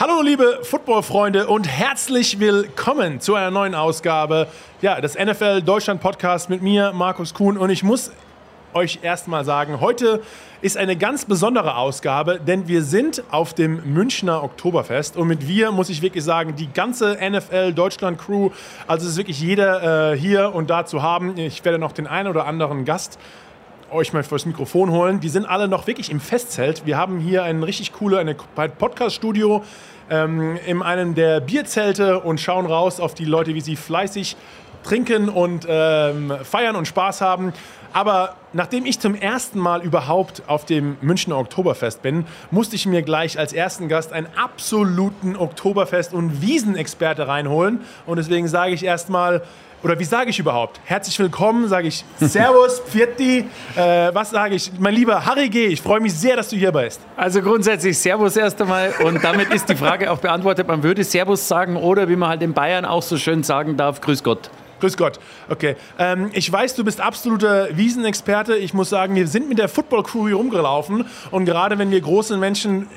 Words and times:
Hallo 0.00 0.22
liebe 0.22 0.60
Footballfreunde 0.62 1.46
und 1.46 1.68
herzlich 1.68 2.40
willkommen 2.40 3.20
zu 3.20 3.34
einer 3.34 3.50
neuen 3.50 3.74
Ausgabe 3.74 4.46
ja, 4.80 4.98
des 4.98 5.14
NFL 5.14 5.60
Deutschland 5.60 6.00
Podcast 6.00 6.48
mit 6.48 6.62
mir, 6.62 6.92
Markus 6.94 7.34
Kuhn. 7.34 7.58
Und 7.58 7.68
ich 7.68 7.82
muss 7.82 8.10
euch 8.72 9.00
erstmal 9.02 9.44
sagen, 9.44 9.78
heute 9.78 10.22
ist 10.62 10.78
eine 10.78 10.96
ganz 10.96 11.26
besondere 11.26 11.76
Ausgabe, 11.76 12.40
denn 12.40 12.66
wir 12.66 12.82
sind 12.82 13.22
auf 13.30 13.52
dem 13.52 13.92
Münchner 13.92 14.42
Oktoberfest. 14.42 15.18
Und 15.18 15.28
mit 15.28 15.46
wir 15.46 15.70
muss 15.70 15.90
ich 15.90 16.00
wirklich 16.00 16.24
sagen, 16.24 16.56
die 16.56 16.72
ganze 16.72 17.18
NFL 17.20 17.74
Deutschland 17.74 18.18
Crew, 18.18 18.48
also 18.86 19.06
ist 19.06 19.18
wirklich 19.18 19.38
jeder 19.38 20.12
äh, 20.12 20.16
hier 20.16 20.54
und 20.54 20.70
da 20.70 20.86
zu 20.86 21.02
haben. 21.02 21.36
Ich 21.36 21.62
werde 21.62 21.78
noch 21.78 21.92
den 21.92 22.06
einen 22.06 22.28
oder 22.30 22.46
anderen 22.46 22.86
Gast 22.86 23.18
euch 23.92 24.12
mal 24.12 24.22
fürs 24.22 24.46
Mikrofon 24.46 24.90
holen. 24.90 25.20
Die 25.20 25.28
sind 25.28 25.46
alle 25.46 25.68
noch 25.68 25.86
wirklich 25.86 26.10
im 26.10 26.20
Festzelt. 26.20 26.86
Wir 26.86 26.96
haben 26.96 27.18
hier 27.18 27.42
ein 27.42 27.62
richtig 27.62 27.92
cooles 27.92 28.24
Podcast-Studio 28.78 29.62
ähm, 30.10 30.58
in 30.66 30.82
einem 30.82 31.14
der 31.14 31.40
Bierzelte 31.40 32.20
und 32.20 32.40
schauen 32.40 32.66
raus 32.66 33.00
auf 33.00 33.14
die 33.14 33.24
Leute, 33.24 33.54
wie 33.54 33.60
sie 33.60 33.76
fleißig 33.76 34.36
trinken 34.82 35.28
und 35.28 35.66
ähm, 35.68 36.32
feiern 36.42 36.76
und 36.76 36.86
Spaß 36.86 37.20
haben. 37.20 37.52
Aber 37.92 38.36
nachdem 38.52 38.86
ich 38.86 39.00
zum 39.00 39.14
ersten 39.14 39.58
Mal 39.58 39.82
überhaupt 39.82 40.42
auf 40.46 40.64
dem 40.64 40.96
Münchner 41.00 41.38
Oktoberfest 41.38 42.02
bin, 42.02 42.24
musste 42.50 42.76
ich 42.76 42.86
mir 42.86 43.02
gleich 43.02 43.38
als 43.38 43.52
ersten 43.52 43.88
Gast 43.88 44.12
einen 44.12 44.28
absoluten 44.36 45.36
Oktoberfest- 45.36 46.12
und 46.12 46.42
Wiesenexperte 46.42 47.26
reinholen. 47.26 47.80
Und 48.06 48.18
deswegen 48.18 48.46
sage 48.48 48.72
ich 48.74 48.84
erstmal, 48.84 49.42
oder 49.82 49.98
wie 49.98 50.04
sage 50.04 50.30
ich 50.30 50.38
überhaupt? 50.38 50.78
Herzlich 50.84 51.18
willkommen, 51.18 51.66
sage 51.66 51.88
ich 51.88 52.04
Servus, 52.20 52.80
Pfirti. 52.80 53.46
Äh, 53.74 54.14
was 54.14 54.30
sage 54.30 54.54
ich? 54.54 54.70
Mein 54.78 54.94
lieber 54.94 55.24
Harry 55.24 55.48
G., 55.48 55.66
ich 55.66 55.80
freue 55.80 56.00
mich 56.00 56.14
sehr, 56.14 56.36
dass 56.36 56.50
du 56.50 56.56
hier 56.56 56.70
bist. 56.70 57.00
Also 57.16 57.40
grundsätzlich 57.40 57.98
Servus 57.98 58.36
erst 58.36 58.60
einmal 58.60 58.92
und 59.04 59.24
damit 59.24 59.52
ist 59.52 59.68
die 59.68 59.76
Frage 59.76 60.10
auch 60.10 60.18
beantwortet. 60.18 60.68
Man 60.68 60.82
würde 60.82 61.02
Servus 61.02 61.48
sagen 61.48 61.76
oder 61.76 62.08
wie 62.08 62.16
man 62.16 62.28
halt 62.28 62.42
in 62.42 62.52
Bayern 62.52 62.84
auch 62.84 63.02
so 63.02 63.16
schön 63.16 63.42
sagen 63.42 63.76
darf, 63.76 64.00
Grüß 64.00 64.22
Gott. 64.22 64.50
Grüß 64.80 64.96
Gott. 64.96 65.20
Okay. 65.48 65.76
Ähm, 65.98 66.30
ich 66.32 66.50
weiß, 66.50 66.74
du 66.74 66.84
bist 66.84 67.00
absoluter 67.00 67.68
Wiesenexperte. 67.76 68.56
Ich 68.56 68.74
muss 68.74 68.90
sagen, 68.90 69.14
wir 69.14 69.28
sind 69.28 69.48
mit 69.48 69.58
der 69.58 69.68
Football-Crew 69.68 70.26
hier 70.26 70.36
rumgelaufen 70.36 71.04
und 71.30 71.44
gerade 71.44 71.78
wenn 71.78 71.90
wir 71.90 72.00
große 72.00 72.36
Menschen 72.36 72.88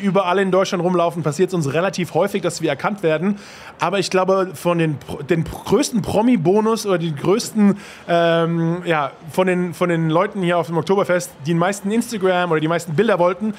überall 0.00 0.38
in 0.38 0.50
Deutschland 0.50 0.82
rumlaufen, 0.82 1.22
passiert 1.22 1.48
es 1.48 1.54
uns 1.54 1.72
relativ 1.72 2.14
häufig, 2.14 2.42
dass 2.42 2.60
wir 2.60 2.70
erkannt 2.70 3.02
werden. 3.02 3.38
Aber 3.78 3.98
ich 3.98 4.10
glaube, 4.10 4.50
von 4.54 4.78
den, 4.78 4.98
den 5.28 5.44
größten 5.44 6.02
Promi-Bonus 6.02 6.86
oder 6.86 6.98
die 6.98 7.14
größten, 7.14 7.78
ähm, 8.08 8.82
ja, 8.84 9.12
von 9.30 9.46
den, 9.46 9.74
von 9.74 9.88
den 9.88 10.10
Leuten 10.10 10.42
hier 10.42 10.58
auf 10.58 10.66
dem 10.66 10.76
Oktoberfest, 10.76 11.32
die 11.46 11.52
den 11.52 11.58
meisten 11.58 11.90
Instagram 11.90 12.50
oder 12.50 12.60
die 12.60 12.68
meisten 12.68 12.94
Bilder 12.94 13.18
wollten, 13.18 13.54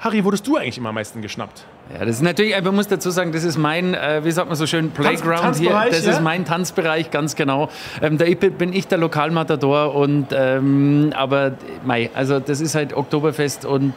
Harry, 0.00 0.24
wurdest 0.24 0.46
du 0.46 0.56
eigentlich 0.56 0.78
immer 0.78 0.90
am 0.90 0.94
meisten 0.94 1.20
geschnappt? 1.22 1.66
Ja, 1.92 2.04
das 2.04 2.16
ist 2.16 2.22
natürlich, 2.22 2.60
man 2.62 2.74
muss 2.74 2.86
dazu 2.86 3.10
sagen, 3.10 3.32
das 3.32 3.42
ist 3.42 3.58
mein, 3.58 3.94
äh, 3.94 4.20
wie 4.22 4.30
sagt 4.30 4.48
man 4.48 4.56
so 4.56 4.66
schön, 4.66 4.90
Playground 4.90 5.40
Tanz, 5.40 5.58
hier. 5.58 5.70
Das 5.90 6.04
ja? 6.04 6.12
ist 6.12 6.22
mein 6.22 6.44
Tanzbereich, 6.44 7.10
ganz 7.10 7.34
genau. 7.34 7.68
Ähm, 8.00 8.16
da 8.16 8.26
bin 8.26 8.72
ich 8.72 8.86
der 8.86 8.98
Lokalmatador 8.98 9.94
und, 9.94 10.28
ähm, 10.32 11.12
aber, 11.16 11.52
mei, 11.84 12.10
also 12.14 12.38
das 12.38 12.60
ist 12.60 12.76
halt 12.76 12.94
Oktoberfest 12.94 13.64
und 13.64 13.94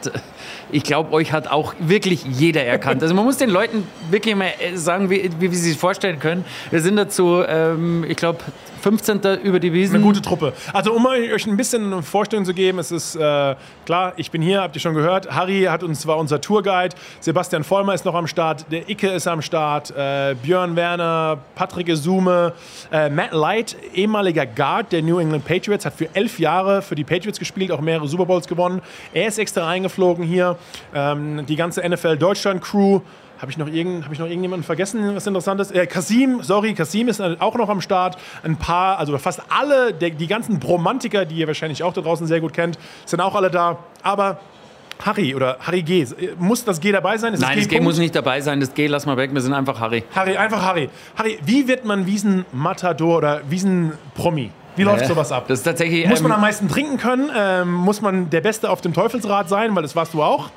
ich 0.72 0.84
glaube, 0.84 1.14
euch 1.14 1.32
hat 1.32 1.48
auch 1.48 1.76
wirklich 1.80 2.26
jeder 2.26 2.64
erkannt. 2.64 3.04
Also 3.04 3.14
man 3.14 3.26
muss 3.26 3.38
den 3.38 3.52
Leuten 3.52 3.88
wirklich 4.10 4.36
mal 4.36 4.52
äh, 4.60 4.76
sagen, 4.76 5.12
wie, 5.12 5.30
wie, 5.40 5.52
wie 5.52 5.56
sie 5.56 5.70
sich 5.70 5.78
vorstellen 5.78 6.20
können. 6.20 6.46
Wir 6.72 6.82
sind 6.82 6.96
dazu, 6.96 7.44
ähm, 7.48 8.06
ich 8.08 8.18
glaube, 8.18 8.40
15. 8.84 9.22
über 9.44 9.62
die 9.62 9.72
Wiesen. 9.72 9.96
Eine 9.96 10.04
gute 10.04 10.22
Truppe. 10.22 10.52
Also 10.74 10.92
um 10.92 11.06
euch 11.06 11.48
ein 11.48 11.56
bisschen 11.56 11.94
eine 11.94 12.04
Vorstellung 12.04 12.44
zu 12.44 12.54
geben, 12.54 12.80
es 12.80 12.92
ist 12.92 13.16
äh, 13.16 13.56
klar, 13.86 14.12
ich 14.18 14.30
bin 14.30 14.42
hier, 14.42 14.62
habt 14.62 14.76
ihr 14.76 14.82
schon 14.82 14.94
gehört. 14.94 15.34
Harry 15.34 15.64
hat 15.64 15.84
uns 15.84 16.06
war 16.06 16.18
unser 16.18 16.42
Tourguide. 16.42 16.94
Sebastian 17.22 17.64
Vollmer 17.64 17.94
ist 17.94 18.04
noch 18.04 18.14
am 18.14 18.28
Start. 18.28 18.66
Der 18.72 18.90
Icke 18.90 19.08
ist 19.08 19.26
am 19.26 19.42
Start. 19.42 19.92
Äh, 19.92 20.36
Björn 20.44 20.76
Werner, 20.76 21.38
Patrick 21.56 21.88
Esume, 21.88 22.52
äh, 22.92 23.10
Matt 23.10 23.32
Light, 23.32 23.78
ehemaliger 23.94 24.46
Guard 24.46 24.92
der 24.92 25.02
New 25.02 25.18
England 25.18 25.46
Patriots, 25.46 25.86
hat 25.86 25.94
für 25.94 26.14
elf 26.14 26.38
Jahre 26.38 26.82
für 26.82 26.96
die 26.96 27.06
Patriots 27.06 27.40
gespielt, 27.40 27.72
auch 27.72 27.80
mehrere 27.80 28.10
Super 28.10 28.26
Bowls 28.26 28.50
gewonnen. 28.50 28.82
Er 29.14 29.28
ist 29.28 29.40
extra 29.40 29.66
eingeflogen 29.66 30.26
hier. 30.26 30.58
Ähm, 30.94 31.46
die 31.46 31.56
ganze 31.56 31.88
NFL 31.88 32.18
Deutschland 32.18 32.62
Crew. 32.62 33.00
Habe 33.40 33.52
ich, 33.52 33.58
noch 33.58 33.68
irgend, 33.68 34.06
hab 34.06 34.12
ich 34.14 34.20
noch 34.20 34.28
irgendjemanden 34.28 34.64
vergessen, 34.64 35.16
was 35.16 35.28
interessant 35.28 35.60
ist? 35.60 35.72
Äh, 35.72 35.86
Kasim, 35.86 36.42
sorry, 36.44 36.74
Kasim 36.74 37.10
ist 37.10 37.20
auch 37.20 37.56
noch 37.56 37.68
am 37.68 37.82
Start. 37.82 38.18
Ein 38.44 38.56
paar, 38.56 39.00
also 39.00 39.18
fast 39.18 39.42
alle, 39.50 39.94
der, 39.94 40.12
die 40.12 40.28
ganzen 40.28 40.60
Bromantiker, 40.60 41.26
die 41.26 41.36
ihr 41.36 41.48
wahrscheinlich 41.48 41.84
auch 41.84 41.94
da 41.94 42.02
draußen 42.02 42.26
sehr 42.26 42.40
gut 42.40 42.54
kennt, 42.54 42.80
sind 43.06 43.20
auch 43.20 43.36
alle 43.36 43.52
da. 43.52 43.80
Aber 44.02 44.40
Harry 45.06 45.36
oder 45.36 45.58
Harry 45.60 45.82
G. 45.82 46.06
Muss 46.38 46.64
das 46.64 46.80
G 46.80 46.92
dabei 46.92 47.18
sein? 47.18 47.34
Ist 47.34 47.42
Nein, 47.42 47.58
das 47.58 47.68
G, 47.68 47.76
das 47.76 47.80
G 47.80 47.84
muss 47.84 47.98
nicht 47.98 48.16
dabei 48.16 48.42
sein. 48.42 48.60
Das 48.60 48.74
G 48.74 48.88
lassen 48.88 49.10
wir 49.10 49.18
weg. 49.18 49.34
Wir 49.34 49.42
sind 49.42 49.54
einfach 49.54 49.80
Harry. 49.80 50.04
Harry, 50.16 50.38
einfach 50.38 50.62
Harry. 50.62 50.90
Harry, 51.18 51.40
wie 51.44 51.68
wird 51.68 51.86
man 51.86 52.06
Wiesen-Matador 52.06 53.18
oder 53.18 53.42
Wiesen-Promi? 53.50 54.52
Wie 54.76 54.84
läuft 54.84 55.06
sowas 55.06 55.32
ab? 55.32 55.46
Das 55.48 55.60
ist 55.60 55.64
tatsächlich, 55.64 56.08
muss 56.08 56.22
man 56.22 56.32
ähm, 56.32 56.36
am 56.36 56.42
meisten 56.42 56.68
trinken 56.68 56.98
können? 56.98 57.30
Ähm, 57.36 57.72
muss 57.72 58.02
man 58.02 58.30
der 58.30 58.42
Beste 58.42 58.70
auf 58.70 58.82
dem 58.82 58.94
Teufelsrad 58.94 59.48
sein? 59.50 59.76
Weil 59.76 59.84
das 59.84 59.96
warst 59.96 60.14
du 60.14 60.24
auch. 60.24 60.50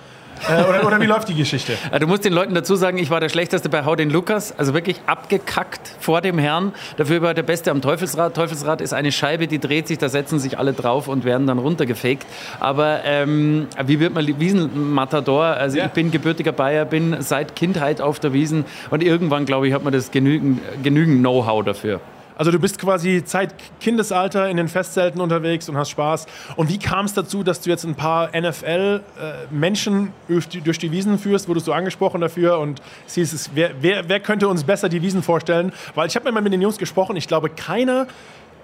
Äh, 0.49 0.65
oder, 0.65 0.87
oder, 0.87 1.01
wie 1.01 1.07
läuft 1.07 1.29
die 1.29 1.35
Geschichte? 1.35 1.73
Du 2.01 2.07
musst 2.07 2.25
den 2.25 2.33
Leuten 2.33 2.55
dazu 2.55 2.77
sagen, 2.77 2.99
ich 2.99 3.11
war 3.11 3.21
der 3.21 3.29
Schlechteste 3.29 3.69
bei 3.69 3.85
Hau 3.85 3.97
den 3.97 4.11
Lukas, 4.11 4.57
also 4.59 4.75
wirklich 4.75 5.01
abgekackt 5.07 5.81
vor 5.99 6.21
dem 6.21 6.39
Herrn. 6.39 6.73
Dafür 6.97 7.23
war 7.23 7.35
der 7.35 7.43
Beste 7.43 7.71
am 7.71 7.81
Teufelsrad. 7.81 8.35
Teufelsrad 8.35 8.81
ist 8.81 8.93
eine 8.93 9.13
Scheibe, 9.13 9.47
die 9.47 9.59
dreht 9.59 9.89
sich, 9.89 9.99
da 9.99 10.09
setzen 10.09 10.39
sich 10.39 10.59
alle 10.59 10.73
drauf 10.73 11.09
und 11.09 11.25
werden 11.25 11.47
dann 11.47 11.59
runtergefegt. 11.59 12.27
Aber 12.61 13.01
ähm, 13.05 13.67
wie 13.85 13.99
wird 13.99 14.15
man 14.15 14.27
Wiesenmatador? 14.39 15.45
Also 15.45 15.79
ja. 15.79 15.87
ich 15.87 15.93
bin 15.93 16.11
gebürtiger 16.11 16.53
Bayer, 16.53 16.85
bin 16.85 17.17
seit 17.21 17.57
Kindheit 17.57 18.01
auf 18.01 18.21
der 18.21 18.33
Wiesen 18.33 18.65
und 18.91 19.03
irgendwann, 19.03 19.47
glaube 19.47 19.69
ich, 19.69 19.75
hat 19.75 19.85
man 19.85 19.93
das 19.93 20.11
genügend, 20.11 20.61
genügend 20.83 21.21
Know-how 21.21 21.65
dafür. 21.65 22.01
Also 22.37 22.51
du 22.51 22.59
bist 22.59 22.79
quasi 22.79 23.23
seit 23.25 23.55
Kindesalter 23.81 24.49
in 24.49 24.57
den 24.59 24.69
Festzelten 24.69 25.21
unterwegs 25.21 25.69
und 25.69 25.77
hast 25.77 25.91
Spaß. 25.91 26.27
Und 26.57 26.69
wie 26.69 26.79
kam 26.79 27.07
es 27.07 27.15
dazu, 27.15 27.43
dass 27.43 27.63
du 27.63 27.71
jetzt 27.71 27.85
ein 27.85 27.95
paar 27.95 28.31
NFL-Menschen 28.39 30.13
durch, 30.29 30.49
durch, 30.49 30.79
die 30.79 30.93
Wiesen 30.93 31.19
führst? 31.19 31.49
Wurdest 31.49 31.67
du 31.67 31.73
angesprochen 31.73 32.21
dafür 32.21 32.59
und 32.59 32.83
siehst, 33.07 33.51
wer, 33.55 33.71
wer, 33.81 34.09
wer 34.09 34.21
könnte 34.21 34.49
uns 34.49 34.65
besser 34.65 34.89
die 34.89 35.01
Wiesen 35.01 35.23
vorstellen? 35.23 35.73
Weil 35.95 36.09
ich 36.09 36.17
habe 36.17 36.31
mal 36.31 36.43
mit 36.43 36.53
den 36.53 36.61
Jungs 36.61 36.77
gesprochen, 36.77 37.17
ich 37.17 37.27
glaube, 37.27 37.49
keiner 37.49 38.07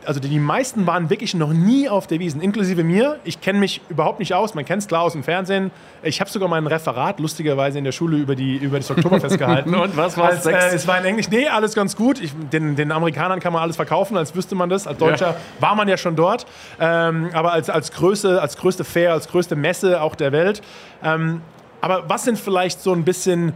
also 0.07 0.21
die 0.21 0.39
meisten 0.39 0.87
waren 0.87 1.11
wirklich 1.11 1.35
noch 1.35 1.53
nie 1.53 1.89
auf 1.89 2.07
der 2.07 2.19
Wiesen, 2.19 2.41
inklusive 2.41 2.85
mir. 2.85 3.19
Ich 3.25 3.41
kenne 3.41 3.59
mich 3.59 3.81
überhaupt 3.89 4.19
nicht 4.19 4.35
aus. 4.35 4.55
Man 4.55 4.65
kennt 4.65 4.83
es 4.83 4.89
klar 4.89 5.03
aus 5.03 5.13
dem 5.13 5.23
Fernsehen. 5.23 5.71
Ich 6.03 6.21
habe 6.21 6.31
sogar 6.31 6.49
mein 6.49 6.67
Referat 6.67 7.21
lustigerweise 7.21 7.79
in 7.79 7.85
der 7.85 7.93
Schule 7.93 8.17
über, 8.17 8.35
die, 8.35 8.57
über 8.57 8.79
das 8.79 8.91
Oktoberfest 8.91 9.39
gehalten. 9.39 9.75
Und 9.75 9.97
was 9.97 10.17
war 10.17 10.33
es? 10.33 10.47
Äh, 10.47 10.75
es 10.75 10.87
war 10.87 10.99
in 10.99 11.05
Englisch. 11.05 11.29
Nee, 11.31 11.49
alles 11.49 11.75
ganz 11.75 11.97
gut. 11.97 12.21
Ich, 12.21 12.33
den, 12.53 12.77
den, 12.77 12.93
Amerikanern 12.93 13.41
kann 13.41 13.53
man 13.53 13.63
alles 13.63 13.77
verkaufen, 13.77 14.17
als 14.17 14.35
wüsste 14.35 14.55
man 14.55 14.69
das. 14.69 14.87
Als 14.87 14.99
Deutscher 14.99 15.31
ja. 15.31 15.37
war 15.61 15.75
man 15.75 15.89
ja 15.89 15.97
schon 15.97 16.17
dort. 16.17 16.47
Ähm, 16.81 17.31
aber 17.33 17.53
als, 17.53 17.71
als, 17.71 17.93
größte, 17.93 18.41
als 18.41 18.57
größte 18.57 18.85
Fair, 18.85 19.13
als 19.13 19.29
größte 19.29 19.57
Messe 19.57 20.01
auch 20.03 20.15
der 20.15 20.33
Welt. 20.33 20.63
Ähm, 21.03 21.43
aber 21.81 22.09
was 22.09 22.25
sind 22.25 22.39
vielleicht 22.39 22.81
so 22.81 22.93
ein 22.93 23.05
bisschen 23.05 23.53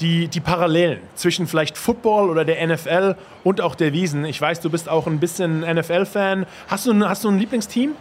die, 0.00 0.28
die 0.28 0.40
Parallelen 0.40 1.00
zwischen 1.14 1.46
vielleicht 1.46 1.78
Football 1.78 2.30
oder 2.30 2.44
der 2.44 2.66
NFL 2.66 3.14
und 3.44 3.60
auch 3.60 3.74
der 3.74 3.92
Wiesen. 3.92 4.24
Ich 4.24 4.40
weiß, 4.40 4.60
du 4.60 4.70
bist 4.70 4.88
auch 4.88 5.06
ein 5.06 5.20
bisschen 5.20 5.60
NFL-Fan. 5.60 6.46
Hast 6.68 6.86
du, 6.86 7.08
hast 7.08 7.24
du 7.24 7.28
ein 7.28 7.38
Lieblingsteam? 7.38 7.94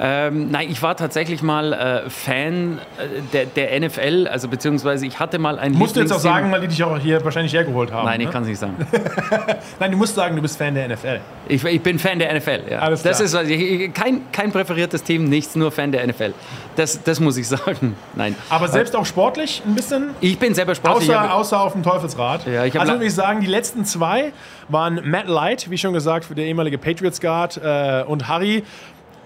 Ähm, 0.00 0.50
nein, 0.50 0.70
ich 0.70 0.80
war 0.80 0.96
tatsächlich 0.96 1.42
mal 1.42 1.72
äh, 1.72 2.10
Fan 2.10 2.78
äh, 2.98 3.22
der, 3.32 3.46
der, 3.46 3.80
NFL, 3.80 4.28
also 4.30 4.46
beziehungsweise 4.46 5.06
ich 5.06 5.18
hatte 5.18 5.38
mal 5.38 5.58
ein 5.58 5.72
Musst 5.72 5.96
du 5.96 6.00
jetzt 6.00 6.12
auch 6.12 6.20
sagen, 6.20 6.52
weil 6.52 6.60
die 6.60 6.68
dich 6.68 6.84
auch 6.84 6.98
hier 6.98 7.24
wahrscheinlich 7.24 7.52
hergeholt 7.52 7.92
haben. 7.92 8.06
Nein, 8.06 8.18
ne? 8.18 8.24
ich 8.24 8.30
kann 8.30 8.42
es 8.42 8.48
nicht 8.48 8.60
sagen. 8.60 8.76
nein, 9.80 9.90
du 9.90 9.96
musst 9.96 10.14
sagen, 10.14 10.36
du 10.36 10.42
bist 10.42 10.56
Fan 10.56 10.74
der 10.74 10.88
NFL. 10.88 11.20
Ich, 11.48 11.64
ich 11.64 11.82
bin 11.82 11.98
Fan 11.98 12.20
der 12.20 12.32
NFL, 12.36 12.62
ja. 12.70 12.78
Alles 12.78 13.02
klar. 13.02 13.12
Das 13.12 13.20
ist 13.20 13.34
also, 13.34 13.52
kein, 13.92 14.30
kein 14.30 14.52
präferiertes 14.52 15.02
Team, 15.02 15.24
nichts, 15.24 15.56
nur 15.56 15.72
Fan 15.72 15.90
der 15.90 16.06
NFL. 16.06 16.32
Das, 16.76 17.02
das 17.02 17.18
muss 17.18 17.36
ich 17.36 17.48
sagen. 17.48 17.96
Nein. 18.14 18.36
Aber 18.50 18.68
selbst 18.68 18.94
auch 18.94 19.06
sportlich 19.06 19.62
ein 19.66 19.74
bisschen? 19.74 20.10
Ich 20.20 20.38
bin 20.38 20.54
selber 20.54 20.76
sportlich. 20.76 21.10
Außer, 21.10 21.34
außer 21.34 21.60
auf 21.60 21.72
dem 21.72 21.82
Teufelsrad. 21.82 22.46
Ja, 22.46 22.64
ich 22.64 22.78
also 22.78 22.92
würde 22.92 23.06
ich 23.06 23.14
sagen, 23.14 23.40
die 23.40 23.46
letzten 23.46 23.84
zwei 23.84 24.32
waren 24.68 25.00
Matt 25.04 25.26
Light, 25.26 25.70
wie 25.70 25.78
schon 25.78 25.92
gesagt, 25.92 26.26
für 26.26 26.36
der 26.36 26.44
ehemalige 26.44 26.78
Patriots 26.78 27.20
Guard 27.20 27.56
äh, 27.56 28.04
und 28.06 28.28
Harry 28.28 28.62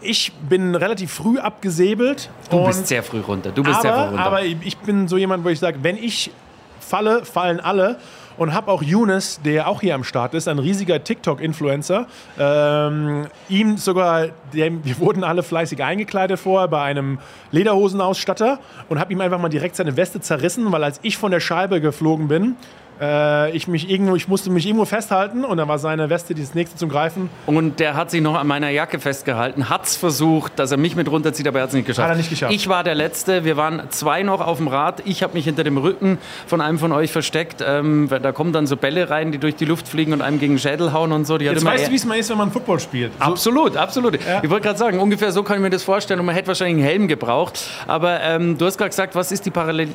ich 0.02 0.32
bin 0.49 0.75
relativ 0.75 1.12
früh 1.12 1.38
abgesäbelt. 1.38 2.31
Du 2.50 2.64
bist 2.64 2.87
sehr 2.87 3.02
früh 3.02 3.20
runter. 3.20 3.50
Du 3.50 3.62
bist 3.62 3.76
aber, 3.76 3.82
sehr 3.82 3.93
früh 3.93 4.08
runter. 4.08 4.25
Aber 4.25 4.43
ich 4.43 4.76
bin 4.78 5.08
so 5.08 5.16
jemand, 5.16 5.44
wo 5.44 5.49
ich 5.49 5.58
sage, 5.58 5.78
wenn 5.82 5.96
ich 5.96 6.31
falle, 6.81 7.25
fallen 7.25 7.60
alle. 7.60 7.99
Und 8.38 8.54
habe 8.54 8.72
auch 8.72 8.82
Younes, 8.82 9.40
der 9.44 9.69
auch 9.69 9.82
hier 9.82 9.94
am 9.94 10.04
Start 10.04 10.32
ist, 10.32 10.49
ein 10.49 10.58
riesiger 10.58 11.04
TikTok-Influencer. 11.04 12.06
Ähm, 12.38 13.26
ihm 13.50 13.76
sogar, 13.76 14.28
der, 14.54 14.72
wir 14.84 14.99
wurden 15.00 15.22
alle 15.22 15.43
fleißig 15.43 15.84
eingekleidet 15.84 16.40
vorher 16.40 16.66
bei 16.66 16.81
einem 16.81 17.19
Lederhosenausstatter 17.50 18.58
und 18.88 18.98
habe 18.98 19.12
ihm 19.12 19.20
einfach 19.20 19.38
mal 19.38 19.50
direkt 19.50 19.76
seine 19.76 19.98
Weste 19.98 20.20
zerrissen, 20.20 20.72
weil 20.72 20.82
als 20.82 20.98
ich 21.02 21.19
von 21.19 21.31
der 21.31 21.40
Scheibe 21.40 21.82
geflogen 21.82 22.28
bin, 22.28 22.56
äh, 23.02 23.50
ich, 23.50 23.66
mich 23.66 23.90
irgendwo, 23.90 24.14
ich 24.14 24.28
musste 24.28 24.50
mich 24.50 24.64
irgendwo 24.64 24.84
festhalten 24.84 25.44
und 25.44 25.56
dann 25.56 25.66
war 25.66 25.78
seine 25.78 26.08
Weste 26.08 26.34
das 26.34 26.54
nächste 26.54 26.76
zum 26.76 26.88
Greifen. 26.88 27.28
Und 27.46 27.81
der 27.81 27.94
hat 27.94 28.10
sich 28.10 28.20
noch 28.20 28.37
an 28.37 28.46
meiner 28.46 28.70
Jacke 28.70 29.00
festgehalten, 29.00 29.69
hat 29.69 29.87
es 29.87 29.96
versucht, 29.96 30.58
dass 30.58 30.70
er 30.70 30.76
mich 30.76 30.94
mit 30.94 31.10
runterzieht, 31.10 31.49
aber 31.49 31.58
er 31.58 31.62
hat 31.64 31.70
es 31.70 31.75
nicht 31.75 31.87
geschafft. 31.87 32.08
Hat 32.08 32.14
er 32.14 32.19
nicht 32.19 32.31
geschafft. 32.31 32.54
Ich 32.54 32.69
war 32.69 32.84
der 32.84 32.94
Letzte, 32.94 33.44
wir 33.44 33.56
waren 33.56 33.82
zwei 33.90 34.22
noch 34.22 34.40
auf 34.40 34.58
dem 34.58 34.69
Rad. 34.69 35.02
Ich 35.04 35.22
habe 35.22 35.34
mich 35.34 35.44
hinter 35.44 35.64
dem 35.64 35.78
Rücken 35.78 36.19
von 36.46 36.60
einem 36.60 36.78
von 36.78 36.93
euch 36.93 37.10
versteckt. 37.10 37.62
Ähm, 37.66 38.08
da 38.08 38.32
kommen 38.32 38.52
dann 38.52 38.66
so 38.66 38.76
Bälle 38.76 39.10
rein, 39.10 39.32
die 39.32 39.38
durch 39.38 39.56
die 39.56 39.64
Luft 39.64 39.88
fliegen 39.88 40.12
und 40.12 40.22
einem 40.22 40.38
gegen 40.38 40.55
den 40.55 40.58
Schädel 40.60 40.93
hauen 40.93 41.10
und 41.12 41.26
so. 41.26 41.38
Die 41.38 41.46
Jetzt 41.46 41.64
weißt 41.64 41.88
du, 41.88 41.90
wie 41.90 41.96
es 41.96 42.05
mal 42.05 42.19
ist, 42.19 42.31
wenn 42.31 42.38
man 42.38 42.52
Football 42.52 42.78
spielt. 42.78 43.12
So 43.19 43.25
absolut, 43.25 43.76
absolut. 43.76 44.25
Ja. 44.25 44.40
Ich 44.43 44.50
wollte 44.50 44.66
gerade 44.66 44.78
sagen, 44.78 45.00
ungefähr 45.00 45.32
so 45.32 45.43
kann 45.43 45.56
ich 45.56 45.62
mir 45.62 45.70
das 45.70 45.82
vorstellen 45.82 46.20
und 46.20 46.26
man 46.26 46.34
hätte 46.34 46.48
wahrscheinlich 46.48 46.76
einen 46.76 46.84
Helm 46.84 47.08
gebraucht. 47.08 47.69
Aber 47.87 48.20
ähm, 48.20 48.58
du 48.58 48.66
hast 48.66 48.78
gerade 48.78 48.90
gesagt, 48.90 49.14
was 49.14 49.32
ist 49.32 49.44
die 49.44 49.50
Parallel 49.50 49.88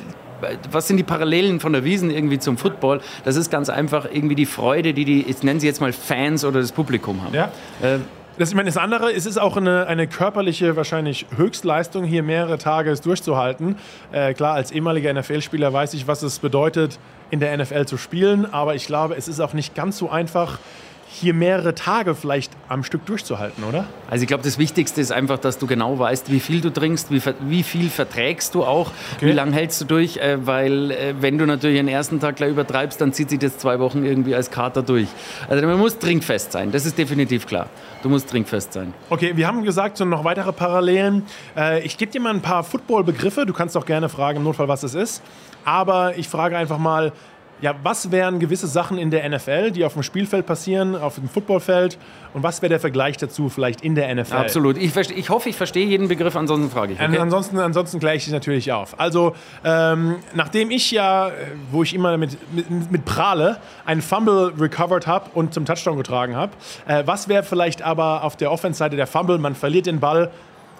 was 0.70 0.88
sind 0.88 0.96
die 0.96 1.02
Parallelen 1.04 1.60
von 1.60 1.72
der 1.72 1.84
Wiesen 1.84 2.10
irgendwie 2.10 2.38
zum 2.38 2.58
Football? 2.58 3.00
Das 3.24 3.36
ist 3.36 3.50
ganz 3.50 3.68
einfach 3.68 4.06
irgendwie 4.10 4.34
die 4.34 4.46
Freude, 4.46 4.94
die 4.94 5.04
die, 5.04 5.22
ich 5.22 5.42
nenne 5.42 5.60
sie 5.60 5.66
jetzt 5.66 5.80
mal 5.80 5.92
Fans 5.92 6.44
oder 6.44 6.60
das 6.60 6.72
Publikum 6.72 7.22
haben. 7.22 7.34
Ja. 7.34 7.50
Äh, 7.82 7.98
das, 8.38 8.50
ich 8.50 8.54
meine, 8.54 8.68
das 8.68 8.76
andere, 8.76 9.12
es 9.12 9.26
ist 9.26 9.36
auch 9.36 9.56
eine, 9.56 9.88
eine 9.88 10.06
körperliche 10.06 10.76
wahrscheinlich 10.76 11.26
Höchstleistung, 11.36 12.04
hier 12.04 12.22
mehrere 12.22 12.56
Tage 12.56 12.94
durchzuhalten. 12.94 13.76
Äh, 14.12 14.32
klar, 14.34 14.54
als 14.54 14.70
ehemaliger 14.70 15.12
NFL-Spieler 15.12 15.72
weiß 15.72 15.94
ich, 15.94 16.06
was 16.06 16.22
es 16.22 16.38
bedeutet, 16.38 17.00
in 17.30 17.40
der 17.40 17.56
NFL 17.56 17.86
zu 17.86 17.96
spielen, 17.96 18.46
aber 18.46 18.76
ich 18.76 18.86
glaube, 18.86 19.16
es 19.16 19.26
ist 19.26 19.40
auch 19.40 19.54
nicht 19.54 19.74
ganz 19.74 19.98
so 19.98 20.08
einfach, 20.08 20.60
hier 21.10 21.32
mehrere 21.32 21.74
Tage 21.74 22.14
vielleicht 22.14 22.52
am 22.68 22.84
Stück 22.84 23.06
durchzuhalten, 23.06 23.64
oder? 23.64 23.86
Also 24.10 24.22
ich 24.22 24.28
glaube, 24.28 24.42
das 24.42 24.58
Wichtigste 24.58 25.00
ist 25.00 25.10
einfach, 25.10 25.38
dass 25.38 25.58
du 25.58 25.66
genau 25.66 25.98
weißt, 25.98 26.30
wie 26.30 26.38
viel 26.38 26.60
du 26.60 26.70
trinkst, 26.70 27.10
wie, 27.10 27.22
wie 27.40 27.62
viel 27.62 27.88
verträgst 27.88 28.54
du 28.54 28.64
auch, 28.64 28.90
okay. 29.16 29.26
wie 29.26 29.32
lange 29.32 29.52
hältst 29.52 29.80
du 29.80 29.86
durch, 29.86 30.18
äh, 30.18 30.46
weil 30.46 30.90
äh, 30.90 31.14
wenn 31.20 31.38
du 31.38 31.46
natürlich 31.46 31.78
den 31.78 31.88
ersten 31.88 32.20
Tag 32.20 32.36
gleich 32.36 32.50
übertreibst, 32.50 33.00
dann 33.00 33.12
zieht 33.14 33.30
sich 33.30 33.38
das 33.38 33.56
zwei 33.56 33.80
Wochen 33.80 34.04
irgendwie 34.04 34.34
als 34.34 34.50
Kater 34.50 34.82
durch. 34.82 35.08
Also 35.48 35.66
man 35.66 35.78
muss 35.78 35.98
trinkfest 35.98 36.52
sein, 36.52 36.72
das 36.72 36.84
ist 36.84 36.98
definitiv 36.98 37.46
klar. 37.46 37.68
Du 38.02 38.10
musst 38.10 38.28
trinkfest 38.28 38.74
sein. 38.74 38.92
Okay, 39.08 39.32
wir 39.34 39.46
haben 39.46 39.64
gesagt, 39.64 39.96
so 39.96 40.04
noch 40.04 40.24
weitere 40.24 40.52
Parallelen. 40.52 41.24
Äh, 41.56 41.82
ich 41.84 41.96
gebe 41.96 42.12
dir 42.12 42.20
mal 42.20 42.34
ein 42.34 42.42
paar 42.42 42.64
Football-Begriffe, 42.64 43.46
du 43.46 43.54
kannst 43.54 43.76
auch 43.76 43.86
gerne 43.86 44.10
fragen 44.10 44.38
im 44.38 44.44
Notfall, 44.44 44.68
was 44.68 44.82
es 44.82 44.94
ist. 44.94 45.22
Aber 45.64 46.16
ich 46.16 46.28
frage 46.28 46.56
einfach 46.56 46.78
mal, 46.78 47.12
ja, 47.60 47.74
was 47.82 48.10
wären 48.10 48.38
gewisse 48.38 48.66
Sachen 48.66 48.98
in 48.98 49.10
der 49.10 49.28
NFL, 49.28 49.72
die 49.72 49.84
auf 49.84 49.94
dem 49.94 50.02
Spielfeld 50.02 50.46
passieren, 50.46 50.94
auf 50.94 51.16
dem 51.16 51.28
Footballfeld 51.28 51.98
und 52.34 52.42
was 52.42 52.62
wäre 52.62 52.70
der 52.70 52.80
Vergleich 52.80 53.16
dazu 53.16 53.48
vielleicht 53.48 53.80
in 53.80 53.94
der 53.94 54.14
NFL? 54.14 54.36
Absolut. 54.36 54.76
Ich, 54.78 54.96
ich 54.96 55.30
hoffe, 55.30 55.48
ich 55.48 55.56
verstehe 55.56 55.86
jeden 55.86 56.08
Begriff, 56.08 56.36
ansonsten 56.36 56.70
frage 56.70 56.92
ich. 56.92 57.00
Okay? 57.00 57.18
Ansonsten, 57.18 57.58
ansonsten 57.58 57.98
gleiche 57.98 58.28
ich 58.28 58.32
natürlich 58.32 58.72
auf. 58.72 58.98
Also, 58.98 59.34
ähm, 59.64 60.16
nachdem 60.34 60.70
ich 60.70 60.90
ja, 60.90 61.30
wo 61.70 61.82
ich 61.82 61.94
immer 61.94 62.16
mit, 62.16 62.38
mit, 62.54 62.90
mit 62.90 63.04
prahle, 63.04 63.58
einen 63.84 64.02
Fumble 64.02 64.52
recovered 64.58 65.06
habe 65.06 65.30
und 65.34 65.52
zum 65.52 65.64
Touchdown 65.64 65.96
getragen 65.96 66.36
habe, 66.36 66.52
äh, 66.86 67.02
was 67.06 67.28
wäre 67.28 67.42
vielleicht 67.42 67.82
aber 67.82 68.22
auf 68.22 68.36
der 68.36 68.52
Offense-Seite 68.52 68.96
der 68.96 69.06
Fumble? 69.06 69.38
Man 69.38 69.54
verliert 69.54 69.86
den 69.86 70.00
Ball. 70.00 70.30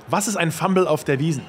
Was 0.09 0.29
ist 0.29 0.37
ein 0.37 0.53
Fumble 0.53 0.87
auf 0.87 1.05
der 1.05 1.19
Wiesen? 1.19 1.43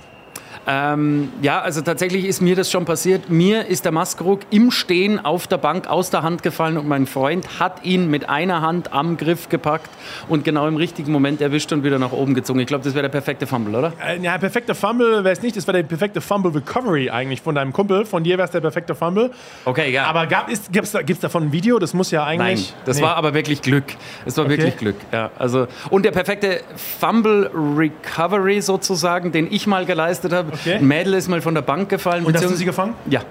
Ähm, 0.71 1.29
ja, 1.41 1.61
also 1.61 1.81
tatsächlich 1.81 2.25
ist 2.25 2.41
mir 2.41 2.55
das 2.55 2.69
schon 2.69 2.85
passiert. 2.85 3.31
Mir 3.31 3.65
ist 3.65 3.85
der 3.85 3.91
Maskrug 3.91 4.41
im 4.51 4.69
Stehen 4.69 5.23
auf 5.23 5.47
der 5.47 5.57
Bank 5.57 5.87
aus 5.87 6.11
der 6.11 6.21
Hand 6.21 6.43
gefallen 6.43 6.77
und 6.77 6.87
mein 6.87 7.07
Freund 7.07 7.59
hat 7.59 7.83
ihn 7.83 8.11
mit 8.11 8.29
einer 8.29 8.61
Hand 8.61 8.93
am 8.93 9.17
Griff 9.17 9.49
gepackt 9.49 9.89
und 10.27 10.43
genau 10.43 10.67
im 10.67 10.75
richtigen 10.75 11.11
Moment 11.11 11.41
erwischt 11.41 11.71
und 11.73 11.83
wieder 11.83 11.97
nach 11.97 12.11
oben 12.11 12.35
gezogen. 12.35 12.59
Ich 12.59 12.67
glaube, 12.67 12.83
das 12.83 12.93
wäre 12.93 13.01
der 13.01 13.09
perfekte 13.09 13.47
Fumble, 13.47 13.75
oder? 13.75 13.93
Äh, 14.05 14.19
ja, 14.19 14.37
perfekte 14.37 14.75
Fumble 14.75 15.23
wäre 15.23 15.31
es 15.31 15.41
nicht. 15.41 15.57
Das 15.57 15.65
wäre 15.65 15.77
der 15.77 15.87
perfekte 15.87 16.21
Fumble 16.21 16.51
Recovery 16.51 17.09
eigentlich 17.09 17.41
von 17.41 17.55
deinem 17.55 17.73
Kumpel. 17.73 18.05
Von 18.05 18.23
dir 18.23 18.37
wäre 18.37 18.45
es 18.45 18.51
der 18.51 18.61
perfekte 18.61 18.93
Fumble. 18.93 19.31
Okay, 19.65 19.91
ja. 19.91 20.05
Aber 20.05 20.27
gibt 20.27 20.83
es 20.83 20.91
da, 20.91 21.01
davon 21.01 21.45
ein 21.45 21.51
Video? 21.51 21.79
Das 21.79 21.95
muss 21.95 22.11
ja 22.11 22.25
eigentlich. 22.25 22.69
Nein, 22.69 22.81
das 22.85 22.97
nee. 22.97 23.03
war 23.03 23.15
aber 23.15 23.33
wirklich 23.33 23.63
Glück. 23.63 23.85
Es 24.23 24.37
war 24.37 24.45
okay. 24.45 24.57
wirklich 24.57 24.77
Glück. 24.77 24.97
Ja, 25.11 25.31
also, 25.39 25.65
und 25.89 26.05
der 26.05 26.11
perfekte 26.11 26.61
Fumble 26.75 27.49
Recovery 27.55 28.61
sozusagen, 28.61 29.31
den 29.31 29.51
ich 29.51 29.65
mal 29.65 29.87
geleistet 29.87 30.31
habe, 30.31 30.58
Okay. 30.61 30.75
Ein 30.75 30.87
Mädel 30.87 31.13
ist 31.13 31.27
mal 31.27 31.41
von 31.41 31.53
der 31.53 31.61
Bank 31.61 31.89
gefallen. 31.89 32.25
Und 32.25 32.35
hast 32.35 32.43
du 32.43 32.55
sie 32.55 32.65
gefangen? 32.65 32.95
Ja. 33.09 33.21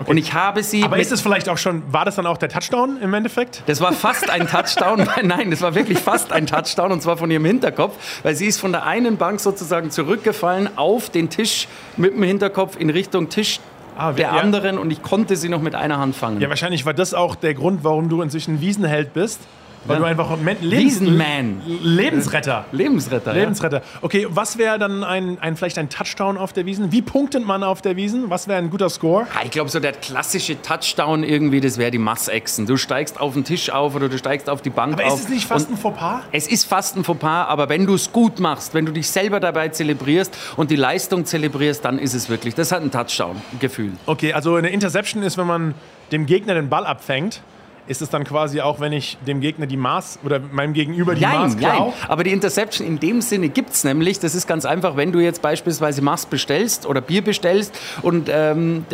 Okay. 0.00 0.10
Und 0.10 0.16
ich 0.16 0.34
habe 0.34 0.62
sie. 0.62 0.82
Aber 0.82 0.98
ist 0.98 1.12
es 1.12 1.20
vielleicht 1.20 1.48
auch 1.48 1.58
schon, 1.58 1.82
war 1.92 2.04
das 2.04 2.16
dann 2.16 2.26
auch 2.26 2.36
der 2.36 2.48
Touchdown 2.48 3.00
im 3.00 3.14
Endeffekt? 3.14 3.62
Das 3.66 3.80
war 3.80 3.92
fast 3.92 4.28
ein 4.28 4.48
Touchdown. 4.48 5.08
Nein, 5.22 5.50
das 5.50 5.60
war 5.60 5.74
wirklich 5.74 5.98
fast 5.98 6.32
ein 6.32 6.46
Touchdown 6.46 6.90
und 6.92 7.02
zwar 7.02 7.16
von 7.16 7.30
ihrem 7.30 7.44
Hinterkopf, 7.44 7.96
weil 8.22 8.34
sie 8.34 8.46
ist 8.46 8.60
von 8.60 8.72
der 8.72 8.84
einen 8.86 9.16
Bank 9.16 9.40
sozusagen 9.40 9.90
zurückgefallen 9.90 10.68
auf 10.76 11.10
den 11.10 11.30
Tisch 11.30 11.68
mit 11.96 12.14
dem 12.14 12.22
Hinterkopf 12.22 12.76
in 12.78 12.90
Richtung 12.90 13.28
Tisch 13.28 13.60
ah, 13.96 14.12
der 14.12 14.26
ja. 14.26 14.32
anderen 14.32 14.78
und 14.78 14.90
ich 14.90 15.02
konnte 15.02 15.36
sie 15.36 15.48
noch 15.48 15.60
mit 15.60 15.74
einer 15.74 15.98
Hand 15.98 16.16
fangen. 16.16 16.40
Ja, 16.40 16.48
wahrscheinlich 16.48 16.84
war 16.84 16.94
das 16.94 17.14
auch 17.14 17.36
der 17.36 17.54
Grund, 17.54 17.84
warum 17.84 18.08
du 18.08 18.20
inzwischen 18.22 18.60
Wiesenheld 18.60 19.14
bist. 19.14 19.40
Weil 19.86 19.96
ja. 19.96 20.00
du 20.00 20.06
einfach 20.06 20.36
Lebens 20.38 20.60
Wiesenman. 20.62 21.62
Lebensretter. 21.66 22.64
Lebensretter. 22.72 23.34
Lebensretter. 23.34 23.82
Okay, 24.00 24.26
was 24.30 24.56
wäre 24.56 24.78
dann 24.78 25.04
ein, 25.04 25.38
ein, 25.40 25.56
vielleicht 25.56 25.78
ein 25.78 25.88
Touchdown 25.88 26.38
auf 26.38 26.52
der 26.52 26.64
Wiesen? 26.66 26.90
Wie 26.92 27.02
punktet 27.02 27.44
man 27.44 27.62
auf 27.62 27.82
der 27.82 27.96
Wiesen? 27.96 28.30
Was 28.30 28.48
wäre 28.48 28.58
ein 28.58 28.70
guter 28.70 28.88
Score? 28.88 29.26
ich 29.44 29.50
glaube, 29.50 29.70
so 29.70 29.80
der 29.80 29.92
klassische 29.92 30.60
Touchdown 30.62 31.22
irgendwie, 31.22 31.60
das 31.60 31.76
wäre 31.76 31.90
die 31.90 31.98
Massechsen. 31.98 32.66
Du 32.66 32.76
steigst 32.76 33.20
auf 33.20 33.34
den 33.34 33.44
Tisch 33.44 33.70
auf 33.70 33.94
oder 33.94 34.08
du 34.08 34.16
steigst 34.16 34.48
auf 34.48 34.62
die 34.62 34.70
Bank 34.70 34.94
aber 34.94 35.04
auf. 35.04 35.12
Aber 35.12 35.18
ist 35.18 35.24
es 35.24 35.30
nicht 35.30 35.46
fast 35.46 35.70
ein 35.70 35.76
Fauxpas? 35.76 36.22
Es 36.32 36.48
ist 36.48 36.64
fast 36.64 36.96
ein 36.96 37.04
Fauxpas, 37.04 37.46
aber 37.48 37.68
wenn 37.68 37.86
du 37.86 37.94
es 37.94 38.12
gut 38.12 38.40
machst, 38.40 38.74
wenn 38.74 38.86
du 38.86 38.92
dich 38.92 39.08
selber 39.08 39.40
dabei 39.40 39.68
zelebrierst 39.68 40.36
und 40.56 40.70
die 40.70 40.76
Leistung 40.76 41.24
zelebrierst, 41.24 41.84
dann 41.84 41.98
ist 41.98 42.14
es 42.14 42.28
wirklich. 42.28 42.54
Das 42.54 42.72
hat 42.72 42.82
ein 42.82 42.90
Touchdown-Gefühl. 42.90 43.92
Okay, 44.06 44.32
also 44.32 44.54
eine 44.54 44.70
Interception 44.70 45.22
ist, 45.22 45.36
wenn 45.36 45.46
man 45.46 45.74
dem 46.12 46.26
Gegner 46.26 46.54
den 46.54 46.68
Ball 46.68 46.86
abfängt 46.86 47.42
ist 47.86 48.00
es 48.00 48.08
dann 48.08 48.24
quasi 48.24 48.60
auch, 48.60 48.80
wenn 48.80 48.92
ich 48.92 49.18
dem 49.26 49.40
Gegner 49.40 49.66
die 49.66 49.76
Maß 49.76 50.20
oder 50.24 50.40
meinem 50.40 50.72
Gegenüber 50.72 51.14
die 51.14 51.20
nein, 51.20 51.40
Maß? 51.40 51.56
Nein, 51.56 51.92
aber 52.08 52.24
die 52.24 52.32
Interception 52.32 52.86
in 52.86 52.98
dem 52.98 53.20
Sinne 53.20 53.48
gibt 53.48 53.70
es 53.70 53.84
nämlich. 53.84 54.18
Das 54.20 54.34
ist 54.34 54.46
ganz 54.46 54.64
einfach, 54.64 54.96
wenn 54.96 55.12
du 55.12 55.20
jetzt 55.20 55.42
beispielsweise 55.42 56.00
Maß 56.00 56.26
bestellst 56.26 56.86
oder 56.86 57.00
Bier 57.00 57.22
bestellst 57.22 57.78
und 58.02 58.30
ähm, 58.32 58.86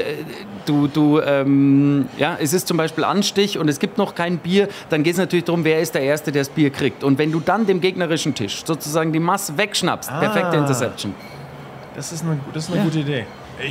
du, 0.66 0.88
du 0.88 1.20
ähm, 1.20 2.08
ja, 2.18 2.36
es 2.40 2.52
ist 2.52 2.66
zum 2.66 2.76
Beispiel 2.76 3.04
Anstich 3.04 3.58
und 3.58 3.68
es 3.68 3.78
gibt 3.78 3.96
noch 3.96 4.14
kein 4.14 4.38
Bier, 4.38 4.68
dann 4.88 5.02
geht 5.02 5.12
es 5.12 5.18
natürlich 5.18 5.44
darum, 5.44 5.64
wer 5.64 5.80
ist 5.80 5.94
der 5.94 6.02
Erste, 6.02 6.32
der 6.32 6.42
das 6.42 6.48
Bier 6.48 6.70
kriegt. 6.70 7.04
Und 7.04 7.18
wenn 7.18 7.30
du 7.30 7.40
dann 7.40 7.66
dem 7.66 7.80
gegnerischen 7.80 8.34
Tisch 8.34 8.62
sozusagen 8.64 9.12
die 9.12 9.20
Maß 9.20 9.56
wegschnappst, 9.56 10.10
ah, 10.10 10.18
perfekte 10.18 10.56
Interception. 10.56 11.14
Das 11.94 12.12
ist 12.12 12.24
eine, 12.24 12.40
das 12.52 12.64
ist 12.64 12.70
eine 12.70 12.78
ja. 12.78 12.84
gute 12.84 12.98
Idee. 13.00 13.26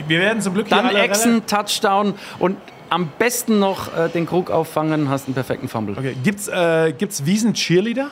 Wir 0.07 0.19
werden 0.19 0.42
zum 0.42 0.54
Glück 0.54 0.69
Dann 0.69 0.95
Echsen, 0.95 1.45
Touchdown 1.45 2.13
und 2.38 2.57
am 2.89 3.09
besten 3.19 3.59
noch 3.59 3.95
äh, 3.95 4.09
den 4.09 4.25
Krug 4.25 4.51
auffangen, 4.51 5.09
hast 5.09 5.27
einen 5.27 5.36
perfekten 5.36 5.68
Fumble. 5.68 5.97
Okay. 5.97 6.15
Gibt's, 6.24 6.47
äh, 6.47 6.94
gibt's 6.97 7.25
Wiesen-Cheerleader? 7.25 8.09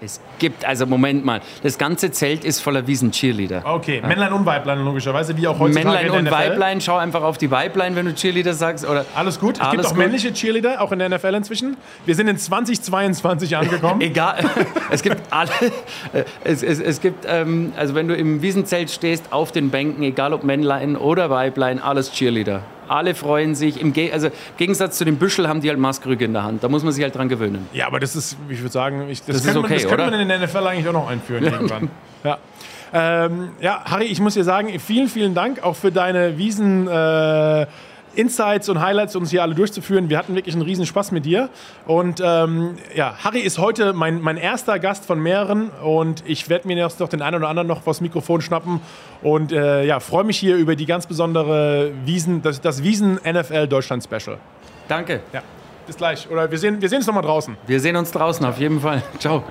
Es 0.00 0.20
gibt, 0.38 0.64
also 0.64 0.86
Moment 0.86 1.24
mal, 1.24 1.40
das 1.64 1.76
ganze 1.76 2.12
Zelt 2.12 2.44
ist 2.44 2.60
voller 2.60 2.86
Wiesen-Cheerleader. 2.86 3.62
Okay, 3.64 3.98
ja. 4.00 4.06
Männlein 4.06 4.32
und 4.32 4.46
Weiblein 4.46 4.84
logischerweise, 4.84 5.36
wie 5.36 5.48
auch 5.48 5.58
heutzutage 5.58 5.96
Männlein 5.96 6.10
und 6.10 6.30
Weiblein, 6.30 6.80
schau 6.80 6.96
einfach 6.96 7.22
auf 7.22 7.36
die 7.36 7.50
Weiblein, 7.50 7.96
wenn 7.96 8.06
du 8.06 8.14
Cheerleader 8.14 8.52
sagst. 8.52 8.86
Oder 8.86 9.04
alles 9.16 9.40
gut, 9.40 9.56
es 9.56 9.60
alles 9.60 9.72
gibt 9.72 9.86
auch 9.86 9.90
gut. 9.90 9.98
männliche 9.98 10.32
Cheerleader, 10.32 10.80
auch 10.80 10.92
in 10.92 11.00
der 11.00 11.08
NFL 11.08 11.34
inzwischen. 11.34 11.76
Wir 12.06 12.14
sind 12.14 12.28
in 12.28 12.38
2022 12.38 13.56
angekommen. 13.56 14.00
Egal, 14.00 14.38
es 14.90 15.02
gibt 15.02 15.20
alle, 15.30 15.50
äh, 16.12 16.24
es, 16.44 16.62
es, 16.62 16.78
es 16.78 17.00
gibt, 17.00 17.24
ähm, 17.26 17.72
also 17.76 17.96
wenn 17.96 18.06
du 18.06 18.14
im 18.14 18.40
Wiesenzelt 18.40 18.92
stehst, 18.92 19.32
auf 19.32 19.50
den 19.50 19.70
Bänken, 19.70 20.04
egal 20.04 20.32
ob 20.32 20.44
Männlein 20.44 20.96
oder 20.96 21.28
Weiblein, 21.28 21.80
alles 21.80 22.12
Cheerleader. 22.12 22.62
Alle 22.88 23.14
freuen 23.14 23.54
sich. 23.54 23.80
Im, 23.80 23.92
Ge 23.92 24.12
also, 24.12 24.28
Im 24.28 24.32
Gegensatz 24.56 24.98
zu 24.98 25.04
dem 25.04 25.16
Büschel 25.16 25.48
haben 25.48 25.60
die 25.60 25.68
halt 25.68 25.78
Maskrüge 25.78 26.24
in 26.24 26.32
der 26.32 26.42
Hand. 26.44 26.64
Da 26.64 26.68
muss 26.68 26.82
man 26.82 26.92
sich 26.92 27.02
halt 27.02 27.14
dran 27.14 27.28
gewöhnen. 27.28 27.68
Ja, 27.72 27.86
aber 27.86 28.00
das 28.00 28.16
ist, 28.16 28.36
ich 28.48 28.60
würde 28.60 28.72
sagen, 28.72 29.08
ich, 29.10 29.22
das, 29.22 29.36
das 29.36 29.46
ist 29.46 29.56
okay, 29.56 29.60
man, 29.60 29.72
das 29.72 29.88
könnte 29.88 30.10
man 30.10 30.20
in 30.20 30.28
der 30.28 30.40
NFL 30.40 30.66
eigentlich 30.66 30.88
auch 30.88 30.92
noch 30.92 31.08
einführen 31.08 31.44
irgendwann. 31.44 31.90
Ja. 32.24 32.38
Ähm, 32.92 33.50
ja, 33.60 33.84
Harry, 33.84 34.06
ich 34.06 34.20
muss 34.20 34.34
dir 34.34 34.44
sagen, 34.44 34.78
vielen, 34.80 35.08
vielen 35.08 35.34
Dank 35.34 35.62
auch 35.62 35.76
für 35.76 35.92
deine 35.92 36.38
Wiesen. 36.38 36.88
Äh, 36.88 37.66
Insights 38.18 38.68
und 38.68 38.80
Highlights, 38.80 39.14
um 39.14 39.22
uns 39.22 39.30
hier 39.30 39.42
alle 39.42 39.54
durchzuführen. 39.54 40.10
Wir 40.10 40.18
hatten 40.18 40.34
wirklich 40.34 40.54
einen 40.54 40.64
riesen 40.64 40.86
Spaß 40.86 41.12
mit 41.12 41.24
dir. 41.24 41.50
Und 41.86 42.20
ähm, 42.22 42.76
ja, 42.94 43.14
Harry 43.22 43.38
ist 43.38 43.58
heute 43.58 43.92
mein, 43.92 44.20
mein 44.20 44.36
erster 44.36 44.80
Gast 44.80 45.06
von 45.06 45.20
mehreren 45.20 45.70
und 45.84 46.24
ich 46.26 46.48
werde 46.48 46.66
mir 46.66 46.76
jetzt 46.76 46.98
noch 46.98 47.08
den 47.08 47.22
einen 47.22 47.36
oder 47.36 47.48
anderen 47.48 47.68
noch 47.68 47.82
vors 47.82 48.00
Mikrofon 48.00 48.40
schnappen 48.40 48.80
und 49.22 49.52
äh, 49.52 49.84
ja, 49.84 50.00
freue 50.00 50.24
mich 50.24 50.36
hier 50.36 50.56
über 50.56 50.74
die 50.74 50.84
ganz 50.84 51.06
besondere 51.06 51.92
Wiesen, 52.04 52.42
das, 52.42 52.60
das 52.60 52.82
Wiesen 52.82 53.20
NFL 53.24 53.68
Deutschland 53.68 54.02
Special. 54.02 54.38
Danke. 54.88 55.20
Ja, 55.32 55.42
bis 55.86 55.96
gleich. 55.96 56.28
Oder 56.28 56.50
wir 56.50 56.58
sehen, 56.58 56.82
wir 56.82 56.88
sehen 56.88 56.98
uns 56.98 57.06
nochmal 57.06 57.22
draußen. 57.22 57.56
Wir 57.68 57.78
sehen 57.78 57.94
uns 57.94 58.10
draußen, 58.10 58.44
auf 58.44 58.58
jeden 58.58 58.80
Fall. 58.80 59.00
Ciao. 59.20 59.44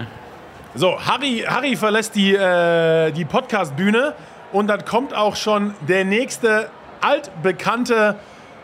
So, 0.75 0.99
Harry, 0.99 1.45
Harry 1.47 1.77
verlässt 1.77 2.15
die, 2.15 2.35
äh, 2.35 3.11
die 3.11 3.23
Podcast-Bühne 3.23 4.13
und 4.51 4.67
dann 4.67 4.83
kommt 4.83 5.15
auch 5.15 5.37
schon 5.37 5.73
der 5.87 6.03
nächste 6.03 6.69
altbekannte 6.99 8.15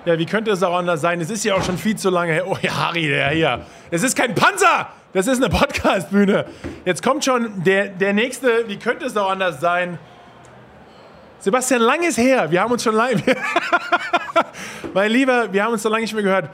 ja, 0.06 0.18
wie 0.18 0.26
könnte 0.26 0.52
es 0.52 0.62
auch 0.64 0.76
anders 0.76 1.02
sein? 1.02 1.22
Es 1.22 1.30
ist 1.30 1.44
ja 1.46 1.56
auch 1.56 1.64
schon 1.64 1.78
viel 1.78 1.96
zu 1.96 2.10
lange 2.10 2.34
her. 2.34 2.48
Oh 2.48 2.58
ja, 2.62 2.88
Harry, 2.88 3.08
der 3.08 3.30
hier. 3.30 3.66
Es 3.90 4.04
ist 4.04 4.18
kein 4.18 4.36
Panzer! 4.36 4.90
Das 5.14 5.28
ist 5.28 5.38
eine 5.38 5.50
Podcast-Bühne. 5.50 6.46
Jetzt 6.86 7.04
kommt 7.04 7.24
schon 7.24 7.64
der, 7.64 7.90
der 7.90 8.14
nächste. 8.14 8.68
Wie 8.68 8.78
könnte 8.78 9.06
es 9.06 9.16
auch 9.16 9.30
anders 9.30 9.62
sein? 9.62 10.00
Sebastian 11.40 11.82
Lang 11.82 12.02
ist 12.02 12.18
her. 12.18 12.50
Wir 12.50 12.62
haben 12.62 12.72
uns 12.72 12.84
schon 12.84 12.96
lange. 12.96 13.22
mein 14.94 15.12
Lieber, 15.12 15.54
wir 15.54 15.64
haben 15.64 15.74
uns 15.74 15.84
so 15.84 15.90
lange 15.90 16.02
nicht 16.02 16.16
mehr 16.16 16.24
gehört. 16.24 16.50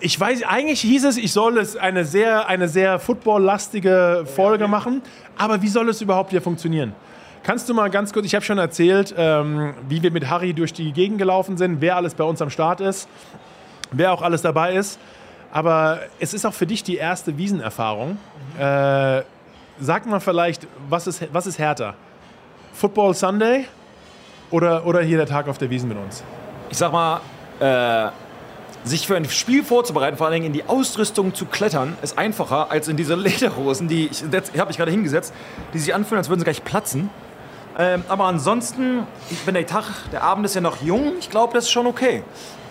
ich 0.00 0.18
weiß, 0.18 0.44
eigentlich 0.44 0.80
hieß 0.80 1.04
es, 1.04 1.18
ich 1.18 1.30
soll 1.32 1.58
es 1.58 1.76
eine 1.76 2.06
sehr, 2.06 2.48
eine 2.48 2.68
sehr 2.68 2.98
footballlastige 2.98 4.24
Folge 4.34 4.66
machen, 4.66 5.02
aber 5.36 5.60
wie 5.60 5.68
soll 5.68 5.90
es 5.90 6.00
überhaupt 6.00 6.30
hier 6.30 6.40
funktionieren? 6.40 6.94
Kannst 7.42 7.68
du 7.68 7.74
mal 7.74 7.88
ganz 7.88 8.12
kurz, 8.12 8.26
ich 8.26 8.34
habe 8.34 8.44
schon 8.44 8.58
erzählt, 8.58 9.14
ähm, 9.16 9.72
wie 9.88 10.02
wir 10.02 10.10
mit 10.10 10.28
Harry 10.28 10.52
durch 10.52 10.74
die 10.74 10.92
Gegend 10.92 11.18
gelaufen 11.18 11.56
sind, 11.56 11.80
wer 11.80 11.96
alles 11.96 12.14
bei 12.14 12.24
uns 12.24 12.42
am 12.42 12.50
Start 12.50 12.80
ist, 12.82 13.08
wer 13.90 14.12
auch 14.12 14.20
alles 14.20 14.42
dabei 14.42 14.74
ist. 14.74 14.98
Aber 15.50 16.00
es 16.20 16.34
ist 16.34 16.44
auch 16.44 16.52
für 16.52 16.66
dich 16.66 16.84
die 16.84 16.96
erste 16.96 17.38
Wiesenerfahrung. 17.38 18.18
Äh, 18.58 19.22
sag 19.80 20.06
mal 20.06 20.20
vielleicht, 20.20 20.66
was 20.88 21.06
ist, 21.06 21.26
was 21.32 21.46
ist 21.46 21.58
härter? 21.58 21.94
Football 22.74 23.14
Sunday 23.14 23.66
oder, 24.50 24.86
oder 24.86 25.00
hier 25.00 25.16
der 25.16 25.26
Tag 25.26 25.48
auf 25.48 25.56
der 25.56 25.70
Wiesen 25.70 25.88
mit 25.88 25.98
uns? 25.98 26.22
Ich 26.68 26.76
sag 26.76 26.92
mal, 26.92 27.20
äh, 27.58 28.10
sich 28.84 29.06
für 29.06 29.16
ein 29.16 29.24
Spiel 29.24 29.64
vorzubereiten, 29.64 30.18
vor 30.18 30.26
allen 30.26 30.34
Dingen 30.34 30.46
in 30.46 30.52
die 30.52 30.64
Ausrüstung 30.64 31.34
zu 31.34 31.46
klettern, 31.46 31.96
ist 32.02 32.18
einfacher 32.18 32.70
als 32.70 32.86
in 32.88 32.98
diese 32.98 33.14
Lederhosen, 33.16 33.88
die 33.88 34.06
ich, 34.06 34.22
ich 34.22 34.60
habe 34.60 34.72
gerade 34.72 34.90
hingesetzt, 34.90 35.32
die 35.72 35.78
sich 35.78 35.94
anfühlen, 35.94 36.18
als 36.18 36.28
würden 36.28 36.40
sie 36.40 36.44
gleich 36.44 36.64
platzen. 36.64 37.08
Ähm, 37.80 38.04
aber 38.08 38.24
ansonsten, 38.24 39.06
wenn 39.46 39.54
der 39.54 39.66
Tag, 39.66 39.84
der 40.12 40.22
Abend 40.22 40.44
ist 40.44 40.54
ja 40.54 40.60
noch 40.60 40.82
jung, 40.82 41.14
ich 41.18 41.30
glaube, 41.30 41.54
das 41.54 41.64
ist 41.64 41.70
schon 41.70 41.86
okay. 41.86 42.22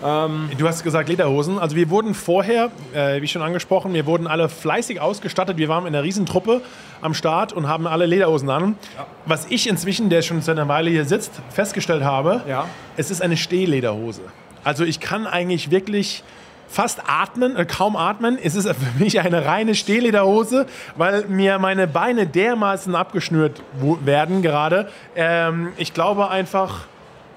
Ähm 0.04 0.48
du 0.56 0.68
hast 0.68 0.84
gesagt 0.84 1.08
Lederhosen. 1.08 1.58
Also 1.58 1.74
wir 1.74 1.90
wurden 1.90 2.14
vorher, 2.14 2.70
äh, 2.94 3.20
wie 3.20 3.26
schon 3.26 3.42
angesprochen, 3.42 3.92
wir 3.92 4.06
wurden 4.06 4.28
alle 4.28 4.48
fleißig 4.48 5.00
ausgestattet. 5.00 5.56
Wir 5.56 5.68
waren 5.68 5.84
in 5.84 5.94
einer 5.94 6.04
Riesentruppe 6.04 6.62
am 7.00 7.14
Start 7.14 7.52
und 7.52 7.66
haben 7.66 7.88
alle 7.88 8.06
Lederhosen 8.06 8.50
an. 8.50 8.76
Ja. 8.96 9.06
Was 9.26 9.46
ich 9.50 9.68
inzwischen, 9.68 10.10
der 10.10 10.22
schon 10.22 10.42
seit 10.42 10.56
einer 10.56 10.68
Weile 10.68 10.90
hier 10.90 11.04
sitzt, 11.04 11.32
festgestellt 11.50 12.04
habe, 12.04 12.42
ja. 12.48 12.66
es 12.96 13.10
ist 13.10 13.20
eine 13.20 13.36
Stehlederhose. 13.36 14.22
Also 14.62 14.84
ich 14.84 15.00
kann 15.00 15.26
eigentlich 15.26 15.72
wirklich 15.72 16.22
fast 16.70 17.02
atmen, 17.06 17.56
äh, 17.56 17.66
kaum 17.66 17.96
atmen. 17.96 18.38
Es 18.42 18.54
ist 18.54 18.68
für 18.68 19.02
mich 19.02 19.20
eine 19.20 19.44
reine 19.44 19.74
Stehlederhose, 19.74 20.66
weil 20.96 21.26
mir 21.26 21.58
meine 21.58 21.86
Beine 21.86 22.26
dermaßen 22.26 22.94
abgeschnürt 22.94 23.62
werden 24.04 24.42
gerade. 24.42 24.88
Ähm, 25.16 25.72
ich 25.76 25.92
glaube 25.92 26.30
einfach, 26.30 26.86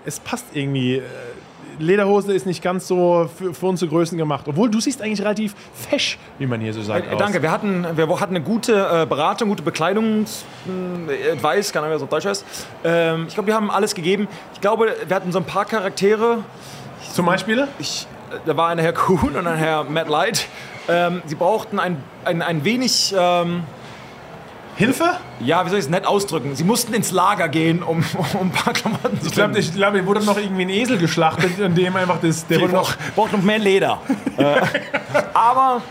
es 0.05 0.19
passt 0.19 0.45
irgendwie. 0.53 0.97
Äh, 0.97 1.01
Lederhose 1.79 2.33
ist 2.33 2.45
nicht 2.45 2.61
ganz 2.61 2.87
so 2.87 3.27
für, 3.35 3.51
für, 3.51 3.65
unsere 3.65 3.89
Größen 3.89 4.15
gemacht. 4.15 4.45
Obwohl 4.47 4.69
du 4.69 4.79
siehst 4.79 5.01
eigentlich 5.01 5.21
relativ 5.21 5.55
fesch, 5.73 6.19
wie 6.37 6.45
man 6.45 6.61
hier 6.61 6.71
so 6.71 6.83
sagt. 6.83 7.11
Äh, 7.11 7.17
danke, 7.17 7.41
wir 7.41 7.49
hatten, 7.49 7.87
wir 7.95 8.19
hatten 8.19 8.35
eine 8.35 8.45
gute 8.45 8.73
äh, 8.73 9.07
Beratung, 9.07 9.49
gute 9.49 9.63
Bekleidungs-Advice, 9.63 11.69
äh, 11.69 11.73
keine 11.73 11.87
Ahnung, 11.87 11.95
was 11.95 12.03
auf 12.03 12.09
Deutsch 12.09 12.25
heißt. 12.25 12.45
Ähm, 12.83 13.25
ich 13.27 13.33
glaube, 13.33 13.47
wir 13.47 13.55
haben 13.55 13.71
alles 13.71 13.95
gegeben. 13.95 14.27
Ich 14.53 14.61
glaube, 14.61 14.93
wir 15.07 15.15
hatten 15.15 15.31
so 15.31 15.39
ein 15.39 15.45
paar 15.45 15.65
Charaktere. 15.65 16.43
Zum 17.11 17.25
Beispiel? 17.25 17.67
Ich, 17.79 18.05
da 18.45 18.57
war 18.57 18.69
ein 18.69 18.79
Herr 18.79 18.93
Kuhn 18.93 19.35
und 19.35 19.47
ein 19.47 19.57
Herr 19.57 19.83
Matt 19.83 20.09
Light. 20.09 20.47
Ähm, 20.87 21.21
sie 21.25 21.35
brauchten 21.35 21.79
ein, 21.79 21.97
ein, 22.25 22.41
ein 22.41 22.63
wenig... 22.63 23.13
Ähm, 23.17 23.63
Hilfe? 24.75 25.17
Ja, 25.39 25.63
wie 25.65 25.69
soll 25.69 25.77
ich 25.77 25.85
es 25.85 25.91
nett 25.91 26.07
ausdrücken? 26.07 26.55
Sie 26.55 26.63
mussten 26.63 26.95
ins 26.95 27.11
Lager 27.11 27.47
gehen, 27.47 27.83
um, 27.83 28.03
um 28.39 28.47
ein 28.47 28.51
paar 28.51 28.73
Klamotten 28.73 29.21
zu 29.21 29.27
Ich 29.27 29.33
glaube, 29.33 29.59
ich 29.59 29.71
glaub, 29.71 29.93
hier 29.93 30.05
wurde 30.07 30.25
noch 30.25 30.37
irgendwie 30.37 30.63
ein 30.63 30.69
Esel 30.69 30.97
geschlachtet, 30.97 31.59
in 31.59 31.75
dem 31.75 31.95
einfach 31.95 32.19
das... 32.19 32.47
Der 32.47 32.59
wurde 32.59 32.73
noch, 32.73 32.95
braucht 33.15 33.33
noch 33.33 33.41
mehr 33.43 33.59
Leder. 33.59 34.01
äh, 34.37 34.61
aber 35.33 35.83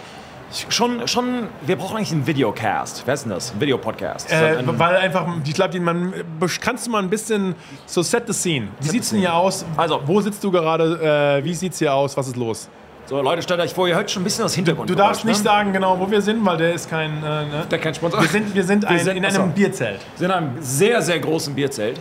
schon, 0.69 1.07
schon, 1.09 1.49
wir 1.63 1.77
brauchen 1.77 1.97
eigentlich 1.97 2.13
einen 2.13 2.27
Videocast. 2.27 3.03
Wer 3.05 3.15
ist 3.15 3.25
denn 3.25 3.31
das? 3.31 3.53
Ein 3.53 3.61
Videopodcast. 3.61 4.31
Äh, 4.31 4.57
weil 4.67 4.97
einfach, 4.97 5.27
ich 5.45 5.55
glaube, 5.55 5.81
man 5.81 6.13
kannst 6.61 6.87
du 6.87 6.91
mal 6.91 7.03
ein 7.03 7.11
bisschen 7.11 7.55
so 7.87 8.03
set 8.03 8.25
the 8.27 8.33
scene. 8.33 8.69
Wie 8.81 8.89
sieht 8.89 9.03
es 9.03 9.11
denn 9.11 9.21
hier 9.21 9.35
aus? 9.35 9.65
Also, 9.77 10.01
wo 10.07 10.21
sitzt 10.21 10.43
du 10.45 10.51
gerade? 10.51 11.41
Äh, 11.41 11.45
wie 11.45 11.51
es 11.51 11.79
hier 11.79 11.95
aus? 11.95 12.17
Was 12.17 12.29
ist 12.29 12.37
los? 12.37 12.69
So, 13.07 13.21
Leute, 13.21 13.43
stellt 13.43 13.61
euch 13.61 13.75
vor, 13.75 13.89
ihr 13.89 13.97
hört 13.97 14.11
schon 14.11 14.23
ein 14.23 14.25
bisschen 14.25 14.45
das 14.45 14.55
Hintergrund. 14.55 14.89
Du 14.89 14.95
darfst 14.95 15.25
nicht 15.25 15.39
ne? 15.39 15.45
sagen, 15.45 15.73
genau, 15.73 15.99
wo 15.99 16.11
wir 16.11 16.23
sind, 16.23 16.45
weil 16.47 16.57
der 16.57 16.73
ist 16.73 16.89
kein. 16.89 17.19
Äh, 17.19 17.21
ne? 17.21 17.67
Der 17.71 17.79
kein 17.79 17.95
Sponsor. 17.95 18.23
Wir 18.23 18.29
sind, 18.29 18.55
wir 18.55 18.65
sind, 18.65 18.85
ein, 18.85 18.97
wir 18.97 19.05
sind 19.05 19.17
in 19.17 19.25
einem 19.25 19.43
achso. 19.43 19.53
Bierzelt. 19.53 20.01
Wir 20.17 20.19
sind 20.19 20.31
in 20.31 20.33
einem 20.33 20.63
sehr, 20.63 21.03
sehr 21.03 21.19
großen 21.19 21.55
Bierzelt. 21.55 21.99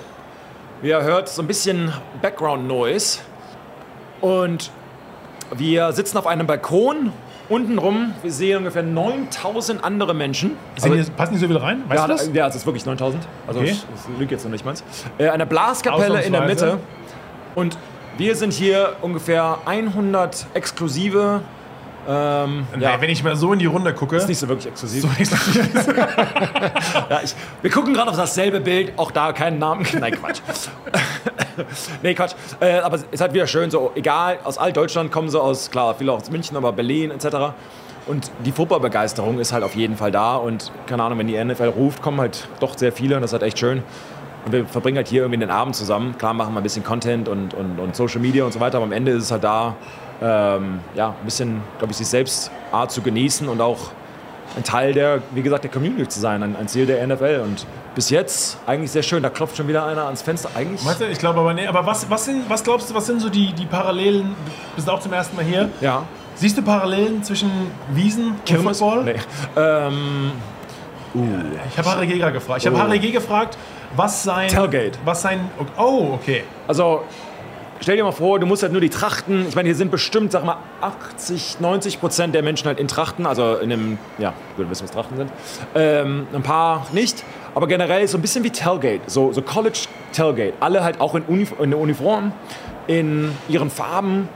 Wie 0.81 0.89
ihr 0.89 1.01
hört, 1.01 1.29
so 1.29 1.41
ein 1.41 1.47
bisschen 1.47 1.91
Background 2.21 2.67
Noise. 2.67 3.19
Und 4.19 4.71
wir 5.55 5.91
sitzen 5.91 6.17
auf 6.17 6.27
einem 6.27 6.47
Balkon 6.47 7.11
Untenrum, 7.51 8.13
wir 8.21 8.31
sehen 8.31 8.59
ungefähr 8.59 8.81
9000 8.81 9.83
andere 9.83 10.13
Menschen. 10.13 10.51
Also, 10.75 10.93
hier, 10.93 11.05
passen 11.17 11.33
die 11.33 11.39
so 11.39 11.47
viel 11.47 11.57
rein? 11.57 11.83
Weißt 11.87 12.01
ja, 12.01 12.07
du 12.07 12.13
das? 12.13 12.31
ja, 12.33 12.47
es 12.47 12.55
ist 12.55 12.65
wirklich 12.65 12.85
9000. 12.85 13.21
Also, 13.45 13.59
okay. 13.59 13.71
ich, 13.71 13.85
das 13.93 14.07
lügt 14.17 14.31
jetzt 14.31 14.45
noch 14.45 14.51
nicht 14.51 14.65
meins. 14.65 14.83
Äh, 15.17 15.29
eine 15.29 15.45
Blaskapelle 15.45 16.21
in 16.21 16.31
der 16.31 16.45
Mitte. 16.45 16.79
Und 17.53 17.77
wir 18.17 18.35
sind 18.35 18.53
hier 18.53 18.95
ungefähr 19.01 19.57
100 19.65 20.47
exklusive 20.53 21.41
ähm, 22.07 22.65
ja. 22.79 22.99
Wenn 22.99 23.11
ich 23.11 23.23
mal 23.23 23.35
so 23.35 23.53
in 23.53 23.59
die 23.59 23.67
Runde 23.67 23.93
gucke. 23.93 24.15
Ist 24.15 24.27
nicht 24.27 24.39
so 24.39 24.47
wirklich 24.47 24.67
exklusiv. 24.67 25.03
So 25.03 25.09
exklusiv. 25.19 25.87
ja, 27.09 27.21
ich, 27.23 27.35
wir 27.61 27.69
gucken 27.69 27.93
gerade 27.93 28.09
auf 28.09 28.17
dasselbe 28.17 28.59
Bild, 28.59 28.93
auch 28.97 29.11
da 29.11 29.33
keinen 29.33 29.59
Namen. 29.59 29.85
Nein, 29.99 30.13
Quatsch. 30.19 30.41
Nee, 32.03 32.13
Quatsch. 32.13 32.33
Äh, 32.59 32.79
aber 32.79 32.97
es 32.97 33.05
ist 33.11 33.21
halt 33.21 33.33
wieder 33.33 33.47
schön, 33.47 33.71
so 33.71 33.91
egal, 33.95 34.39
aus 34.43 34.57
all 34.57 34.73
Deutschland 34.73 35.11
kommen 35.11 35.29
sie 35.29 35.39
aus, 35.39 35.71
klar, 35.71 35.95
viele 35.95 36.11
auch 36.11 36.21
aus 36.21 36.31
München, 36.31 36.57
aber 36.57 36.71
Berlin 36.73 37.11
etc. 37.11 37.53
Und 38.07 38.31
die 38.45 38.51
Fußballbegeisterung 38.51 39.39
ist 39.39 39.53
halt 39.53 39.63
auf 39.63 39.75
jeden 39.75 39.95
Fall 39.95 40.11
da. 40.11 40.35
Und 40.35 40.71
keine 40.87 41.03
Ahnung, 41.03 41.19
wenn 41.19 41.27
die 41.27 41.43
NFL 41.43 41.69
ruft, 41.69 42.01
kommen 42.01 42.19
halt 42.19 42.47
doch 42.59 42.77
sehr 42.77 42.91
viele 42.91 43.15
und 43.15 43.21
das 43.21 43.29
ist 43.29 43.33
halt 43.33 43.43
echt 43.43 43.59
schön. 43.59 43.83
Und 44.45 44.51
wir 44.51 44.65
verbringen 44.65 44.97
halt 44.97 45.07
hier 45.07 45.21
irgendwie 45.21 45.39
den 45.39 45.51
Abend 45.51 45.75
zusammen. 45.75 46.17
Klar 46.17 46.33
machen 46.33 46.53
wir 46.53 46.59
ein 46.59 46.63
bisschen 46.63 46.83
Content 46.83 47.29
und, 47.29 47.53
und, 47.53 47.79
und 47.79 47.95
Social 47.95 48.19
Media 48.19 48.43
und 48.43 48.51
so 48.51 48.59
weiter, 48.59 48.77
aber 48.77 48.85
am 48.85 48.91
Ende 48.91 49.11
ist 49.11 49.25
es 49.25 49.31
halt 49.31 49.43
da, 49.43 49.75
ähm, 50.21 50.79
ja, 50.95 51.09
ein 51.09 51.25
bisschen, 51.25 51.61
glaube 51.77 51.91
ich, 51.91 51.97
sich 51.97 52.07
selbst 52.07 52.51
Art 52.71 52.91
zu 52.91 53.01
genießen 53.01 53.47
und 53.47 53.61
auch 53.61 53.91
ein 54.55 54.63
Teil 54.63 54.93
der, 54.93 55.21
wie 55.31 55.41
gesagt, 55.41 55.63
der 55.63 55.71
Community 55.71 56.07
zu 56.07 56.19
sein, 56.19 56.43
ein, 56.43 56.55
ein, 56.55 56.67
Ziel 56.67 56.85
der 56.85 57.05
NFL. 57.05 57.41
Und 57.43 57.65
bis 57.95 58.09
jetzt 58.09 58.57
eigentlich 58.65 58.91
sehr 58.91 59.03
schön. 59.03 59.23
Da 59.23 59.29
klopft 59.29 59.57
schon 59.57 59.67
wieder 59.67 59.85
einer 59.85 60.05
ans 60.05 60.21
Fenster. 60.21 60.49
Eigentlich. 60.55 60.81
Du, 60.97 61.05
ich 61.05 61.19
glaube 61.19 61.39
aber 61.39 61.53
nee. 61.53 61.67
Aber 61.67 61.85
was, 61.85 62.09
was, 62.09 62.25
sind, 62.25 62.49
was 62.49 62.63
glaubst 62.63 62.89
du, 62.89 62.95
was 62.95 63.05
sind 63.05 63.21
so 63.21 63.29
die, 63.29 63.53
die 63.53 63.65
Parallelen? 63.65 64.35
Du 64.45 64.75
bist 64.75 64.89
auch 64.89 64.99
zum 64.99 65.13
ersten 65.13 65.35
Mal 65.35 65.45
hier. 65.45 65.69
Ja. 65.79 66.03
Siehst 66.35 66.57
du 66.57 66.61
Parallelen 66.61 67.23
zwischen 67.23 67.51
Wiesen 67.93 68.35
Kirmes? 68.45 68.81
und 68.81 68.89
Football? 68.89 69.13
Nee. 69.13 69.19
Ähm, 69.55 70.31
uh. 71.13 71.27
Ich 71.69 71.77
habe 71.77 71.89
Harry 71.89 72.07
Geger 72.07 72.31
gefragt. 72.31 72.61
Ich 72.61 72.67
habe 72.67 72.77
oh. 72.77 72.79
Harry 72.79 72.99
G 72.99 73.11
gefragt, 73.11 73.57
was 73.95 74.23
sein. 74.23 74.49
Tailgate. 74.49 74.97
Was 75.05 75.21
sein. 75.21 75.49
Oh, 75.77 76.11
okay. 76.13 76.43
Also 76.67 77.03
stell 77.81 77.97
dir 77.97 78.03
mal 78.03 78.11
vor, 78.11 78.39
du 78.39 78.45
musst 78.45 78.63
halt 78.63 78.71
nur 78.71 78.81
die 78.81 78.89
Trachten, 78.89 79.47
ich 79.47 79.55
meine, 79.55 79.67
hier 79.67 79.75
sind 79.75 79.91
bestimmt, 79.91 80.31
sag 80.31 80.45
mal, 80.45 80.57
80, 80.81 81.59
90 81.59 81.99
Prozent 81.99 82.35
der 82.35 82.43
Menschen 82.43 82.67
halt 82.67 82.79
in 82.79 82.87
Trachten, 82.87 83.25
also 83.25 83.55
in 83.55 83.71
einem, 83.71 83.97
ja, 84.17 84.33
du 84.57 84.69
wissen, 84.69 84.83
was 84.83 84.91
Trachten 84.91 85.17
sind. 85.17 85.31
Ähm, 85.75 86.27
ein 86.33 86.43
paar 86.43 86.87
nicht, 86.93 87.23
aber 87.55 87.67
generell 87.67 88.07
so 88.07 88.17
ein 88.17 88.21
bisschen 88.21 88.43
wie 88.43 88.51
Tailgate, 88.51 89.01
so, 89.07 89.33
so 89.33 89.41
College 89.41 89.79
Tailgate. 90.13 90.53
Alle 90.59 90.83
halt 90.83 91.01
auch 91.01 91.15
in, 91.15 91.23
Unif 91.23 91.53
in 91.59 91.73
Uniform, 91.73 92.31
in 92.87 93.31
ihren 93.49 93.69
Farben 93.69 94.29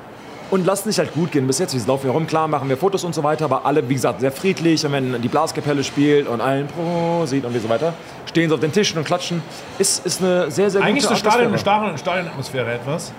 und 0.51 0.65
lassen 0.65 0.89
sich 0.89 0.99
halt 0.99 1.13
gut 1.13 1.31
gehen. 1.31 1.47
Bis 1.47 1.59
jetzt, 1.59 1.73
wir 1.73 1.87
laufen 1.87 2.03
hier 2.03 2.11
rum, 2.11 2.27
klar, 2.27 2.47
machen 2.47 2.69
wir 2.69 2.77
Fotos 2.77 3.03
und 3.03 3.15
so 3.15 3.23
weiter, 3.23 3.45
aber 3.45 3.65
alle, 3.65 3.87
wie 3.89 3.93
gesagt, 3.93 4.21
sehr 4.21 4.31
friedlich. 4.31 4.85
Und 4.85 4.91
wenn 4.91 5.21
die 5.21 5.27
Blaskapelle 5.27 5.83
spielt 5.83 6.27
und 6.27 6.41
allen 6.41 6.67
Pro 6.67 7.25
sieht 7.25 7.45
und 7.45 7.53
wie 7.53 7.59
so 7.59 7.69
weiter, 7.69 7.93
stehen 8.27 8.49
sie 8.49 8.53
auf 8.53 8.61
den 8.61 8.71
Tischen 8.71 8.97
und 8.97 9.05
klatschen. 9.05 9.41
Ist, 9.79 10.05
ist 10.05 10.21
eine 10.21 10.51
sehr, 10.51 10.69
sehr 10.69 10.81
Eigentlich 10.81 11.07
gute. 11.07 11.19
Eigentlich 11.25 11.65
eine 11.79 11.97
Stadionatmosphäre 11.97 12.73
etwas. 12.73 13.11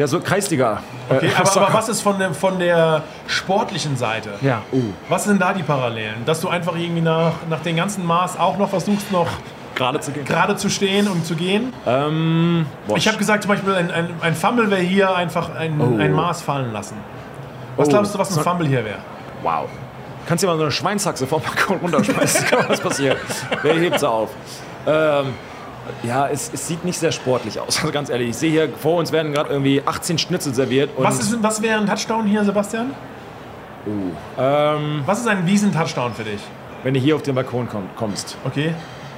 Ja, 0.00 0.06
so 0.06 0.18
Kreisliga. 0.18 0.82
Okay, 1.10 1.26
äh, 1.26 1.34
aber, 1.38 1.56
aber, 1.60 1.74
was 1.74 1.90
ist 1.90 2.00
von 2.00 2.18
der, 2.18 2.32
von 2.32 2.58
der 2.58 3.02
sportlichen 3.26 3.98
Seite? 3.98 4.30
Ja. 4.40 4.62
Uh. 4.72 4.82
Was 5.10 5.24
sind 5.24 5.42
da 5.42 5.52
die 5.52 5.62
Parallelen? 5.62 6.24
Dass 6.24 6.40
du 6.40 6.48
einfach 6.48 6.74
irgendwie 6.74 7.02
nach, 7.02 7.34
nach 7.50 7.60
dem 7.60 7.76
ganzen 7.76 8.06
Maß 8.06 8.38
auch 8.38 8.56
noch 8.56 8.70
versuchst, 8.70 9.12
noch 9.12 9.26
gerade 9.74 10.00
zu, 10.00 10.12
gehen. 10.12 10.24
gerade 10.24 10.56
zu 10.56 10.70
stehen 10.70 11.06
und 11.06 11.26
zu 11.26 11.34
gehen? 11.34 11.74
Ähm, 11.86 12.64
ich 12.96 13.08
habe 13.08 13.18
gesagt, 13.18 13.42
zum 13.42 13.50
Beispiel 13.50 13.74
ein, 13.74 13.90
ein, 13.90 14.08
ein 14.22 14.34
Fumble 14.34 14.70
wäre 14.70 14.80
hier 14.80 15.14
einfach 15.14 15.54
ein, 15.54 15.78
oh. 15.78 16.00
ein 16.00 16.14
Maß 16.14 16.40
fallen 16.40 16.72
lassen. 16.72 16.96
Was 17.76 17.88
oh. 17.88 17.90
glaubst 17.90 18.14
du, 18.14 18.18
was 18.18 18.34
ein 18.38 18.42
Fumble 18.42 18.66
hier 18.66 18.82
wäre? 18.82 19.00
Wow. 19.42 19.68
Kannst 20.26 20.42
du 20.42 20.48
mal 20.48 20.56
so 20.56 20.62
eine 20.62 20.72
Schweinshaxe 20.72 21.26
vom 21.26 21.42
Balkon 21.42 21.76
runterschmeißen? 21.76 22.46
was 22.68 22.80
passiert? 22.80 23.18
Wer 23.60 23.74
hebt 23.74 24.00
sie 24.00 24.08
auf? 24.08 24.30
Ähm, 24.86 25.34
ja, 26.02 26.28
es, 26.28 26.50
es, 26.52 26.66
sieht 26.66 26.84
nicht 26.84 26.98
sehr 26.98 27.12
sportlich 27.12 27.58
aus, 27.58 27.78
also 27.80 27.92
ganz 27.92 28.08
ehrlich. 28.08 28.30
Ich 28.30 28.36
sehe 28.36 28.50
hier 28.50 28.68
vor 28.68 28.98
uns 28.98 29.12
werden 29.12 29.32
gerade 29.32 29.50
irgendwie 29.50 29.82
18 29.84 30.18
Schnitzel 30.18 30.54
serviert. 30.54 30.90
was, 30.96 31.20
ist, 31.20 31.42
was 31.42 31.62
wäre 31.62 31.80
ein 31.80 31.86
Touchdown 31.86 32.26
hier, 32.26 32.44
Sebastian? 32.44 32.92
Uh, 33.86 34.12
ähm, 34.38 35.02
was 35.06 35.20
ist 35.20 35.26
ein 35.26 35.46
Wiesen-Touchdown 35.46 36.12
für 36.12 36.24
dich? 36.24 36.40
Wenn 36.82 36.94
du 36.94 37.00
hier 37.00 37.16
auf 37.16 37.22
den 37.22 37.34
Balkon 37.34 37.68
komm, 37.70 37.84
kommst. 37.96 38.36
Okay. 38.44 38.74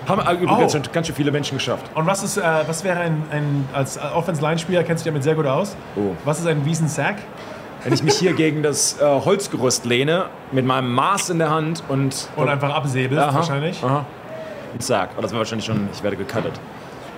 Haben 0.06 0.20
übrigens 0.42 0.74
oh. 0.74 0.80
ganz 0.92 1.06
schön 1.06 1.16
viele 1.16 1.30
Menschen 1.30 1.58
geschafft. 1.58 1.84
Und 1.94 2.06
was 2.06 2.22
ist, 2.24 2.36
äh, 2.36 2.42
was 2.66 2.82
wäre 2.82 2.98
ein, 3.00 3.22
ein 3.30 3.68
als 3.72 3.98
Offense-Line-Spieler, 3.98 4.82
kennst 4.82 5.02
du 5.02 5.04
dich 5.04 5.12
damit 5.12 5.22
sehr 5.22 5.34
gut 5.34 5.46
aus? 5.46 5.76
Oh. 5.96 6.16
Was 6.24 6.40
ist 6.40 6.46
ein 6.46 6.64
Wiesen-Sack? 6.64 7.16
Wenn 7.84 7.92
ich 7.92 8.02
mich 8.02 8.14
hier 8.14 8.32
gegen 8.36 8.62
das 8.62 9.00
äh, 9.00 9.04
Holzgerüst 9.04 9.84
lehne, 9.84 10.26
mit 10.50 10.66
meinem 10.66 10.92
Maß 10.92 11.30
in 11.30 11.38
der 11.38 11.50
Hand 11.50 11.84
und... 11.88 12.28
Und, 12.36 12.48
einfach 12.48 12.74
absäbelst 12.74 13.34
wahrscheinlich. 13.34 13.82
Aha. 13.82 14.04
Ein 14.74 14.80
Sack. 14.80 15.10
Aber 15.12 15.22
das 15.22 15.32
war 15.32 15.38
wahrscheinlich 15.38 15.66
schon, 15.66 15.88
ich 15.92 16.02
werde 16.02 16.16
gecuttet. 16.16 16.52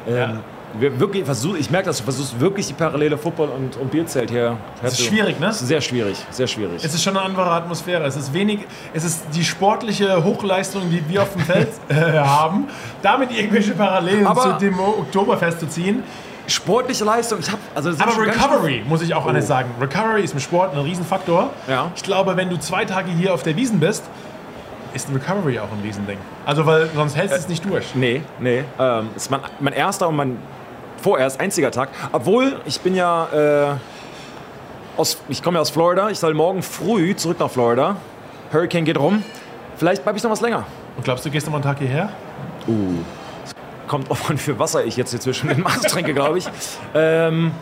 Ähm, 0.07 0.17
ja. 0.17 0.41
wir 0.79 1.01
wirklich 1.01 1.25
versuch, 1.25 1.57
ich 1.57 1.71
merke, 1.71 1.87
dass 1.87 1.99
du 1.99 2.05
versuchst 2.05 2.39
wirklich 2.41 2.67
die 2.67 2.75
parallele 2.75 3.17
Football- 3.17 3.49
und, 3.49 3.77
und 3.77 3.91
Bierzelt 3.91 4.31
hier. 4.31 4.57
Das 4.83 4.95
ist 4.95 5.07
schwierig, 5.07 5.41
ne? 5.41 5.53
Sehr 5.53 5.81
schwierig, 5.81 6.19
sehr 6.31 6.47
schwierig. 6.47 6.85
Es 6.85 6.95
ist 6.95 7.03
schon 7.03 7.17
eine 7.17 7.25
andere 7.25 7.51
Atmosphäre. 7.51 8.05
Es 8.05 8.17
ist 8.17 8.33
wenig, 8.35 8.61
es 8.93 9.05
ist 9.05 9.25
die 9.35 9.45
sportliche 9.45 10.23
Hochleistung, 10.23 10.91
die 10.91 11.03
wir 11.09 11.23
auf 11.23 11.33
dem 11.33 11.43
Feld 11.43 11.69
äh, 11.89 11.95
haben, 12.19 12.69
damit 13.03 13.31
irgendwelche 13.31 13.73
Parallelen 13.73 14.27
Aber 14.27 14.43
zu 14.43 14.53
dem 14.65 14.79
Oktoberfest 14.79 15.61
zu 15.61 15.69
ziehen. 15.69 16.03
Sportliche 16.47 17.05
Leistung, 17.05 17.39
ich 17.41 17.51
habe 17.51 17.63
also 17.75 17.91
Aber 17.91 18.21
Recovery 18.21 18.83
muss 18.87 19.01
ich 19.01 19.15
auch 19.15 19.25
oh. 19.25 19.31
alles 19.31 19.47
sagen. 19.47 19.71
Recovery 19.81 20.23
ist 20.23 20.35
im 20.35 20.41
Sport 20.41 20.75
ein 20.75 20.81
Riesenfaktor. 20.81 21.51
Ja. 21.67 21.91
Ich 21.97 22.03
glaube, 22.03 22.37
wenn 22.37 22.51
du 22.51 22.59
zwei 22.59 22.85
Tage 22.85 23.11
hier 23.13 23.33
auf 23.33 23.43
der 23.43 23.57
Wiesen 23.57 23.81
bist, 23.81 24.05
ist 24.95 25.09
ein 25.09 25.17
Recovery 25.17 25.59
auch 25.59 25.71
ein 25.71 25.81
Riesending. 25.83 26.19
Also, 26.47 26.65
weil 26.65 26.89
sonst 26.95 27.17
hältst 27.17 27.35
du 27.35 27.39
äh, 27.39 27.43
es 27.43 27.49
nicht 27.49 27.65
durch. 27.65 27.95
Nee, 27.95 28.23
nee. 28.39 28.65
Ähm, 28.79 29.11
ist 29.15 29.31
mein, 29.31 29.41
mein 29.61 29.73
erster 29.73 30.09
und 30.09 30.17
mein 30.17 30.39
vorerst 31.03 31.41
einziger 31.41 31.71
Tag. 31.71 31.91
Obwohl, 32.13 32.61
ich 32.65 32.81
bin 32.81 32.95
ja 32.95 33.73
äh, 33.73 33.77
aus, 34.97 35.19
ich 35.29 35.43
komme 35.43 35.59
ja 35.59 35.63
aus 35.63 35.71
Florida. 35.71 36.11
Ich 36.11 36.19
soll 36.19 36.35
morgen 36.35 36.63
früh 36.63 37.15
zurück 37.17 37.41
nach 37.41 37.51
Florida. 37.51 37.97
Hurricane 38.53 38.85
geht 38.85 38.99
rum. 38.99 39.23
Vielleicht 39.77 40.03
bleibe 40.05 40.17
ich 40.17 40.25
noch 40.25 40.31
was 40.31 40.41
länger. 40.41 40.65
Und 40.97 41.05
glaubst 41.05 41.27
du, 41.27 41.31
gehst 41.31 41.47
du 41.47 41.51
mal 41.51 41.57
einen 41.57 41.65
Tag 41.65 41.79
hierher? 41.79 42.11
Uh. 42.69 43.03
Kommt 43.89 44.09
drauf 44.09 44.31
an, 44.31 44.39
für 44.39 44.59
Wasser 44.59 44.85
ich 44.85 44.97
jetzt 44.97 45.11
hier 45.11 45.21
zwischen 45.21 45.49
den 45.49 45.61
Mast 45.61 45.91
trinke, 45.91 46.15
glaube 46.15 46.39
ich. 46.39 46.49
Ähm, 46.95 47.53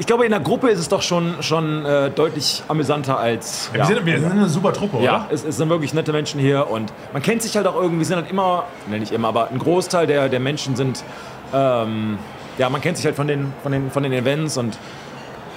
ich 0.00 0.06
glaube, 0.06 0.24
in 0.24 0.30
der 0.30 0.40
Gruppe 0.40 0.70
ist 0.70 0.78
es 0.78 0.88
doch 0.88 1.02
schon, 1.02 1.42
schon 1.42 1.84
äh, 1.84 2.10
deutlich 2.10 2.62
amüsanter 2.68 3.18
als. 3.18 3.70
Ja, 3.74 3.80
wir, 3.80 3.96
sind, 3.96 4.06
wir 4.06 4.18
sind 4.18 4.32
eine 4.32 4.48
super 4.48 4.72
Truppe, 4.72 4.96
oder? 4.96 5.04
Ja, 5.04 5.26
es, 5.30 5.44
es, 5.44 5.58
sind 5.58 5.68
wirklich 5.68 5.92
nette 5.92 6.10
Menschen 6.10 6.40
hier 6.40 6.70
und 6.70 6.90
man 7.12 7.22
kennt 7.22 7.42
sich 7.42 7.54
halt 7.54 7.66
auch 7.66 7.74
irgendwie. 7.74 7.98
Wir 7.98 8.06
sind 8.06 8.16
halt 8.16 8.30
immer, 8.30 8.64
ne, 8.88 8.98
nicht 8.98 9.12
immer, 9.12 9.28
aber 9.28 9.50
ein 9.50 9.58
Großteil 9.58 10.06
der, 10.06 10.30
der 10.30 10.40
Menschen 10.40 10.74
sind. 10.74 11.04
Ähm, 11.52 12.18
ja, 12.56 12.70
man 12.70 12.80
kennt 12.80 12.96
sich 12.96 13.04
halt 13.04 13.14
von 13.14 13.26
den, 13.26 13.52
von 13.62 13.72
den, 13.72 13.90
von 13.90 14.02
den 14.02 14.12
Events 14.12 14.56
und. 14.56 14.78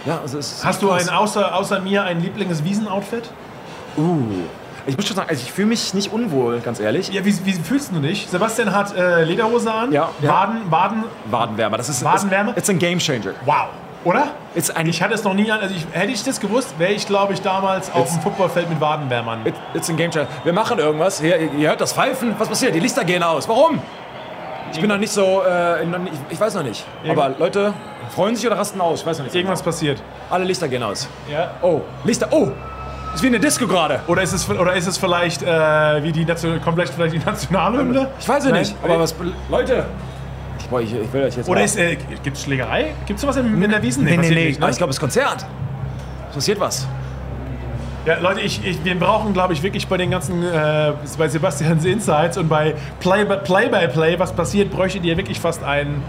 Ja, 0.05 0.19
es 0.25 0.61
Hast 0.61 0.81
du 0.81 0.91
ein, 0.91 1.07
außer, 1.07 1.55
außer 1.55 1.79
mir 1.79 2.03
ein 2.03 2.21
Lieblings-Wiesen-Outfit? 2.21 3.29
Uh. 3.95 4.25
Ich 4.85 4.97
muss 4.97 5.07
schon 5.07 5.15
sagen, 5.15 5.29
also 5.29 5.41
ich 5.41 5.53
fühle 5.53 5.67
mich 5.67 5.93
nicht 5.93 6.11
unwohl, 6.11 6.59
ganz 6.59 6.81
ehrlich. 6.81 7.07
Ja, 7.13 7.23
wie, 7.23 7.33
wie 7.45 7.53
fühlst 7.53 7.93
du 7.93 7.99
dich? 8.01 8.27
Sebastian 8.27 8.75
hat 8.75 8.93
äh, 8.93 9.23
Lederhose 9.23 9.73
an, 9.73 9.93
ja, 9.93 10.09
Waden, 10.19 10.57
ja. 10.65 10.71
Waden, 10.71 11.03
Wadenwärmer. 11.31 11.77
Das 11.77 11.87
ist 11.87 12.03
Wadenwärme. 12.03 12.51
It's 12.57 12.69
a 12.69 12.73
game 12.73 12.99
changer. 12.99 13.33
Wow. 13.45 13.69
Oder? 14.03 14.31
It's 14.55 14.69
ein 14.69 14.87
ich 14.87 15.01
hatte 15.01 15.13
es 15.13 15.23
noch 15.23 15.33
nie 15.33 15.49
an. 15.51 15.61
Also 15.61 15.73
ich, 15.75 15.85
hätte 15.91 16.11
ich 16.11 16.23
das 16.23 16.39
gewusst, 16.39 16.77
wäre 16.77 16.91
ich, 16.91 17.07
glaube 17.07 17.33
ich, 17.33 17.41
damals 17.41 17.91
auf 17.91 18.09
dem 18.09 18.21
Footballfeld 18.21 18.69
mit 18.69 18.81
Wadenwärmern. 18.81 19.45
It, 19.45 19.55
it's 19.73 19.89
a 19.89 19.93
game 19.93 20.11
changer. 20.11 20.27
Wir 20.43 20.53
machen 20.53 20.79
irgendwas. 20.79 21.21
Hier, 21.21 21.39
ihr 21.39 21.69
hört 21.69 21.81
das 21.81 21.93
Pfeifen. 21.93 22.35
Was 22.37 22.49
passiert? 22.49 22.75
Die 22.75 22.79
Lichter 22.79 23.03
gehen 23.03 23.23
aus. 23.23 23.47
Warum? 23.47 23.81
Ich 24.73 24.79
bin 24.79 24.89
noch 24.89 24.97
nicht 24.97 25.11
so. 25.11 25.43
Äh, 25.43 25.85
noch 25.85 25.99
nicht, 25.99 26.13
ich 26.29 26.39
weiß 26.39 26.55
noch 26.55 26.63
nicht. 26.63 26.85
Irgendwas. 27.03 27.25
Aber 27.25 27.39
Leute 27.39 27.73
freuen 28.13 28.35
sich 28.35 28.45
oder 28.45 28.57
rasten 28.57 28.81
aus. 28.81 29.01
Ich 29.01 29.05
weiß 29.05 29.19
noch 29.19 29.25
nicht. 29.25 29.35
Irgendwas 29.35 29.59
genau. 29.59 29.71
passiert. 29.71 30.01
Alle 30.29 30.45
Lichter 30.45 30.67
gehen 30.67 30.83
aus. 30.83 31.07
Ja. 31.31 31.51
Oh, 31.61 31.81
Lichter. 32.03 32.27
Oh! 32.31 32.51
Ist 33.13 33.21
wie 33.21 33.27
eine 33.27 33.39
Disco 33.39 33.67
gerade. 33.67 34.01
Oder 34.07 34.23
ist 34.23 34.33
es, 34.33 34.49
oder 34.49 34.73
ist 34.73 34.87
es 34.87 34.97
vielleicht 34.97 35.43
äh, 35.43 36.03
wie 36.03 36.11
die 36.11 36.25
Nation, 36.25 36.59
komplett 36.61 36.89
vielleicht 36.89 37.13
die 37.13 37.19
Nationalhymne? 37.19 38.09
Ich 38.19 38.27
weiß 38.27 38.45
es 38.45 38.51
nicht. 38.51 38.75
Aber 38.83 38.99
was. 38.99 39.13
Leute, 39.49 39.85
Boah, 40.69 40.81
ich, 40.81 40.93
ich 40.93 41.13
will 41.13 41.23
euch 41.23 41.35
jetzt. 41.35 41.49
Oder 41.49 41.63
ist, 41.63 41.77
äh, 41.77 41.97
gibt 42.23 42.37
es 42.37 42.43
Schlägerei? 42.43 42.93
Gibt 43.05 43.17
es 43.17 43.21
sowas 43.21 43.37
in, 43.37 43.61
in 43.61 43.69
der 43.69 43.81
Wiesen? 43.81 44.03
Nee, 44.03 44.17
nee, 44.17 44.29
nee. 44.29 44.45
Nicht, 44.47 44.59
ne? 44.59 44.69
Ich 44.69 44.77
glaube, 44.77 44.91
es 44.91 44.97
ist 44.97 45.01
Konzert. 45.01 45.45
Es 46.29 46.35
passiert 46.35 46.59
was. 46.59 46.87
Ja, 48.05 48.19
Leute, 48.19 48.41
ich, 48.41 48.65
ich, 48.65 48.83
wir 48.83 48.99
brauchen, 48.99 49.31
glaube 49.31 49.53
ich, 49.53 49.63
wirklich 49.63 49.87
bei 49.87 49.95
den 49.95 50.11
ganzen, 50.11 50.43
äh, 50.43 50.91
bei 51.17 51.29
Sebastians 51.29 51.85
Insights 51.85 52.37
und 52.37 52.49
bei 52.49 52.75
Play 52.99 53.23
by 53.23 53.37
Play, 53.37 53.69
Play 53.87 54.19
was 54.19 54.33
passiert, 54.33 54.71
bräuchtet 54.71 55.05
ihr 55.05 55.15
wirklich 55.15 55.39
fast 55.39 55.63
einen. 55.63 56.03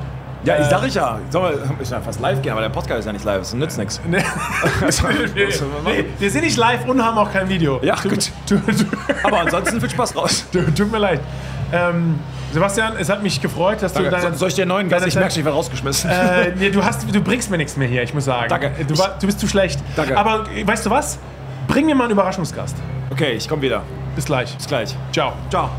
Ja, 0.45 0.61
ich 0.61 0.67
sag 0.67 0.87
ich 0.87 0.95
ja. 0.95 1.21
Sollen 1.31 1.55
wir 1.55 1.81
ich 1.81 1.89
fast 1.89 2.21
live 2.21 2.43
gehen, 2.43 2.53
aber 2.53 2.61
der 2.61 2.69
Podcast 2.69 3.01
ist 3.01 3.07
ja 3.07 3.13
nicht 3.13 3.25
live, 3.25 3.43
es 3.43 3.55
nützt 3.55 3.79
nichts. 3.79 4.01
Nee. 4.09 4.19
nee, 5.85 6.05
wir 6.19 6.31
sind 6.31 6.45
nicht 6.45 6.57
live 6.57 6.87
und 6.87 7.03
haben 7.03 7.17
auch 7.17 7.33
kein 7.33 7.49
Video. 7.49 7.81
Ja, 7.83 7.95
gut. 7.95 8.31
aber 9.23 9.41
ansonsten 9.41 9.81
viel 9.81 9.91
Spaß 9.91 10.17
raus. 10.17 10.45
Tut 10.53 10.93
mir 10.93 10.99
leid. 10.99 11.21
Ähm, 11.73 12.19
Sebastian, 12.53 12.95
es 12.99 13.09
hat 13.09 13.23
mich 13.23 13.41
gefreut, 13.41 13.83
dass 13.83 13.93
Danke. 13.93 14.11
du 14.11 14.17
deine. 14.17 14.37
Soll 14.37 14.49
ich 14.49 14.55
dir 14.55 14.67
neuen 14.67 14.89
Gast? 14.89 15.07
Ich 15.07 15.15
merke, 15.15 15.31
ich 15.31 15.45
werde 15.45 15.57
rausgeschmissen. 15.57 16.09
Äh, 16.11 16.53
nee, 16.59 16.71
du, 16.71 16.85
hast, 16.85 17.13
du 17.13 17.21
bringst 17.21 17.51
mir 17.51 17.57
nichts 17.57 17.77
mehr 17.77 17.89
hier, 17.89 18.03
ich 18.03 18.15
muss 18.15 18.27
sagen. 18.27 18.49
Danke. 18.49 18.71
Du, 18.87 18.95
du 18.95 19.27
bist 19.27 19.41
zu 19.41 19.49
schlecht. 19.49 19.81
Danke. 19.97 20.17
Aber 20.17 20.47
weißt 20.65 20.87
du 20.87 20.91
was? 20.91 21.19
Bring 21.67 21.87
mir 21.87 21.95
mal 21.95 22.05
einen 22.05 22.13
Überraschungsgast. 22.13 22.77
Okay, 23.11 23.33
ich 23.33 23.49
komme 23.49 23.63
wieder. 23.63 23.83
Bis 24.15 24.27
gleich. 24.27 24.55
Bis 24.57 24.67
gleich. 24.67 24.95
Ciao. 25.13 25.33
Ciao. 25.51 25.71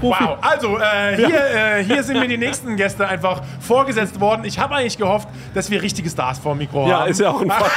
Profi. 0.00 0.24
Wow, 0.24 0.38
also 0.40 0.78
äh, 0.78 1.16
hier, 1.16 1.28
äh, 1.28 1.84
hier 1.84 2.02
sind 2.02 2.20
mir 2.20 2.28
die 2.28 2.38
nächsten 2.38 2.76
Gäste 2.76 3.06
einfach 3.06 3.42
vorgesetzt 3.60 4.20
worden. 4.20 4.44
Ich 4.44 4.58
habe 4.58 4.74
eigentlich 4.74 4.98
gehofft, 4.98 5.28
dass 5.54 5.70
wir 5.70 5.82
richtige 5.82 6.08
Stars 6.08 6.38
vor 6.38 6.54
dem 6.54 6.58
Mikro 6.58 6.82
haben. 6.82 6.90
Ja, 6.90 7.04
ist 7.04 7.20
ja 7.20 7.30
auch 7.30 7.40
ein 7.40 7.50
Fakt. 7.50 7.72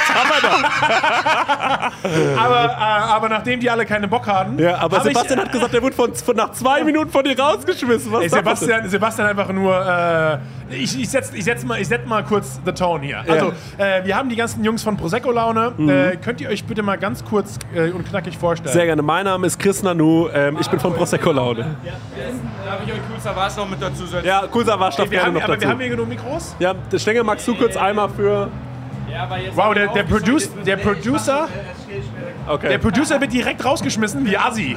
aber, 2.38 2.64
äh, 2.64 2.76
aber 2.76 3.28
nachdem 3.28 3.60
die 3.60 3.70
alle 3.70 3.84
keine 3.86 4.08
Bock 4.08 4.26
hatten. 4.26 4.58
Ja, 4.58 4.78
aber 4.78 5.00
Sebastian 5.00 5.38
ich, 5.38 5.44
hat 5.44 5.52
gesagt, 5.52 5.74
er 5.74 5.82
wurde 5.82 5.94
von, 5.94 6.14
von, 6.14 6.36
nach 6.36 6.52
zwei 6.52 6.84
Minuten 6.84 7.10
von 7.10 7.24
dir 7.24 7.38
rausgeschmissen. 7.38 8.12
Was 8.12 8.22
ey, 8.22 8.28
Sebastian, 8.28 8.88
Sebastian 8.88 9.28
einfach 9.28 9.52
nur. 9.52 9.74
Äh, 9.74 10.38
ich, 10.74 10.98
ich 10.98 11.10
setze 11.10 11.36
ich 11.36 11.44
setz 11.44 11.64
mal, 11.64 11.84
setz 11.84 12.06
mal 12.06 12.24
kurz 12.24 12.60
the 12.64 12.72
tone 12.72 13.04
hier. 13.04 13.22
Ja. 13.26 13.32
Also, 13.32 13.52
äh, 13.78 14.04
wir 14.04 14.16
haben 14.16 14.28
die 14.28 14.36
ganzen 14.36 14.64
Jungs 14.64 14.82
von 14.82 14.96
Prosecco 14.96 15.30
Laune. 15.30 15.72
Mhm. 15.76 15.88
Äh, 15.88 16.16
könnt 16.16 16.40
ihr 16.40 16.48
euch 16.48 16.64
bitte 16.64 16.82
mal 16.82 16.96
ganz 16.96 17.24
kurz 17.24 17.58
und 17.74 18.08
knackig 18.08 18.38
vorstellen? 18.38 18.72
Sehr 18.72 18.86
gerne. 18.86 19.02
Mein 19.02 19.24
Name 19.24 19.46
ist 19.46 19.58
Chris 19.58 19.82
Nanu. 19.82 20.28
Ähm, 20.32 20.56
ich 20.60 20.68
bin 20.68 20.80
von 20.80 20.94
Prosecco 20.94 21.32
Laune. 21.32 21.76
Ja. 21.84 21.92
Darf 22.64 22.80
ich 22.84 22.92
euch 22.92 22.98
Cool 23.10 23.20
Savage 23.20 23.56
noch 23.56 23.68
mit 23.68 23.82
dazu 23.82 24.06
setzen? 24.06 24.26
Ja, 24.26 24.42
Cool 24.52 24.64
Savage 24.64 24.96
darf 24.96 25.10
gerne 25.10 25.26
haben, 25.26 25.34
noch 25.34 25.42
aber 25.42 25.54
dazu. 25.54 25.62
wir 25.62 25.68
haben 25.68 25.80
hier 25.80 25.90
genug 25.90 26.08
Mikros. 26.08 26.54
Ja, 26.58 26.74
Stengel, 26.96 27.24
magst 27.24 27.46
du 27.48 27.54
kurz 27.54 27.76
einmal 27.76 28.08
für... 28.10 28.48
Ja, 29.10 29.28
wow, 29.54 29.74
der, 29.74 29.88
der, 29.88 30.04
Produce, 30.04 30.50
der 30.64 30.76
Producer... 30.76 31.48
Okay. 32.48 32.68
Der 32.70 32.78
Producer 32.78 33.20
wird 33.20 33.32
direkt 33.32 33.64
rausgeschmissen 33.64 34.24
wie 34.24 34.36
Assi. 34.36 34.76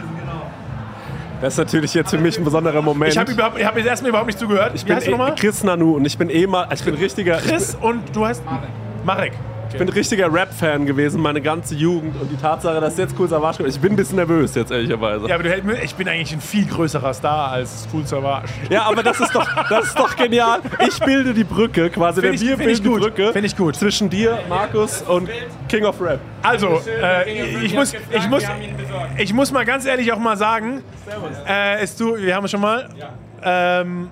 Das 1.42 1.54
ist 1.54 1.58
natürlich 1.58 1.94
jetzt 1.94 2.12
für 2.12 2.18
mich 2.18 2.38
ein 2.38 2.44
besonderer 2.44 2.82
Moment. 2.82 3.12
Ich 3.12 3.18
habe 3.18 3.66
hab 3.66 3.78
jetzt 3.78 3.88
erstmal 3.88 4.10
überhaupt 4.10 4.28
nicht 4.28 4.40
zugehört. 4.40 4.72
Ich 4.74 4.86
Wie 4.86 4.94
bin 4.94 5.22
e 5.22 5.32
Chris 5.36 5.64
Nanu 5.64 5.96
und 5.96 6.06
ich 6.06 6.18
bin 6.18 6.30
eh 6.30 6.48
mal, 6.48 6.68
ich 6.74 6.84
bin 6.84 6.96
richtiger. 6.96 7.38
Chris 7.38 7.76
und 7.80 8.16
du 8.16 8.26
heißt 8.26 8.44
Marek. 8.46 8.70
Marek. 9.04 9.34
Ich 9.76 9.80
bin 9.80 9.90
ein 9.90 9.94
richtiger 9.94 10.32
Rap-Fan 10.32 10.86
gewesen, 10.86 11.22
meine 11.22 11.42
ganze 11.42 11.76
Jugend. 11.76 12.16
Und 12.22 12.32
die 12.32 12.38
Tatsache, 12.38 12.80
dass 12.80 12.98
jetzt 12.98 13.14
Cool 13.20 13.28
Savage 13.28 13.58
kommt, 13.58 13.68
ich 13.68 13.78
bin 13.78 13.92
ein 13.92 13.96
bisschen 13.98 14.16
nervös 14.16 14.56
jetzt, 14.56 14.72
ehrlicherweise. 14.72 15.28
Ja, 15.28 15.36
aber 15.36 15.44
du, 15.44 15.74
ich 15.84 15.96
bin 15.96 16.08
eigentlich 16.08 16.32
ein 16.32 16.40
viel 16.40 16.66
größerer 16.66 17.14
Star 17.14 17.52
als 17.52 17.86
Cool 17.92 18.08
Savage. 18.08 18.48
Ja, 18.70 18.84
aber 18.84 19.04
das 19.04 19.20
ist 19.20 19.36
doch, 19.36 19.46
das 19.70 19.88
ist 19.88 20.00
doch 20.00 20.16
genial. 20.16 20.62
Ich 20.88 20.98
bilde 21.02 21.34
die 21.34 21.44
Brücke, 21.44 21.90
quasi. 21.90 22.22
Find 22.22 22.40
wir 22.40 22.56
bilden 22.56 22.84
die 22.84 22.90
Brücke 22.90 23.34
Finde 23.34 23.48
ich 23.48 23.58
gut. 23.58 23.76
zwischen 23.76 24.10
dir, 24.10 24.40
Markus 24.48 25.02
und 25.02 25.30
King 25.68 25.84
of 25.84 26.00
Rap. 26.00 26.22
Also, 26.42 26.82
äh, 26.88 27.66
ich, 27.66 27.74
muss, 27.74 27.94
ich, 27.94 28.30
muss, 28.30 28.44
ich 29.18 29.34
muss 29.34 29.52
mal 29.52 29.66
ganz 29.66 29.86
ehrlich 29.86 30.10
auch 30.14 30.20
mal 30.20 30.38
sagen, 30.38 30.84
äh, 31.46 31.82
es 31.82 31.98
tu, 31.98 32.16
wir 32.16 32.34
haben 32.34 32.48
schon 32.48 32.62
mal... 32.62 32.88
Ähm, 33.44 34.08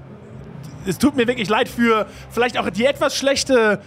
es 0.86 0.98
tut 0.98 1.16
mir 1.16 1.26
wirklich 1.26 1.48
leid 1.48 1.70
für 1.70 2.06
vielleicht 2.30 2.58
auch 2.58 2.70
die 2.70 2.86
etwas 2.86 3.16
schlechte 3.16 3.80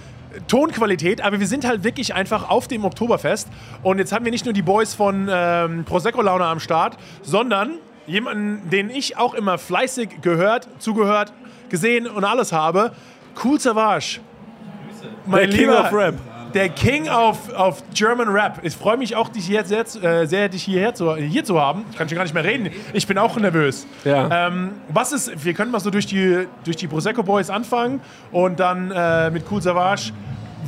Tonqualität, 0.48 1.20
aber 1.20 1.40
wir 1.40 1.46
sind 1.46 1.66
halt 1.66 1.84
wirklich 1.84 2.14
einfach 2.14 2.48
auf 2.48 2.68
dem 2.68 2.84
Oktoberfest. 2.84 3.48
Und 3.82 3.98
jetzt 3.98 4.12
haben 4.12 4.24
wir 4.24 4.32
nicht 4.32 4.44
nur 4.44 4.54
die 4.54 4.62
Boys 4.62 4.94
von 4.94 5.28
ähm, 5.30 5.84
Prosecco 5.84 6.22
Laune 6.22 6.44
am 6.44 6.60
Start, 6.60 6.96
sondern 7.22 7.72
jemanden, 8.06 8.68
den 8.70 8.90
ich 8.90 9.16
auch 9.16 9.34
immer 9.34 9.58
fleißig 9.58 10.20
gehört, 10.22 10.68
zugehört, 10.78 11.32
gesehen 11.68 12.06
und 12.06 12.24
alles 12.24 12.52
habe. 12.52 12.92
Cool 13.42 13.60
Savage. 13.60 14.20
Mein 15.26 15.40
Der 15.40 15.48
King 15.50 15.60
lieber, 15.68 15.80
of 15.80 15.92
Rap. 15.92 16.14
Der 16.56 16.70
King 16.70 17.06
of, 17.10 17.52
of 17.54 17.82
German 17.92 18.28
Rap. 18.28 18.60
Ich 18.62 18.74
freue 18.74 18.96
mich 18.96 19.14
auch, 19.14 19.28
dich 19.28 19.44
hier 19.44 19.62
sehr, 19.66 19.84
äh, 20.02 20.24
sehr 20.24 20.48
dich 20.48 20.62
hierher 20.62 20.94
zu, 20.94 21.14
hier 21.14 21.44
zu 21.44 21.60
haben. 21.60 21.84
Ich 21.90 21.98
kann 21.98 22.08
schon 22.08 22.16
gar 22.16 22.24
nicht 22.24 22.32
mehr 22.32 22.44
reden. 22.44 22.70
Ich 22.94 23.06
bin 23.06 23.18
auch 23.18 23.36
nervös. 23.36 23.86
Ja. 24.04 24.48
Ähm, 24.48 24.70
was 24.88 25.12
ist, 25.12 25.44
wir 25.44 25.52
können 25.52 25.70
mal 25.70 25.80
so 25.80 25.90
durch 25.90 26.06
die, 26.06 26.48
durch 26.64 26.78
die 26.78 26.86
Prosecco 26.86 27.22
Boys 27.22 27.50
anfangen 27.50 28.00
und 28.32 28.58
dann 28.58 28.90
äh, 28.90 29.30
mit 29.30 29.44
Cool 29.50 29.60
Savage 29.60 30.12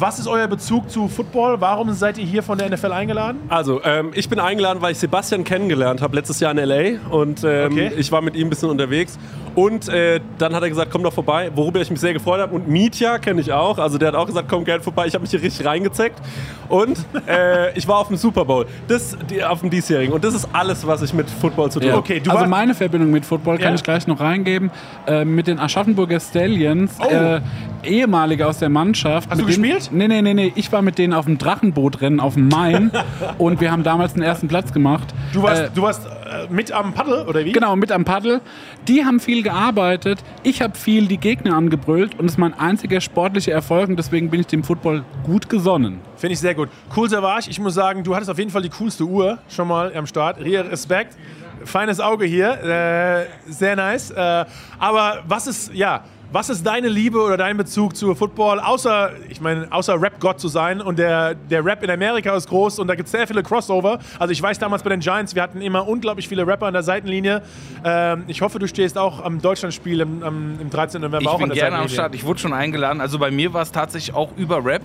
was 0.01 0.19
ist 0.19 0.27
euer 0.27 0.47
Bezug 0.47 0.91
zu 0.91 1.09
Football? 1.09 1.61
Warum 1.61 1.93
seid 1.93 2.19
ihr 2.19 2.25
hier 2.25 2.43
von 2.43 2.59
der 2.59 2.71
NFL 2.71 2.93
eingeladen? 2.93 3.41
Also, 3.49 3.83
ähm, 3.85 4.11
ich 4.15 4.29
bin 4.29 4.39
eingeladen, 4.39 4.83
weil 4.83 4.93
ich 4.93 4.99
Sebastian 4.99 5.45
kennengelernt 5.45 6.03
habe 6.03 6.17
letztes 6.17 6.41
Jahr 6.41 6.53
in 6.53 6.59
LA 6.59 7.01
und 7.11 7.45
ähm, 7.45 7.73
okay. 7.73 7.93
ich 7.97 8.13
war 8.13 8.23
mit 8.23 8.37
ihm 8.37 8.47
ein 8.47 8.51
bisschen 8.51 8.71
unterwegs. 8.71 9.19
Und 9.59 9.89
äh, 9.89 10.21
dann 10.39 10.55
hat 10.55 10.63
er 10.63 10.69
gesagt, 10.69 10.93
komm 10.93 11.03
doch 11.03 11.13
vorbei, 11.13 11.51
worüber 11.53 11.81
ich 11.81 11.91
mich 11.91 11.99
sehr 11.99 12.13
gefreut 12.13 12.41
habe. 12.41 12.55
Und 12.55 12.69
Mietja 12.69 13.19
kenne 13.19 13.41
ich 13.41 13.53
auch. 13.53 13.79
Also 13.79 13.99
der 13.99 14.09
hat 14.09 14.15
auch 14.15 14.27
gesagt, 14.27 14.49
komm 14.49 14.65
gerne 14.65 14.85
vorbei. 14.85 15.09
Ich 15.09 15.15
habe 15.15 15.23
mich 15.23 15.33
hier 15.33 15.43
richtig 15.43 15.67
reingezeckt. 15.67 16.21
Und 16.69 16.97
äh, 17.27 17.77
ich 17.77 17.89
war 17.89 17.99
auf 17.99 18.07
dem 18.07 18.17
Super 18.17 18.45
Bowl. 18.45 18.67
Das, 18.87 19.17
die, 19.29 19.43
auf 19.43 19.61
dem 19.61 19.71
diesjährigen. 19.71 20.15
Und 20.15 20.23
das 20.23 20.35
ist 20.35 20.49
alles, 20.53 20.87
was 20.87 21.03
ich 21.03 21.13
mit 21.13 21.29
Football 21.29 21.73
zu 21.73 21.81
tun 21.81 21.91
habe. 21.91 21.99
Okay, 21.99 22.23
also 22.29 22.47
meine 22.47 22.73
Verbindung 22.73 23.11
mit 23.11 23.27
Football 23.27 23.59
kann 23.59 23.71
ja. 23.71 23.75
ich 23.75 23.83
gleich 23.83 24.07
noch 24.07 24.21
reingeben. 24.21 24.71
Äh, 25.09 25.25
mit 25.25 25.49
den 25.49 25.59
Aschaffenburger 25.59 26.21
Stallions. 26.21 26.93
Oh. 27.01 27.09
Äh, 27.09 27.41
ehemalige 27.83 28.47
aus 28.47 28.59
der 28.59 28.69
Mannschaft. 28.69 29.29
Hast 29.29 29.41
du 29.41 29.47
gespielt? 29.47 29.88
Nee, 29.91 30.09
nee, 30.09 30.23
nee, 30.23 30.35
nee. 30.35 30.53
Ich 30.55 30.71
war 30.73 30.83
mit 30.83 30.99
denen 30.99 31.13
auf 31.13 31.25
dem 31.25 31.39
Drachenbootrennen 31.39 32.21
auf 32.21 32.35
dem 32.35 32.49
Main 32.49 32.91
und 33.39 33.61
wir 33.61 33.71
haben 33.71 33.83
damals 33.83 34.15
den 34.15 34.23
ersten 34.23 34.49
Platz 34.49 34.73
gemacht. 34.73 35.15
Du 35.33 35.43
warst, 35.43 35.63
äh, 35.63 35.71
du 35.75 35.83
warst 35.83 36.07
äh, 36.07 36.53
mit 36.53 36.73
am 36.73 36.93
Paddel, 36.93 37.27
oder 37.27 37.45
wie? 37.45 37.53
Genau, 37.53 37.77
mit 37.77 37.93
am 37.93 38.05
Paddel. 38.05 38.41
Die 38.87 39.05
haben 39.05 39.21
viel 39.21 39.43
gearbeitet. 39.43 40.23
Ich 40.43 40.63
habe 40.63 40.77
viel 40.77 41.07
die 41.07 41.19
Gegner 41.19 41.57
angebrüllt 41.57 42.19
und 42.19 42.27
es 42.27 42.33
ist 42.33 42.39
mein 42.39 42.55
einziger 42.55 43.01
sportlicher 43.01 43.53
Erfolg 43.53 43.89
und 43.89 43.97
deswegen 43.97 44.31
bin 44.31 44.41
ich 44.41 44.47
dem 44.47 44.65
Football 44.65 45.05
gut 45.25 45.49
gesonnen. 45.49 46.01
Finde 46.17 46.35
ich 46.35 46.41
sehr 46.41 46.55
gut. 46.55 46.69
Cool, 46.97 47.09
Savage. 47.09 47.49
Ich 47.51 47.61
muss 47.61 47.75
sagen, 47.75 48.03
du 48.05 48.15
hattest 48.15 48.31
auf 48.31 48.39
jeden 48.39 48.51
Fall 48.51 48.63
die 48.63 48.71
coolste 48.71 49.05
Uhr 49.05 49.39
schon 49.49 49.69
mal 49.69 49.95
am 49.95 50.07
Start. 50.07 50.41
Ria, 50.41 50.63
Respekt. 50.63 51.17
Feines 51.65 52.01
Auge 52.01 52.25
hier. 52.25 52.63
Äh, 52.63 53.27
sehr 53.51 53.77
nice. 53.77 54.11
Äh, 54.11 54.45
aber 54.79 55.23
was 55.27 55.47
ist, 55.47 55.75
ja, 55.75 56.05
was 56.31 56.51
ist 56.51 56.67
deine 56.67 56.89
Liebe 56.89 57.21
oder 57.21 57.37
dein 57.37 57.57
Bezug 57.57 57.97
zu 57.97 58.15
Football, 58.15 58.61
außer, 58.61 59.13
ich 59.29 59.41
meine, 59.41 59.67
außer 59.71 60.01
Rap-Gott 60.01 60.41
zu 60.41 60.49
sein 60.49 60.81
und 60.81 60.99
der, 60.99 61.35
der 61.35 61.65
Rap 61.65 61.83
in 61.83 61.91
Amerika 61.91 62.37
ist 62.37 62.49
groß 62.49 62.79
und 62.79 62.89
da 62.89 62.95
gibt 62.95 63.07
es 63.07 63.13
sehr 63.13 63.27
viele 63.27 63.43
Crossover. 63.43 63.99
Also 64.19 64.33
ich 64.33 64.43
weiß 64.43 64.59
damals 64.59 64.83
bei 64.83 64.91
den 64.91 65.01
Giants, 65.01 65.35
wir 65.35 65.43
hatten 65.43 65.63
immer 65.63 65.89
unglaublich 65.89 66.29
viele 66.29 66.47
Rapper 66.47 66.67
an 66.67 66.75
der 66.75 66.83
Seitenlinie. 66.83 67.43
Ähm, 67.85 68.25
ich 68.27 68.43
hoffe, 68.43 68.59
du 68.59 68.69
stehst 68.69 68.99
auch 68.99 69.25
am 69.25 69.41
Deutschlandspiel 69.41 70.01
im, 70.01 70.23
am, 70.23 70.61
im 70.61 70.71
13. 70.71 71.01
November 71.01 71.23
ich 71.23 71.29
auch 71.29 71.41
an 71.41 71.49
der 71.49 71.57
gerne 71.57 71.79
am 71.79 71.89
Start. 71.89 72.15
Ich 72.15 72.25
wurde 72.25 72.41
schon 72.41 72.53
eingeladen. 72.53 73.01
Also 73.01 73.19
bei 73.19 73.31
mir 73.31 73.55
war 73.55 73.63
es 73.63 73.73
tatsächlich 73.73 74.15
auch 74.15 74.37
über 74.37 74.65
Rap, 74.65 74.83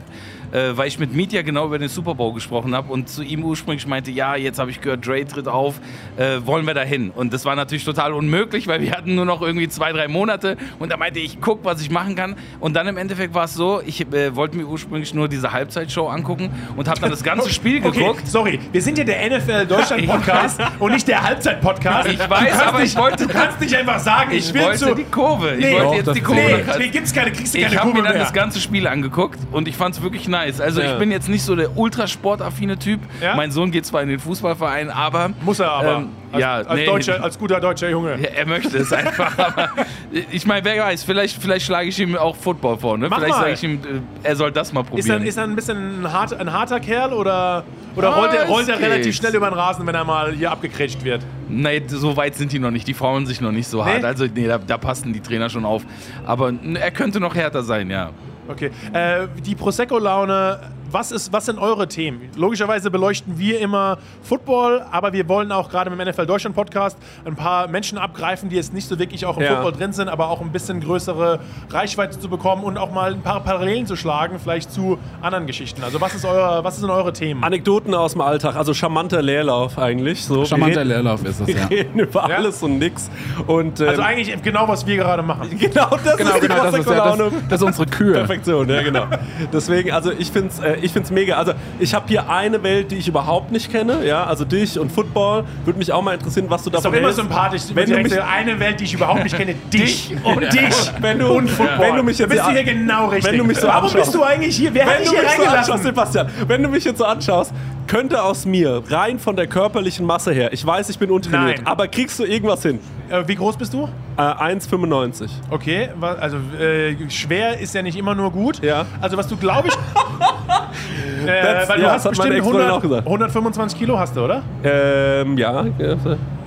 äh, 0.54 0.78
weil 0.78 0.88
ich 0.88 1.00
mit 1.00 1.14
Mietja 1.14 1.42
genau 1.42 1.66
über 1.66 1.80
den 1.80 1.90
Super 1.90 2.16
Bowl 2.16 2.34
gesprochen 2.34 2.76
habe 2.76 2.92
und 2.94 3.10
zu 3.10 3.24
ihm 3.24 3.44
ursprünglich 3.44 3.88
meinte, 3.88 4.12
ja, 4.12 4.36
jetzt 4.36 4.60
habe 4.60 4.70
ich 4.72 4.80
gehört, 4.80 5.06
Dre 5.06 5.26
tritt 5.26 5.48
auf, 5.48 5.80
äh, 6.18 6.38
wollen 6.46 6.68
wir 6.68 6.74
da 6.74 6.84
hin? 6.84 7.12
Und 7.14 7.34
das 7.34 7.44
war 7.46 7.56
natürlich 7.56 7.84
total 7.84 8.14
unmöglich, 8.14 8.68
weil 8.68 8.82
wir 8.82 8.92
hatten 8.92 9.16
nur 9.16 9.26
noch 9.26 9.42
irgendwie 9.42 9.68
zwei, 9.68 9.92
drei 9.92 10.08
Monate 10.08 10.58
und 10.80 10.92
da 10.92 10.98
meinte 10.98 11.20
ich, 11.20 11.42
guck, 11.42 11.66
was 11.66 11.82
ich 11.82 11.90
machen 11.90 12.16
kann. 12.16 12.36
Und 12.60 12.76
dann 12.76 12.88
im 12.88 12.98
Endeffekt 12.98 13.34
war 13.34 13.46
es 13.46 13.56
so, 13.56 13.82
ich 13.86 14.02
äh, 14.14 14.36
wollte 14.36 14.56
mir 14.56 14.66
ursprünglich 14.66 15.14
nur 15.14 15.28
diese 15.28 15.52
Halbzeitshow 15.52 16.08
angucken 16.08 16.52
und 16.76 16.88
habe 16.88 17.02
dann 17.02 17.10
das 17.10 17.24
ganze 17.24 17.50
Spiel 17.54 17.82
geguckt. 17.82 18.20
Okay, 18.20 18.22
sorry, 18.26 18.60
wir 18.72 18.82
sind 18.82 18.98
ja 18.98 19.04
der 19.04 19.38
NFL 19.38 19.66
Deutschland 19.66 20.06
Podcast 20.06 20.62
und 20.80 20.92
nicht 20.92 21.08
der 21.08 21.24
Halbzeit 21.24 21.62
Podcast. 21.62 22.10
Ich 22.10 22.20
weiß, 22.20 22.62
aber 22.62 22.80
nicht, 22.80 22.94
ich 22.94 23.00
wollte, 23.00 23.28
du 23.28 23.34
kannst 23.34 23.60
nicht 23.60 23.76
einfach 23.76 24.00
sagen, 24.00 24.32
ich, 24.32 24.54
ich 24.54 24.62
wollte 24.62 24.78
zu, 24.78 24.96
die 24.96 25.04
Kurve. 25.06 25.56
Nee, 25.58 25.70
ich 25.70 25.84
wollte 25.84 25.96
jetzt 25.96 26.16
die 26.16 26.22
Kurve. 26.22 26.42
Nee, 26.42 26.74
nee 26.78 26.88
gibt's 26.90 27.14
keine, 27.14 27.32
kriegst 27.32 27.56
du 27.56 27.60
keine 27.60 27.74
ich 27.74 27.82
Kurve 27.82 27.98
mir 27.98 28.04
dann 28.04 28.14
mehr. 28.14 28.22
das 28.22 28.34
ganze 28.34 28.60
Spiel 28.60 28.88
angeguckt 28.88 29.40
und 29.52 29.68
ich 29.68 29.76
fand 29.76 29.96
es 29.96 30.02
wirklich 30.02 30.28
nice. 30.28 30.43
Also 30.44 30.82
ja. 30.82 30.94
ich 30.94 31.00
bin 31.00 31.12
jetzt 31.12 31.30
nicht 31.30 31.44
so 31.44 31.56
der 31.56 31.78
ultrasportaffine 31.78 32.78
Typ. 32.78 33.00
Ja? 33.22 33.36
Mein 33.36 33.52
Sohn 33.52 33.72
geht 33.72 33.86
zwar 33.86 34.02
in 34.02 34.10
den 34.10 34.20
Fußballverein, 34.20 34.90
aber 34.90 35.30
muss 35.42 35.60
er 35.60 35.72
aber. 35.72 35.98
Ähm, 35.98 36.10
als, 36.32 36.42
ja, 36.42 36.54
als, 36.56 36.74
nee, 36.74 36.86
Deutscher, 36.86 37.24
als 37.24 37.38
guter 37.38 37.60
deutscher 37.60 37.90
Junge. 37.90 38.18
Ja, 38.20 38.30
er 38.30 38.48
möchte 38.48 38.78
es 38.78 38.92
einfach. 38.92 39.38
aber 39.38 39.70
ich 40.32 40.48
meine, 40.48 40.66
wer 40.66 40.84
weiß, 40.84 41.04
vielleicht, 41.04 41.40
vielleicht 41.40 41.66
schlage 41.66 41.90
ich 41.90 42.00
ihm 42.00 42.16
auch 42.16 42.36
Football 42.36 42.78
vor. 42.78 42.98
Ne? 42.98 43.08
Vielleicht 43.14 43.36
sage 43.36 43.52
ich 43.52 43.64
ihm, 43.64 43.76
äh, 43.76 44.28
er 44.28 44.36
soll 44.36 44.52
das 44.52 44.74
mal 44.74 44.84
probieren. 44.84 45.06
Ist 45.06 45.10
er, 45.10 45.28
ist 45.28 45.38
er 45.38 45.44
ein 45.44 45.56
bisschen 45.56 46.02
ein, 46.02 46.12
hart, 46.12 46.34
ein 46.34 46.52
harter 46.52 46.80
Kerl 46.80 47.14
oder, 47.14 47.64
oder 47.96 48.10
ah, 48.10 48.20
rollt 48.20 48.34
er, 48.34 48.48
rollt 48.48 48.68
er 48.68 48.80
relativ 48.80 49.16
schnell 49.16 49.36
über 49.36 49.48
den 49.48 49.54
Rasen, 49.54 49.86
wenn 49.86 49.94
er 49.94 50.04
mal 50.04 50.34
hier 50.34 50.52
abgekrätscht 50.52 51.04
wird? 51.04 51.22
Nee, 51.50 51.84
so 51.88 52.18
weit 52.18 52.36
sind 52.36 52.52
die 52.52 52.60
noch 52.60 52.72
nicht. 52.72 52.88
Die 52.88 52.96
formen 52.96 53.28
sich 53.28 53.40
noch 53.40 53.52
nicht 53.52 53.68
so 53.68 53.84
nee? 53.84 53.92
hart. 53.92 54.04
Also, 54.04 54.26
nee, 54.26 54.48
da, 54.48 54.58
da 54.58 54.78
passen 54.80 55.14
die 55.14 55.20
Trainer 55.20 55.50
schon 55.50 55.66
auf. 55.66 55.84
Aber 56.26 56.52
er 56.74 56.92
könnte 56.92 57.20
noch 57.20 57.36
härter 57.36 57.62
sein, 57.62 57.92
ja. 57.92 58.10
Okay. 58.48 58.72
Äh, 58.94 59.28
die 59.46 59.56
Prosecco-Laune 59.56 60.60
was, 60.94 61.12
ist, 61.12 61.34
was 61.34 61.46
sind 61.48 61.58
eure 61.58 61.88
Themen? 61.88 62.30
Logischerweise 62.36 62.92
beleuchten 62.92 63.40
wir 63.40 63.60
immer 63.60 63.98
Football, 64.22 64.86
aber 64.92 65.12
wir 65.12 65.28
wollen 65.28 65.52
auch 65.52 65.70
gerade 65.70 65.90
mit 65.90 66.00
dem 66.00 66.08
NFL 66.08 66.28
Deutschland 66.28 66.56
Podcast 66.56 66.98
ein 67.26 67.36
paar 67.36 67.68
Menschen 67.68 67.98
abgreifen, 67.98 68.50
die 68.50 68.56
jetzt 68.56 68.74
nicht 68.74 68.88
so 68.88 69.00
wirklich 69.00 69.26
auch 69.26 69.38
im 69.38 69.44
ja. 69.44 69.56
Football 69.56 69.72
drin 69.74 69.94
sind, 69.94 70.08
aber 70.08 70.30
auch 70.30 70.42
ein 70.42 70.52
bisschen 70.52 70.80
größere 70.82 71.40
Reichweite 71.70 72.20
zu 72.20 72.30
bekommen 72.30 72.64
und 72.64 72.78
auch 72.78 72.92
mal 72.92 73.14
ein 73.14 73.22
paar 73.22 73.42
Parallelen 73.42 73.88
zu 73.88 73.96
schlagen, 73.96 74.40
vielleicht 74.40 74.72
zu 74.72 75.00
anderen 75.22 75.48
Geschichten. 75.48 75.84
Also 75.84 76.00
was, 76.00 76.14
ist 76.14 76.26
euer, 76.26 76.64
was 76.64 76.78
sind 76.78 76.90
eure 76.90 77.12
Themen? 77.12 77.44
Anekdoten 77.44 77.96
aus 77.96 78.12
dem 78.12 78.22
Alltag, 78.22 78.56
also 78.56 78.74
charmanter 78.74 79.22
Leerlauf 79.22 79.80
eigentlich. 79.80 80.24
So. 80.24 80.46
Charmanter 80.46 80.84
Leerlauf 80.84 81.26
ist 81.26 81.42
es, 81.42 81.48
ja. 81.54 81.70
Wir 81.70 81.80
reden 81.80 82.00
über 82.00 82.30
ja? 82.30 82.36
alles 82.36 82.62
und 82.62 82.78
nix. 82.78 83.10
Und, 83.48 83.80
ähm, 83.80 83.90
also 83.90 84.02
eigentlich 84.04 84.42
genau, 84.44 84.68
was 84.68 84.86
wir 84.86 84.98
gerade 84.98 85.24
machen. 85.24 85.50
Genau, 85.64 85.90
das 85.92 86.18
genau, 86.18 86.36
ist, 86.36 86.42
genau, 86.42 86.64
das, 86.64 86.74
ist 86.80 86.90
ja, 86.90 87.16
das, 87.16 87.34
das, 87.50 87.62
ist 87.62 87.66
unsere 87.66 87.86
Kühe. 87.88 88.14
Perfektion, 88.14 88.70
ja 88.70 88.82
genau. 88.82 89.06
Deswegen, 89.54 89.92
also 89.92 90.12
ich 90.12 90.30
finde 90.30 90.50
es 90.50 90.60
äh, 90.60 90.83
ich 90.84 90.92
find's 90.92 91.12
mega. 91.12 91.36
Also 91.36 91.54
ich 91.80 91.94
habe 91.94 92.06
hier 92.08 92.30
eine 92.30 92.62
Welt, 92.64 92.92
die 92.92 92.98
ich 92.98 93.08
überhaupt 93.08 93.52
nicht 93.52 93.72
kenne, 93.72 94.06
ja, 94.06 94.24
also 94.24 94.46
dich 94.46 94.78
und 94.78 94.92
Football. 94.92 95.46
Würde 95.66 95.80
mich 95.80 95.92
auch 95.92 96.02
mal 96.02 96.14
interessieren, 96.14 96.46
was 96.50 96.64
du 96.64 96.70
davon 96.70 96.92
hältst. 96.94 97.10
Ist 97.10 97.18
doch 97.18 97.24
immer 97.24 97.30
sympathisch. 97.30 97.62
Wenn 97.74 97.90
du 97.90 97.98
mich, 98.00 98.22
eine 98.22 98.60
Welt, 98.60 98.80
die 98.80 98.84
ich 98.86 98.94
überhaupt 98.94 99.24
nicht 99.24 99.36
kenne, 99.36 99.56
dich 99.74 100.14
und 100.24 100.42
dich 100.54 100.92
wenn 101.02 101.20
du, 101.20 101.28
und 101.28 101.50
Football. 101.50 101.80
Wenn 101.80 101.96
du 101.96 102.04
mich 102.04 102.18
jetzt 102.18 102.30
bist 102.30 102.46
du 102.46 102.52
hier 102.52 102.64
genau 102.64 103.08
richtig. 103.08 103.32
Wenn 103.32 103.40
du 103.40 103.46
mich 103.46 103.58
so 103.58 103.68
Warum 103.68 103.86
anschaust, 103.86 104.06
bist 104.06 104.16
du 104.16 104.24
eigentlich 104.24 104.56
hier? 104.56 104.74
Wer 104.74 104.86
hat 104.86 105.00
dich 105.00 105.10
hier 105.10 105.24
reingelassen? 105.24 105.78
So 105.78 105.84
Sebastian, 105.84 106.30
wenn 106.48 106.64
du 106.64 106.70
mich 106.70 106.84
jetzt 106.84 106.98
so 106.98 107.06
anschaust, 107.06 107.54
könnte 107.88 108.24
aus 108.24 108.46
mir, 108.46 108.82
rein 108.90 109.20
von 109.20 109.36
der 109.36 109.48
körperlichen 109.48 110.06
Masse 110.06 110.32
her, 110.32 110.54
ich 110.54 110.66
weiß, 110.66 110.90
ich 110.90 110.98
bin 110.98 111.12
untrainiert, 111.12 111.58
Nein. 111.58 111.68
aber 111.68 111.88
kriegst 111.88 112.20
du 112.20 112.24
irgendwas 112.24 112.62
hin? 112.62 112.80
Äh, 113.10 113.24
wie 113.28 113.36
groß 113.36 113.58
bist 113.58 113.74
du? 113.74 113.90
Äh, 114.18 114.22
1,95. 114.22 115.30
Okay, 115.50 115.90
also 116.20 116.38
äh, 116.60 116.96
schwer 117.10 117.60
ist 117.60 117.74
ja 117.74 117.82
nicht 117.82 117.98
immer 117.98 118.14
nur 118.14 118.32
gut. 118.32 118.64
Ja. 118.64 118.86
Also 119.02 119.18
was 119.18 119.28
du, 119.28 119.36
glaube 119.38 119.70
ich... 119.70 119.74
äh, 121.28 121.68
weil 121.68 121.78
du 121.78 121.84
ja, 121.84 121.94
hast 121.94 122.08
bestimmt 122.08 122.36
100, 122.36 122.84
125 123.06 123.80
Kilo 123.80 123.98
hast 123.98 124.16
du, 124.16 124.22
oder? 124.22 124.44
Ähm, 124.64 125.38
ja. 125.38 125.66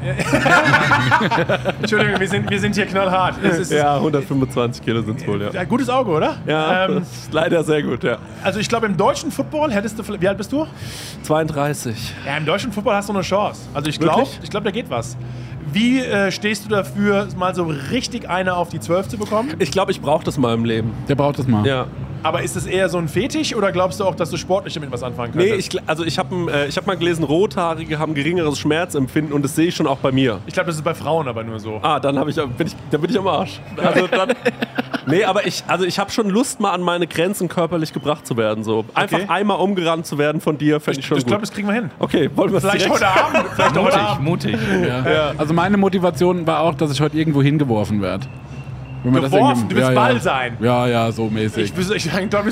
Entschuldigung, 1.81 2.21
wir 2.21 2.29
sind, 2.29 2.49
wir 2.49 2.61
sind 2.61 2.75
hier 2.77 2.87
knallhart. 2.87 3.35
ja, 3.71 3.97
125 3.97 4.85
Kilo 4.85 5.03
sind 5.03 5.21
es 5.21 5.27
wohl, 5.27 5.51
ja. 5.53 5.65
Gutes 5.65 5.89
Auge, 5.89 6.11
oder? 6.13 6.37
Ja, 6.47 6.87
ähm, 6.87 7.03
leider 7.33 7.65
sehr 7.65 7.83
gut, 7.83 8.05
ja. 8.05 8.19
Also 8.45 8.61
ich 8.61 8.69
glaube, 8.69 8.87
im 8.87 8.97
deutschen 8.97 9.33
Football 9.33 9.73
hättest 9.73 9.99
du, 9.99 10.05
wie 10.21 10.29
alt 10.29 10.39
bist 10.39 10.53
du? 10.53 10.69
32. 11.23 12.15
Ja, 12.25 12.37
im 12.37 12.47
deutschen 12.47 12.71
Football 12.73 12.95
hast 12.95 13.09
du 13.09 13.13
eine 13.13 13.23
Chance. 13.23 13.63
Also 13.75 13.89
ich 13.89 13.99
glaube, 13.99 14.29
ich 14.43 14.51
glaube, 14.51 14.65
da 14.65 14.71
geht 14.71 14.89
was. 14.89 15.17
Wie 15.73 16.01
äh, 16.01 16.31
stehst 16.31 16.65
du 16.65 16.69
dafür, 16.69 17.29
mal 17.37 17.55
so 17.55 17.65
richtig 17.65 18.29
eine 18.31 18.57
auf 18.57 18.69
die 18.69 18.81
12 18.81 19.09
zu 19.09 19.19
bekommen? 19.19 19.55
Ich 19.59 19.71
glaube, 19.71 19.91
ich 19.91 20.01
brauche 20.01 20.25
das 20.25 20.39
mal 20.39 20.55
im 20.55 20.65
Leben. 20.65 20.93
Der 21.09 21.15
braucht 21.17 21.39
das 21.39 21.47
mal. 21.47 21.67
Ja. 21.67 21.87
Aber 22.27 22.43
ist 22.43 22.57
es 22.57 22.67
eher 22.67 22.89
so 22.89 22.99
ein 22.99 23.07
Fetisch 23.07 23.55
oder 23.55 23.71
glaubst 23.71 24.01
du 24.01 24.05
auch, 24.05 24.17
dass 24.17 24.31
du 24.31 24.37
sportlich 24.37 24.75
damit 24.75 24.91
was 24.91 25.05
anfangen 25.05 25.33
kannst? 25.33 25.47
Nee, 25.47 25.55
ich, 25.55 25.89
also 25.89 26.05
ich 26.05 26.19
habe 26.19 26.35
äh, 26.51 26.69
hab 26.69 26.85
mal 26.85 26.97
gelesen, 26.97 27.23
Rothaarige 27.23 28.01
haben 28.01 28.15
geringeres 28.15 28.59
Schmerzempfinden 28.59 29.33
und 29.33 29.45
das 29.45 29.55
sehe 29.55 29.69
ich 29.69 29.77
schon 29.77 29.87
auch 29.87 29.99
bei 29.99 30.11
mir. 30.11 30.41
Ich 30.47 30.53
glaube, 30.53 30.67
das 30.67 30.75
ist 30.75 30.83
bei 30.83 30.95
Frauen 30.95 31.29
aber 31.29 31.45
nur 31.45 31.61
so. 31.61 31.79
Ah, 31.83 32.01
dann, 32.01 32.17
ich, 32.29 32.35
bin, 32.35 32.67
ich, 32.67 32.75
dann 32.91 33.01
bin 33.01 33.11
ich 33.11 33.19
am 33.19 33.29
Arsch. 33.29 33.61
Also 33.77 34.09
dann, 34.09 34.31
nee, 35.07 35.23
aber 35.23 35.47
ich, 35.47 35.63
also 35.69 35.85
ich 35.85 36.01
habe 36.01 36.11
schon 36.11 36.29
Lust, 36.29 36.59
mal 36.59 36.73
an 36.73 36.83
meine 36.83 37.07
Grenzen 37.07 37.49
körperlich 37.49 37.93
gebracht 37.93 38.27
zu 38.27 38.37
werden. 38.37 38.65
So. 38.65 38.85
Einfach 38.93 39.19
okay. 39.19 39.27
einmal 39.29 39.61
umgerannt 39.61 40.07
zu 40.07 40.19
werden 40.19 40.41
von 40.41 40.59
dir, 40.59 40.81
fände 40.81 40.99
ich 40.99 41.07
schon 41.07 41.19
ich, 41.19 41.23
gut. 41.23 41.29
Ich 41.29 41.31
glaube, 41.31 41.43
das 41.43 41.53
kriegen 41.53 41.69
wir 41.69 41.75
hin. 41.75 41.91
Okay, 42.01 42.29
wollen 42.35 42.53
wir 42.53 42.61
Vielleicht 42.61 42.91
heute 42.91 43.07
Abend. 43.07 43.45
Vielleicht 43.55 43.75
mutig, 43.77 43.93
heute 43.93 44.01
Abend. 44.01 44.25
mutig. 44.25 44.59
Ja. 44.83 45.11
Ja. 45.11 45.33
Also 45.39 45.55
meine 45.55 45.77
Motivation 45.77 46.45
war 46.45 46.61
auch, 46.61 46.75
dass 46.75 46.91
ich 46.91 47.01
heute 47.01 47.17
irgendwo 47.17 47.41
hingeworfen 47.41 48.03
werde. 48.03 48.27
Geworfen, 49.05 49.69
du 49.69 49.77
willst 49.77 49.89
ja, 49.89 49.95
Ball 49.95 50.15
ja. 50.15 50.21
sein. 50.21 50.57
Ja, 50.61 50.87
ja, 50.87 51.13
so 51.13 51.29
mäßig. 51.29 51.73
Ich, 51.77 51.91
ich, 51.91 52.07
ich, 52.07 52.15
ich 52.15 52.31
glaube, 52.31 52.51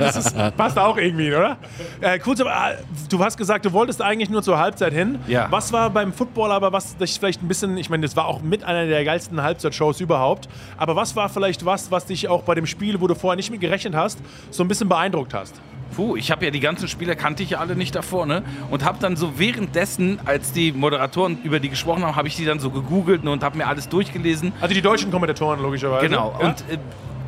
das 0.00 0.16
ist, 0.16 0.36
passt 0.56 0.78
auch 0.78 0.96
irgendwie, 0.96 1.32
oder? 1.32 1.56
Äh, 2.00 2.18
kurz, 2.18 2.40
aber 2.40 2.50
äh, 2.50 2.76
du 3.08 3.18
hast 3.22 3.36
gesagt, 3.36 3.64
du 3.64 3.72
wolltest 3.72 4.00
eigentlich 4.02 4.30
nur 4.30 4.42
zur 4.42 4.58
Halbzeit 4.58 4.92
hin. 4.92 5.18
Ja. 5.26 5.46
Was 5.50 5.72
war 5.72 5.90
beim 5.90 6.12
Football 6.12 6.52
aber, 6.52 6.72
was 6.72 6.96
dich 6.96 7.18
vielleicht 7.18 7.42
ein 7.42 7.48
bisschen, 7.48 7.76
ich 7.76 7.90
meine, 7.90 8.02
das 8.02 8.16
war 8.16 8.26
auch 8.26 8.42
mit 8.42 8.64
einer 8.64 8.86
der 8.86 9.04
geilsten 9.04 9.42
Halbzeitshows 9.42 10.00
überhaupt, 10.00 10.48
aber 10.76 10.96
was 10.96 11.16
war 11.16 11.28
vielleicht 11.28 11.64
was, 11.64 11.90
was 11.90 12.06
dich 12.06 12.28
auch 12.28 12.42
bei 12.42 12.54
dem 12.54 12.66
Spiel, 12.66 13.00
wo 13.00 13.06
du 13.06 13.14
vorher 13.14 13.36
nicht 13.36 13.50
mit 13.50 13.60
gerechnet 13.60 13.94
hast, 13.94 14.18
so 14.50 14.62
ein 14.62 14.68
bisschen 14.68 14.88
beeindruckt 14.88 15.34
hast? 15.34 15.60
Puh, 15.94 16.16
ich 16.16 16.30
habe 16.30 16.44
ja 16.44 16.50
die 16.50 16.60
ganzen 16.60 16.88
Spieler, 16.88 17.16
kannte 17.16 17.42
ich 17.42 17.50
ja 17.50 17.58
alle 17.58 17.76
nicht 17.76 17.94
davor, 17.94 18.26
ne? 18.26 18.42
Und 18.70 18.84
habe 18.84 18.98
dann 19.00 19.16
so 19.16 19.38
währenddessen, 19.38 20.20
als 20.24 20.52
die 20.52 20.72
Moderatoren 20.72 21.38
über 21.42 21.60
die 21.60 21.68
gesprochen 21.68 22.04
haben, 22.04 22.16
habe 22.16 22.28
ich 22.28 22.36
die 22.36 22.44
dann 22.44 22.60
so 22.60 22.70
gegoogelt 22.70 23.24
ne, 23.24 23.30
und 23.30 23.42
habe 23.42 23.58
mir 23.58 23.66
alles 23.66 23.88
durchgelesen. 23.88 24.52
Also 24.60 24.74
die 24.74 24.82
deutschen 24.82 25.10
Kommentatoren 25.10 25.60
logischerweise. 25.60 26.08
Genau. 26.08 26.34
Ja? 26.40 26.48
Und 26.48 26.60
äh, 26.70 26.78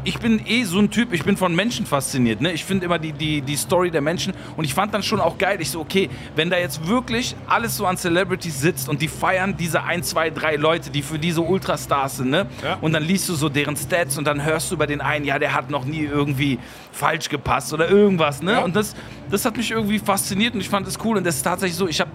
ich 0.04 0.18
bin 0.18 0.44
eh 0.46 0.64
so 0.64 0.78
ein 0.78 0.90
Typ, 0.90 1.12
ich 1.12 1.24
bin 1.24 1.36
von 1.36 1.54
Menschen 1.54 1.86
fasziniert. 1.86 2.40
Ne? 2.40 2.52
Ich 2.52 2.64
finde 2.64 2.86
immer 2.86 2.98
die, 2.98 3.12
die, 3.12 3.40
die 3.40 3.56
Story 3.56 3.90
der 3.90 4.00
Menschen 4.00 4.32
und 4.56 4.64
ich 4.64 4.74
fand 4.74 4.92
dann 4.94 5.02
schon 5.02 5.20
auch 5.20 5.38
geil. 5.38 5.58
Ich 5.60 5.70
so, 5.70 5.80
okay, 5.80 6.10
wenn 6.34 6.50
da 6.50 6.58
jetzt 6.58 6.86
wirklich 6.86 7.36
alles 7.46 7.76
so 7.76 7.86
an 7.86 7.96
Celebrities 7.96 8.60
sitzt 8.60 8.88
und 8.88 9.00
die 9.00 9.08
feiern 9.08 9.56
diese 9.56 9.82
ein, 9.84 10.02
zwei, 10.02 10.30
drei 10.30 10.56
Leute, 10.56 10.90
die 10.90 11.02
für 11.02 11.18
diese 11.18 11.40
Ultrastars 11.40 12.18
sind, 12.18 12.30
ne? 12.30 12.46
Ja. 12.62 12.78
Und 12.80 12.92
dann 12.92 13.04
liest 13.04 13.28
du 13.28 13.34
so 13.34 13.48
deren 13.48 13.76
Stats 13.76 14.18
und 14.18 14.26
dann 14.26 14.44
hörst 14.44 14.70
du 14.70 14.74
über 14.74 14.86
den 14.86 15.00
einen, 15.00 15.24
ja, 15.24 15.38
der 15.38 15.54
hat 15.54 15.70
noch 15.70 15.84
nie 15.84 16.02
irgendwie 16.02 16.58
falsch 16.90 17.28
gepasst 17.28 17.72
oder 17.72 17.88
irgendwas, 17.88 18.42
ne? 18.42 18.52
Ja. 18.52 18.64
Und 18.64 18.74
das, 18.74 18.94
das 19.30 19.44
hat 19.44 19.56
mich 19.56 19.70
irgendwie 19.70 19.98
fasziniert 19.98 20.54
und 20.54 20.60
ich 20.60 20.68
fand 20.68 20.86
es 20.86 20.98
cool. 21.04 21.16
Und 21.16 21.24
das 21.24 21.36
ist 21.36 21.42
tatsächlich 21.42 21.76
so, 21.76 21.86
ich 21.86 22.00
habe 22.00 22.10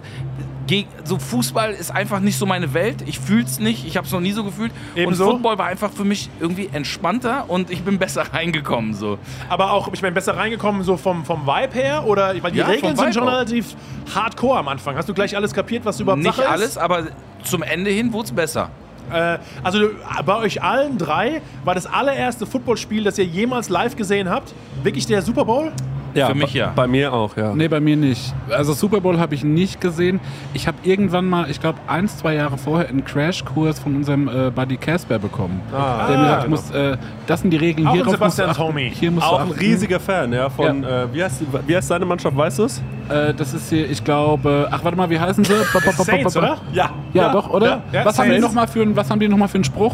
so 1.03 1.17
Fußball 1.17 1.71
ist 1.71 1.91
einfach 1.91 2.19
nicht 2.19 2.37
so 2.37 2.45
meine 2.45 2.73
Welt. 2.73 3.03
Ich 3.05 3.19
fühle 3.19 3.43
es 3.43 3.59
nicht. 3.59 3.85
Ich 3.87 3.97
habe 3.97 4.05
es 4.05 4.13
noch 4.13 4.19
nie 4.19 4.31
so 4.31 4.43
gefühlt. 4.43 4.71
Ebenso? 4.95 5.25
Und 5.25 5.31
Football 5.31 5.57
war 5.57 5.67
einfach 5.67 5.91
für 5.91 6.03
mich 6.03 6.29
irgendwie 6.39 6.69
entspannter 6.71 7.45
und 7.49 7.69
ich 7.69 7.83
bin 7.83 7.97
besser 7.97 8.21
reingekommen. 8.33 8.93
So. 8.93 9.17
Aber 9.49 9.71
auch, 9.71 9.91
ich 9.93 10.01
bin 10.01 10.13
besser 10.13 10.35
reingekommen 10.35 10.83
so 10.83 10.97
vom, 10.97 11.25
vom 11.25 11.45
Vibe 11.45 11.73
her? 11.73 12.05
Oder, 12.05 12.33
weil 12.41 12.51
die 12.51 12.59
ja, 12.59 12.67
Regeln 12.67 12.95
sind 12.95 13.13
schon 13.13 13.23
auch. 13.23 13.31
relativ 13.31 13.75
hardcore 14.13 14.59
am 14.59 14.67
Anfang. 14.67 14.95
Hast 14.95 15.09
du 15.09 15.13
gleich 15.13 15.35
alles 15.35 15.53
kapiert, 15.53 15.85
was 15.85 15.99
überhaupt 15.99 16.21
Nicht 16.21 16.35
Sache 16.35 16.45
ist? 16.45 16.51
alles, 16.51 16.77
aber 16.77 17.07
zum 17.43 17.63
Ende 17.63 17.91
hin 17.91 18.11
wurde 18.13 18.25
es 18.25 18.31
besser. 18.31 18.69
Äh, 19.11 19.37
also 19.63 19.79
bei 20.25 20.35
euch 20.37 20.61
allen 20.61 20.97
drei 20.97 21.41
war 21.63 21.75
das 21.75 21.85
allererste 21.85 22.45
Footballspiel, 22.45 23.03
das 23.03 23.17
ihr 23.17 23.25
jemals 23.25 23.69
live 23.69 23.95
gesehen 23.95 24.29
habt, 24.29 24.53
wirklich 24.83 25.05
der 25.05 25.21
Super 25.21 25.45
Bowl? 25.45 25.71
Ja, 26.17 26.27
Für 26.27 26.35
mich 26.35 26.53
ja. 26.53 26.73
Bei 26.75 26.87
mir 26.87 27.13
auch, 27.13 27.37
ja. 27.37 27.53
Nee, 27.53 27.67
bei 27.67 27.79
mir 27.79 27.95
nicht. 27.95 28.33
Also 28.49 28.73
Super 28.73 29.01
Bowl 29.01 29.19
habe 29.19 29.35
ich 29.35 29.43
nicht 29.43 29.79
gesehen. 29.79 30.19
Ich 30.53 30.67
habe 30.67 30.77
irgendwann 30.83 31.25
mal, 31.25 31.49
ich 31.49 31.59
glaube, 31.59 31.77
ein, 31.85 32.07
zwei 32.07 32.33
Jahre 32.33 32.57
vorher 32.57 32.89
einen 32.89 33.05
Crashkurs 33.05 33.79
von 33.79 33.95
unserem 33.95 34.27
äh, 34.27 34.49
Buddy 34.49 34.77
Casper 34.77 35.19
bekommen. 35.19 35.61
Ah, 35.71 36.07
der 36.07 36.17
mir 36.17 36.25
sagt, 36.25 36.49
muss, 36.49 36.71
äh, 36.71 36.97
das 37.27 37.41
sind 37.41 37.51
die 37.51 37.57
Regeln. 37.57 37.87
Auch 37.87 37.93
Hierauf 37.93 38.13
Sebastian 38.13 38.53
Tommy. 38.53 38.91
Hier 38.93 39.11
musst 39.11 39.27
auch 39.27 39.41
ein 39.41 39.51
riesiger 39.51 39.99
Fan, 39.99 40.33
ja, 40.33 40.49
von, 40.49 40.81
ja. 40.83 41.03
Äh, 41.03 41.13
wie, 41.13 41.23
heißt, 41.23 41.43
wie 41.67 41.75
heißt 41.75 41.87
seine 41.87 42.05
Mannschaft, 42.05 42.35
weißt 42.35 42.59
du 42.59 42.63
es? 42.63 42.81
Äh, 43.09 43.35
das 43.35 43.53
ist 43.53 43.69
hier, 43.69 43.87
ich 43.89 44.03
glaube, 44.03 44.67
ach 44.71 44.83
warte 44.83 44.97
mal, 44.97 45.09
wie 45.09 45.19
heißen 45.19 45.43
sie? 45.43 45.53
Saints, 46.03 46.35
oder? 46.35 46.57
Ja. 46.73 46.89
Ja, 47.13 47.31
doch, 47.31 47.49
oder? 47.51 47.83
Ja, 47.91 48.05
was, 48.05 48.17
haben 48.17 48.31
die 48.31 48.39
noch 48.39 48.53
mal 48.53 48.67
für, 48.67 48.95
was 48.95 49.09
haben 49.09 49.19
die 49.19 49.27
nochmal 49.27 49.47
für 49.47 49.55
einen 49.55 49.63
Spruch? 49.63 49.93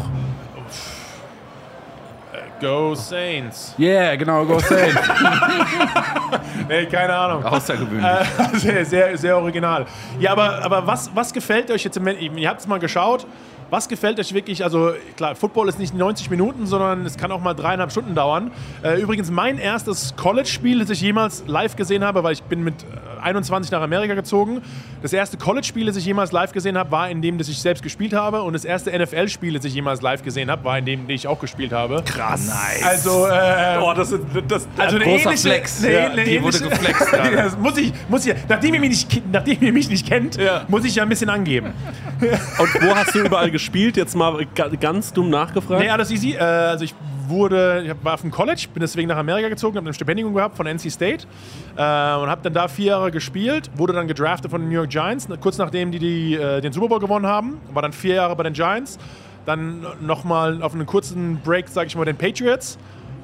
Go 2.64 2.94
Saints. 2.94 3.74
Yeah, 3.78 4.16
genau, 4.16 4.42
Go 4.46 4.58
Saints. 4.58 4.96
nee, 6.68 6.86
keine 6.86 7.14
Ahnung. 7.14 7.44
Außergewöhnlich. 7.44 8.04
Äh, 8.04 8.58
sehr, 8.58 8.84
sehr, 8.86 9.18
sehr 9.18 9.36
original. 9.36 9.84
Ja, 10.18 10.32
aber, 10.32 10.64
aber 10.64 10.86
was, 10.86 11.14
was 11.14 11.30
gefällt 11.30 11.70
euch 11.70 11.84
jetzt 11.84 11.98
im 11.98 12.04
Moment? 12.04 12.22
Ihr 12.38 12.48
habt 12.48 12.60
es 12.60 12.66
mal 12.66 12.78
geschaut. 12.78 13.26
Was 13.68 13.86
gefällt 13.86 14.18
euch 14.18 14.32
wirklich? 14.32 14.64
Also 14.64 14.92
klar, 15.16 15.34
Football 15.34 15.68
ist 15.68 15.78
nicht 15.78 15.94
90 15.94 16.30
Minuten, 16.30 16.66
sondern 16.66 17.04
es 17.04 17.18
kann 17.18 17.30
auch 17.32 17.40
mal 17.40 17.52
dreieinhalb 17.52 17.90
Stunden 17.90 18.14
dauern. 18.14 18.50
Äh, 18.82 18.98
übrigens 18.98 19.30
mein 19.30 19.58
erstes 19.58 20.16
College-Spiel, 20.16 20.78
das 20.78 20.88
ich 20.88 21.02
jemals 21.02 21.44
live 21.46 21.76
gesehen 21.76 22.02
habe, 22.02 22.22
weil 22.22 22.32
ich 22.32 22.42
bin 22.44 22.64
mit 22.64 22.76
21 23.24 23.72
nach 23.72 23.82
Amerika 23.82 24.14
gezogen. 24.14 24.62
Das 25.02 25.12
erste 25.12 25.36
College-Spiel, 25.36 25.86
das 25.86 25.96
ich 25.96 26.04
jemals 26.04 26.32
live 26.32 26.52
gesehen 26.52 26.78
habe, 26.78 26.90
war 26.90 27.10
in 27.10 27.22
dem, 27.22 27.38
das 27.38 27.48
ich 27.48 27.58
selbst 27.58 27.82
gespielt 27.82 28.12
habe. 28.12 28.42
Und 28.42 28.52
das 28.52 28.64
erste 28.64 28.96
NFL-Spiel, 28.96 29.54
das 29.54 29.64
ich 29.64 29.74
jemals 29.74 30.02
live 30.02 30.22
gesehen 30.22 30.50
habe, 30.50 30.64
war 30.64 30.78
in 30.78 30.84
dem, 30.84 31.08
das 31.08 31.14
ich 31.14 31.26
auch 31.26 31.40
gespielt 31.40 31.72
habe. 31.72 32.02
Krass. 32.04 32.46
Nice. 32.46 32.84
Also, 32.84 33.26
äh, 33.26 33.78
oh, 33.80 33.92
das, 33.94 34.14
das, 34.48 34.68
also 34.76 34.96
eine 34.96 35.04
großer 35.04 35.30
ähnliche, 35.30 35.48
Flex. 35.48 35.84
Eine, 35.84 35.92
ja, 35.92 36.10
eine 36.10 36.24
die 36.24 36.42
wurde 36.42 36.60
geflext. 36.68 37.12
das 37.12 37.58
muss 37.58 37.76
ich, 37.78 37.92
muss 38.08 38.26
ich, 38.26 38.34
nachdem 38.48 38.74
ihr 38.74 38.80
mich 38.80 38.90
nicht, 38.90 39.32
nachdem 39.32 39.62
ihr 39.62 39.72
mich 39.72 39.88
nicht 39.88 40.06
kennt, 40.06 40.36
ja. 40.36 40.64
muss 40.68 40.84
ich 40.84 40.94
ja 40.94 41.02
ein 41.02 41.08
bisschen 41.08 41.30
angeben. 41.30 41.72
Und 42.20 42.82
wo 42.82 42.94
hast 42.94 43.14
du 43.14 43.20
überall 43.20 43.50
gespielt? 43.50 43.96
Jetzt 43.96 44.14
mal 44.14 44.46
ganz 44.80 45.12
dumm 45.12 45.30
nachgefragt. 45.30 45.82
Nee, 45.82 45.90
alles 45.90 46.10
easy. 46.10 46.32
Äh, 46.32 46.38
also 46.38 46.84
ich 46.84 46.94
wurde, 47.28 47.84
ich 47.86 48.04
war 48.04 48.14
auf 48.14 48.20
dem 48.20 48.30
College, 48.30 48.66
bin 48.72 48.80
deswegen 48.80 49.08
nach 49.08 49.16
Amerika 49.16 49.48
gezogen, 49.48 49.76
habe 49.76 49.88
ein 49.88 49.94
Stipendium 49.94 50.34
gehabt 50.34 50.56
von 50.56 50.66
NC 50.66 50.90
State 50.90 51.26
äh, 51.76 51.80
und 51.80 52.28
habe 52.28 52.40
dann 52.42 52.54
da 52.54 52.68
vier 52.68 52.86
Jahre 52.86 53.10
gespielt, 53.10 53.70
wurde 53.74 53.92
dann 53.92 54.08
gedraftet 54.08 54.50
von 54.50 54.60
den 54.60 54.68
New 54.68 54.76
York 54.76 54.90
Giants, 54.90 55.28
kurz 55.40 55.58
nachdem 55.58 55.92
die, 55.92 55.98
die 55.98 56.34
äh, 56.34 56.60
den 56.60 56.72
Super 56.72 56.88
Bowl 56.88 57.00
gewonnen 57.00 57.26
haben, 57.26 57.60
war 57.72 57.82
dann 57.82 57.92
vier 57.92 58.16
Jahre 58.16 58.36
bei 58.36 58.42
den 58.42 58.52
Giants, 58.52 58.98
dann 59.46 59.86
nochmal 60.00 60.62
auf 60.62 60.74
einen 60.74 60.86
kurzen 60.86 61.40
Break, 61.44 61.68
sage 61.68 61.86
ich 61.88 61.96
mal, 61.96 62.04
den 62.04 62.16
Patriots 62.16 62.78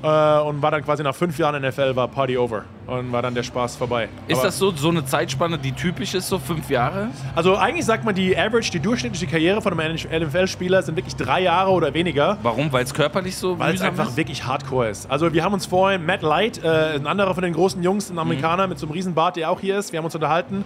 und 0.06 0.62
war 0.62 0.70
dann 0.70 0.84
quasi 0.84 1.02
nach 1.02 1.14
fünf 1.14 1.38
Jahren 1.38 1.62
NFL, 1.62 1.94
war 1.94 2.08
Party 2.08 2.36
over 2.38 2.64
und 2.86 3.12
war 3.12 3.22
dann 3.22 3.34
der 3.34 3.42
Spaß 3.42 3.76
vorbei. 3.76 4.08
Ist 4.26 4.38
Aber 4.38 4.46
das 4.46 4.58
so, 4.58 4.70
so 4.70 4.88
eine 4.88 5.04
Zeitspanne, 5.04 5.58
die 5.58 5.72
typisch 5.72 6.14
ist, 6.14 6.28
so 6.28 6.38
fünf 6.38 6.70
Jahre? 6.70 7.08
Also 7.34 7.56
eigentlich 7.56 7.84
sagt 7.84 8.04
man, 8.04 8.14
die 8.14 8.36
Average, 8.36 8.70
die 8.70 8.80
durchschnittliche 8.80 9.26
Karriere 9.26 9.60
von 9.60 9.78
einem 9.78 9.94
NFL-Spieler 9.94 10.82
sind 10.82 10.96
wirklich 10.96 11.16
drei 11.16 11.42
Jahre 11.42 11.70
oder 11.70 11.92
weniger. 11.92 12.38
Warum? 12.42 12.72
Weil 12.72 12.84
es 12.84 12.94
körperlich 12.94 13.36
so 13.36 13.58
Weil 13.58 13.74
es 13.74 13.82
einfach 13.82 14.08
ist? 14.08 14.16
wirklich 14.16 14.44
hardcore 14.44 14.88
ist. 14.88 15.10
Also 15.10 15.32
wir 15.32 15.44
haben 15.44 15.54
uns 15.54 15.66
vorhin, 15.66 16.04
Matt 16.06 16.22
Light, 16.22 16.62
äh, 16.64 16.94
ein 16.94 17.06
anderer 17.06 17.34
von 17.34 17.42
den 17.42 17.52
großen 17.52 17.82
Jungs, 17.82 18.10
ein 18.10 18.18
Amerikaner 18.18 18.64
mhm. 18.64 18.70
mit 18.70 18.78
so 18.78 18.86
einem 18.86 18.94
riesen 18.94 19.14
Bart, 19.14 19.36
der 19.36 19.50
auch 19.50 19.60
hier 19.60 19.78
ist, 19.78 19.92
wir 19.92 19.98
haben 19.98 20.06
uns 20.06 20.14
unterhalten 20.14 20.64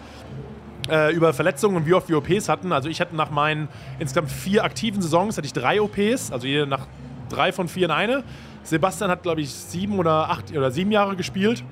äh, 0.88 1.14
über 1.14 1.32
Verletzungen 1.32 1.76
und 1.76 1.86
wie 1.86 1.94
oft 1.94 2.08
wir 2.08 2.18
OPs 2.18 2.48
hatten. 2.48 2.72
Also 2.72 2.88
ich 2.88 3.00
hatte 3.00 3.16
nach 3.16 3.30
meinen 3.30 3.68
insgesamt 3.98 4.30
vier 4.30 4.64
aktiven 4.64 5.02
Saisons 5.02 5.36
hatte 5.36 5.46
ich 5.46 5.52
drei 5.52 5.80
OPs, 5.80 6.30
also 6.30 6.46
nach 6.66 6.86
drei 7.28 7.52
von 7.52 7.68
vier 7.68 7.86
in 7.86 7.90
eine. 7.90 8.24
Sebastian 8.64 9.10
hat, 9.10 9.22
glaube 9.22 9.42
ich, 9.42 9.50
sieben 9.50 9.98
oder 9.98 10.30
acht 10.30 10.56
oder 10.56 10.70
sieben 10.70 10.90
Jahre 10.90 11.16
gespielt, 11.16 11.62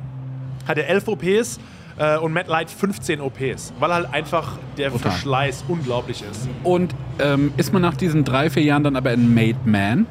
hatte 0.68 0.86
elf 0.86 1.08
OPs 1.08 1.58
äh, 1.98 2.18
und 2.18 2.32
Matt 2.32 2.48
Light 2.48 2.70
15 2.70 3.20
OPs, 3.20 3.72
weil 3.78 3.92
halt 3.92 4.12
einfach 4.12 4.58
der 4.76 4.92
Total. 4.92 5.10
Verschleiß 5.10 5.64
unglaublich 5.68 6.22
ist. 6.30 6.48
Und 6.62 6.94
ähm, 7.18 7.52
ist 7.56 7.72
man 7.72 7.82
nach 7.82 7.96
diesen 7.96 8.24
drei, 8.24 8.50
vier 8.50 8.62
Jahren 8.62 8.84
dann 8.84 8.96
aber 8.96 9.10
ein 9.10 9.34
Made 9.34 9.58
Man? 9.64 10.06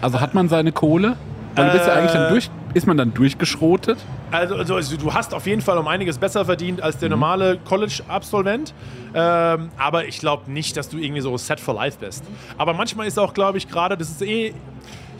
Also 0.00 0.20
hat 0.20 0.34
man 0.34 0.48
seine 0.48 0.72
Kohle? 0.72 1.16
Weil 1.54 1.66
du 1.66 1.72
bist 1.72 1.86
ja 1.86 1.94
eigentlich 1.94 2.12
dann 2.12 2.26
äh, 2.26 2.30
durch, 2.30 2.50
ist 2.74 2.86
man 2.86 2.96
dann 2.96 3.12
durchgeschrotet? 3.12 3.98
Also, 4.30 4.54
also, 4.54 4.76
also, 4.76 4.96
du 4.96 5.12
hast 5.12 5.34
auf 5.34 5.46
jeden 5.46 5.60
Fall 5.60 5.76
um 5.78 5.88
einiges 5.88 6.18
besser 6.18 6.44
verdient 6.44 6.80
als 6.80 6.98
der 6.98 7.08
mhm. 7.08 7.14
normale 7.14 7.58
College-Absolvent. 7.58 8.72
Ähm, 9.12 9.70
aber 9.76 10.06
ich 10.06 10.20
glaube 10.20 10.50
nicht, 10.50 10.76
dass 10.76 10.88
du 10.88 10.98
irgendwie 10.98 11.20
so 11.20 11.36
set 11.36 11.58
for 11.58 11.74
life 11.74 11.98
bist. 11.98 12.24
Aber 12.56 12.72
manchmal 12.72 13.08
ist 13.08 13.18
auch, 13.18 13.34
glaube 13.34 13.58
ich, 13.58 13.68
gerade, 13.68 13.96
das 13.96 14.10
ist 14.10 14.22
eh 14.22 14.54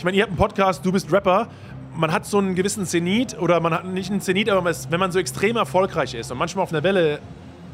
ich 0.00 0.04
meine, 0.04 0.16
ihr 0.16 0.22
habt 0.22 0.30
einen 0.30 0.38
Podcast, 0.38 0.86
du 0.86 0.92
bist 0.92 1.12
Rapper. 1.12 1.46
Man 1.94 2.10
hat 2.10 2.24
so 2.24 2.38
einen 2.38 2.54
gewissen 2.54 2.86
Zenit 2.86 3.38
oder 3.38 3.60
man 3.60 3.74
hat 3.74 3.84
nicht 3.84 4.10
einen 4.10 4.22
Zenit, 4.22 4.48
aber 4.48 4.64
wenn 4.88 4.98
man 4.98 5.12
so 5.12 5.18
extrem 5.18 5.56
erfolgreich 5.56 6.14
ist 6.14 6.32
und 6.32 6.38
manchmal 6.38 6.62
auf 6.62 6.72
einer 6.72 6.82
Welle 6.82 7.18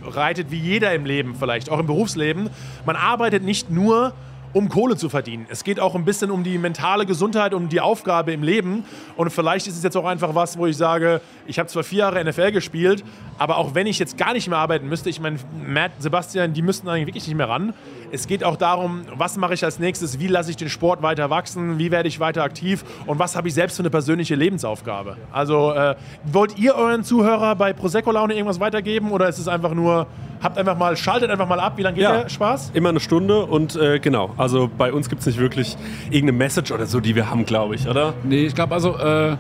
reitet, 0.03 0.51
wie 0.51 0.59
jeder 0.59 0.93
im 0.93 1.07
Leben 1.07 1.37
vielleicht, 1.37 1.71
auch 1.71 1.79
im 1.79 1.87
Berufsleben, 1.87 2.51
man 2.85 2.97
arbeitet 2.97 3.45
nicht 3.45 3.71
nur 3.71 4.13
um 4.57 4.71
Kohle 4.71 4.97
zu 4.97 5.11
verdienen. 5.11 5.47
Es 5.51 5.65
geht 5.65 5.79
auch 5.79 5.95
ein 5.95 6.07
bisschen 6.07 6.31
um 6.31 6.43
die 6.43 6.57
mentale 6.57 7.05
Gesundheit, 7.05 7.53
um 7.53 7.69
die 7.69 7.81
Aufgabe 7.81 8.33
im 8.33 8.43
Leben. 8.43 8.85
Und 9.15 9.31
vielleicht 9.31 9.67
ist 9.67 9.77
es 9.77 9.83
jetzt 9.83 9.97
auch 9.97 10.07
einfach 10.07 10.35
was, 10.35 10.57
wo 10.57 10.67
ich 10.67 10.77
sage, 10.77 11.21
ich 11.47 11.59
habe 11.59 11.69
zwar 11.69 11.85
vier 11.85 11.99
Jahre 11.99 12.25
NFL 12.25 12.53
gespielt, 12.53 13.05
aber 13.39 13.59
auch 13.59 13.75
wenn 13.75 13.87
ich 13.87 13.99
jetzt 13.99 14.17
gar 14.17 14.33
nicht 14.33 14.49
mehr 14.49 14.57
arbeiten 14.57 14.89
müsste, 14.89 15.11
ich 15.11 15.21
meine, 15.21 15.39
Matt, 15.67 15.93
Sebastian, 15.99 16.55
die 16.55 16.63
müssten 16.63 16.89
eigentlich 16.89 17.07
wirklich 17.07 17.27
nicht 17.27 17.37
mehr 17.37 17.51
ran. 17.51 17.75
Es 18.13 18.27
geht 18.27 18.45
auch 18.45 18.57
darum, 18.57 19.03
was 19.15 19.37
mache 19.37 19.55
ich 19.55 19.65
als 19.65 19.79
nächstes, 19.79 20.19
wie 20.21 20.29
lasse 20.29 20.51
ich 20.51 20.57
den 20.57 20.69
Sport 20.69 21.03
weiter 21.03 21.31
wachsen, 21.31 21.79
wie 21.79 21.91
werde 21.91 22.09
ich 22.09 22.21
weiter 22.21 22.43
aktiv 22.43 22.85
und 23.07 23.19
was 23.19 23.37
habe 23.37 23.49
ich 23.49 23.55
selbst 23.55 23.77
für 23.77 23.83
eine 23.83 23.91
persönliche 23.91 24.35
Lebensaufgabe. 24.35 25.17
Also 25.33 25.73
äh, 25.73 25.97
wollt 26.25 26.59
ihr 26.59 26.75
euren 26.75 27.05
Zuhörer 27.05 27.57
bei 27.57 27.73
Prosecco 27.73 28.13
Laune 28.13 28.35
irgendwas 28.35 28.61
weitergeben 28.61 29.11
oder 29.11 29.29
ist 29.29 29.39
es 29.39 29.49
einfach 29.49 29.75
nur, 29.75 30.07
habt 30.43 30.57
einfach 30.57 30.79
mal, 30.79 30.97
schaltet 30.97 31.31
einfach 31.31 31.49
mal 31.49 31.61
ab, 31.61 31.75
wie 31.77 31.83
lange 31.83 31.97
geht 31.97 32.05
ja, 32.05 32.23
der 32.23 32.29
Spaß? 32.29 32.71
Immer 32.75 32.91
eine 32.91 33.01
Stunde 33.01 33.45
und 33.45 33.77
äh, 33.77 33.99
genau, 33.99 34.31
also 34.37 34.71
bei 34.77 34.93
uns 34.93 35.09
gibt 35.09 35.21
es 35.21 35.27
nicht 35.27 35.39
wirklich 35.39 35.77
irgendeine 36.07 36.33
Message 36.33 36.71
oder 36.71 36.87
so, 36.87 37.01
die 37.01 37.15
wir 37.15 37.29
haben, 37.29 37.45
glaube 37.45 37.75
ich, 37.75 37.89
oder? 37.89 38.15
Nee, 38.23 38.47
ich 38.47 38.55
glaube 38.55 38.75
also, 38.75 38.97
äh, 38.99 39.37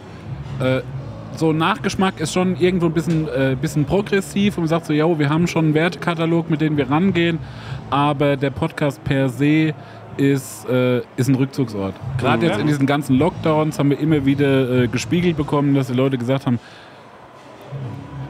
so 1.38 1.53
Nachgeschmack 1.53 2.20
ist 2.20 2.33
schon 2.33 2.57
irgendwo 2.57 2.87
ein 2.87 2.92
bisschen, 2.92 3.29
äh, 3.29 3.57
bisschen 3.61 3.85
progressiv 3.85 4.57
und 4.57 4.62
man 4.62 4.68
sagt 4.68 4.87
so, 4.87 4.92
ja, 4.92 5.18
wir 5.18 5.29
haben 5.29 5.46
schon 5.46 5.66
einen 5.66 5.75
Wertekatalog, 5.75 6.51
mit 6.51 6.61
dem 6.61 6.77
wir 6.77 6.90
rangehen, 6.90 7.38
aber 7.90 8.37
der 8.37 8.51
Podcast 8.51 9.03
per 9.05 9.29
se 9.29 9.75
ist, 10.16 10.68
äh, 10.68 10.99
ist 11.16 11.29
ein 11.29 11.35
Rückzugsort. 11.35 11.94
Gerade 12.18 12.46
jetzt 12.46 12.59
in 12.59 12.66
diesen 12.66 12.87
ganzen 12.87 13.16
Lockdowns 13.16 13.79
haben 13.79 13.90
wir 13.90 13.99
immer 13.99 14.25
wieder 14.25 14.85
äh, 14.85 14.88
gespiegelt 14.88 15.37
bekommen, 15.37 15.75
dass 15.75 15.88
die 15.88 15.94
Leute 15.94 16.18
gesagt 16.18 16.46
haben, 16.46 16.59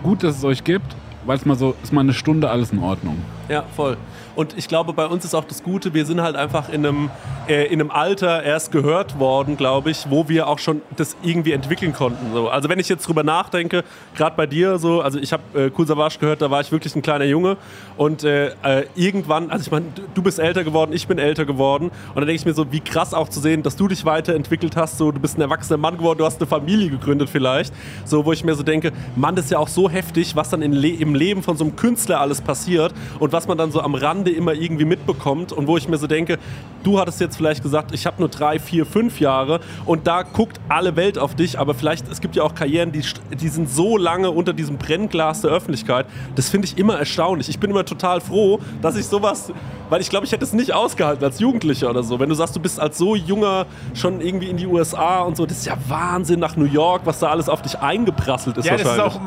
gut, 0.03 0.23
dass 0.23 0.39
es 0.39 0.45
euch 0.45 0.65
gibt, 0.65 0.97
weil 1.25 1.37
es 1.37 1.45
mal 1.45 1.57
so 1.57 1.75
ist 1.83 1.93
mal 1.93 2.01
eine 2.01 2.13
Stunde 2.13 2.51
alles 2.51 2.73
in 2.73 2.81
Ordnung. 2.81 3.19
Ja, 3.49 3.65
voll. 3.75 3.97
Und 4.37 4.57
ich 4.57 4.69
glaube, 4.69 4.93
bei 4.93 5.07
uns 5.07 5.25
ist 5.25 5.35
auch 5.35 5.45
das 5.45 5.63
Gute, 5.63 5.95
wir 5.95 6.05
sind 6.05 6.21
halt 6.21 6.37
einfach 6.37 6.69
in 6.69 6.87
einem, 6.87 7.11
äh, 7.49 7.65
in 7.67 7.81
einem 7.81 7.91
Alter 7.91 8.43
erst 8.43 8.71
gehört 8.71 9.19
worden, 9.19 9.57
glaube 9.57 9.91
ich, 9.91 10.11
wo 10.11 10.29
wir 10.29 10.47
auch 10.47 10.59
schon 10.59 10.83
das 10.97 11.17
irgendwie 11.23 11.53
entwickeln 11.53 11.95
konnten. 11.95 12.33
So. 12.35 12.49
Also 12.51 12.69
wenn 12.69 12.79
ich 12.79 12.89
jetzt 12.89 13.09
drüber 13.09 13.23
nachdenke, 13.23 13.83
gerade 14.15 14.37
bei 14.37 14.47
dir 14.47 14.79
so, 14.79 15.01
also 15.01 15.19
ich 15.19 15.33
habe 15.33 15.43
äh, 15.55 15.71
Cool 15.77 15.87
Savage 15.87 16.19
gehört, 16.21 16.43
da 16.43 16.51
war 16.51 16.61
ich 16.61 16.71
wirklich 16.71 16.95
ein 16.95 17.01
kleiner 17.01 17.25
Junge 17.25 17.57
und 17.97 18.25
äh, 18.25 18.49
äh 18.63 18.87
irgendwann, 18.95 19.51
also 19.51 19.65
ich 19.65 19.71
meine, 19.71 19.87
du 20.15 20.23
bist 20.23 20.39
älter 20.39 20.65
geworden, 20.65 20.93
ich 20.93 21.09
bin 21.09 21.19
älter 21.19 21.47
geworden 21.47 21.91
und 22.09 22.17
dann 22.17 22.27
denke 22.27 22.41
ich 22.41 22.45
mir 22.45 22.55
so, 22.55 22.71
wie 22.71 22.81
krass 22.81 23.15
auch 23.15 23.31
zu 23.31 23.41
sehen, 23.41 23.63
dass 23.63 23.77
du 23.77 23.89
dich 23.89 24.05
weiterentwickelt 24.05 24.77
hast, 24.77 24.99
so 24.99 25.11
du 25.13 25.19
bist 25.19 25.39
ein 25.39 25.41
erwachsener 25.41 25.79
Mann 25.79 25.97
geworden, 25.97 26.19
du 26.19 26.27
hast 26.27 26.41
eine 26.41 26.47
Familie 26.47 26.91
gegründet 26.91 27.31
vielleicht, 27.31 27.73
so 28.05 28.27
wo 28.27 28.33
ich 28.33 28.45
mir 28.45 28.55
so 28.55 28.63
denke, 28.63 28.93
Mann, 29.15 29.35
das 29.35 29.47
ist 29.47 29.51
ja 29.53 29.59
auch 29.59 29.69
so 29.69 29.89
heftig, 29.89 30.37
was 30.37 30.51
dann 30.51 30.61
Le 30.61 30.89
im 30.89 31.15
Leben 31.15 31.43
von 31.43 31.57
so 31.57 31.65
einem 31.65 31.75
Künstler 31.75 32.21
alles 32.21 32.43
passiert 32.43 32.93
und 33.19 33.33
was 33.33 33.49
man 33.49 33.57
dann 33.57 33.71
so 33.71 33.81
am 33.81 33.95
Rande 34.27 34.31
immer 34.31 34.53
irgendwie 34.53 34.85
mitbekommt 34.85 35.53
und 35.53 35.67
wo 35.67 35.77
ich 35.77 35.89
mir 35.89 35.99
so 35.99 36.07
denke, 36.07 36.39
du 36.83 36.99
hattest 36.99 37.21
jetzt 37.21 37.37
vielleicht 37.37 37.63
gesagt, 37.63 37.93
ich 37.93 38.07
habe 38.07 38.17
nur 38.19 38.29
drei, 38.29 38.59
vier, 38.59 38.87
fünf 38.87 39.21
Jahre 39.21 39.61
und 39.85 40.07
da 40.07 40.23
guckt 40.23 40.61
alle 40.69 40.97
Welt 40.97 41.19
auf 41.19 41.35
dich, 41.35 41.59
aber 41.59 41.75
vielleicht, 41.75 42.11
es 42.11 42.21
gibt 42.21 42.37
ja 42.37 42.43
auch 42.43 42.55
Karrieren, 42.55 42.93
die, 42.93 43.03
die 43.41 43.49
sind 43.49 43.69
so 43.69 43.97
lange 43.97 44.31
unter 44.31 44.53
diesem 44.53 44.79
Brennglas 44.79 45.43
der 45.43 45.51
Öffentlichkeit. 45.51 46.07
Das 46.35 46.49
finde 46.49 46.67
ich 46.67 46.79
immer 46.79 46.99
erstaunlich. 46.99 47.49
Ich 47.49 47.59
bin 47.59 47.71
immer 47.71 47.85
total 47.85 48.21
froh, 48.21 48.61
dass 48.83 48.97
ich 48.97 49.07
sowas, 49.07 49.53
weil 49.91 50.01
ich 50.01 50.11
glaube, 50.11 50.27
ich 50.27 50.33
hätte 50.33 50.45
es 50.45 50.53
nicht 50.53 50.73
ausgehalten 50.73 51.25
als 51.25 51.41
Jugendlicher 51.41 51.91
oder 51.91 52.03
so. 52.03 52.21
Wenn 52.21 52.29
du 52.29 52.35
sagst, 52.35 52.55
du 52.57 52.61
bist 52.61 52.81
als 52.81 52.99
so 52.99 53.17
junger 53.17 53.67
schon 53.95 54.21
irgendwie 54.21 54.49
in 54.49 54.57
die 54.57 54.67
USA 54.67 55.21
und 55.21 55.37
so, 55.37 55.47
das 55.47 55.59
ist 55.59 55.67
ja 55.67 55.77
Wahnsinn 55.89 56.41
nach 56.41 56.57
New 56.57 56.67
York, 56.67 57.03
was 57.05 57.19
da 57.19 57.29
alles 57.29 57.49
auf 57.49 57.63
dich 57.63 57.79
eingeprasselt 57.79 58.57
ist. 58.59 58.67
Ja, 58.67 58.77
das 58.77 58.93
ist 58.93 59.01
auch 59.01 59.21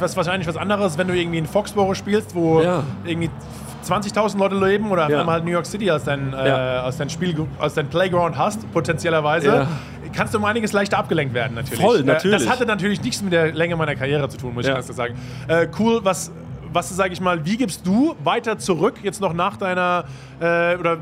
was, 0.00 0.16
wahrscheinlich 0.16 0.48
was 0.48 0.56
anderes, 0.56 0.98
wenn 0.98 1.08
du 1.08 1.16
irgendwie 1.16 1.38
in 1.38 1.46
Foxborough 1.46 1.96
spielst, 1.96 2.34
wo 2.34 2.60
ja. 2.60 2.82
irgendwie 3.04 3.30
20.000 3.84 4.38
Leute 4.38 4.56
leben 4.56 4.90
oder 4.90 5.08
ja. 5.08 5.20
einmal 5.20 5.36
halt 5.36 5.44
New 5.44 5.50
York 5.50 5.66
City 5.66 5.90
als 5.90 6.04
dein, 6.04 6.32
äh, 6.32 6.48
ja. 6.48 6.82
als 6.82 6.96
dein 6.96 7.10
Spiel, 7.10 7.34
als 7.58 7.74
dein 7.74 7.88
Playground 7.88 8.36
hast, 8.36 8.70
potenziellerweise, 8.72 9.46
ja. 9.46 9.66
kannst 10.12 10.34
du 10.34 10.38
um 10.38 10.44
einiges 10.44 10.72
leichter 10.72 10.98
abgelenkt 10.98 11.34
werden, 11.34 11.54
natürlich. 11.54 11.80
Voll, 11.80 12.00
äh, 12.00 12.04
natürlich. 12.04 12.38
das 12.38 12.48
hatte 12.48 12.66
natürlich 12.66 13.02
nichts 13.02 13.22
mit 13.22 13.32
der 13.32 13.52
Länge 13.52 13.76
meiner 13.76 13.94
Karriere 13.94 14.28
zu 14.28 14.38
tun, 14.38 14.54
muss 14.54 14.66
ich 14.66 14.72
ganz 14.72 14.86
klar 14.86 14.96
sagen. 14.96 15.14
Äh, 15.48 15.68
cool, 15.78 16.00
was, 16.02 16.30
was 16.72 16.88
sage 16.90 17.12
ich 17.12 17.20
mal, 17.20 17.44
wie 17.44 17.56
gibst 17.56 17.86
du 17.86 18.14
weiter 18.24 18.58
zurück, 18.58 18.96
jetzt 19.02 19.20
noch 19.20 19.32
nach 19.32 19.56
deiner, 19.56 20.04
äh, 20.40 20.76
oder 20.76 20.98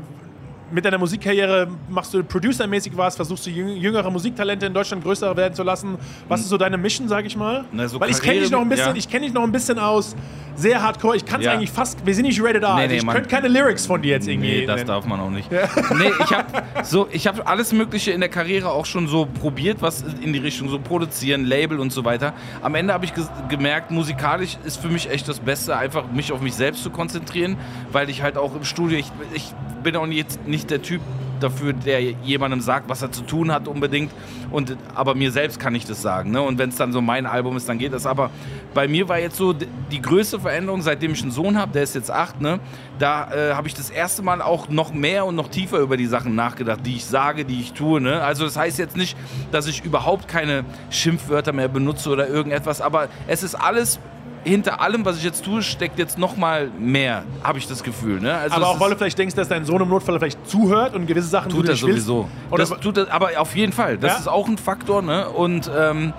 mit 0.73 0.85
deiner 0.85 0.97
Musikkarriere 0.97 1.67
machst 1.87 2.13
du 2.13 2.23
producermäßig 2.23 2.97
was, 2.97 3.15
versuchst 3.15 3.45
du 3.45 3.51
jüngere 3.51 4.09
Musiktalente 4.09 4.65
in 4.65 4.73
Deutschland 4.73 5.03
größer 5.03 5.35
werden 5.37 5.53
zu 5.53 5.63
lassen. 5.63 5.97
Was 6.27 6.41
ist 6.41 6.49
so 6.49 6.57
deine 6.57 6.77
Mission, 6.77 7.07
sag 7.07 7.25
ich 7.25 7.37
mal? 7.37 7.65
Na, 7.71 7.87
so 7.87 7.99
Weil 7.99 8.09
ich 8.09 8.19
kenne 8.19 8.39
dich 8.39 8.51
noch 8.51 8.61
ein 8.61 8.69
bisschen, 8.69 8.89
ja. 8.89 8.95
ich 8.95 9.07
kenne 9.07 9.25
dich 9.25 9.33
noch 9.33 9.43
ein 9.43 9.51
bisschen 9.51 9.77
aus 9.77 10.15
sehr 10.55 10.81
hardcore. 10.81 11.15
Ich 11.15 11.25
kann 11.25 11.39
es 11.41 11.45
Ja. 11.45 11.53
eigentlich 11.53 11.71
fast, 11.71 12.05
wir 12.05 12.13
sind 12.13 12.25
nicht 12.25 12.41
rated 12.41 12.63
R. 12.63 12.75
Nee, 12.75 12.81
also 12.83 12.87
nee, 12.95 12.97
ich 13.01 13.07
könnte 13.07 13.29
keine 13.29 13.47
Lyrics 13.47 13.85
von 13.85 14.01
dir 14.01 14.11
jetzt 14.11 14.27
irgendwie. 14.27 14.59
Nee, 14.61 14.65
das 14.65 14.77
nennen. 14.77 14.87
darf 14.87 15.05
man 15.05 15.19
auch 15.19 15.29
nicht. 15.29 15.51
Nee, 15.51 16.11
ich 16.23 16.31
habe 16.31 16.45
so, 16.83 17.07
ich 17.11 17.27
habe 17.27 17.45
alles 17.47 17.71
Mögliche 17.73 18.11
in 18.11 18.19
der 18.19 18.29
Karriere 18.29 18.69
auch 18.71 18.85
schon 18.85 19.07
so 19.07 19.25
probiert, 19.25 19.81
was 19.81 20.03
in 20.21 20.33
die 20.33 20.39
Richtung 20.39 20.69
so 20.69 20.79
produzieren, 20.79 21.45
Label 21.45 21.79
und 21.79 21.91
so 21.91 22.05
weiter. 22.05 22.33
Am 22.61 22.75
Ende 22.75 22.93
habe 22.93 23.05
ich 23.05 23.13
gemerkt, 23.49 23.91
musikalisch 23.91 24.57
ist 24.65 24.81
für 24.81 24.89
mich 24.89 25.09
echt 25.09 25.27
das 25.27 25.39
Beste, 25.39 25.75
einfach 25.77 26.05
mich 26.11 26.31
auf 26.31 26.41
mich 26.41 26.53
selbst 26.55 26.83
zu 26.83 26.89
konzentrieren, 26.89 27.57
weil 27.91 28.09
ich 28.09 28.21
halt 28.21 28.37
auch 28.37 28.55
im 28.55 28.63
Studio, 28.63 28.97
ich, 28.97 29.11
ich 29.33 29.53
bin 29.83 29.95
auch 29.95 30.07
jetzt 30.07 30.45
nicht 30.47 30.69
der 30.69 30.81
Typ 30.81 31.01
dafür, 31.43 31.73
der 31.73 32.01
jemandem 32.01 32.61
sagt, 32.61 32.89
was 32.89 33.01
er 33.01 33.11
zu 33.11 33.21
tun 33.21 33.51
hat 33.51 33.67
unbedingt. 33.67 34.11
Und, 34.51 34.77
aber 34.95 35.15
mir 35.15 35.31
selbst 35.31 35.59
kann 35.59 35.75
ich 35.75 35.85
das 35.85 36.01
sagen. 36.01 36.31
Ne? 36.31 36.41
Und 36.41 36.57
wenn 36.57 36.69
es 36.69 36.75
dann 36.75 36.91
so 36.93 37.01
mein 37.01 37.25
Album 37.25 37.57
ist, 37.57 37.67
dann 37.69 37.77
geht 37.77 37.93
das. 37.93 38.05
Aber 38.05 38.29
bei 38.73 38.87
mir 38.87 39.09
war 39.09 39.19
jetzt 39.19 39.37
so 39.37 39.53
die 39.53 40.01
größte 40.01 40.39
Veränderung, 40.39 40.81
seitdem 40.81 41.11
ich 41.11 41.21
einen 41.21 41.31
Sohn 41.31 41.57
habe, 41.57 41.71
der 41.71 41.83
ist 41.83 41.95
jetzt 41.95 42.11
acht, 42.11 42.41
ne? 42.41 42.59
da 42.99 43.31
äh, 43.31 43.53
habe 43.53 43.67
ich 43.67 43.73
das 43.73 43.89
erste 43.89 44.21
Mal 44.21 44.41
auch 44.41 44.69
noch 44.69 44.93
mehr 44.93 45.25
und 45.25 45.35
noch 45.35 45.49
tiefer 45.49 45.79
über 45.79 45.97
die 45.97 46.05
Sachen 46.05 46.35
nachgedacht, 46.35 46.79
die 46.85 46.95
ich 46.95 47.05
sage, 47.05 47.45
die 47.45 47.59
ich 47.59 47.73
tue. 47.73 48.01
Ne? 48.01 48.21
Also 48.21 48.45
das 48.45 48.57
heißt 48.57 48.79
jetzt 48.79 48.97
nicht, 48.97 49.17
dass 49.51 49.67
ich 49.67 49.83
überhaupt 49.83 50.27
keine 50.27 50.63
Schimpfwörter 50.89 51.53
mehr 51.53 51.67
benutze 51.67 52.09
oder 52.09 52.27
irgendetwas, 52.27 52.81
aber 52.81 53.09
es 53.27 53.43
ist 53.43 53.55
alles 53.55 53.99
hinter 54.43 54.81
allem, 54.81 55.05
was 55.05 55.17
ich 55.17 55.23
jetzt 55.23 55.43
tue, 55.45 55.61
steckt 55.61 55.97
jetzt 55.99 56.17
noch 56.17 56.35
mal 56.35 56.69
mehr, 56.79 57.23
habe 57.43 57.57
ich 57.59 57.67
das 57.67 57.83
Gefühl. 57.83 58.19
Ne? 58.19 58.33
Also 58.33 58.55
Aber 58.55 58.67
auch 58.69 58.79
weil 58.79 58.89
du 58.91 58.97
vielleicht 58.97 59.17
denkst, 59.17 59.35
dass 59.35 59.47
dein 59.47 59.65
Sohn 59.65 59.81
im 59.81 59.89
Notfall 59.89 60.17
vielleicht 60.19 60.47
zuhört 60.47 60.95
und 60.95 61.05
gewisse 61.07 61.27
Sachen 61.27 61.49
Tut 61.51 61.67
er 61.69 61.75
sowieso. 61.75 62.27
Oder 62.49 62.65
das 62.65 62.79
tut 62.79 62.97
er, 62.97 63.11
aber 63.11 63.29
auf 63.37 63.55
jeden 63.55 63.73
Fall. 63.73 63.97
Das 63.97 64.13
Ja? 64.13 64.19
ist 64.19 64.27
auch 64.27 64.47
ein 64.47 64.57
Faktor. 64.57 65.01
Ne? 65.01 65.29
Und, 65.29 65.69
ähm, 65.75 66.13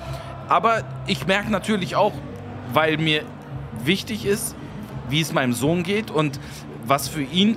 aber 0.48 0.82
ich 1.06 1.26
merke 1.26 1.50
natürlich 1.50 1.96
auch, 1.96 2.12
weil 2.72 2.96
mir 2.98 3.22
wichtig 3.84 4.24
ist, 4.26 4.54
wie 5.08 5.20
es 5.20 5.32
meinem 5.32 5.52
Sohn 5.52 5.82
geht 5.82 6.10
und 6.10 6.40
was 6.86 7.08
für 7.08 7.22
ihn 7.22 7.56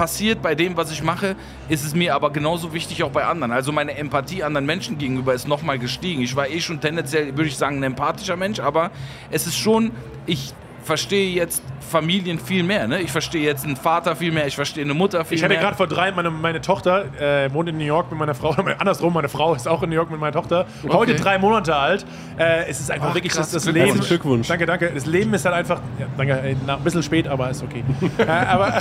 passiert 0.00 0.40
bei 0.40 0.54
dem, 0.54 0.78
was 0.78 0.90
ich 0.90 1.02
mache, 1.02 1.36
ist 1.68 1.84
es 1.84 1.94
mir 1.94 2.14
aber 2.14 2.30
genauso 2.30 2.72
wichtig 2.72 3.02
auch 3.02 3.10
bei 3.10 3.26
anderen. 3.26 3.52
Also 3.52 3.70
meine 3.70 3.98
Empathie 3.98 4.42
anderen 4.42 4.64
Menschen 4.64 4.96
gegenüber 4.96 5.34
ist 5.34 5.46
nochmal 5.46 5.78
gestiegen. 5.78 6.22
Ich 6.22 6.34
war 6.34 6.48
eh 6.48 6.58
schon 6.62 6.80
tendenziell, 6.80 7.36
würde 7.36 7.48
ich 7.48 7.58
sagen, 7.58 7.80
ein 7.80 7.82
empathischer 7.82 8.36
Mensch, 8.36 8.60
aber 8.60 8.92
es 9.30 9.46
ist 9.46 9.58
schon, 9.58 9.90
ich 10.24 10.54
verstehe 10.82 11.30
jetzt 11.30 11.62
Familien 11.90 12.38
viel 12.38 12.62
mehr. 12.62 12.86
Ne? 12.86 13.00
Ich 13.00 13.10
verstehe 13.10 13.42
jetzt 13.44 13.64
einen 13.64 13.74
Vater 13.76 14.14
viel 14.14 14.30
mehr, 14.30 14.46
ich 14.46 14.54
verstehe 14.54 14.84
eine 14.84 14.94
Mutter 14.94 15.24
viel 15.24 15.38
Ich 15.38 15.42
hatte 15.42 15.54
mehr. 15.54 15.62
gerade 15.62 15.76
vor 15.76 15.88
drei, 15.88 16.12
meine, 16.12 16.30
meine 16.30 16.60
Tochter 16.60 17.04
äh, 17.20 17.52
wohnt 17.52 17.68
in 17.68 17.78
New 17.78 17.84
York 17.84 18.10
mit 18.10 18.18
meiner 18.18 18.34
Frau, 18.34 18.50
andersrum, 18.78 19.12
meine 19.12 19.28
Frau 19.28 19.54
ist 19.54 19.66
auch 19.66 19.82
in 19.82 19.90
New 19.90 19.96
York 19.96 20.10
mit 20.10 20.20
meiner 20.20 20.32
Tochter, 20.32 20.66
heute 20.88 21.16
drei 21.16 21.38
Monate 21.38 21.74
alt. 21.74 22.06
Äh, 22.38 22.66
es 22.68 22.78
ist 22.80 22.90
einfach 22.92 23.08
Ach, 23.10 23.14
wirklich 23.14 23.32
krass, 23.32 23.50
das, 23.50 23.64
das 23.64 23.72
Glückwunsch. 23.72 23.94
Leben. 23.94 24.06
Glückwunsch. 24.06 24.48
Danke, 24.48 24.66
danke. 24.66 24.92
Das 24.94 25.06
Leben 25.06 25.34
ist 25.34 25.44
halt 25.44 25.56
einfach, 25.56 25.80
ja, 25.98 26.06
danke, 26.16 26.32
äh, 26.34 26.54
ein 26.66 26.84
bisschen 26.84 27.02
spät, 27.02 27.26
aber 27.26 27.50
ist 27.50 27.62
okay. 27.64 27.82
äh, 28.18 28.22
aber 28.30 28.78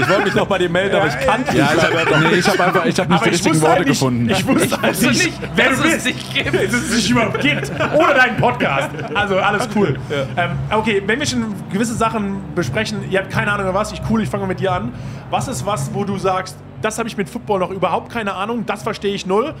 Ich 0.00 0.08
wollte 0.08 0.24
mich 0.24 0.34
noch 0.34 0.46
bei 0.46 0.58
dir 0.58 0.68
melden, 0.68 0.96
aber 0.96 1.06
ich 1.06 1.18
kann 1.26 1.44
Ja, 1.54 1.72
nicht. 1.72 1.84
ich 1.84 2.30
nee, 2.30 2.36
ich 2.38 2.48
habe 2.48 2.64
einfach 2.64 2.84
ich 2.84 2.98
hab 2.98 3.08
nicht 3.08 3.20
aber 3.20 3.30
die 3.30 3.36
ich 3.36 3.44
richtigen 3.46 3.54
wusste 3.54 3.62
Worte 3.62 3.76
halt 3.76 3.86
nicht, 3.88 3.98
gefunden. 4.00 4.30
Ich 4.30 4.46
wusste 4.46 4.82
halt 4.82 4.92
wusste 4.94 5.06
nicht, 5.08 5.24
nicht, 5.24 5.50
wer 5.54 5.66
du 5.68 5.72
es 5.74 5.82
bist. 5.82 6.06
dich 6.06 6.34
gibt. 6.34 6.54
Es 6.54 6.90
dich 6.96 7.10
überhaupt 7.10 7.40
gibt. 7.40 7.70
Ohne 7.94 8.14
deinen 8.14 8.36
Podcast. 8.38 8.90
Also 9.14 9.38
alles 9.38 9.68
cool. 9.76 9.96
Ähm, 10.36 10.50
okay, 10.72 11.02
wenn 11.06 11.13
wir 11.20 11.26
schon 11.26 11.54
gewisse 11.72 11.94
Sachen 11.94 12.40
besprechen, 12.54 13.10
ihr 13.10 13.18
habt 13.20 13.30
keine 13.30 13.52
Ahnung, 13.52 13.72
was, 13.74 13.92
ich 13.92 14.00
cool, 14.10 14.22
ich 14.22 14.28
fange 14.28 14.46
mit 14.46 14.60
dir 14.60 14.72
an. 14.72 14.92
Was 15.30 15.48
ist 15.48 15.64
was, 15.66 15.92
wo 15.94 16.04
du 16.04 16.16
sagst, 16.18 16.56
das 16.82 16.98
habe 16.98 17.08
ich 17.08 17.16
mit 17.16 17.28
Football 17.28 17.60
noch 17.60 17.70
überhaupt 17.70 18.12
keine 18.12 18.34
Ahnung, 18.34 18.64
das 18.66 18.82
verstehe 18.82 19.14
ich 19.14 19.26
null. 19.26 19.54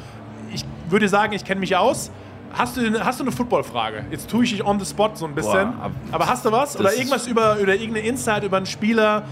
Ich 0.52 0.64
würde 0.88 1.08
sagen, 1.08 1.32
ich 1.32 1.44
kenne 1.44 1.60
mich 1.60 1.74
aus. 1.76 2.10
Hast 2.56 2.76
du, 2.76 3.04
hast 3.04 3.18
du 3.18 3.24
eine 3.24 3.32
Football-Frage? 3.32 4.04
Jetzt 4.10 4.30
tue 4.30 4.44
ich 4.44 4.50
dich 4.52 4.64
on 4.64 4.78
the 4.78 4.86
spot 4.86 5.10
so 5.14 5.26
ein 5.26 5.34
bisschen. 5.34 5.72
Boah, 5.72 5.84
ab- 5.86 5.92
Aber 6.12 6.26
hast 6.28 6.44
du 6.44 6.52
was? 6.52 6.78
Oder 6.78 6.94
irgendwas 6.94 7.26
über, 7.26 7.56
über 7.58 7.74
irgendeine 7.74 8.06
Insight 8.06 8.44
über 8.44 8.58
einen 8.58 8.66
Spieler? 8.66 9.24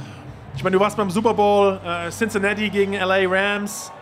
Ich 0.56 0.64
meine, 0.64 0.74
du 0.76 0.80
warst 0.80 0.96
beim 0.96 1.08
Super 1.10 1.32
Bowl, 1.34 1.78
äh, 1.86 2.10
Cincinnati 2.10 2.68
gegen 2.68 2.94
LA 2.94 3.18
Rams. 3.28 3.92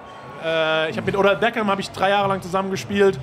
Äh, 0.43 0.91
ich 0.91 0.97
habe 0.97 1.05
mit 1.07 1.17
Odell 1.17 1.37
Beckham 1.37 1.69
habe 1.71 1.83
ich 1.83 1.91
drei 1.91 2.09
Jahre 2.11 2.29
lang 2.29 2.41
zusammengespielt. 2.41 3.19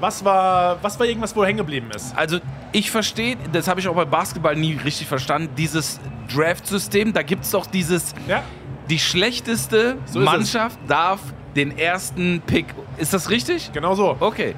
Was 0.00 0.24
war, 0.24 0.78
was 0.82 0.98
war 0.98 1.06
irgendwas, 1.06 1.34
wo 1.34 1.44
hängen 1.44 1.58
geblieben 1.58 1.88
ist? 1.94 2.16
Also 2.16 2.38
ich 2.72 2.90
verstehe, 2.90 3.36
das 3.52 3.66
habe 3.66 3.80
ich 3.80 3.88
auch 3.88 3.94
bei 3.94 4.04
Basketball 4.04 4.54
nie 4.54 4.74
richtig 4.84 5.06
verstanden, 5.08 5.50
dieses 5.56 5.98
Draft-System, 6.34 7.12
da 7.12 7.22
gibt 7.22 7.44
es 7.44 7.50
doch 7.50 7.66
dieses, 7.66 8.14
Ja? 8.28 8.42
die 8.88 8.98
schlechteste 8.98 9.96
So 10.06 10.20
ist 10.20 10.24
es. 10.26 10.32
Mannschaft 10.32 10.78
darf 10.86 11.20
den 11.56 11.76
ersten 11.76 12.40
Pick. 12.46 12.66
Ist 12.98 13.12
das 13.12 13.30
richtig? 13.30 13.72
Genau 13.72 13.94
so. 13.94 14.16
Okay. 14.20 14.54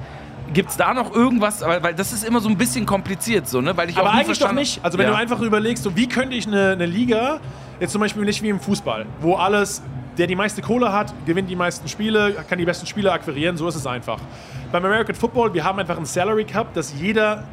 Gibt 0.53 0.69
es 0.69 0.77
da 0.77 0.93
noch 0.93 1.15
irgendwas, 1.15 1.61
weil, 1.61 1.81
weil 1.81 1.93
das 1.95 2.11
ist 2.11 2.23
immer 2.25 2.41
so 2.41 2.49
ein 2.49 2.57
bisschen 2.57 2.85
kompliziert 2.85 3.47
so, 3.47 3.61
ne? 3.61 3.75
Weil 3.77 3.89
ich 3.89 3.97
Aber 3.97 4.11
eigentlich 4.11 4.37
doch 4.37 4.51
nicht. 4.51 4.83
Also 4.83 4.97
wenn 4.97 5.05
ja. 5.05 5.11
du 5.11 5.17
einfach 5.17 5.39
überlegst, 5.39 5.83
so 5.83 5.95
wie 5.95 6.07
könnte 6.07 6.35
ich 6.35 6.45
eine, 6.45 6.71
eine 6.71 6.85
Liga, 6.85 7.39
jetzt 7.79 7.93
zum 7.93 8.01
Beispiel 8.01 8.23
nicht 8.25 8.43
wie 8.43 8.49
im 8.49 8.59
Fußball, 8.59 9.05
wo 9.21 9.35
alles, 9.35 9.81
der 10.21 10.27
die 10.27 10.35
meiste 10.35 10.61
Kohle 10.61 10.93
hat, 10.93 11.15
gewinnt 11.25 11.49
die 11.49 11.55
meisten 11.55 11.87
Spiele, 11.87 12.35
kann 12.47 12.59
die 12.59 12.65
besten 12.65 12.85
Spieler 12.85 13.11
akquirieren, 13.11 13.57
so 13.57 13.67
ist 13.67 13.73
es 13.73 13.87
einfach. 13.87 14.19
Beim 14.71 14.85
American 14.85 15.15
Football, 15.15 15.51
wir 15.55 15.63
haben 15.63 15.79
einfach 15.79 15.97
einen 15.97 16.05
Salary 16.05 16.43
Cup, 16.45 16.75
dass 16.75 16.93
jeder 16.93 17.43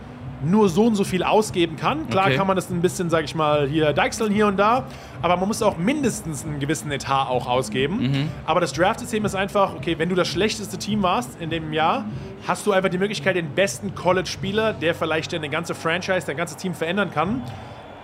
nur 0.45 0.69
so 0.69 0.85
und 0.85 0.95
so 0.95 1.03
viel 1.03 1.23
ausgeben 1.23 1.77
kann. 1.77 2.11
Klar 2.11 2.27
Okay. 2.27 2.37
kann 2.37 2.47
man 2.47 2.57
das 2.57 2.69
ein 2.69 2.83
bisschen, 2.83 3.09
sag 3.09 3.25
ich 3.25 3.35
mal, 3.35 3.67
hier 3.69 3.95
deichseln 3.95 4.31
hier 4.31 4.47
und 4.49 4.59
da, 4.59 4.85
aber 5.23 5.39
man 5.39 5.49
muss 5.49 5.63
auch 5.63 5.79
mindestens 5.79 6.45
einen 6.45 6.61
gewissen 6.61 6.93
Etat 6.93 7.29
auch 7.31 7.47
ausgeben. 7.47 8.03
Mhm. 8.03 8.29
Aber 8.45 8.61
das 8.61 8.75
Draft-System 8.75 9.25
ist 9.25 9.35
einfach, 9.35 9.75
okay, 9.75 9.95
wenn 9.99 10.11
du 10.11 10.15
das 10.15 10.29
schlechteste 10.29 10.77
Team 10.77 11.03
warst 11.03 11.41
in 11.41 11.49
dem 11.49 11.73
Jahr, 11.73 12.05
hast 12.47 12.67
du 12.67 12.73
einfach 12.73 12.91
die 12.91 12.99
Möglichkeit, 12.99 13.35
den 13.37 13.49
besten 13.55 13.95
College-Spieler, 13.95 14.75
der 14.75 14.95
vielleicht 14.95 15.33
deine 15.33 15.49
ganze 15.49 15.75
Franchise, 15.75 16.27
dein 16.27 16.37
ganzes 16.37 16.59
Team 16.59 16.75
verändern 16.75 17.11
kann, 17.15 17.41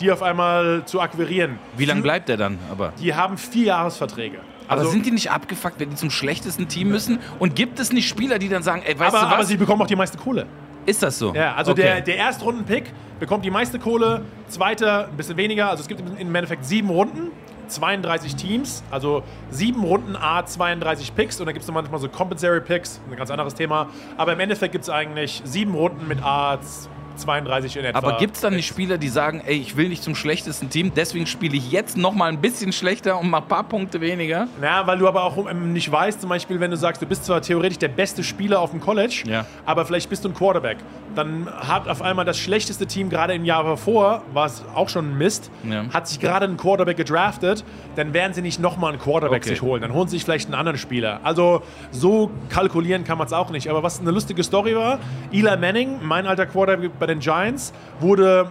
die 0.01 0.11
auf 0.11 0.23
einmal 0.23 0.83
zu 0.87 1.01
akquirieren. 1.01 1.59
Wie 1.77 1.85
lange 1.85 2.01
bleibt 2.03 2.29
der 2.31 2.39
dann 2.39 2.59
aber? 2.71 2.95
Die 2.99 3.15
haben 3.15 3.37
vier 3.37 3.67
Jahresverträge. 3.67 4.39
Aber 4.69 4.81
Also- 4.81 4.93
sind 4.93 5.05
die 5.07 5.11
nicht 5.11 5.31
abgefuckt, 5.31 5.79
wenn 5.81 5.91
die 5.91 5.97
zum 5.97 6.11
schlechtesten 6.11 6.69
Team 6.69 6.89
müssen? 6.89 7.19
Und 7.39 7.55
gibt 7.55 7.79
es 7.81 7.93
nicht 7.93 8.09
Spieler, 8.09 8.39
die 8.39 8.49
dann 8.49 8.63
sagen, 8.63 8.83
ey, 8.85 8.99
weißt 8.99 9.15
aber, 9.15 9.25
du 9.25 9.27
was? 9.31 9.35
aber 9.35 9.45
sie 9.45 9.57
bekommen 9.57 9.83
auch 9.83 9.87
die 9.87 9.97
meiste 9.97 10.19
Kohle. 10.19 10.47
ist 10.87 11.03
das 11.03 11.19
so? 11.19 11.35
Ja, 11.35 11.55
also 11.55 11.73
Okay. 11.73 11.81
der, 11.83 12.01
der 12.03 12.17
Erstrunden-Pick 12.19 12.93
bekommt 13.19 13.45
die 13.45 13.51
meiste 13.51 13.79
Kohle, 13.79 14.23
zweiter 14.49 15.09
ein 15.09 15.17
bisschen 15.17 15.37
weniger. 15.39 15.71
Also 15.71 15.81
es 15.83 15.89
gibt 15.89 16.03
im 16.21 16.35
Endeffekt 16.35 16.65
sieben 16.67 16.91
Runden, 16.91 17.31
32 17.69 18.37
Teams, 18.37 18.83
also 18.91 19.23
sieben 19.51 19.83
Runden 19.83 20.15
A 20.17 20.45
32 20.45 21.15
Picks 21.15 21.41
und 21.41 21.47
dann 21.47 21.55
gibt 21.55 21.65
es 21.65 21.73
manchmal 21.73 21.99
so 22.01 22.09
Compensatory 22.11 22.61
Picks, 22.61 23.01
ein 23.11 23.17
ganz 23.17 23.31
anderes 23.31 23.55
Thema. 23.55 23.89
Aber 24.19 24.35
im 24.35 24.41
Endeffekt 24.41 24.73
gibt 24.73 24.85
es 24.85 24.91
eigentlich 24.91 25.41
sieben 25.45 25.75
Runden 25.75 26.07
mit 26.07 26.23
A 26.23 26.59
32 27.19 27.77
in 27.77 27.85
etwa. 27.85 27.99
Aber 27.99 28.17
gibt 28.19 28.35
es 28.37 28.41
dann 28.43 28.55
nicht 28.55 28.67
Spieler, 28.67 28.99
die 28.99 29.09
sagen, 29.09 29.43
ey, 29.47 29.57
ich 29.57 29.77
will 29.77 29.89
nicht 29.89 30.03
zum 30.03 30.15
schlechtesten 30.15 30.71
Team, 30.71 30.93
deswegen 30.95 31.27
spiele 31.27 31.57
ich 31.57 31.71
jetzt 31.71 31.97
noch 31.97 32.13
mal 32.15 32.27
ein 32.29 32.41
bisschen 32.41 32.73
schlechter 32.73 33.19
und 33.19 33.31
mach 33.31 33.43
ein 33.43 33.49
paar 33.49 33.65
Punkte 33.65 34.01
weniger? 34.01 34.49
Ja, 34.63 34.87
weil 34.87 34.99
du 34.99 35.09
aber 35.09 35.25
auch 35.25 35.37
ähm, 35.51 35.73
nicht 35.73 35.91
weißt, 35.91 36.21
zum 36.21 36.31
Beispiel, 36.31 36.61
wenn 36.61 36.71
du 36.71 36.77
sagst, 36.77 37.01
du 37.03 37.07
bist 37.07 37.25
zwar 37.25 37.41
theoretisch 37.43 37.79
der 37.79 37.89
beste 37.89 38.23
Spieler 38.25 38.61
auf 38.61 38.71
dem 38.71 38.81
College, 38.81 39.25
Ja. 39.27 39.47
aber 39.67 39.85
vielleicht 39.87 40.09
bist 40.11 40.25
du 40.25 40.29
ein 40.29 40.35
Quarterback. 40.35 40.79
Dann 41.15 41.49
hat 41.55 41.89
auf 41.89 42.03
einmal 42.03 42.25
das 42.25 42.39
schlechteste 42.39 42.87
Team 42.87 43.09
gerade 43.09 43.35
im 43.35 43.45
Jahr 43.45 43.63
davor, 43.65 44.23
war 44.33 44.47
es 44.47 44.65
auch 44.75 44.89
schon 44.89 45.13
ein 45.13 45.19
Mist, 45.19 45.51
Ja. 45.69 45.85
hat 45.93 46.09
sich 46.09 46.19
gerade 46.21 46.45
einen 46.47 46.57
Quarterback 46.57 46.97
gedraftet, 46.97 47.65
dann 47.97 48.13
werden 48.13 48.33
sie 48.35 48.43
nicht 48.43 48.59
nochmal 48.61 48.93
einen 48.93 49.01
Quarterback 49.01 49.43
Okay. 49.43 49.51
sich 49.51 49.63
holen. 49.63 49.83
Dann 49.83 49.93
holen 49.93 50.09
sie 50.09 50.17
sich 50.17 50.25
vielleicht 50.25 50.47
einen 50.47 50.55
anderen 50.55 50.79
Spieler. 50.79 51.21
Also 51.23 51.63
so 51.91 52.31
kalkulieren 52.49 53.05
kann 53.05 53.19
man 53.19 53.27
es 53.27 53.33
auch 53.33 53.51
nicht. 53.51 53.69
Aber 53.71 53.83
was 53.83 54.01
eine 54.01 54.11
lustige 54.11 54.43
Story 54.43 54.75
war, 54.77 54.99
Eli 55.33 55.57
Manning, 55.57 55.99
mein 56.03 56.27
alter 56.27 56.47
Quarterback 56.47 56.99
bei 57.05 57.13
den 57.13 57.21
Giants, 57.21 57.73
wurde 58.01 58.51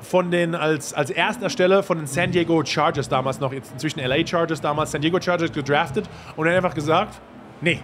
von 0.00 0.30
den 0.30 0.54
als, 0.54 0.94
als 0.94 1.10
erster 1.10 1.50
Stelle 1.50 1.82
von 1.82 1.98
den 1.98 2.06
San 2.06 2.30
Diego 2.30 2.64
Chargers 2.64 3.10
damals 3.10 3.40
noch, 3.40 3.52
jetzt 3.52 3.72
inzwischen 3.72 4.00
LA 4.00 4.26
Chargers 4.26 4.62
damals, 4.62 4.90
San 4.90 5.02
Diego 5.02 5.20
Chargers 5.20 5.52
gedraftet 5.52 6.08
und 6.36 6.46
er 6.46 6.52
hat 6.52 6.64
einfach 6.64 6.74
gesagt, 6.74 7.20
nee, 7.60 7.78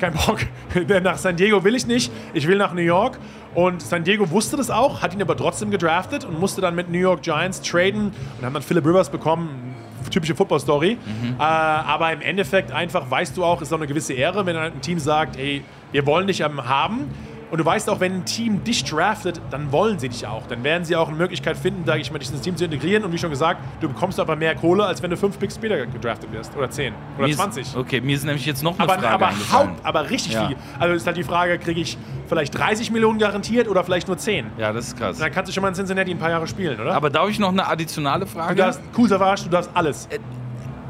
kein 0.00 0.14
Bock. 0.14 0.38
Nach 1.02 1.18
San 1.18 1.36
Diego 1.36 1.62
will 1.64 1.74
ich 1.74 1.86
nicht, 1.86 2.10
ich 2.32 2.46
will 2.46 2.56
nach 2.56 2.72
New 2.72 2.82
York. 2.82 3.18
Und 3.54 3.82
San 3.82 4.04
Diego 4.04 4.30
wusste 4.30 4.56
das 4.56 4.70
auch, 4.70 5.02
hat 5.02 5.12
ihn 5.12 5.20
aber 5.20 5.36
trotzdem 5.36 5.70
gedraftet 5.70 6.24
und 6.24 6.38
musste 6.38 6.60
dann 6.60 6.74
mit 6.74 6.88
New 6.88 6.98
York 6.98 7.22
Giants 7.22 7.60
traden 7.60 8.12
und 8.38 8.44
haben 8.44 8.54
dann 8.54 8.62
Philip 8.62 8.86
Rivers 8.86 9.10
bekommen. 9.10 9.74
Typische 10.10 10.34
Football-Story. 10.34 10.92
Äh, 11.38 11.42
aber 11.42 12.12
im 12.12 12.22
Endeffekt 12.22 12.70
einfach 12.72 13.10
weißt 13.10 13.36
du 13.36 13.44
auch, 13.44 13.60
ist 13.60 13.72
auch 13.72 13.76
eine 13.76 13.86
gewisse 13.86 14.14
Ehre, 14.14 14.46
wenn 14.46 14.56
ein 14.56 14.80
Team 14.80 14.98
sagt, 14.98 15.36
ey, 15.36 15.64
wir 15.92 16.06
wollen 16.06 16.26
dich 16.26 16.40
haben. 16.40 17.10
Und 17.50 17.58
du 17.58 17.64
weißt 17.64 17.88
auch, 17.88 17.98
wenn 18.00 18.12
ein 18.16 18.24
Team 18.26 18.62
dich 18.62 18.84
draftet, 18.84 19.40
dann 19.50 19.72
wollen 19.72 19.98
sie 19.98 20.08
dich 20.10 20.26
auch. 20.26 20.46
Dann 20.46 20.62
werden 20.64 20.84
sie 20.84 20.94
auch 20.96 21.08
eine 21.08 21.16
Möglichkeit 21.16 21.56
finden, 21.56 21.84
sage 21.86 22.00
ich 22.00 22.12
mal, 22.12 22.18
dich 22.18 22.30
ins 22.30 22.42
Team 22.42 22.56
zu 22.56 22.64
integrieren. 22.66 23.04
Und 23.04 23.12
wie 23.12 23.18
schon 23.18 23.30
gesagt, 23.30 23.60
du 23.80 23.88
bekommst 23.88 24.20
aber 24.20 24.36
mehr 24.36 24.54
Kohle, 24.54 24.84
als 24.84 25.02
wenn 25.02 25.10
du 25.10 25.16
fünf 25.16 25.38
Picks 25.38 25.54
später 25.54 25.86
gedraftet 25.86 26.30
wirst. 26.32 26.54
Oder 26.56 26.68
zehn. 26.70 26.92
Oder 27.16 27.24
Mir 27.26 27.30
ist- 27.30 27.36
20. 27.38 27.76
Okay, 27.76 28.00
mir 28.02 28.16
ist 28.16 28.24
nämlich 28.24 28.44
jetzt 28.44 28.62
noch 28.62 28.78
eine 28.78 28.88
Aber, 28.90 29.00
Frage 29.00 29.14
aber. 29.26 29.52
Haupt, 29.52 29.84
aber 29.86 30.10
richtig 30.10 30.34
Ja. 30.34 30.48
viel. 30.48 30.56
Also 30.78 30.94
ist 30.94 31.06
halt 31.06 31.16
die 31.16 31.24
Frage, 31.24 31.58
kriege 31.58 31.80
ich 31.80 31.96
vielleicht 32.28 32.56
30 32.58 32.90
Millionen 32.90 33.18
garantiert 33.18 33.66
oder 33.68 33.82
vielleicht 33.82 34.08
nur 34.08 34.18
10? 34.18 34.46
Ja, 34.58 34.72
das 34.72 34.88
ist 34.88 34.98
krass. 34.98 35.16
Dann 35.18 35.32
kannst 35.32 35.48
du 35.48 35.54
schon 35.54 35.62
mal 35.62 35.68
in 35.68 35.74
Cincinnati 35.74 36.10
ein 36.10 36.18
paar 36.18 36.30
Jahre 36.30 36.46
spielen, 36.46 36.78
oder? 36.78 36.94
Aber 36.94 37.08
darf 37.08 37.30
ich 37.30 37.38
noch 37.38 37.48
eine 37.48 37.66
additionale 37.66 38.26
du 38.26 38.30
Frage? 38.30 38.56
darfst, 38.56 38.80
cool 38.96 39.08
Savage, 39.08 39.44
du 39.44 39.48
darfst 39.50 39.70
alles. 39.74 40.06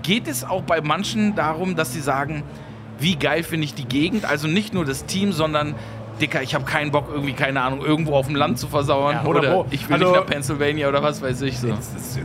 geht 0.02 0.26
es 0.26 0.42
auch 0.42 0.62
bei 0.62 0.80
manchen 0.80 1.34
darum, 1.34 1.76
dass 1.76 1.92
sie 1.92 2.00
sagen, 2.00 2.42
wie 2.98 3.14
geil 3.16 3.42
finde 3.42 3.64
ich 3.66 3.74
die 3.74 3.84
Gegend, 3.84 4.24
also 4.24 4.48
nicht 4.48 4.72
nur 4.74 4.84
das 4.84 5.04
Team, 5.04 5.32
sondern 5.32 5.74
Dicker, 6.20 6.42
ich 6.42 6.54
habe 6.54 6.64
keinen 6.64 6.90
Bock, 6.90 7.08
irgendwie, 7.12 7.32
keine 7.32 7.60
Ahnung, 7.60 7.84
irgendwo 7.84 8.14
auf 8.14 8.26
dem 8.26 8.36
Land 8.36 8.58
zu 8.58 8.66
versauern. 8.66 9.20
Ja, 9.22 9.28
oder, 9.28 9.40
oder 9.40 9.66
ich 9.70 9.88
will 9.88 9.94
also, 9.94 10.06
nicht 10.06 10.16
nach 10.16 10.26
Pennsylvania 10.26 10.88
oder 10.88 11.02
was 11.02 11.22
weiß 11.22 11.42
ich 11.42 11.58
so. 11.58 11.68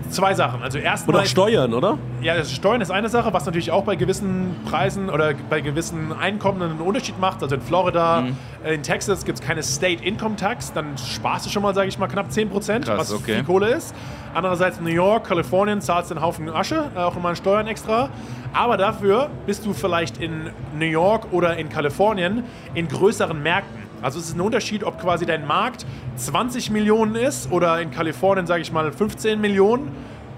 Zwei 0.09 0.33
Sachen. 0.33 0.61
Also 0.61 0.77
erstmal. 0.77 1.17
Oder 1.17 1.25
Steuern, 1.25 1.73
oder? 1.73 1.97
Ja, 2.21 2.35
das 2.35 2.51
Steuern 2.51 2.81
ist 2.81 2.91
eine 2.91 3.09
Sache, 3.09 3.33
was 3.33 3.45
natürlich 3.45 3.71
auch 3.71 3.83
bei 3.83 3.95
gewissen 3.95 4.55
Preisen 4.69 5.09
oder 5.09 5.33
bei 5.49 5.61
gewissen 5.61 6.11
Einkommen 6.11 6.61
einen 6.61 6.81
Unterschied 6.81 7.19
macht. 7.19 7.41
Also 7.41 7.55
in 7.55 7.61
Florida, 7.61 8.21
mhm. 8.21 8.35
in 8.65 8.83
Texas 8.83 9.25
gibt 9.25 9.39
es 9.39 9.45
keine 9.45 9.63
State 9.63 10.03
Income 10.03 10.35
Tax, 10.35 10.73
dann 10.73 10.97
sparst 10.97 11.45
du 11.45 11.49
schon 11.49 11.63
mal, 11.63 11.73
sage 11.73 11.87
ich 11.87 11.97
mal, 11.97 12.07
knapp 12.07 12.31
10 12.31 12.49
Prozent, 12.49 12.87
was 12.87 13.13
okay. 13.13 13.35
viel 13.35 13.43
Kohle 13.43 13.73
ist. 13.73 13.95
Andererseits 14.33 14.79
in 14.79 14.85
New 14.85 14.89
York, 14.89 15.25
Kalifornien 15.27 15.79
zahlst 15.81 16.09
du 16.09 16.15
einen 16.15 16.25
Haufen 16.25 16.49
Asche, 16.49 16.89
äh, 16.95 16.99
auch 16.99 17.15
immer 17.15 17.35
Steuern 17.35 17.67
extra. 17.67 18.09
Aber 18.53 18.77
dafür 18.77 19.29
bist 19.45 19.65
du 19.65 19.73
vielleicht 19.73 20.17
in 20.17 20.49
New 20.77 20.85
York 20.85 21.31
oder 21.31 21.57
in 21.57 21.69
Kalifornien 21.69 22.43
in 22.73 22.87
größeren 22.87 23.41
Märkten. 23.41 23.82
Also 24.03 24.19
es 24.19 24.27
ist 24.27 24.35
ein 24.35 24.41
Unterschied, 24.41 24.83
ob 24.83 24.99
quasi 24.99 25.25
dein 25.25 25.47
Markt 25.47 25.85
20 26.17 26.69
Millionen 26.71 27.15
ist 27.15 27.49
oder 27.51 27.79
in 27.79 27.89
Kalifornien, 27.89 28.45
sage 28.45 28.61
ich 28.61 28.71
mal, 28.73 28.91
15 28.91 29.39
Millionen, 29.39 29.91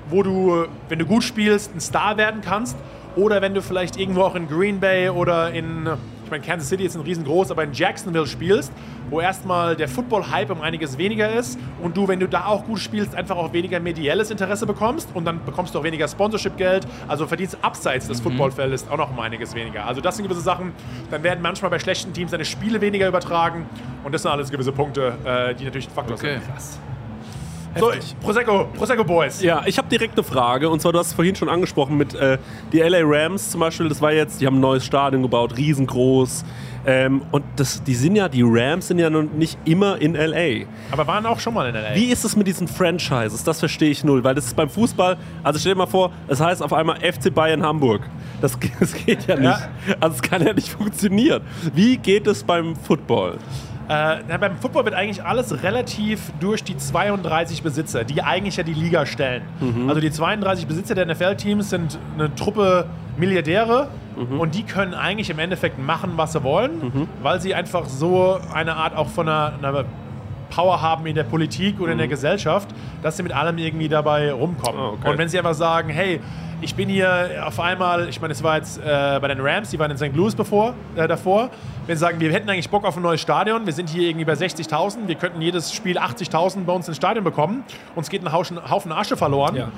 wo 0.09 0.21
du, 0.21 0.67
wenn 0.87 0.99
du 0.99 1.05
gut 1.05 1.23
spielst, 1.23 1.73
ein 1.73 1.81
Star 1.81 2.15
werden 2.15 2.41
kannst. 2.41 2.77
Oder 3.15 3.41
wenn 3.41 3.55
du 3.55 3.61
vielleicht 3.61 3.97
irgendwo 3.97 4.21
auch 4.21 4.35
in 4.35 4.47
Green 4.47 4.79
Bay 4.79 5.09
oder 5.09 5.51
in 5.51 5.89
ich 6.25 6.31
meine, 6.31 6.43
Kansas 6.43 6.69
City 6.69 6.83
ist 6.83 6.95
ein 6.95 7.01
riesengroß, 7.01 7.51
aber 7.51 7.63
in 7.63 7.73
Jacksonville 7.73 8.25
spielst, 8.25 8.73
wo 9.09 9.21
erstmal 9.21 9.75
der 9.75 9.87
Football-Hype 9.87 10.49
um 10.49 10.61
einiges 10.61 10.97
weniger 10.97 11.31
ist 11.31 11.59
und 11.81 11.95
du, 11.95 12.07
wenn 12.07 12.19
du 12.19 12.27
da 12.27 12.45
auch 12.45 12.65
gut 12.65 12.79
spielst, 12.79 13.13
einfach 13.15 13.37
auch 13.37 13.53
weniger 13.53 13.79
medielles 13.79 14.31
Interesse 14.31 14.65
bekommst 14.65 15.09
und 15.13 15.25
dann 15.25 15.45
bekommst 15.45 15.75
du 15.75 15.79
auch 15.79 15.83
weniger 15.83 16.07
Sponsorship-Geld, 16.07 16.87
also 17.07 17.27
verdienst 17.27 17.57
abseits 17.61 18.07
des 18.07 18.19
mhm. 18.19 18.23
Footballfeldes 18.23 18.87
auch 18.89 18.97
noch 18.97 19.11
um 19.11 19.19
einiges 19.19 19.53
weniger. 19.53 19.85
Also 19.85 20.01
das 20.01 20.17
sind 20.17 20.27
gewisse 20.27 20.41
Sachen, 20.41 20.73
dann 21.11 21.21
werden 21.21 21.41
manchmal 21.41 21.69
bei 21.69 21.79
schlechten 21.79 22.11
Teams 22.11 22.31
deine 22.31 22.45
Spiele 22.45 22.81
weniger 22.81 23.07
übertragen 23.07 23.67
und 24.03 24.11
das 24.13 24.23
sind 24.23 24.31
alles 24.31 24.49
gewisse 24.49 24.71
Punkte, 24.71 25.13
äh, 25.23 25.53
die 25.53 25.65
natürlich 25.65 25.87
ein 25.87 25.93
Faktor 25.93 26.17
okay. 26.17 26.39
sind. 26.39 26.51
Krass. 26.51 26.79
So, 27.77 27.91
Prosecco, 28.21 28.65
Prosecco 28.73 29.03
Boys. 29.03 29.41
Ja, 29.41 29.63
ich 29.65 29.77
habe 29.77 29.89
direkt 29.89 30.13
eine 30.17 30.23
Frage. 30.23 30.69
Und 30.69 30.81
zwar, 30.81 30.93
du 30.93 30.99
hast 30.99 31.07
es 31.07 31.13
vorhin 31.13 31.35
schon 31.35 31.49
angesprochen 31.49 31.97
mit 31.97 32.13
äh, 32.15 32.37
die 32.71 32.79
LA 32.79 32.99
Rams 33.03 33.51
zum 33.51 33.59
Beispiel. 33.59 33.89
Das 33.89 34.01
war 34.01 34.13
jetzt, 34.13 34.39
die 34.39 34.47
haben 34.47 34.57
ein 34.57 34.61
neues 34.61 34.85
Stadion 34.85 35.21
gebaut, 35.21 35.57
riesengroß. 35.57 36.45
Ähm, 36.87 37.23
und 37.31 37.43
das, 37.57 37.83
die 37.83 37.95
sind 37.95 38.15
ja, 38.15 38.29
die 38.29 38.43
Rams 38.45 38.87
sind 38.87 38.99
ja 38.99 39.09
noch 39.09 39.23
nicht 39.23 39.57
immer 39.65 39.99
in 39.99 40.13
LA. 40.13 40.67
Aber 40.91 41.05
waren 41.07 41.25
auch 41.25 41.39
schon 41.39 41.53
mal 41.53 41.67
in 41.67 41.75
LA. 41.75 41.95
Wie 41.95 42.05
ist 42.05 42.23
es 42.23 42.35
mit 42.35 42.47
diesen 42.47 42.67
Franchises? 42.67 43.43
Das 43.43 43.59
verstehe 43.59 43.89
ich 43.89 44.03
null. 44.03 44.23
Weil 44.23 44.35
das 44.35 44.45
ist 44.45 44.55
beim 44.55 44.69
Fußball, 44.69 45.17
also 45.43 45.59
stell 45.59 45.73
dir 45.73 45.79
mal 45.79 45.87
vor, 45.87 46.11
es 46.27 46.39
heißt 46.39 46.61
auf 46.61 46.71
einmal 46.71 46.97
FC 46.99 47.33
Bayern 47.33 47.63
Hamburg. 47.63 48.01
Das, 48.39 48.57
das 48.79 48.93
geht 48.93 49.27
ja 49.27 49.35
nicht. 49.35 49.45
Ja. 49.45 49.69
Also 49.99 50.15
es 50.15 50.21
kann 50.21 50.45
ja 50.45 50.53
nicht 50.53 50.69
funktionieren. 50.69 51.41
Wie 51.73 51.97
geht 51.97 52.27
es 52.27 52.43
beim 52.43 52.75
Football? 52.75 53.37
Äh, 53.87 54.37
beim 54.39 54.57
Football 54.57 54.85
wird 54.85 54.95
eigentlich 54.95 55.23
alles 55.23 55.63
relativ 55.63 56.31
durch 56.39 56.63
die 56.63 56.77
32 56.77 57.61
Besitzer, 57.61 58.03
die 58.03 58.21
eigentlich 58.21 58.57
ja 58.57 58.63
die 58.63 58.73
Liga 58.73 59.05
stellen. 59.05 59.43
Mhm. 59.59 59.89
Also 59.89 60.01
die 60.01 60.11
32 60.11 60.67
Besitzer 60.67 60.95
der 60.95 61.05
NFL-Teams 61.05 61.69
sind 61.69 61.99
eine 62.17 62.33
Truppe 62.35 62.87
Milliardäre 63.17 63.89
mhm. 64.17 64.39
und 64.39 64.55
die 64.55 64.63
können 64.63 64.93
eigentlich 64.93 65.29
im 65.29 65.39
Endeffekt 65.39 65.79
machen, 65.79 66.13
was 66.15 66.33
sie 66.33 66.43
wollen, 66.43 66.79
mhm. 66.79 67.07
weil 67.21 67.39
sie 67.39 67.53
einfach 67.53 67.85
so 67.85 68.39
eine 68.53 68.75
Art 68.75 68.95
auch 68.95 69.07
von 69.07 69.29
einer, 69.29 69.53
einer 69.61 69.85
Power 70.49 70.81
haben 70.81 71.05
in 71.05 71.15
der 71.15 71.23
Politik 71.23 71.79
oder 71.79 71.91
in 71.91 71.97
der 71.97 72.07
mhm. 72.07 72.11
Gesellschaft, 72.11 72.69
dass 73.01 73.17
sie 73.17 73.23
mit 73.23 73.33
allem 73.33 73.57
irgendwie 73.57 73.87
dabei 73.87 74.31
rumkommen. 74.31 74.79
Oh, 74.79 74.93
okay. 74.93 75.09
Und 75.09 75.17
wenn 75.17 75.29
sie 75.29 75.37
einfach 75.37 75.53
sagen, 75.53 75.89
hey, 75.89 76.21
ich 76.65 76.73
bin 76.73 76.89
hier 76.89 77.43
auf 77.45 77.59
einmal, 77.59 78.09
ich 78.09 78.19
meine, 78.19 78.33
es 78.33 78.41
war 78.41 78.57
jetzt 78.57 78.79
äh, 78.79 78.81
bei 79.21 79.27
den 79.27 79.39
Rams, 79.39 79.69
die 79.69 79.77
waren 79.77 79.91
in 79.91 79.97
St. 79.97 80.15
Louis 80.15 80.33
bevor, 80.35 80.73
äh, 80.95 81.07
davor. 81.07 81.51
Wenn 81.85 81.95
sie 81.95 82.01
sagen, 82.01 82.19
wir 82.19 82.31
hätten 82.33 82.49
eigentlich 82.49 82.71
Bock 82.71 82.85
auf 82.85 82.97
ein 82.97 83.03
neues 83.03 83.21
Stadion, 83.21 83.67
wir 83.67 83.73
sind 83.73 83.87
hier 83.87 84.09
irgendwie 84.09 84.25
bei 84.25 84.33
60.000, 84.33 85.07
wir 85.07 85.13
könnten 85.13 85.41
jedes 85.41 85.71
Spiel 85.71 85.99
80.000 85.99 86.63
bei 86.65 86.73
uns 86.73 86.87
ins 86.87 86.97
Stadion 86.97 87.23
bekommen, 87.23 87.63
uns 87.93 88.09
geht 88.09 88.25
ein 88.25 88.33
Haufen 88.33 88.91
Asche 88.91 89.15
verloren. 89.15 89.55
Ja. 89.55 89.71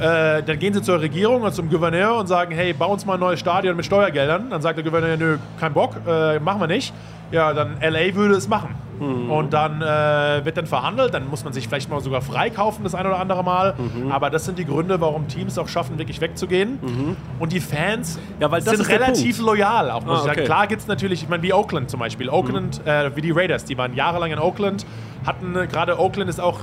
Äh, 0.00 0.42
dann 0.42 0.58
gehen 0.58 0.72
sie 0.72 0.80
zur 0.80 1.00
Regierung 1.00 1.42
und 1.42 1.54
zum 1.54 1.68
Gouverneur 1.68 2.16
und 2.16 2.26
sagen, 2.26 2.54
hey, 2.54 2.72
bau 2.72 2.90
uns 2.92 3.04
mal 3.04 3.14
ein 3.14 3.20
neues 3.20 3.38
Stadion 3.38 3.76
mit 3.76 3.84
Steuergeldern. 3.84 4.48
Dann 4.48 4.62
sagt 4.62 4.78
der 4.78 4.84
Gouverneur, 4.84 5.16
nö, 5.18 5.36
kein 5.58 5.74
Bock, 5.74 5.94
äh, 6.08 6.38
machen 6.38 6.60
wir 6.60 6.68
nicht. 6.68 6.94
Ja, 7.32 7.52
dann 7.52 7.76
LA 7.80 8.14
würde 8.14 8.34
es 8.34 8.48
machen. 8.48 8.74
Mhm. 8.98 9.30
Und 9.30 9.52
dann 9.52 9.82
äh, 9.82 10.44
wird 10.44 10.56
dann 10.56 10.66
verhandelt, 10.66 11.12
dann 11.12 11.28
muss 11.28 11.44
man 11.44 11.52
sich 11.52 11.68
vielleicht 11.68 11.90
mal 11.90 12.00
sogar 12.00 12.22
freikaufen 12.22 12.82
das 12.82 12.94
ein 12.94 13.06
oder 13.06 13.18
andere 13.18 13.44
Mal. 13.44 13.74
Mhm. 13.76 14.10
Aber 14.10 14.30
das 14.30 14.46
sind 14.46 14.58
die 14.58 14.64
Gründe, 14.64 15.00
warum 15.02 15.28
Teams 15.28 15.58
auch 15.58 15.68
schaffen, 15.68 15.98
wirklich 15.98 16.20
wegzugehen. 16.20 16.78
Mhm. 16.80 17.16
Und 17.38 17.52
die 17.52 17.60
Fans 17.60 18.18
ja, 18.40 18.60
sind 18.60 18.88
relativ 18.88 19.38
loyal, 19.40 19.90
auch 19.90 20.04
muss 20.04 20.20
ah, 20.20 20.20
ich 20.20 20.34
sagen. 20.34 20.44
Klar 20.44 20.66
gibt 20.66 20.80
es 20.80 20.88
natürlich, 20.88 21.22
ich 21.22 21.28
meine, 21.28 21.42
wie 21.42 21.52
Oakland 21.52 21.90
zum 21.90 22.00
Beispiel. 22.00 22.30
Oakland, 22.30 22.80
mhm. 22.82 22.90
äh, 22.90 23.16
wie 23.16 23.20
die 23.20 23.32
Raiders, 23.32 23.66
die 23.66 23.76
waren 23.76 23.94
jahrelang 23.94 24.32
in 24.32 24.38
Oakland, 24.38 24.86
hatten 25.26 25.54
äh, 25.56 25.66
gerade 25.66 25.98
Oakland 25.98 26.30
ist 26.30 26.40
auch 26.40 26.60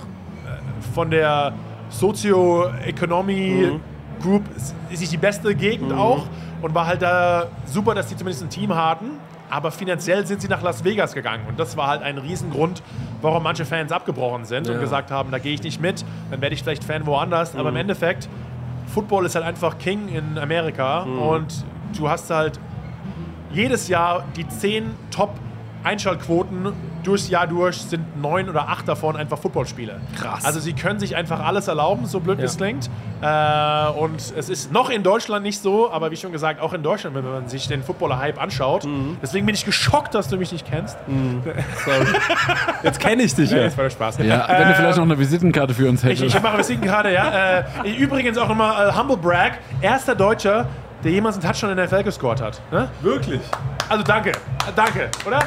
von 0.95 1.11
der 1.11 1.53
Sozio-Economy 1.89 3.71
mhm. 3.73 4.21
Group 4.21 4.43
ist 4.55 4.99
nicht 4.99 5.11
die 5.11 5.17
beste 5.17 5.55
Gegend 5.55 5.91
mhm. 5.91 5.97
auch 5.97 6.25
und 6.61 6.73
war 6.73 6.87
halt 6.87 7.01
da 7.01 7.47
super, 7.65 7.93
dass 7.95 8.07
die 8.07 8.15
zumindest 8.15 8.43
ein 8.43 8.49
Team 8.49 8.75
hatten 8.75 9.11
aber 9.49 9.71
finanziell 9.71 10.25
sind 10.25 10.41
sie 10.41 10.47
nach 10.47 10.61
Las 10.61 10.83
Vegas 10.83 11.13
gegangen. 11.13 11.45
Und 11.47 11.59
das 11.59 11.77
war 11.77 11.87
halt 11.87 12.01
ein 12.01 12.17
Riesengrund, 12.17 12.81
warum 13.21 13.43
manche 13.43 13.65
Fans 13.65 13.91
abgebrochen 13.91 14.45
sind 14.45 14.67
ja. 14.67 14.73
und 14.73 14.79
gesagt 14.79 15.11
haben, 15.11 15.31
da 15.31 15.39
gehe 15.39 15.53
ich 15.53 15.63
nicht 15.63 15.81
mit, 15.81 16.03
dann 16.31 16.41
werde 16.41 16.53
ich 16.53 16.63
vielleicht 16.63 16.83
Fan 16.83 17.05
woanders. 17.05 17.53
Mhm. 17.53 17.59
Aber 17.59 17.69
im 17.69 17.75
mhm. 17.75 17.81
Endeffekt, 17.81 18.27
Football 18.93 19.25
ist 19.25 19.35
halt 19.35 19.45
einfach 19.45 19.77
King 19.77 20.09
in 20.09 20.37
Amerika 20.37 21.05
mhm. 21.05 21.19
und 21.19 21.65
du 21.97 22.09
hast 22.09 22.29
halt 22.29 22.59
jedes 23.51 23.87
Jahr 23.87 24.25
die 24.35 24.47
zehn 24.47 24.91
Top 25.11 25.31
Einschaltquoten 25.87 26.73
durchs 27.03 27.29
Jahr 27.29 27.47
durch 27.47 27.77
sind 27.77 28.21
neun 28.21 28.49
oder 28.49 28.67
acht 28.67 28.87
davon 28.87 29.15
einfach 29.15 29.39
Footballspiele. 29.39 30.01
Krass. 30.19 30.43
Also 30.43 30.59
sie 30.59 30.73
können 30.73 30.99
sich 30.99 31.15
einfach 31.15 31.39
alles 31.39 31.67
erlauben, 31.67 32.05
so 32.05 32.19
blöd 32.19 32.39
ja. 32.39 32.45
es 32.45 32.57
klingt. 32.57 32.89
Äh, 33.21 33.89
und 33.97 34.15
es 34.15 34.49
ist 34.49 34.71
noch 34.71 34.89
in 34.89 35.03
Deutschland 35.03 35.43
nicht 35.43 35.61
so, 35.61 35.89
aber 35.89 36.11
wie 36.11 36.17
schon 36.17 36.31
gesagt, 36.31 36.61
auch 36.61 36.73
in 36.73 36.83
Deutschland, 36.83 37.15
wenn 37.15 37.23
man 37.23 37.47
sich 37.47 37.67
den 37.67 37.81
Footballer-Hype 37.81 38.39
anschaut. 38.41 38.85
Mhm. 38.85 39.17
Deswegen 39.21 39.45
bin 39.45 39.55
ich 39.55 39.65
geschockt, 39.65 40.13
dass 40.13 40.27
du 40.27 40.37
mich 40.37 40.51
nicht 40.51 40.67
kennst. 40.69 40.97
Mhm. 41.07 41.41
Jetzt 42.83 42.99
kenne 42.99 43.23
ich 43.23 43.33
dich 43.33 43.49
ja. 43.51 43.59
Jetzt 43.59 43.77
war 43.77 43.85
der 43.85 43.91
Spaß. 43.91 44.17
Ja, 44.19 44.45
äh, 44.45 44.59
wenn 44.59 44.67
du 44.67 44.75
vielleicht 44.75 44.97
noch 44.97 45.05
eine 45.05 45.17
Visitenkarte 45.17 45.73
für 45.73 45.89
uns 45.89 46.03
hättest. 46.03 46.23
Ich, 46.23 46.35
ich 46.35 46.41
mache 46.41 46.53
eine 46.53 46.59
Visitenkarte, 46.59 47.11
ja. 47.11 47.59
Äh, 47.83 47.91
übrigens 47.97 48.37
auch 48.37 48.49
immer 48.49 48.89
äh, 48.89 48.93
Humble 48.93 49.17
Brag, 49.17 49.59
erster 49.81 50.13
Deutscher, 50.13 50.67
der 51.03 51.11
jemals 51.11 51.35
einen 51.35 51.45
Touchdown 51.45 51.71
in 51.71 51.77
der 51.77 51.85
NFL 51.85 52.03
gescored 52.03 52.41
hat. 52.41 52.61
Ne? 52.71 52.89
Wirklich? 53.01 53.41
Also 53.89 54.03
danke, 54.03 54.31
danke, 54.75 55.09
oder? 55.25 55.39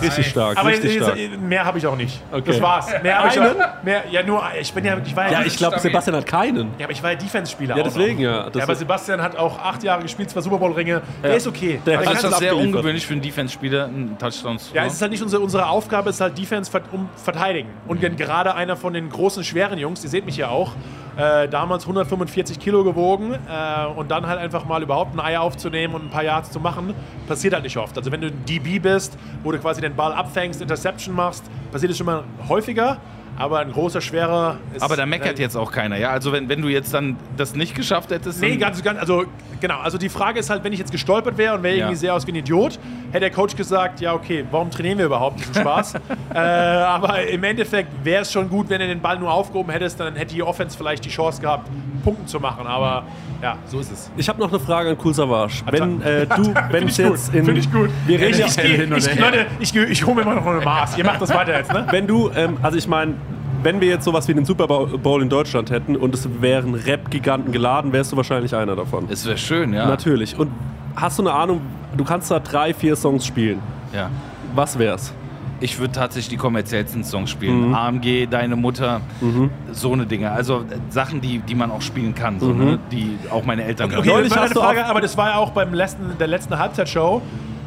Richtig 0.00 0.26
stark, 0.28 0.56
aber 0.56 0.70
richtig 0.70 0.96
stark. 0.96 1.18
Mehr 1.40 1.64
habe 1.64 1.78
ich 1.78 1.86
auch 1.86 1.96
nicht. 1.96 2.20
Okay. 2.30 2.42
Das 2.46 2.60
war's. 2.60 2.86
Mehr 3.02 3.18
habe 3.18 3.28
ich 3.28 3.40
auch, 3.40 3.84
mehr, 3.84 4.04
Ja, 4.10 4.22
nur, 4.22 4.42
ich 4.58 4.72
bin 4.72 4.84
ja, 4.84 4.96
ich 5.04 5.14
war 5.14 5.30
ja, 5.30 5.40
ja 5.40 5.46
ich 5.46 5.56
glaube, 5.56 5.78
Sebastian 5.78 6.16
hat 6.16 6.26
keinen. 6.26 6.70
Ja, 6.78 6.86
aber 6.86 6.92
ich 6.92 7.02
war 7.02 7.12
ja 7.12 7.18
Defense-Spieler. 7.18 7.76
Ja, 7.76 7.82
deswegen, 7.82 8.20
ja. 8.20 8.48
ja. 8.52 8.62
Aber 8.62 8.74
Sebastian 8.74 9.20
hat 9.20 9.36
auch 9.36 9.58
acht 9.58 9.82
Jahre 9.82 10.02
gespielt, 10.02 10.30
zwei 10.30 10.40
Super 10.40 10.58
Bowl-Ringe. 10.58 11.02
Der 11.22 11.36
ist 11.36 11.46
okay. 11.46 11.80
Der 11.84 11.98
also 11.98 12.12
das 12.12 12.24
ist 12.24 12.38
sehr 12.38 12.56
ungewöhnlich 12.56 13.06
für 13.06 13.12
einen 13.12 13.22
Defense-Spieler, 13.22 13.86
einen 13.86 14.16
Touchdown 14.18 14.58
zu 14.58 14.74
Ja, 14.74 14.84
es 14.84 14.94
ist 14.94 15.02
halt 15.02 15.12
nicht 15.12 15.22
unsere, 15.22 15.42
unsere 15.42 15.66
Aufgabe, 15.66 16.10
es 16.10 16.16
ist 16.16 16.20
halt 16.20 16.38
Defense 16.38 16.70
um 16.92 17.08
verteidigen. 17.16 17.68
Und 17.86 18.00
gerade 18.16 18.54
einer 18.54 18.76
von 18.76 18.92
den 18.92 19.08
großen, 19.08 19.44
schweren 19.44 19.78
Jungs, 19.78 20.02
ihr 20.04 20.10
seht 20.10 20.24
mich 20.24 20.36
ja 20.36 20.48
auch, 20.48 20.72
äh, 21.16 21.48
damals 21.48 21.84
145 21.84 22.58
Kilo 22.58 22.84
gewogen 22.84 23.34
äh, 23.34 23.86
und 23.86 24.10
dann 24.10 24.26
halt 24.26 24.38
einfach 24.38 24.64
mal 24.64 24.82
überhaupt 24.82 25.14
ein 25.14 25.20
Ei 25.20 25.38
aufzunehmen 25.38 25.94
und 25.94 26.04
ein 26.04 26.10
paar 26.10 26.24
Yards 26.24 26.50
zu 26.50 26.60
machen, 26.60 26.94
passiert 27.28 27.54
halt 27.54 27.64
nicht 27.64 27.76
oft. 27.76 27.96
Also 27.96 28.10
wenn 28.10 28.20
du 28.20 28.28
ein 28.28 28.44
DB 28.46 28.78
bist, 28.78 29.16
wo 29.42 29.52
du 29.52 29.58
quasi 29.58 29.80
den 29.80 29.94
Ball 29.94 30.12
abfängst, 30.12 30.60
Interception 30.62 31.14
machst, 31.14 31.44
passiert 31.70 31.92
es 31.92 31.98
schon 31.98 32.06
mal 32.06 32.24
häufiger. 32.48 32.98
Aber 33.36 33.60
ein 33.60 33.72
großer, 33.72 34.00
schwerer. 34.00 34.58
aber 34.80 34.96
da 34.96 35.06
meckert 35.06 35.38
jetzt 35.38 35.56
auch 35.56 35.72
keiner, 35.72 35.96
ja? 35.96 36.10
Also, 36.10 36.32
wenn, 36.32 36.48
wenn 36.48 36.62
du 36.62 36.68
jetzt 36.68 36.92
dann 36.94 37.16
das 37.36 37.54
nicht 37.54 37.74
geschafft 37.74 38.10
hättest. 38.10 38.40
Nee, 38.40 38.56
ganz, 38.56 38.82
ganz. 38.82 39.00
Also, 39.00 39.24
genau. 39.60 39.78
Also, 39.78 39.98
die 39.98 40.08
Frage 40.08 40.38
ist 40.40 40.50
halt, 40.50 40.62
wenn 40.64 40.72
ich 40.72 40.78
jetzt 40.78 40.92
gestolpert 40.92 41.38
wäre 41.38 41.54
und 41.54 41.62
wäre 41.62 41.74
ja. 41.74 41.80
irgendwie 41.80 41.96
sehr 41.96 42.14
aus 42.14 42.26
wie 42.26 42.32
ein 42.32 42.36
Idiot, 42.36 42.78
hätte 43.10 43.20
der 43.20 43.30
Coach 43.30 43.56
gesagt: 43.56 44.00
Ja, 44.00 44.14
okay, 44.14 44.44
warum 44.50 44.70
trainieren 44.70 44.98
wir 44.98 45.06
überhaupt 45.06 45.40
diesen 45.40 45.54
Spaß? 45.54 45.94
äh, 46.34 46.38
aber 46.38 47.26
im 47.26 47.42
Endeffekt 47.42 47.88
wäre 48.04 48.22
es 48.22 48.32
schon 48.32 48.48
gut, 48.48 48.68
wenn 48.68 48.80
du 48.80 48.86
den 48.86 49.00
Ball 49.00 49.18
nur 49.18 49.32
aufgehoben 49.32 49.70
hättest, 49.72 49.98
dann 49.98 50.14
hätte 50.14 50.34
die 50.34 50.42
Offense 50.42 50.76
vielleicht 50.76 51.04
die 51.04 51.10
Chance 51.10 51.40
gehabt, 51.40 51.68
Punkten 52.04 52.26
zu 52.26 52.38
machen. 52.38 52.66
Aber 52.66 53.04
ja, 53.42 53.56
so 53.66 53.80
ist 53.80 53.90
es. 53.90 54.10
Ich 54.16 54.28
habe 54.28 54.38
noch 54.38 54.50
eine 54.50 54.60
Frage 54.60 54.90
an 54.90 54.96
Cool 55.02 55.14
Savage. 55.14 55.62
Wenn 55.68 56.00
äh, 56.02 56.26
du, 56.26 56.54
wenn 56.70 56.86
es 56.86 56.96
jetzt 56.96 57.34
in. 57.34 57.44
Finde 57.44 57.60
ich 57.60 57.72
gut. 57.72 57.90
Wir 58.06 58.20
reden 58.20 58.40
ich, 58.40 58.56
ich, 58.56 59.08
ich, 59.08 59.18
Leute, 59.18 59.46
ich, 59.58 59.74
ich 59.74 60.06
hole 60.06 60.14
mir 60.14 60.22
immer 60.22 60.36
noch 60.36 60.46
eine 60.46 60.60
Maß. 60.60 60.96
Ihr 60.96 61.04
macht 61.04 61.20
das 61.20 61.34
weiter 61.34 61.58
jetzt, 61.58 61.72
ne? 61.72 61.84
Wenn 61.90 62.06
du, 62.06 62.30
ähm, 62.36 62.58
also 62.62 62.78
ich 62.78 62.86
meine, 62.86 63.14
wenn 63.62 63.80
wir 63.80 63.88
jetzt 63.88 64.04
sowas 64.04 64.28
wie 64.28 64.34
den 64.34 64.44
Super 64.44 64.66
Bowl 64.66 65.22
in 65.22 65.28
Deutschland 65.28 65.70
hätten 65.70 65.96
und 65.96 66.14
es 66.14 66.28
wären 66.40 66.74
Rap-Giganten 66.74 67.52
geladen, 67.52 67.92
wärst 67.92 68.12
du 68.12 68.16
wahrscheinlich 68.16 68.54
einer 68.54 68.76
davon. 68.76 69.06
Es 69.08 69.26
wäre 69.26 69.38
schön, 69.38 69.72
ja. 69.72 69.86
Natürlich. 69.86 70.38
Und 70.38 70.50
hast 70.96 71.18
du 71.18 71.22
eine 71.22 71.32
Ahnung, 71.32 71.60
du 71.96 72.04
kannst 72.04 72.30
da 72.30 72.40
drei, 72.40 72.74
vier 72.74 72.96
Songs 72.96 73.26
spielen. 73.26 73.60
Ja. 73.94 74.10
Was 74.54 74.78
wär's? 74.78 75.14
Ich 75.60 75.78
würde 75.78 75.92
tatsächlich 75.92 76.30
die 76.30 76.36
kommerziellsten 76.36 77.04
Songs 77.04 77.30
spielen. 77.30 77.68
Mhm. 77.68 77.74
AMG, 77.74 78.26
Deine 78.28 78.56
Mutter, 78.56 79.00
mhm. 79.20 79.50
so 79.70 79.92
eine 79.92 80.06
Dinge. 80.06 80.32
Also 80.32 80.60
äh, 80.60 80.78
Sachen, 80.90 81.20
die, 81.20 81.38
die 81.38 81.54
man 81.54 81.70
auch 81.70 81.82
spielen 81.82 82.16
kann, 82.16 82.40
so, 82.40 82.48
mhm. 82.48 82.64
ne? 82.64 82.78
die 82.90 83.16
auch 83.30 83.44
meine 83.44 83.62
Eltern 83.62 83.86
okay, 83.90 84.10
okay, 84.10 84.22
das 84.24 84.36
war 84.36 84.42
eine 84.42 84.54
Frage, 84.54 84.86
aber 84.86 85.00
das 85.00 85.16
war 85.16 85.28
ja 85.30 85.36
auch 85.36 85.50
beim 85.50 85.72
letzten, 85.72 86.18
der 86.18 86.26
letzten 86.26 86.58
Halbzeitshow 86.58 87.22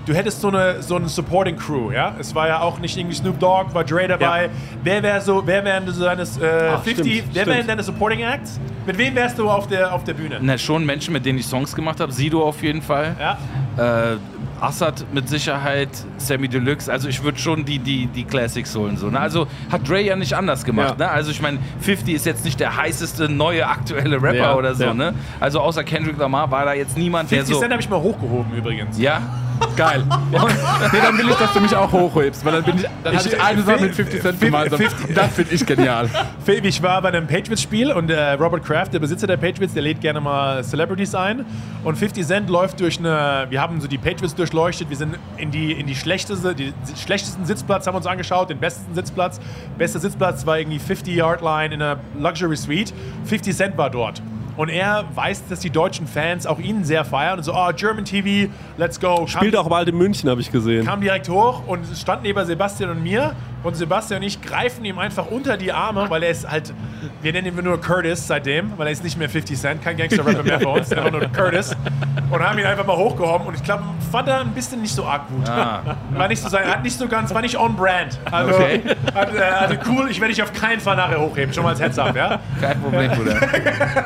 du 0.06 0.14
hättest 0.14 0.42
so 0.42 0.48
eine, 0.48 0.82
so 0.82 0.96
eine 0.96 1.10
Supporting 1.10 1.58
Crew, 1.58 1.92
ja? 1.92 2.16
Es 2.20 2.34
war 2.34 2.48
ja 2.48 2.62
auch 2.62 2.80
nicht 2.80 2.98
irgendwie 2.98 3.16
Snoop 3.16 3.40
Dogg, 3.40 3.74
war 3.74 3.84
Dre 3.84 4.08
dabei. 4.08 4.46
Ja. 4.46 4.50
Wer 4.84 5.04
wäre 5.04 5.22
so, 5.22 5.42
wer 5.46 5.64
wären 5.64 5.88
so 5.92 6.04
deine 6.04 6.22
äh, 6.22 6.70
Ach, 6.76 6.84
50, 6.84 7.18
stimmt, 7.18 7.36
wer 7.36 7.46
wären 7.48 7.68
deine 7.68 7.84
Supporting 7.84 8.22
Acts? 8.22 8.60
Mit 8.86 8.98
wem 8.98 9.16
wärst 9.16 9.40
du 9.40 9.50
auf 9.50 9.68
der, 9.68 9.94
auf 9.94 10.04
der 10.04 10.14
Bühne? 10.14 10.40
Na, 10.42 10.58
schon 10.58 10.86
Menschen, 10.86 11.14
mit 11.14 11.26
denen 11.26 11.40
ich 11.40 11.46
Songs 11.46 11.76
gemacht 11.76 12.00
habe. 12.00 12.12
Sido 12.12 12.44
auf 12.44 12.62
jeden 12.62 12.82
Fall. 12.82 13.16
Ja. 13.20 14.14
Äh, 14.14 14.18
Assad 14.62 15.06
mit 15.14 15.28
Sicherheit, 15.28 15.90
Sammy 16.18 16.48
Deluxe. 16.48 16.92
Also 16.92 17.10
ich 17.10 17.22
würde 17.24 17.38
schon 17.38 17.66
die, 17.66 17.80
die, 17.80 18.08
die 18.08 18.24
Classics 18.24 18.76
holen. 18.76 18.96
So, 18.96 19.10
ne? 19.10 19.20
Also 19.20 19.48
hat 19.72 19.88
Dre 19.88 20.02
ja 20.02 20.16
nicht 20.16 20.34
anders 20.34 20.64
gemacht. 20.64 21.00
Ja. 21.00 21.08
Ne? 21.08 21.12
Also 21.12 21.32
ich 21.32 21.42
meine, 21.42 21.60
50 21.82 22.14
ist 22.16 22.26
jetzt 22.26 22.46
nicht 22.46 22.60
der 22.60 22.78
heißeste 22.78 23.28
neue 23.28 23.68
aktuelle 23.68 24.22
Rapper 24.22 24.36
ja, 24.36 24.56
oder 24.56 24.74
so. 24.74 24.94
Ne? 24.94 25.14
Also 25.40 25.60
außer 25.60 25.84
Kendrick 25.84 26.18
Lamar 26.18 26.50
war 26.52 26.66
da 26.66 26.74
jetzt 26.74 26.98
niemand, 26.98 27.32
der 27.32 27.42
so... 27.42 27.60
50 27.60 27.60
Cent 27.60 27.72
habe 27.74 27.82
ich 27.82 27.90
mal 27.90 28.02
hochgehoben 28.02 28.54
übrigens. 28.56 28.98
Ja? 28.98 29.22
Geil. 29.76 30.04
nee, 30.32 31.00
dann 31.02 31.18
will 31.18 31.30
ich, 31.30 31.36
dass 31.36 31.54
du 31.54 31.60
mich 31.60 31.76
auch 31.76 31.92
hochhebst, 31.92 32.46
weil 32.46 32.54
dann 32.54 32.64
bin 32.64 32.78
ich, 32.78 32.86
dann 33.04 33.16
ich, 33.16 33.26
ich 33.26 33.42
eine 33.42 33.62
Sache 33.62 33.82
mit 33.82 33.96
50 33.96 34.22
Cent 34.22 34.40
gemeinsam. 34.40 34.80
Das 35.14 35.34
finde 35.34 35.54
ich 35.54 35.66
genial. 35.66 36.10
Ich 36.66 36.82
war 36.82 37.02
bei 37.02 37.10
einem 37.10 37.28
Patriots-Spiel 37.28 37.92
und 37.92 38.10
äh, 38.10 38.32
Robert 38.34 38.64
Kraft, 38.64 38.94
der 38.94 39.00
Besitzer 39.00 39.28
der 39.28 39.38
Patriots, 39.38 39.74
der 39.74 39.84
lädt 39.84 40.02
gerne 40.02 40.22
mal 40.22 40.64
Celebrities 40.64 41.16
ein. 41.16 41.46
Und 41.84 41.98
50 41.98 42.26
Cent 42.26 42.50
läuft 42.50 42.80
durch 42.80 42.98
eine, 43.00 43.48
wir 43.50 43.62
haben 43.62 43.82
so 43.82 43.88
die 43.88 43.98
Patriots 43.98 44.36
durchleuchtet, 44.36 44.90
wir 44.90 44.98
sind 44.98 45.18
in 45.38 45.52
die, 45.52 45.72
in 45.72 45.86
die 45.88 45.96
schlechteste, 45.96 46.56
die 46.56 46.74
schlechtesten 46.96 47.46
Sitzplatz 47.46 47.88
haben 47.88 47.96
uns 47.96 48.06
angeschaut, 48.06 48.50
den 48.50 48.60
besten 48.60 48.94
Sitzplatz. 48.94 49.40
Bester 49.78 50.00
Sitzplatz 50.00 50.46
war 50.46 50.60
irgendwie 50.60 50.80
50-Yard-Line 50.80 51.76
in 51.76 51.82
einer 51.82 51.98
Luxury 52.18 52.58
Suite. 52.58 52.94
50 53.26 53.56
Cent 53.56 53.78
war 53.78 53.90
dort. 53.90 54.22
Und 54.58 54.70
er 54.70 55.06
weiß, 55.14 55.48
dass 55.50 55.60
die 55.60 55.70
deutschen 55.70 56.08
Fans 56.08 56.48
auch 56.48 56.60
ihn 56.60 56.84
sehr 56.84 57.04
feiern 57.04 57.38
und 57.40 57.44
so, 57.44 57.54
oh, 57.54 57.70
German 57.76 58.06
TV, 58.06 58.52
let's 58.78 59.00
go. 59.00 59.28
Spielt 59.28 59.54
kam, 59.54 59.66
auch 59.66 59.70
bald 59.70 59.90
in 59.90 59.98
München, 59.98 60.30
habe 60.30 60.42
ich 60.42 60.52
gesehen. 60.52 60.86
Kam 60.86 61.02
direkt 61.02 61.28
hoch 61.30 61.64
und 61.68 61.86
stand 61.96 62.24
neben 62.24 62.46
Sebastian 62.46 62.92
und 62.92 63.04
mir. 63.04 63.36
Und 63.66 63.76
Sebastian 63.76 64.22
und 64.22 64.28
ich 64.28 64.40
greifen 64.44 64.86
ihm 64.86 65.00
einfach 65.00 65.26
unter 65.26 65.58
die 65.58 65.72
Arme, 65.72 66.08
weil 66.08 66.22
er 66.22 66.30
ist 66.30 66.48
halt, 66.48 66.72
wir 67.24 67.34
nennen 67.34 67.58
ihn 67.58 67.64
nur 67.64 67.82
Curtis 67.82 68.28
seitdem, 68.28 68.72
weil 68.78 68.86
er 68.86 68.94
ist 68.94 69.04
nicht 69.04 69.18
mehr 69.18 69.28
50 69.28 69.60
Cent, 69.60 69.84
kein 69.84 69.98
Gangster-Rapper 69.98 70.44
mehr 70.44 70.60
für 70.60 70.68
uns, 70.68 70.94
einfach 70.94 71.12
nur 71.12 71.22
Curtis. 71.30 71.76
Und 72.30 72.44
haben 72.44 72.60
ihn 72.60 72.66
einfach 72.66 72.86
mal 72.86 72.96
hochgehoben 72.96 73.48
und 73.48 73.56
ich 73.56 73.64
glaube, 73.64 73.84
fand 74.12 74.28
er 74.28 74.42
ein 74.42 74.52
bisschen 74.52 74.82
nicht 74.82 74.94
so 74.94 75.04
arg 75.04 75.28
gut. 75.30 75.50
Ah. 75.50 75.82
War 76.14 76.28
nicht 76.28 76.44
so 76.44 76.50
sein, 76.50 76.68
hat 76.68 76.84
nicht 76.84 76.96
so 76.96 77.08
ganz, 77.08 77.34
war 77.34 77.42
nicht 77.42 77.58
on 77.58 77.76
brand. 77.76 78.20
Also, 78.30 78.54
okay. 78.54 78.82
hat, 79.16 79.36
äh, 79.36 79.40
also 79.40 79.76
cool, 79.88 80.12
ich 80.12 80.22
werde 80.22 80.34
dich 80.34 80.44
auf 80.44 80.54
keinen 80.54 80.80
Fall 80.80 80.96
nachher 80.96 81.20
hochheben, 81.20 81.52
schon 81.52 81.64
mal 81.64 81.72
als 81.72 81.82
Heads 81.82 81.98
up, 81.98 82.16
ja? 82.16 82.40
Kein 82.62 82.80
Problem, 82.80 83.12
Bruder. 83.14 83.36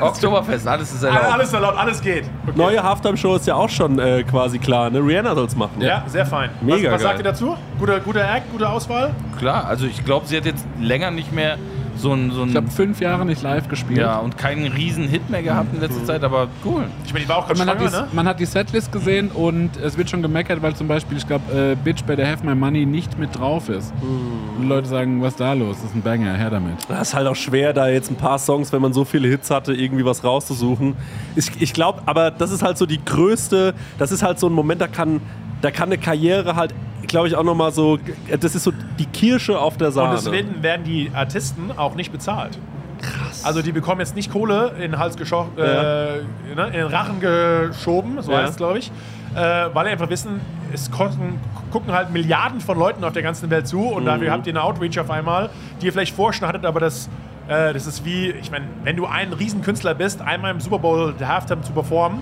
Oktoberfest, 0.00 0.66
alles 0.66 0.90
ist 0.90 1.02
erlaubt. 1.02 1.32
Alles 1.32 1.52
erlaubt, 1.52 1.78
alles 1.78 2.00
geht. 2.00 2.24
Okay. 2.46 2.52
Neue 2.56 2.82
Halftime-Show 2.82 3.36
ist 3.36 3.46
ja 3.46 3.56
auch 3.56 3.68
schon 3.68 3.98
äh, 3.98 4.22
quasi 4.22 4.58
klar, 4.58 4.88
ne? 4.88 5.00
Rihanna 5.00 5.34
soll 5.34 5.46
es 5.46 5.56
machen. 5.56 5.80
Ja, 5.80 6.04
sehr 6.06 6.24
fein. 6.24 6.48
Mega 6.62 6.88
was, 6.88 6.94
was 6.94 7.02
sagt 7.02 7.18
ihr 7.18 7.24
dazu? 7.24 7.56
Guter, 7.78 8.00
guter 8.00 8.22
Act, 8.22 8.50
gute 8.50 8.68
Auswahl? 8.68 9.10
Klar, 9.38 9.49
also 9.52 9.86
ich 9.86 10.04
glaube, 10.04 10.26
sie 10.26 10.36
hat 10.36 10.44
jetzt 10.44 10.66
länger 10.78 11.10
nicht 11.10 11.32
mehr 11.32 11.58
so 11.96 12.12
ein. 12.12 12.30
So 12.30 12.42
ein 12.42 12.50
ich 12.50 12.56
habe 12.56 12.70
fünf 12.70 13.00
Jahre 13.00 13.24
nicht 13.24 13.42
live 13.42 13.68
gespielt. 13.68 14.00
Ja, 14.00 14.18
und 14.18 14.38
keinen 14.38 14.66
riesen 14.72 15.08
Hit 15.08 15.30
mehr 15.30 15.42
gehabt 15.42 15.74
in 15.74 15.80
letzter 15.80 16.00
mhm. 16.00 16.06
Zeit, 16.06 16.24
aber 16.24 16.48
cool. 16.64 16.84
Ich 17.04 17.12
meine, 17.12 17.24
die 17.24 17.28
war 17.28 17.38
auch 17.38 17.46
ganz 17.46 17.58
man, 17.58 17.68
schwanger, 17.68 17.84
hat 17.84 17.92
die, 17.92 17.96
ne? 17.96 18.08
man 18.12 18.26
hat 18.26 18.40
die 18.40 18.46
Setlist 18.46 18.92
gesehen 18.92 19.28
und 19.28 19.76
es 19.76 19.96
wird 19.96 20.10
schon 20.10 20.22
gemeckert, 20.22 20.62
weil 20.62 20.74
zum 20.74 20.88
Beispiel, 20.88 21.18
ich 21.18 21.26
glaube, 21.26 21.52
äh, 21.52 21.76
Bitch 21.76 22.04
Better 22.04 22.26
Have 22.26 22.44
My 22.44 22.54
Money 22.54 22.86
nicht 22.86 23.18
mit 23.18 23.38
drauf 23.38 23.68
ist. 23.68 23.92
Mhm. 24.02 24.62
Und 24.62 24.68
Leute 24.68 24.88
sagen, 24.88 25.22
was 25.22 25.32
ist 25.32 25.40
da 25.40 25.52
los? 25.52 25.76
Das 25.76 25.90
ist 25.90 25.96
ein 25.96 26.02
Banger, 26.02 26.34
her 26.34 26.50
damit. 26.50 26.74
Das 26.88 27.08
ist 27.08 27.14
halt 27.14 27.26
auch 27.26 27.36
schwer, 27.36 27.72
da 27.72 27.88
jetzt 27.88 28.10
ein 28.10 28.16
paar 28.16 28.38
Songs, 28.38 28.72
wenn 28.72 28.82
man 28.82 28.92
so 28.92 29.04
viele 29.04 29.28
Hits 29.28 29.50
hatte, 29.50 29.72
irgendwie 29.72 30.04
was 30.04 30.24
rauszusuchen. 30.24 30.96
Ich, 31.36 31.50
ich 31.60 31.72
glaube, 31.72 32.02
aber 32.06 32.30
das 32.30 32.50
ist 32.50 32.62
halt 32.62 32.78
so 32.78 32.86
die 32.86 33.04
größte, 33.04 33.74
das 33.98 34.12
ist 34.12 34.22
halt 34.22 34.38
so 34.38 34.48
ein 34.48 34.52
Moment, 34.52 34.80
da 34.80 34.88
kann, 34.88 35.20
da 35.60 35.70
kann 35.70 35.88
eine 35.88 35.98
Karriere 35.98 36.56
halt 36.56 36.74
glaube 37.10 37.28
ich, 37.28 37.36
auch 37.36 37.44
nochmal 37.44 37.72
so, 37.72 37.98
das 38.40 38.54
ist 38.54 38.64
so 38.64 38.72
die 38.98 39.06
Kirsche 39.06 39.58
auf 39.58 39.76
der 39.76 39.90
Sahne. 39.90 40.16
Und 40.16 40.24
deswegen 40.24 40.62
werden 40.62 40.84
die 40.84 41.10
Artisten 41.12 41.70
auch 41.76 41.94
nicht 41.94 42.12
bezahlt. 42.12 42.58
Krass. 43.02 43.44
Also 43.44 43.62
die 43.62 43.72
bekommen 43.72 44.00
jetzt 44.00 44.14
nicht 44.14 44.30
Kohle 44.30 44.72
in 44.76 44.92
den 44.92 44.98
Hals 44.98 45.16
geschoben, 45.16 45.50
ja. 45.56 45.64
äh, 45.64 46.22
ne, 46.54 46.66
in 46.66 46.72
den 46.72 46.86
Rachen 46.86 47.20
geschoben, 47.20 48.20
so 48.22 48.32
ja. 48.32 48.38
heißt 48.38 48.50
es, 48.50 48.56
glaube 48.56 48.78
ich. 48.78 48.90
Äh, 49.34 49.38
weil 49.72 49.86
sie 49.86 49.92
einfach 49.92 50.10
wissen, 50.10 50.40
es 50.72 50.90
kosten, 50.90 51.38
gucken 51.70 51.92
halt 51.92 52.10
Milliarden 52.10 52.60
von 52.60 52.78
Leuten 52.78 53.04
auf 53.04 53.12
der 53.12 53.22
ganzen 53.22 53.48
Welt 53.48 53.66
zu 53.66 53.80
und 53.80 54.02
mhm. 54.02 54.06
dafür 54.06 54.32
habt 54.32 54.46
ihr 54.46 54.52
eine 54.52 54.62
Outreach 54.62 54.98
auf 54.98 55.10
einmal, 55.10 55.50
die 55.80 55.86
ihr 55.86 55.92
vielleicht 55.92 56.18
hattet, 56.18 56.64
aber 56.64 56.80
das, 56.80 57.08
äh, 57.48 57.72
das 57.72 57.86
ist 57.86 58.04
wie, 58.04 58.30
ich 58.30 58.50
meine, 58.50 58.66
wenn 58.82 58.96
du 58.96 59.06
ein 59.06 59.32
Riesenkünstler 59.32 59.94
bist, 59.94 60.20
einmal 60.20 60.50
im 60.50 60.60
Super 60.60 60.80
Bowl 60.80 61.14
der 61.14 61.28
Halftime 61.28 61.62
zu 61.62 61.72
performen, 61.72 62.20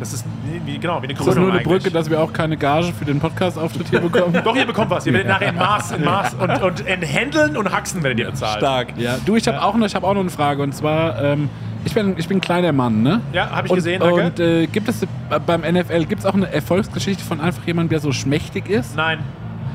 das 0.00 0.14
ist 0.14 0.24
wie, 0.64 0.78
genau, 0.78 1.02
wie 1.02 1.06
eine 1.06 1.14
Krönung. 1.14 1.26
Das 1.26 1.36
ist 1.36 1.40
nur 1.40 1.52
eine 1.52 1.62
Brücke, 1.62 1.90
dass 1.90 2.08
wir 2.08 2.20
auch 2.20 2.32
keine 2.32 2.56
Gage 2.56 2.92
für 2.92 3.04
den 3.04 3.20
Podcast-Auftritt 3.20 3.90
hier 3.90 4.00
bekommen. 4.00 4.40
Doch, 4.44 4.56
ihr 4.56 4.66
bekommt 4.66 4.90
was. 4.90 5.06
Ihr 5.06 5.12
werdet 5.12 5.28
nachher 5.28 5.50
in 5.50 5.56
Maß, 5.56 5.92
in 5.92 6.04
Maß 6.04 6.34
und, 6.34 6.62
und 6.62 6.80
in 6.80 7.02
Händeln 7.02 7.56
und 7.56 7.70
Haxen 7.70 8.02
werdet 8.02 8.18
ihr 8.18 8.30
bezahlt. 8.30 8.58
Stark. 8.58 8.88
Ja. 8.96 9.18
Du, 9.24 9.36
ich 9.36 9.46
habe 9.46 9.58
ja. 9.58 9.62
auch, 9.62 9.76
noch, 9.76 9.92
hab 9.92 10.02
auch 10.02 10.14
noch 10.14 10.20
eine 10.20 10.30
Frage 10.30 10.62
und 10.62 10.74
zwar. 10.74 11.22
Ähm, 11.22 11.50
ich 11.84 11.94
bin, 11.94 12.14
ich 12.18 12.28
bin 12.28 12.38
ein 12.38 12.40
kleiner 12.42 12.72
Mann, 12.72 13.02
ne? 13.02 13.22
Ja, 13.32 13.50
habe 13.50 13.66
ich 13.66 13.70
und, 13.70 13.76
gesehen, 13.76 14.00
danke. 14.00 14.24
Und 14.24 14.40
äh, 14.40 14.66
gibt 14.66 14.88
es 14.88 15.06
beim 15.46 15.62
NFL, 15.62 16.04
gibt 16.04 16.20
es 16.20 16.26
auch 16.26 16.34
eine 16.34 16.52
Erfolgsgeschichte 16.52 17.24
von 17.24 17.40
einfach 17.40 17.66
jemandem, 17.66 17.90
der 17.90 18.00
so 18.00 18.12
schmächtig 18.12 18.68
ist? 18.68 18.96
Nein. 18.96 19.20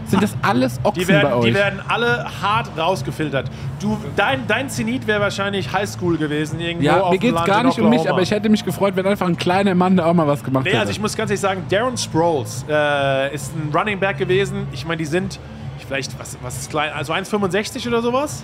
Sind 0.08 0.24
das 0.24 0.36
alles 0.42 0.80
Ochsen 0.84 1.02
die 1.02 1.08
werden, 1.08 1.30
bei 1.30 1.36
euch? 1.36 1.46
Die 1.46 1.54
werden 1.54 1.82
alle 1.88 2.26
hart 2.42 2.70
rausgefiltert. 2.78 3.50
Du, 3.80 3.98
dein, 4.16 4.46
dein 4.48 4.70
Zenit 4.70 5.08
wäre 5.08 5.20
wahrscheinlich 5.20 5.72
Highschool 5.72 6.18
gewesen. 6.18 6.60
Irgendwo 6.60 6.86
ja, 6.86 7.10
mir 7.10 7.18
geht 7.18 7.36
es 7.36 7.44
gar 7.44 7.64
nicht 7.64 7.80
um 7.80 7.90
mich, 7.90 8.10
aber 8.10 8.22
ich 8.22 8.32
hätte 8.32 8.50
mich 8.50 8.64
gefreut, 8.64 8.96
wenn 8.96 9.06
einfach 9.06 9.28
ein 9.28 9.38
kleiner 9.38 9.74
Mann 9.76 9.98
da 9.98 10.06
auch 10.06 10.14
mal 10.14 10.28
was 10.28 10.44
gemacht 10.44 10.66
nee, 10.66 10.72
hätte. 10.72 10.82
also 10.82 10.92
ich 10.92 11.00
muss 11.00 11.16
ganz 11.16 11.32
ehrlich 11.32 11.42
sagen, 11.42 11.64
Darren 11.70 11.98
Sproles 11.98 12.66
äh, 12.70 13.34
ist 13.34 13.54
ein 13.56 13.76
Running 13.76 14.00
Back 14.00 14.18
gewesen. 14.18 14.68
Ich 14.72 14.86
meine, 14.86 14.98
die 14.98 15.06
sind 15.06 15.40
vielleicht, 15.86 16.18
was, 16.20 16.38
was 16.42 16.58
ist 16.58 16.70
klein, 16.70 16.92
also 16.94 17.14
1,65 17.14 17.88
oder 17.88 18.02
sowas. 18.02 18.44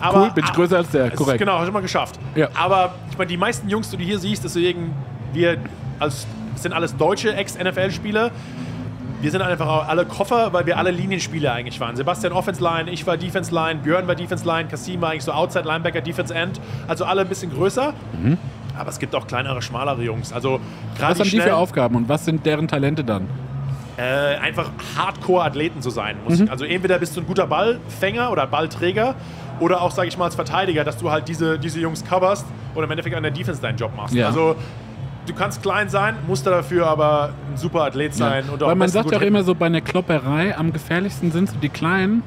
Aber, 0.00 0.22
cool, 0.22 0.30
bin 0.30 0.44
ich 0.44 0.52
größer 0.52 0.78
als 0.78 0.90
der, 0.90 1.10
korrekt. 1.10 1.34
Ist, 1.34 1.38
genau, 1.38 1.58
hast 1.58 1.68
du 1.68 1.72
mal 1.72 1.82
geschafft. 1.82 2.18
Ja. 2.34 2.48
Aber 2.54 2.94
ich 3.10 3.18
meine, 3.18 3.28
die 3.28 3.36
meisten 3.36 3.68
Jungs, 3.68 3.90
die 3.90 3.98
du 3.98 4.04
hier 4.04 4.18
siehst, 4.18 4.48
so 4.48 4.58
wir 5.32 5.58
als, 5.98 6.26
sind 6.54 6.72
alles 6.72 6.96
deutsche 6.96 7.34
Ex-NFL-Spieler 7.34 8.30
wir 9.20 9.30
sind 9.30 9.42
einfach 9.42 9.88
alle 9.88 10.06
Koffer, 10.06 10.52
weil 10.52 10.66
wir 10.66 10.78
alle 10.78 10.90
Linienspieler 10.90 11.52
eigentlich 11.52 11.78
waren. 11.80 11.96
Sebastian 11.96 12.32
Offense 12.32 12.62
Line, 12.62 12.90
ich 12.90 13.06
war 13.06 13.16
Defense 13.16 13.54
Line, 13.54 13.80
Björn 13.82 14.06
war 14.06 14.14
Defense 14.14 14.46
Line, 14.46 14.68
Kasim 14.68 15.00
war 15.00 15.10
eigentlich 15.10 15.24
so 15.24 15.32
Outside 15.32 15.66
Linebacker, 15.66 16.00
Defense 16.00 16.34
End. 16.34 16.60
Also 16.88 17.04
alle 17.04 17.22
ein 17.22 17.28
bisschen 17.28 17.52
größer. 17.52 17.92
Mhm. 18.20 18.38
Aber 18.76 18.88
es 18.88 18.98
gibt 18.98 19.14
auch 19.14 19.26
kleinere, 19.26 19.60
schmalere 19.60 20.02
Jungs. 20.02 20.32
Also 20.32 20.60
was 20.98 21.18
haben 21.18 21.28
die 21.28 21.40
für 21.40 21.56
Aufgaben 21.56 21.96
und 21.96 22.08
was 22.08 22.24
sind 22.24 22.46
deren 22.46 22.66
Talente 22.66 23.04
dann? 23.04 23.28
Äh, 23.96 24.36
einfach 24.38 24.70
Hardcore-Athleten 24.96 25.82
zu 25.82 25.90
sein. 25.90 26.16
Mhm. 26.26 26.48
Also 26.50 26.64
entweder 26.64 26.98
bist 26.98 27.14
du 27.16 27.20
ein 27.20 27.26
guter 27.26 27.46
Ballfänger 27.46 28.30
oder 28.30 28.46
Ballträger 28.46 29.14
oder 29.58 29.82
auch, 29.82 29.90
sage 29.90 30.08
ich 30.08 30.16
mal, 30.16 30.24
als 30.24 30.34
Verteidiger, 30.34 30.84
dass 30.84 30.96
du 30.96 31.10
halt 31.10 31.28
diese, 31.28 31.58
diese 31.58 31.80
Jungs 31.80 32.02
coverst 32.04 32.46
und 32.74 32.82
im 32.82 32.90
Endeffekt 32.90 33.14
an 33.14 33.22
der 33.22 33.32
Defense 33.32 33.60
deinen 33.60 33.76
Job 33.76 33.94
machst. 33.94 34.14
Ja. 34.14 34.28
Also 34.28 34.56
du 35.30 35.36
kannst 35.36 35.62
klein 35.62 35.88
sein, 35.88 36.16
musst 36.26 36.46
dafür 36.46 36.86
aber 36.86 37.32
ein 37.50 37.56
super 37.56 37.82
Athlet 37.82 38.14
sein. 38.14 38.44
Ja. 38.46 38.66
weil 38.66 38.74
man 38.74 38.88
sagt 38.88 39.10
ja 39.10 39.18
auch 39.18 39.22
immer 39.22 39.42
so, 39.44 39.54
bei 39.54 39.66
einer 39.66 39.80
Klopperei 39.80 40.56
am 40.56 40.72
gefährlichsten 40.72 41.30
sind 41.32 41.48
so 41.48 41.56
die 41.56 41.68
Kleinen, 41.68 42.22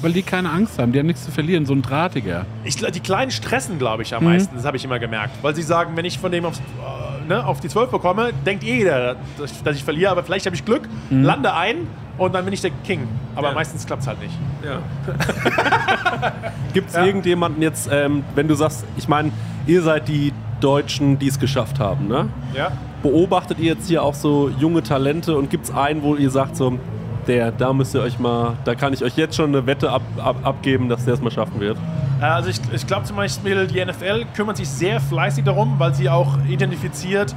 weil 0.00 0.12
die 0.12 0.22
keine 0.22 0.50
Angst 0.50 0.78
haben, 0.78 0.92
die 0.92 0.98
haben 0.98 1.06
nichts 1.06 1.24
zu 1.24 1.30
verlieren, 1.30 1.64
so 1.64 1.72
ein 1.72 1.82
Drahtiger. 1.82 2.44
Ich, 2.64 2.76
die 2.76 3.00
Kleinen 3.00 3.30
stressen, 3.30 3.78
glaube 3.78 4.02
ich, 4.02 4.14
am 4.14 4.24
mhm. 4.24 4.30
meisten, 4.30 4.56
das 4.56 4.64
habe 4.64 4.76
ich 4.76 4.84
immer 4.84 4.98
gemerkt. 4.98 5.42
Weil 5.42 5.54
sie 5.54 5.62
sagen, 5.62 5.96
wenn 5.96 6.04
ich 6.04 6.18
von 6.18 6.30
dem 6.30 6.44
aufs, 6.44 6.58
äh, 6.58 7.28
ne, 7.28 7.46
auf 7.46 7.60
die 7.60 7.68
12 7.68 7.90
bekomme, 7.90 8.30
denkt 8.44 8.64
eh 8.64 8.78
jeder, 8.78 9.16
dass, 9.38 9.62
dass 9.62 9.76
ich 9.76 9.84
verliere, 9.84 10.10
aber 10.10 10.22
vielleicht 10.22 10.46
habe 10.46 10.56
ich 10.56 10.64
Glück, 10.64 10.88
mhm. 11.10 11.22
lande 11.22 11.54
ein 11.54 11.86
und 12.18 12.34
dann 12.34 12.44
bin 12.44 12.52
ich 12.52 12.60
der 12.60 12.72
King. 12.84 13.08
Aber 13.34 13.48
ja. 13.48 13.54
meistens 13.54 13.86
klappt 13.86 14.02
es 14.02 14.08
halt 14.08 14.20
nicht. 14.20 14.34
Ja. 14.64 14.80
Gibt 16.74 16.90
es 16.90 16.96
ja. 16.96 17.06
irgendjemanden 17.06 17.62
jetzt, 17.62 17.88
ähm, 17.90 18.24
wenn 18.34 18.48
du 18.48 18.54
sagst, 18.54 18.84
ich 18.96 19.08
meine, 19.08 19.32
ihr 19.66 19.82
seid 19.82 20.08
die 20.08 20.32
Deutschen, 20.62 21.18
die 21.18 21.28
es 21.28 21.38
geschafft 21.38 21.78
haben. 21.78 22.08
Ne? 22.08 22.28
Ja. 22.54 22.72
Beobachtet 23.02 23.58
ihr 23.58 23.74
jetzt 23.74 23.88
hier 23.88 24.02
auch 24.02 24.14
so 24.14 24.50
junge 24.58 24.82
Talente 24.82 25.36
und 25.36 25.50
gibt 25.50 25.64
es 25.64 25.70
einen, 25.74 26.02
wo 26.02 26.14
ihr 26.14 26.30
sagt, 26.30 26.56
so, 26.56 26.78
der, 27.26 27.52
da 27.52 27.72
müsst 27.72 27.94
ihr 27.94 28.02
euch 28.02 28.18
mal, 28.18 28.54
da 28.64 28.74
kann 28.74 28.92
ich 28.92 29.04
euch 29.04 29.16
jetzt 29.16 29.36
schon 29.36 29.50
eine 29.50 29.66
Wette 29.66 29.90
ab, 29.90 30.02
ab, 30.18 30.36
abgeben, 30.42 30.88
dass 30.88 31.04
der 31.04 31.14
es 31.14 31.20
mal 31.20 31.30
schaffen 31.30 31.60
wird? 31.60 31.76
Äh, 32.20 32.24
also 32.24 32.48
ich, 32.48 32.60
ich 32.72 32.86
glaube 32.86 33.04
zum 33.04 33.16
Beispiel, 33.16 33.66
die 33.66 33.84
NFL 33.84 34.24
kümmert 34.34 34.56
sich 34.56 34.68
sehr 34.68 35.00
fleißig 35.00 35.44
darum, 35.44 35.74
weil 35.78 35.94
sie 35.94 36.08
auch 36.08 36.38
identifiziert, 36.48 37.34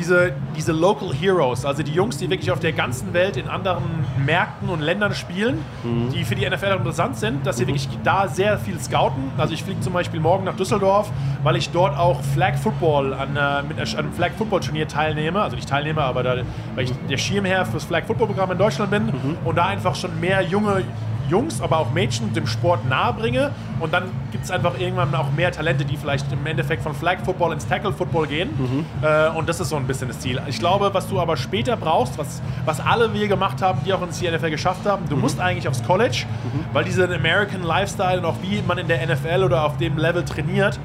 diese, 0.00 0.32
diese 0.56 0.72
Local 0.72 1.12
Heroes, 1.12 1.66
also 1.66 1.82
die 1.82 1.92
Jungs, 1.92 2.16
die 2.16 2.30
wirklich 2.30 2.50
auf 2.50 2.58
der 2.58 2.72
ganzen 2.72 3.12
Welt 3.12 3.36
in 3.36 3.48
anderen 3.48 3.84
Märkten 4.24 4.70
und 4.70 4.80
Ländern 4.80 5.14
spielen, 5.14 5.58
mhm. 5.84 6.10
die 6.10 6.24
für 6.24 6.34
die 6.34 6.48
NFL 6.48 6.76
interessant 6.78 7.18
sind, 7.18 7.46
dass 7.46 7.58
sie 7.58 7.64
mhm. 7.64 7.68
wirklich 7.68 7.88
da 8.02 8.26
sehr 8.26 8.58
viel 8.58 8.80
scouten. 8.80 9.30
Also 9.36 9.52
ich 9.52 9.62
fliege 9.62 9.80
zum 9.80 9.92
Beispiel 9.92 10.18
morgen 10.18 10.44
nach 10.44 10.56
Düsseldorf, 10.56 11.12
weil 11.42 11.56
ich 11.56 11.68
dort 11.68 11.96
auch 11.96 12.22
Flag 12.34 12.56
Football 12.56 13.12
an, 13.12 13.36
äh, 13.36 13.62
mit 13.62 13.78
einem 13.78 14.12
Flag 14.12 14.30
Football 14.38 14.60
Turnier 14.60 14.88
teilnehme. 14.88 15.42
Also 15.42 15.56
nicht 15.56 15.68
teilnehme, 15.68 16.00
aber 16.02 16.22
da, 16.22 16.36
weil 16.74 16.84
ich 16.84 16.92
der 17.10 17.18
Schirmherr 17.18 17.66
fürs 17.66 17.84
Flag 17.84 18.04
Football 18.06 18.28
Programm 18.28 18.50
in 18.52 18.58
Deutschland 18.58 18.90
bin 18.90 19.06
mhm. 19.06 19.36
und 19.44 19.56
da 19.56 19.66
einfach 19.66 19.94
schon 19.94 20.18
mehr 20.18 20.40
junge 20.40 20.82
Jungs, 21.28 21.60
aber 21.60 21.78
auch 21.78 21.92
Mädchen 21.92 22.32
dem 22.32 22.46
Sport 22.46 22.88
nahebringe. 22.88 23.52
Und 23.78 23.92
dann 23.92 24.10
gibt 24.40 24.46
es 24.46 24.52
einfach 24.52 24.80
irgendwann 24.80 25.14
auch 25.14 25.30
mehr 25.32 25.52
Talente, 25.52 25.84
die 25.84 25.98
vielleicht 25.98 26.32
im 26.32 26.46
Endeffekt 26.46 26.82
von 26.82 26.94
Flag 26.94 27.18
Football 27.26 27.52
ins 27.52 27.68
Tackle 27.68 27.92
Football 27.92 28.26
gehen. 28.26 28.48
Mhm. 28.56 28.86
Äh, 29.02 29.28
und 29.36 29.46
das 29.50 29.60
ist 29.60 29.68
so 29.68 29.76
ein 29.76 29.86
bisschen 29.86 30.08
das 30.08 30.18
Ziel. 30.20 30.40
Ich 30.46 30.58
glaube, 30.58 30.94
was 30.94 31.08
du 31.08 31.20
aber 31.20 31.36
später 31.36 31.76
brauchst, 31.76 32.16
was, 32.16 32.40
was 32.64 32.80
alle 32.80 33.12
wir 33.12 33.28
gemacht 33.28 33.60
haben, 33.60 33.80
die 33.84 33.92
auch 33.92 34.00
ins 34.00 34.22
NFL 34.22 34.48
geschafft 34.48 34.86
haben, 34.86 35.06
du 35.10 35.16
mhm. 35.16 35.20
musst 35.20 35.40
eigentlich 35.40 35.68
aufs 35.68 35.82
College, 35.84 36.24
mhm. 36.26 36.64
weil 36.72 36.84
dieser 36.84 37.04
American 37.14 37.62
Lifestyle 37.62 38.16
und 38.16 38.24
auch 38.24 38.36
wie 38.40 38.62
man 38.66 38.78
in 38.78 38.88
der 38.88 39.06
NFL 39.06 39.44
oder 39.44 39.62
auf 39.62 39.76
dem 39.76 39.98
Level 39.98 40.24
trainiert, 40.24 40.80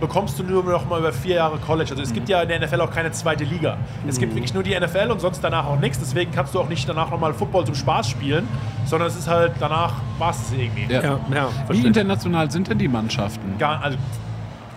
bekommst 0.00 0.38
du 0.38 0.42
nur 0.42 0.62
noch 0.64 0.88
mal 0.88 1.00
über 1.00 1.12
vier 1.12 1.36
Jahre 1.36 1.58
College. 1.58 1.90
Also 1.90 2.02
es 2.02 2.12
gibt 2.12 2.28
ja 2.28 2.42
in 2.42 2.48
der 2.48 2.60
NFL 2.60 2.80
auch 2.80 2.90
keine 2.90 3.10
zweite 3.12 3.44
Liga. 3.44 3.76
Es 4.06 4.18
gibt 4.18 4.34
wirklich 4.34 4.54
nur 4.54 4.62
die 4.62 4.78
NFL 4.78 5.10
und 5.10 5.20
sonst 5.20 5.42
danach 5.42 5.66
auch 5.66 5.78
nichts. 5.78 5.98
Deswegen 5.98 6.30
kannst 6.32 6.54
du 6.54 6.60
auch 6.60 6.68
nicht 6.68 6.88
danach 6.88 7.10
nochmal 7.10 7.34
Football 7.34 7.64
zum 7.64 7.74
Spaß 7.74 8.08
spielen, 8.08 8.46
sondern 8.86 9.08
es 9.08 9.16
ist 9.16 9.28
halt 9.28 9.52
danach 9.58 9.94
war 10.18 10.30
es 10.30 10.52
irgendwie. 10.52 10.92
Ja. 10.92 11.02
Ja, 11.02 11.20
ja, 11.34 11.48
Wie 11.68 11.86
international 11.86 12.50
sind 12.50 12.68
denn 12.68 12.78
die 12.78 12.88
Mannschaften? 12.88 13.58
Gar, 13.58 13.82
also 13.82 13.98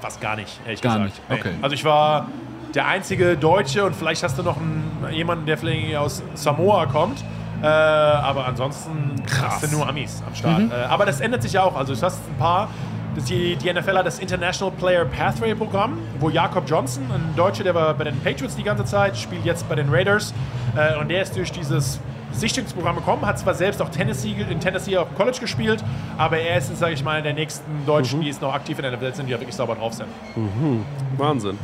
fast 0.01 0.19
gar 0.21 0.35
nicht, 0.35 0.59
ehrlich 0.65 0.81
gar 0.81 0.99
gesagt. 0.99 1.29
Nicht. 1.29 1.39
Okay. 1.39 1.55
Also 1.61 1.75
ich 1.75 1.85
war 1.85 2.27
der 2.73 2.87
einzige 2.87 3.37
Deutsche 3.37 3.85
und 3.85 3.95
vielleicht 3.95 4.23
hast 4.23 4.37
du 4.37 4.43
noch 4.43 4.57
einen, 4.57 5.05
jemanden, 5.11 5.45
der 5.45 5.57
vielleicht 5.57 5.95
aus 5.95 6.23
Samoa 6.35 6.85
kommt. 6.85 7.23
Äh, 7.61 7.67
aber 7.67 8.47
ansonsten 8.47 9.21
Krass. 9.25 9.61
hast 9.61 9.71
du 9.71 9.77
nur 9.77 9.87
Amis 9.87 10.23
am 10.25 10.33
Start. 10.33 10.63
Mhm. 10.63 10.71
Äh, 10.71 10.85
aber 10.85 11.05
das 11.05 11.21
ändert 11.21 11.43
sich 11.43 11.53
ja 11.53 11.63
auch. 11.63 11.75
Also 11.75 11.93
du 11.93 12.01
hast 12.01 12.19
ein 12.27 12.37
paar 12.37 12.69
die, 13.17 13.55
die 13.55 13.73
NFL 13.73 13.97
hat 13.97 14.05
das 14.05 14.19
International 14.19 14.73
Player 14.75 15.05
Pathway 15.05 15.53
Programm, 15.53 15.97
wo 16.19 16.29
Jakob 16.29 16.63
Johnson, 16.67 17.03
ein 17.11 17.35
Deutscher, 17.35 17.63
der 17.63 17.75
war 17.75 17.93
bei 17.93 18.05
den 18.05 18.19
Patriots 18.21 18.55
die 18.55 18.63
ganze 18.63 18.85
Zeit, 18.85 19.17
spielt 19.17 19.45
jetzt 19.45 19.67
bei 19.67 19.75
den 19.75 19.89
Raiders 19.89 20.33
äh, 20.75 20.97
und 20.99 21.09
der 21.09 21.21
ist 21.21 21.35
durch 21.35 21.51
dieses 21.51 21.99
Sichtungsprogramm 22.31 22.95
gekommen, 22.95 23.25
hat 23.25 23.39
zwar 23.39 23.53
selbst 23.53 23.81
auch 23.81 23.89
Tennessee, 23.89 24.35
in 24.49 24.59
Tennessee 24.59 24.97
auf 24.97 25.09
dem 25.09 25.17
College 25.17 25.39
gespielt, 25.39 25.83
aber 26.17 26.37
er 26.37 26.57
ist, 26.57 26.75
sage 26.77 26.93
ich 26.93 27.03
mal, 27.03 27.21
der 27.21 27.33
nächsten 27.33 27.85
Deutschen, 27.85 28.19
mhm. 28.19 28.23
die 28.23 28.29
es 28.29 28.39
noch 28.39 28.53
aktiv 28.53 28.77
in 28.79 28.83
der 28.83 28.93
NFL 28.93 29.13
sind, 29.13 29.25
die 29.25 29.31
ja 29.33 29.39
wirklich 29.39 29.55
sauber 29.55 29.75
drauf 29.75 29.93
sind. 29.93 30.07
Mhm. 30.35 30.85
Wahnsinn. 31.17 31.57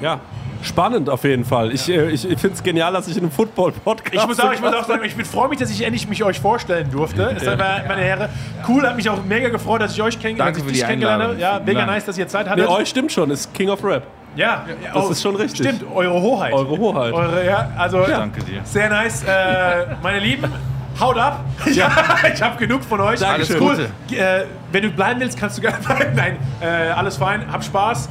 Ja, 0.00 0.20
Spannend 0.62 1.08
auf 1.08 1.24
jeden 1.24 1.44
Fall. 1.44 1.72
Ich, 1.72 1.88
äh, 1.88 2.10
ich, 2.10 2.28
ich 2.28 2.38
finde 2.38 2.56
es 2.56 2.62
genial, 2.62 2.92
dass 2.92 3.08
ich 3.08 3.16
in 3.16 3.22
einem 3.22 3.30
Football-Podcast. 3.30 4.14
Ich 4.14 4.26
muss 4.26 4.40
auch, 4.40 4.52
ich 4.52 4.60
muss 4.60 4.74
auch 4.74 4.84
sagen, 4.84 5.02
ich 5.04 5.14
freue 5.26 5.48
mich, 5.48 5.58
dass 5.58 5.70
ich 5.70 5.82
endlich 5.82 6.08
mich 6.08 6.22
euch 6.24 6.40
vorstellen 6.40 6.90
durfte. 6.90 7.34
Das 7.34 7.46
war, 7.46 7.56
meine 7.56 8.02
Herren, 8.02 8.28
cool, 8.68 8.86
hat 8.86 8.96
mich 8.96 9.08
auch 9.08 9.22
mega 9.24 9.48
gefreut, 9.48 9.80
dass 9.80 9.92
ich 9.92 10.02
euch 10.02 10.18
kennengelernt 10.18 10.56
habe. 10.56 10.66
Danke 10.66 10.78
für 10.78 10.84
die 10.84 10.84
Einladung. 10.84 11.38
Ja, 11.38 11.60
mega 11.64 11.86
nice, 11.86 12.04
dass 12.04 12.18
ihr 12.18 12.28
Zeit 12.28 12.48
hattet. 12.48 12.64
Nee, 12.64 12.70
euch 12.70 12.88
stimmt 12.88 13.12
schon, 13.12 13.30
ist 13.30 13.52
King 13.54 13.70
of 13.70 13.82
Rap. 13.84 14.04
Ja, 14.36 14.64
das 14.94 15.06
oh, 15.06 15.10
ist 15.10 15.22
schon 15.22 15.36
richtig. 15.36 15.66
Stimmt, 15.66 15.84
eure 15.92 16.20
Hoheit. 16.20 16.52
Eure 16.52 16.78
Hoheit. 16.78 17.12
Eure, 17.12 17.44
ja, 17.44 17.70
also, 17.76 18.02
ja. 18.02 18.18
Danke 18.18 18.42
dir. 18.44 18.60
Sehr 18.64 18.88
nice. 18.88 19.24
Äh, 19.24 19.96
meine 20.02 20.20
Lieben, 20.20 20.52
haut 21.00 21.18
ab. 21.18 21.44
Ja, 21.72 21.90
ich 22.32 22.40
habe 22.40 22.56
genug 22.56 22.84
von 22.84 23.00
euch. 23.00 23.24
Alles 23.26 23.54
cool. 23.60 23.88
Äh, 24.10 24.44
wenn 24.70 24.82
du 24.82 24.90
bleiben 24.90 25.20
willst, 25.20 25.38
kannst 25.38 25.58
du 25.58 25.62
gerne 25.62 25.78
bleiben. 25.78 26.14
Nein, 26.14 26.36
äh, 26.60 26.90
alles 26.90 27.16
fein. 27.16 27.50
Hab 27.50 27.64
Spaß 27.64 28.08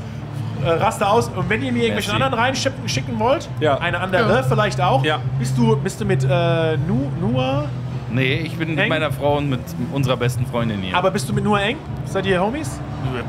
äh, 0.64 0.70
Raster 0.70 1.12
aus. 1.12 1.30
Und 1.30 1.50
wenn 1.50 1.64
ihr 1.64 1.72
mir 1.72 1.84
irgendwelchen 1.84 2.14
anderen 2.14 2.34
reinschicken 2.34 2.88
schicken 2.88 3.20
wollt, 3.20 3.50
ja. 3.60 3.78
eine 3.78 4.00
andere 4.00 4.38
ja. 4.38 4.44
vielleicht 4.44 4.82
auch, 4.82 5.04
ja. 5.04 5.20
bist, 5.40 5.58
du, 5.58 5.76
bist 5.78 6.00
du 6.02 6.06
mit 6.06 6.24
äh, 6.24 6.78
nu, 6.78 7.12
Nua? 7.20 7.66
Nee, 8.10 8.42
ich 8.46 8.56
bin 8.56 8.70
eng? 8.70 8.76
mit 8.76 8.90
meiner 8.90 9.12
Frau 9.12 9.38
und 9.38 9.50
mit 9.50 9.60
unserer 9.92 10.18
besten 10.18 10.46
Freundin 10.46 10.82
hier. 10.82 10.96
Aber 10.96 11.12
bist 11.12 11.28
du 11.28 11.34
mit 11.34 11.44
Nua 11.44 11.60
eng? 11.60 11.78
Seid 12.06 12.26
ihr 12.26 12.42
Homies? 12.42 12.80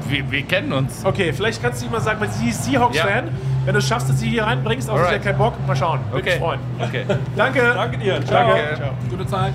Wir, 0.09 0.31
wir 0.31 0.43
kennen 0.43 0.72
uns. 0.72 1.05
Okay, 1.05 1.33
vielleicht 1.33 1.62
kannst 1.62 1.83
du 1.83 1.87
ihm 1.87 1.93
mal 1.93 2.01
sagen, 2.01 2.20
weil 2.20 2.31
sie 2.31 2.49
ist 2.49 2.64
Seahawks-Fan. 2.64 3.26
Ja. 3.26 3.33
Wenn 3.64 3.74
du 3.74 3.79
es 3.81 3.89
schaffst, 3.89 4.09
dass 4.09 4.18
sie 4.18 4.29
hier 4.29 4.45
reinbringst, 4.45 4.89
aber 4.89 5.07
sie 5.07 5.14
hat 5.14 5.22
keinen 5.22 5.39
Bock, 5.39 5.55
mal 5.66 5.76
schauen. 5.76 6.01
Würde 6.11 6.22
okay. 6.22 6.31
mich 6.31 6.39
freuen. 6.39 6.61
Okay. 6.81 7.05
Danke. 7.37 7.72
Danke 7.74 7.99
dir. 7.99 8.24
Ciao. 8.24 8.51
Danke. 8.51 8.76
Ciao. 8.76 8.91
Gute 9.11 9.26
Zeit. 9.26 9.53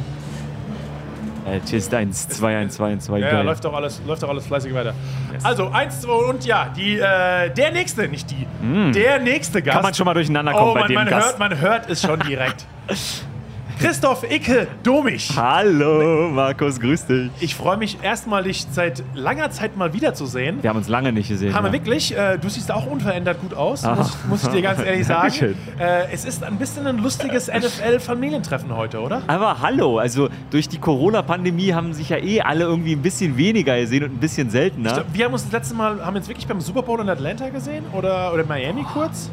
Äh, 1.46 1.60
Test 1.60 1.94
1, 1.94 2.30
2, 2.30 2.58
1, 2.58 2.76
2, 2.76 2.92
1, 2.92 3.06
2. 3.06 3.20
Ja, 3.20 3.28
ja 3.28 3.42
läuft, 3.42 3.66
doch 3.66 3.74
alles, 3.74 4.02
läuft 4.06 4.24
doch 4.24 4.30
alles 4.30 4.48
fleißig 4.48 4.74
weiter. 4.74 4.94
Yes. 5.32 5.44
Also 5.44 5.70
1, 5.70 6.02
2 6.02 6.12
und 6.12 6.46
ja, 6.46 6.72
die, 6.76 6.98
äh, 6.98 7.50
der 7.50 7.72
nächste, 7.72 8.08
nicht 8.08 8.32
die. 8.32 8.48
Mm. 8.66 8.94
Der 8.94 9.20
nächste 9.20 9.62
Gast. 9.62 9.76
Kann 9.76 9.84
man 9.84 9.94
schon 9.94 10.06
mal 10.06 10.14
durcheinander 10.14 10.54
kommen 10.54 10.72
oh, 10.72 10.74
bei 10.74 10.80
man, 10.82 10.88
dem 10.90 10.96
man 10.96 11.10
Gast. 11.10 11.28
Hört, 11.28 11.40
man 11.40 11.60
hört 11.60 11.90
es 11.90 12.02
schon 12.02 12.20
direkt. 12.22 12.66
Christoph 13.80 14.24
Icke 14.30 14.68
Domich. 14.84 15.32
Hallo, 15.36 16.30
Markus, 16.30 16.80
grüß 16.80 17.06
dich. 17.06 17.32
Ich 17.40 17.56
freue 17.56 17.78
mich 17.78 17.98
erstmal, 18.02 18.44
dich 18.44 18.66
seit 18.72 19.04
langer 19.14 19.52
Zeit 19.52 19.76
mal 19.76 19.94
wiederzusehen. 19.94 20.62
Wir 20.62 20.70
haben 20.70 20.78
uns 20.78 20.88
lange 20.88 21.12
nicht 21.12 21.30
gesehen. 21.30 21.54
Haben 21.54 21.66
wir 21.66 21.74
wirklich. 21.74 22.16
Äh, 22.16 22.38
du 22.38 22.50
siehst 22.50 22.72
auch 22.72 22.86
unverändert 22.86 23.42
gut 23.42 23.54
aus, 23.54 23.84
muss, 23.84 24.18
muss, 24.30 24.44
ich 24.44 24.50
dir 24.50 24.62
ganz 24.62 24.80
ehrlich 24.86 25.06
sagen. 25.06 25.56
Äh, 25.80 26.12
es 26.12 26.26
ist 26.26 26.44
ein 26.44 26.58
bisschen 26.58 26.88
ein 26.88 26.98
lustiges 26.98 27.48
NFL-Familientreffen 27.48 28.76
heute, 28.76 29.00
oder? 29.00 29.22
Aber 29.28 29.62
hallo, 29.62 29.98
also 29.98 30.30
durch 30.50 30.70
die 30.70 30.80
Corona-Pandemie 30.80 31.74
haben 31.74 31.94
sich 31.94 32.10
ja 32.10 32.18
eh 32.18 32.42
alle 32.42 32.66
irgendwie 32.66 32.94
ein 32.94 33.02
bisschen 33.02 33.38
weniger 33.38 33.78
gesehen 33.80 34.04
und 34.04 34.14
ein 34.14 34.20
bisschen 34.20 34.50
seltener. 34.50 34.94
Glaub, 34.94 35.06
wir 35.14 35.26
haben 35.26 35.34
uns 35.34 35.44
das 35.44 35.52
letzte 35.52 35.76
Mal, 35.76 36.04
haben 36.06 36.14
wir 36.14 36.20
uns 36.20 36.28
wirklich 36.28 36.48
beim 36.48 36.62
Super 36.62 36.84
Bowl 36.84 37.00
in 37.02 37.10
Atlanta 37.10 37.50
gesehen 37.50 37.86
oder, 37.92 38.34
oder 38.34 38.46
Miami 38.46 38.86
oh. 38.86 38.94
kurz? 38.94 39.30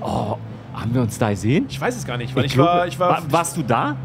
Oh, 0.00 0.36
haben 0.80 0.94
wir 0.94 1.02
uns 1.02 1.18
da 1.18 1.30
gesehen? 1.30 1.66
Ich 1.68 1.80
weiß 1.80 1.96
es 1.96 2.06
gar 2.06 2.16
nicht, 2.16 2.34
weil 2.34 2.44
ich, 2.44 2.52
ich 2.52 2.58
war, 2.58 2.86
ich 2.86 2.98
war, 2.98 3.10
war. 3.10 3.32
Warst 3.32 3.56
du 3.56 3.62
da? 3.62 3.96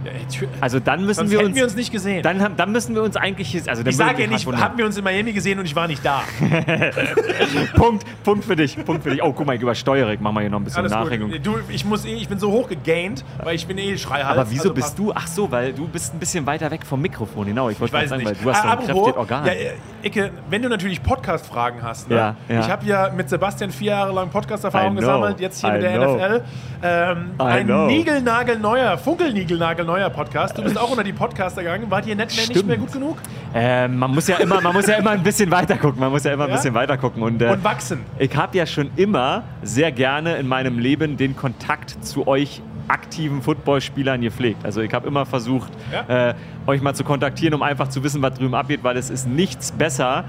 Also 0.60 0.80
dann 0.80 1.06
müssen 1.06 1.30
wir 1.30 1.42
uns. 1.42 1.56
wir 1.56 1.64
uns 1.64 1.76
nicht 1.76 1.92
gesehen. 1.92 2.22
Dann, 2.24 2.56
dann 2.56 2.72
müssen 2.72 2.96
wir 2.96 3.04
uns 3.04 3.16
eigentlich. 3.16 3.70
Also 3.70 3.84
ich 3.86 3.96
sage 3.96 4.24
ja 4.24 4.28
nicht, 4.28 4.46
haben 4.46 4.78
wir 4.78 4.86
uns 4.86 4.98
in 4.98 5.04
Miami 5.04 5.34
gesehen 5.34 5.60
und 5.60 5.66
ich 5.66 5.76
war 5.76 5.88
nicht 5.88 6.04
da. 6.06 6.24
Punkt, 7.76 8.06
Punkt 8.24 8.46
für 8.46 8.56
dich, 8.56 8.76
Punkt 8.84 9.04
für 9.04 9.12
dich. 9.12 9.24
Oh, 9.24 9.34
guck 9.34 9.46
mal, 9.46 9.56
über 9.56 9.76
Steuerung 9.76 10.22
machen 10.22 10.36
wir 10.36 10.42
hier 10.42 10.50
noch 10.50 10.60
ein 10.60 10.64
bisschen 10.64 10.86
Nachhängung. 10.86 11.32
Du, 11.42 11.58
ich 11.70 11.86
muss 11.86 12.06
eh, 12.06 12.14
ich 12.16 12.28
bin 12.28 12.40
so 12.40 12.52
hoch 12.52 12.68
gegaint, 12.68 13.24
weil 13.44 13.56
ich 13.56 13.66
bin 13.66 13.78
eh 13.78 13.98
Schreihals. 13.98 14.38
Aber 14.38 14.50
wieso 14.50 14.64
also 14.64 14.74
bist 14.74 15.00
du? 15.00 15.12
Ach 15.14 15.28
so, 15.28 15.50
weil 15.52 15.74
du 15.74 15.88
bist 15.88 16.14
ein 16.14 16.20
bisschen 16.20 16.46
weiter 16.46 16.70
weg 16.72 16.86
vom 16.86 17.02
Mikrofon. 17.02 17.48
Genau, 17.48 17.70
ich 17.70 17.80
wollte 17.80 17.94
mal 17.94 18.08
sagen, 18.08 18.24
nicht. 18.24 18.36
weil 18.36 18.44
du 18.44 18.52
hast 18.52 18.66
ah, 18.66 18.72
ein 18.72 18.86
kräftiges 18.86 19.16
Organ. 19.16 19.46
Ja, 19.46 19.52
äh, 19.54 19.74
Icke, 20.04 20.32
wenn 20.50 20.62
du 20.62 20.70
natürlich 20.70 21.02
Podcast-Fragen 21.02 21.82
hast, 21.82 22.10
ne? 22.10 22.16
ja, 22.16 22.36
ja. 22.50 22.60
ich 22.60 22.70
habe 22.70 22.86
ja 22.86 23.10
mit 23.10 23.30
Sebastian 23.30 23.72
vier 23.72 23.92
Jahre 23.92 24.14
lang 24.14 24.30
Podcast-Erfahrung 24.30 24.96
gesammelt, 24.96 25.40
jetzt 25.40 25.62
hier 25.62 25.70
I 25.70 25.74
mit 25.74 25.82
der 25.84 25.98
know. 25.98 26.16
NFL. 26.16 26.42
Ähm, 26.84 27.32
ein 27.38 27.88
niegelnagelneuer, 27.88 28.98
funkelniegelnagelneuer 28.98 30.10
Podcast. 30.10 30.58
Du 30.58 30.64
bist 30.64 30.78
auch 30.78 30.90
unter 30.90 31.04
die 31.04 31.14
Podcaster 31.14 31.62
gegangen. 31.64 31.90
War 31.90 32.02
dir 32.02 32.16
Netman 32.16 32.48
nicht 32.48 32.66
mehr 32.66 32.78
gut 32.78 32.92
genug? 32.92 33.18
Äh, 33.54 33.88
man, 33.88 34.12
muss 34.12 34.28
ja 34.28 34.38
immer, 34.38 34.62
man 34.62 34.74
muss 34.74 34.88
ja 34.88 34.96
immer 34.96 35.12
ein 35.12 35.24
bisschen 35.24 35.50
weiter 35.52 35.78
gucken. 35.78 36.00
Man 36.00 36.12
muss 36.12 36.24
ja 36.24 36.34
immer 36.34 36.44
ein 36.46 36.50
ja? 36.50 36.56
bisschen 36.58 36.74
weiter 36.74 36.98
gucken. 36.98 37.24
Und, 37.24 37.42
äh, 37.42 37.50
und 37.50 37.64
wachsen. 37.64 38.02
Ich 38.20 38.36
habe 38.36 38.58
ja 38.58 38.66
schon 38.66 38.92
immer 38.96 39.44
sehr 39.64 39.92
gerne 39.92 40.36
in 40.36 40.48
meinem 40.48 40.80
Leben 40.80 41.18
den 41.18 41.36
Kontakt 41.36 42.04
zu 42.06 42.28
euch 42.28 42.62
aktiven 42.88 43.42
Footballspielern 43.42 44.22
gepflegt. 44.22 44.64
Also 44.64 44.82
ich 44.82 44.94
habe 44.94 45.08
immer 45.08 45.26
versucht, 45.26 45.72
ja? 45.92 46.30
äh, 46.30 46.36
euch 46.68 46.82
mal 46.82 46.94
zu 46.94 47.04
kontaktieren, 47.04 47.54
um 47.54 47.64
einfach 47.64 47.88
zu 47.88 48.04
wissen, 48.04 48.22
was 48.22 48.36
drüben 48.36 48.54
abgeht, 48.54 48.84
weil 48.84 48.98
es 48.98 49.10
ist 49.10 49.28
nichts 49.28 49.72
besser, 49.72 50.26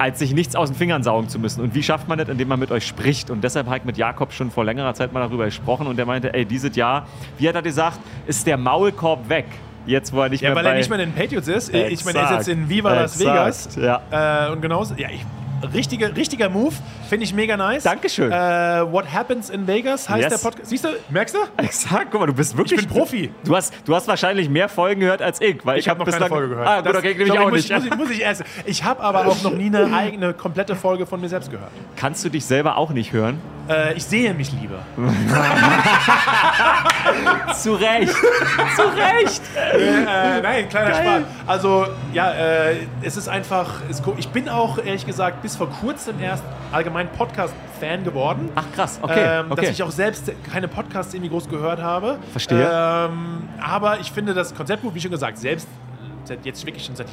als 0.00 0.18
sich 0.18 0.32
nichts 0.32 0.56
aus 0.56 0.70
den 0.70 0.76
Fingern 0.76 1.02
saugen 1.02 1.28
zu 1.28 1.38
müssen. 1.38 1.60
Und 1.60 1.74
wie 1.74 1.82
schafft 1.82 2.08
man 2.08 2.18
das, 2.18 2.28
indem 2.28 2.48
man 2.48 2.58
mit 2.58 2.70
euch 2.70 2.86
spricht? 2.86 3.28
Und 3.28 3.44
deshalb 3.44 3.66
habe 3.66 3.78
ich 3.78 3.84
mit 3.84 3.98
Jakob 3.98 4.32
schon 4.32 4.50
vor 4.50 4.64
längerer 4.64 4.94
Zeit 4.94 5.12
mal 5.12 5.20
darüber 5.20 5.44
gesprochen 5.44 5.86
und 5.86 5.96
der 5.96 6.06
meinte, 6.06 6.32
ey, 6.32 6.46
dieses 6.46 6.74
Jahr, 6.74 7.06
wie 7.38 7.46
hat 7.46 7.54
er 7.54 7.62
gesagt, 7.62 8.00
ist 8.26 8.46
der 8.46 8.56
Maulkorb 8.56 9.28
weg. 9.28 9.44
Jetzt, 9.84 10.12
wo 10.12 10.22
er 10.22 10.30
nicht 10.30 10.40
ja, 10.40 10.50
mehr 10.50 10.56
weil 10.56 10.66
er 10.66 10.74
nicht 10.74 10.88
mehr 10.88 10.98
in 10.98 11.10
den 11.10 11.14
Patriots 11.14 11.48
ist. 11.48 11.68
Exakt. 11.68 11.92
Ich 11.92 12.04
meine, 12.04 12.18
er 12.18 12.24
ist 12.24 12.46
jetzt 12.46 12.48
in 12.48 12.68
Viva 12.68 12.94
Las 12.94 13.18
Vegas. 13.18 13.76
Ja. 13.76 14.46
Äh, 14.46 14.52
und 14.52 14.62
genauso, 14.62 14.94
ja, 14.94 15.08
ich 15.10 15.24
richtiger, 15.74 16.16
richtiger 16.16 16.48
Move. 16.48 16.74
Finde 17.08 17.24
ich 17.24 17.34
mega 17.34 17.56
nice. 17.56 17.82
Dankeschön. 17.82 18.30
Äh, 18.30 18.90
What 18.90 19.12
Happens 19.12 19.50
in 19.50 19.66
Vegas 19.66 20.08
heißt 20.08 20.30
yes. 20.30 20.40
der 20.40 20.48
Podcast. 20.48 20.70
Siehst 20.70 20.84
du, 20.84 20.88
merkst 21.08 21.34
du? 21.34 21.38
Exakt, 21.62 22.08
guck 22.10 22.20
mal, 22.20 22.26
du 22.26 22.34
bist 22.34 22.56
wirklich. 22.56 22.80
Ich 22.80 22.88
bin 22.88 22.96
Profi. 22.96 23.32
Du 23.44 23.56
hast, 23.56 23.72
du 23.84 23.94
hast 23.94 24.06
wahrscheinlich 24.08 24.48
mehr 24.48 24.68
Folgen 24.68 25.00
gehört 25.00 25.22
als 25.22 25.40
ich, 25.40 25.64
weil 25.64 25.78
ich, 25.78 25.86
ich 25.86 25.88
habe 25.88 26.00
hab 26.00 26.06
noch 26.06 26.12
keine 26.12 26.28
Folge 26.28 26.48
gehört. 26.50 26.68
Ah, 26.68 26.80
gut, 26.80 26.96
okay, 26.96 27.16
ich 27.18 27.32
auch 27.32 27.50
muss, 27.50 27.52
nicht. 27.52 27.72
Muss 27.72 27.84
ich, 27.84 27.96
muss 27.96 28.10
ich 28.10 28.20
erst. 28.20 28.44
Ich 28.64 28.84
habe 28.84 29.02
aber 29.02 29.26
auch 29.26 29.42
noch 29.42 29.54
nie 29.54 29.66
eine 29.66 29.94
eigene 29.96 30.34
komplette 30.34 30.76
Folge 30.76 31.06
von 31.06 31.20
mir 31.20 31.28
selbst 31.28 31.50
gehört. 31.50 31.70
Kannst 31.96 32.24
du 32.24 32.28
dich 32.28 32.44
selber 32.44 32.76
auch 32.76 32.90
nicht 32.90 33.12
hören? 33.12 33.40
Äh, 33.68 33.94
ich 33.94 34.04
sehe 34.04 34.32
mich 34.34 34.52
lieber. 34.52 34.78
Zu 37.54 37.74
Recht. 37.74 38.14
Zu 38.76 38.82
Recht. 38.82 39.42
Äh, 39.56 40.40
nein, 40.42 40.68
kleiner 40.68 40.90
Geil. 40.90 41.04
Spaß. 41.04 41.22
Also, 41.46 41.86
ja, 42.12 42.32
äh, 42.32 42.76
es 43.02 43.16
ist 43.16 43.28
einfach. 43.28 43.80
Es, 43.88 44.02
ich 44.16 44.28
bin 44.30 44.48
auch, 44.48 44.78
ehrlich 44.78 45.06
gesagt, 45.06 45.42
bis 45.50 45.56
vor 45.56 45.68
kurzem 45.68 46.20
erst 46.20 46.44
allgemein 46.70 47.08
Podcast-Fan 47.10 48.04
geworden. 48.04 48.50
Ach, 48.54 48.64
krass. 48.72 49.00
Okay, 49.02 49.40
ähm, 49.40 49.50
okay. 49.50 49.62
Dass 49.62 49.70
ich 49.70 49.82
auch 49.82 49.90
selbst 49.90 50.30
keine 50.48 50.68
Podcasts 50.68 51.12
irgendwie 51.12 51.30
groß 51.30 51.48
gehört 51.48 51.82
habe. 51.82 52.18
Verstehe. 52.30 52.70
Ähm, 52.72 53.48
aber 53.60 53.98
ich 53.98 54.12
finde 54.12 54.32
das 54.32 54.54
Konzept 54.54 54.82
gut, 54.82 54.94
wie 54.94 55.00
schon 55.00 55.10
gesagt, 55.10 55.38
selbst 55.38 55.66
seit 56.22 56.46
jetzt 56.46 56.64
wirklich 56.64 56.84
schon 56.84 56.94
seit 56.94 57.08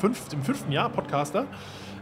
fünf, 0.00 0.22
im 0.32 0.42
fünften 0.42 0.72
Jahr 0.72 0.88
Podcaster. 0.88 1.44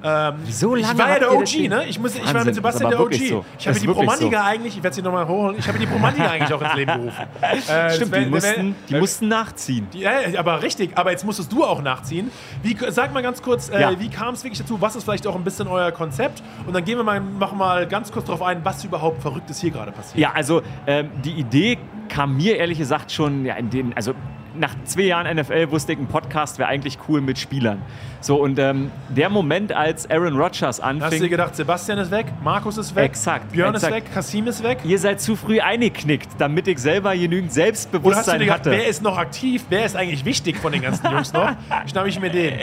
Ähm, 0.07 0.35
so 0.51 0.75
lange 0.75 0.93
ich 0.93 0.99
war 0.99 1.09
ja 1.09 1.19
der 1.19 1.33
OG, 1.33 1.69
ne? 1.69 1.87
Ich, 1.89 1.99
muss, 1.99 2.15
ich 2.15 2.35
war 2.35 2.45
mit 2.45 2.55
Sebastian 2.55 2.91
der 2.91 3.01
OG. 3.01 3.15
So. 3.15 3.45
Ich 3.59 3.67
habe 3.67 3.81
die 3.81 3.87
Promantiga 3.87 4.41
so. 4.41 4.45
eigentlich, 4.45 4.77
ich 4.77 4.83
werde 4.83 4.95
sie 4.95 5.01
nochmal 5.01 5.27
holen, 5.27 5.57
ich 5.59 5.67
habe 5.67 5.79
die 5.79 5.87
Promantiga 5.87 6.27
eigentlich 6.27 6.53
auch 6.53 6.61
ins 6.61 6.75
Leben 6.75 6.93
gerufen. 6.93 7.27
Äh, 7.75 7.91
Stimmt, 7.91 8.13
wär, 8.13 8.21
die, 8.21 8.31
mussten, 8.31 8.77
die 8.89 8.95
mussten 8.97 9.29
nachziehen. 9.29 9.87
Die, 9.93 10.05
äh, 10.05 10.37
aber 10.37 10.63
richtig, 10.63 10.97
aber 10.97 11.11
jetzt 11.13 11.25
musstest 11.25 11.51
du 11.53 11.65
auch 11.65 11.81
nachziehen. 11.83 12.31
Wie, 12.63 12.77
sag 12.89 13.13
mal 13.15 13.23
ganz 13.23 13.41
kurz, 13.43 13.69
äh, 13.69 13.81
ja. 13.81 13.99
wie 13.99 14.09
kam 14.11 14.35
es 14.35 14.45
wirklich 14.45 14.59
dazu? 14.59 14.81
Was 14.81 14.97
ist 14.97 15.05
vielleicht 15.05 15.27
auch 15.27 15.35
ein 15.35 15.45
bisschen 15.45 15.69
euer 15.69 15.91
Konzept? 15.93 16.43
Und 16.67 16.75
dann 16.75 16.85
gehen 16.85 16.99
wir 16.99 17.05
mal, 17.05 17.21
machen 17.21 17.57
mal 17.57 17.87
ganz 17.87 18.13
kurz 18.13 18.27
darauf 18.27 18.43
ein, 18.43 18.65
was 18.65 18.85
überhaupt 18.85 19.23
Verrücktes 19.23 19.61
hier 19.61 19.71
gerade 19.71 19.93
passiert. 19.93 20.19
Ja, 20.19 20.33
also 20.33 20.63
ähm, 20.87 21.11
die 21.25 21.33
Idee 21.33 21.79
kam 22.09 22.37
mir 22.37 22.57
ehrlich 22.57 22.79
gesagt 22.79 23.13
schon 23.13 23.45
ja, 23.45 23.55
in 23.55 23.71
den, 23.71 23.93
also 23.95 24.15
nach 24.57 24.75
zwei 24.85 25.03
Jahren 25.03 25.37
NFL 25.37 25.71
wusste 25.71 25.93
ich, 25.93 25.99
ein 25.99 26.07
Podcast 26.07 26.59
wäre 26.59 26.69
eigentlich 26.69 26.99
cool 27.09 27.21
mit 27.21 27.39
Spielern. 27.39 27.83
So, 28.21 28.37
und 28.37 28.59
ähm, 28.59 28.91
der 29.11 29.29
Moment, 29.29 29.73
als 29.73 30.09
Aaron 30.11 30.37
Rodgers 30.37 30.81
anfing. 30.81 31.03
Hast 31.03 31.15
du 31.15 31.21
dir 31.21 31.29
gedacht, 31.29 31.57
Sebastian 31.57 31.99
ist 31.99 32.11
weg, 32.11 32.27
Markus 32.43 32.79
ist 32.79 32.95
weg, 32.95 33.05
exakt, 33.05 33.53
Björn 33.53 33.75
exakt. 33.75 33.93
ist 33.93 33.97
weg, 33.97 34.15
Kasim 34.15 34.47
ist 34.47 34.63
weg? 34.63 34.79
Ihr 34.85 34.99
seid 34.99 35.21
zu 35.21 35.37
früh 35.37 35.61
eingeknickt, 35.61 36.31
damit 36.39 36.67
ich 36.69 36.79
selber 36.79 37.15
genügend 37.15 37.53
Selbstbewusstsein 37.53 38.07
Oder 38.07 38.17
hast 38.17 38.29
du 38.29 38.33
dir 38.33 38.39
gedacht, 38.39 38.61
hatte. 38.61 38.71
wer 38.71 38.87
ist 38.87 39.03
noch 39.03 39.19
aktiv, 39.19 39.65
wer 39.69 39.85
ist 39.85 39.97
eigentlich 39.97 40.25
wichtig 40.25 40.57
von 40.57 40.73
den 40.73 40.83
ganzen 40.83 41.11
Jungs 41.11 41.33
noch? 41.33 41.51
Schnapp 41.87 42.07
ich 42.07 42.19
mir 42.19 42.31
den. 42.31 42.55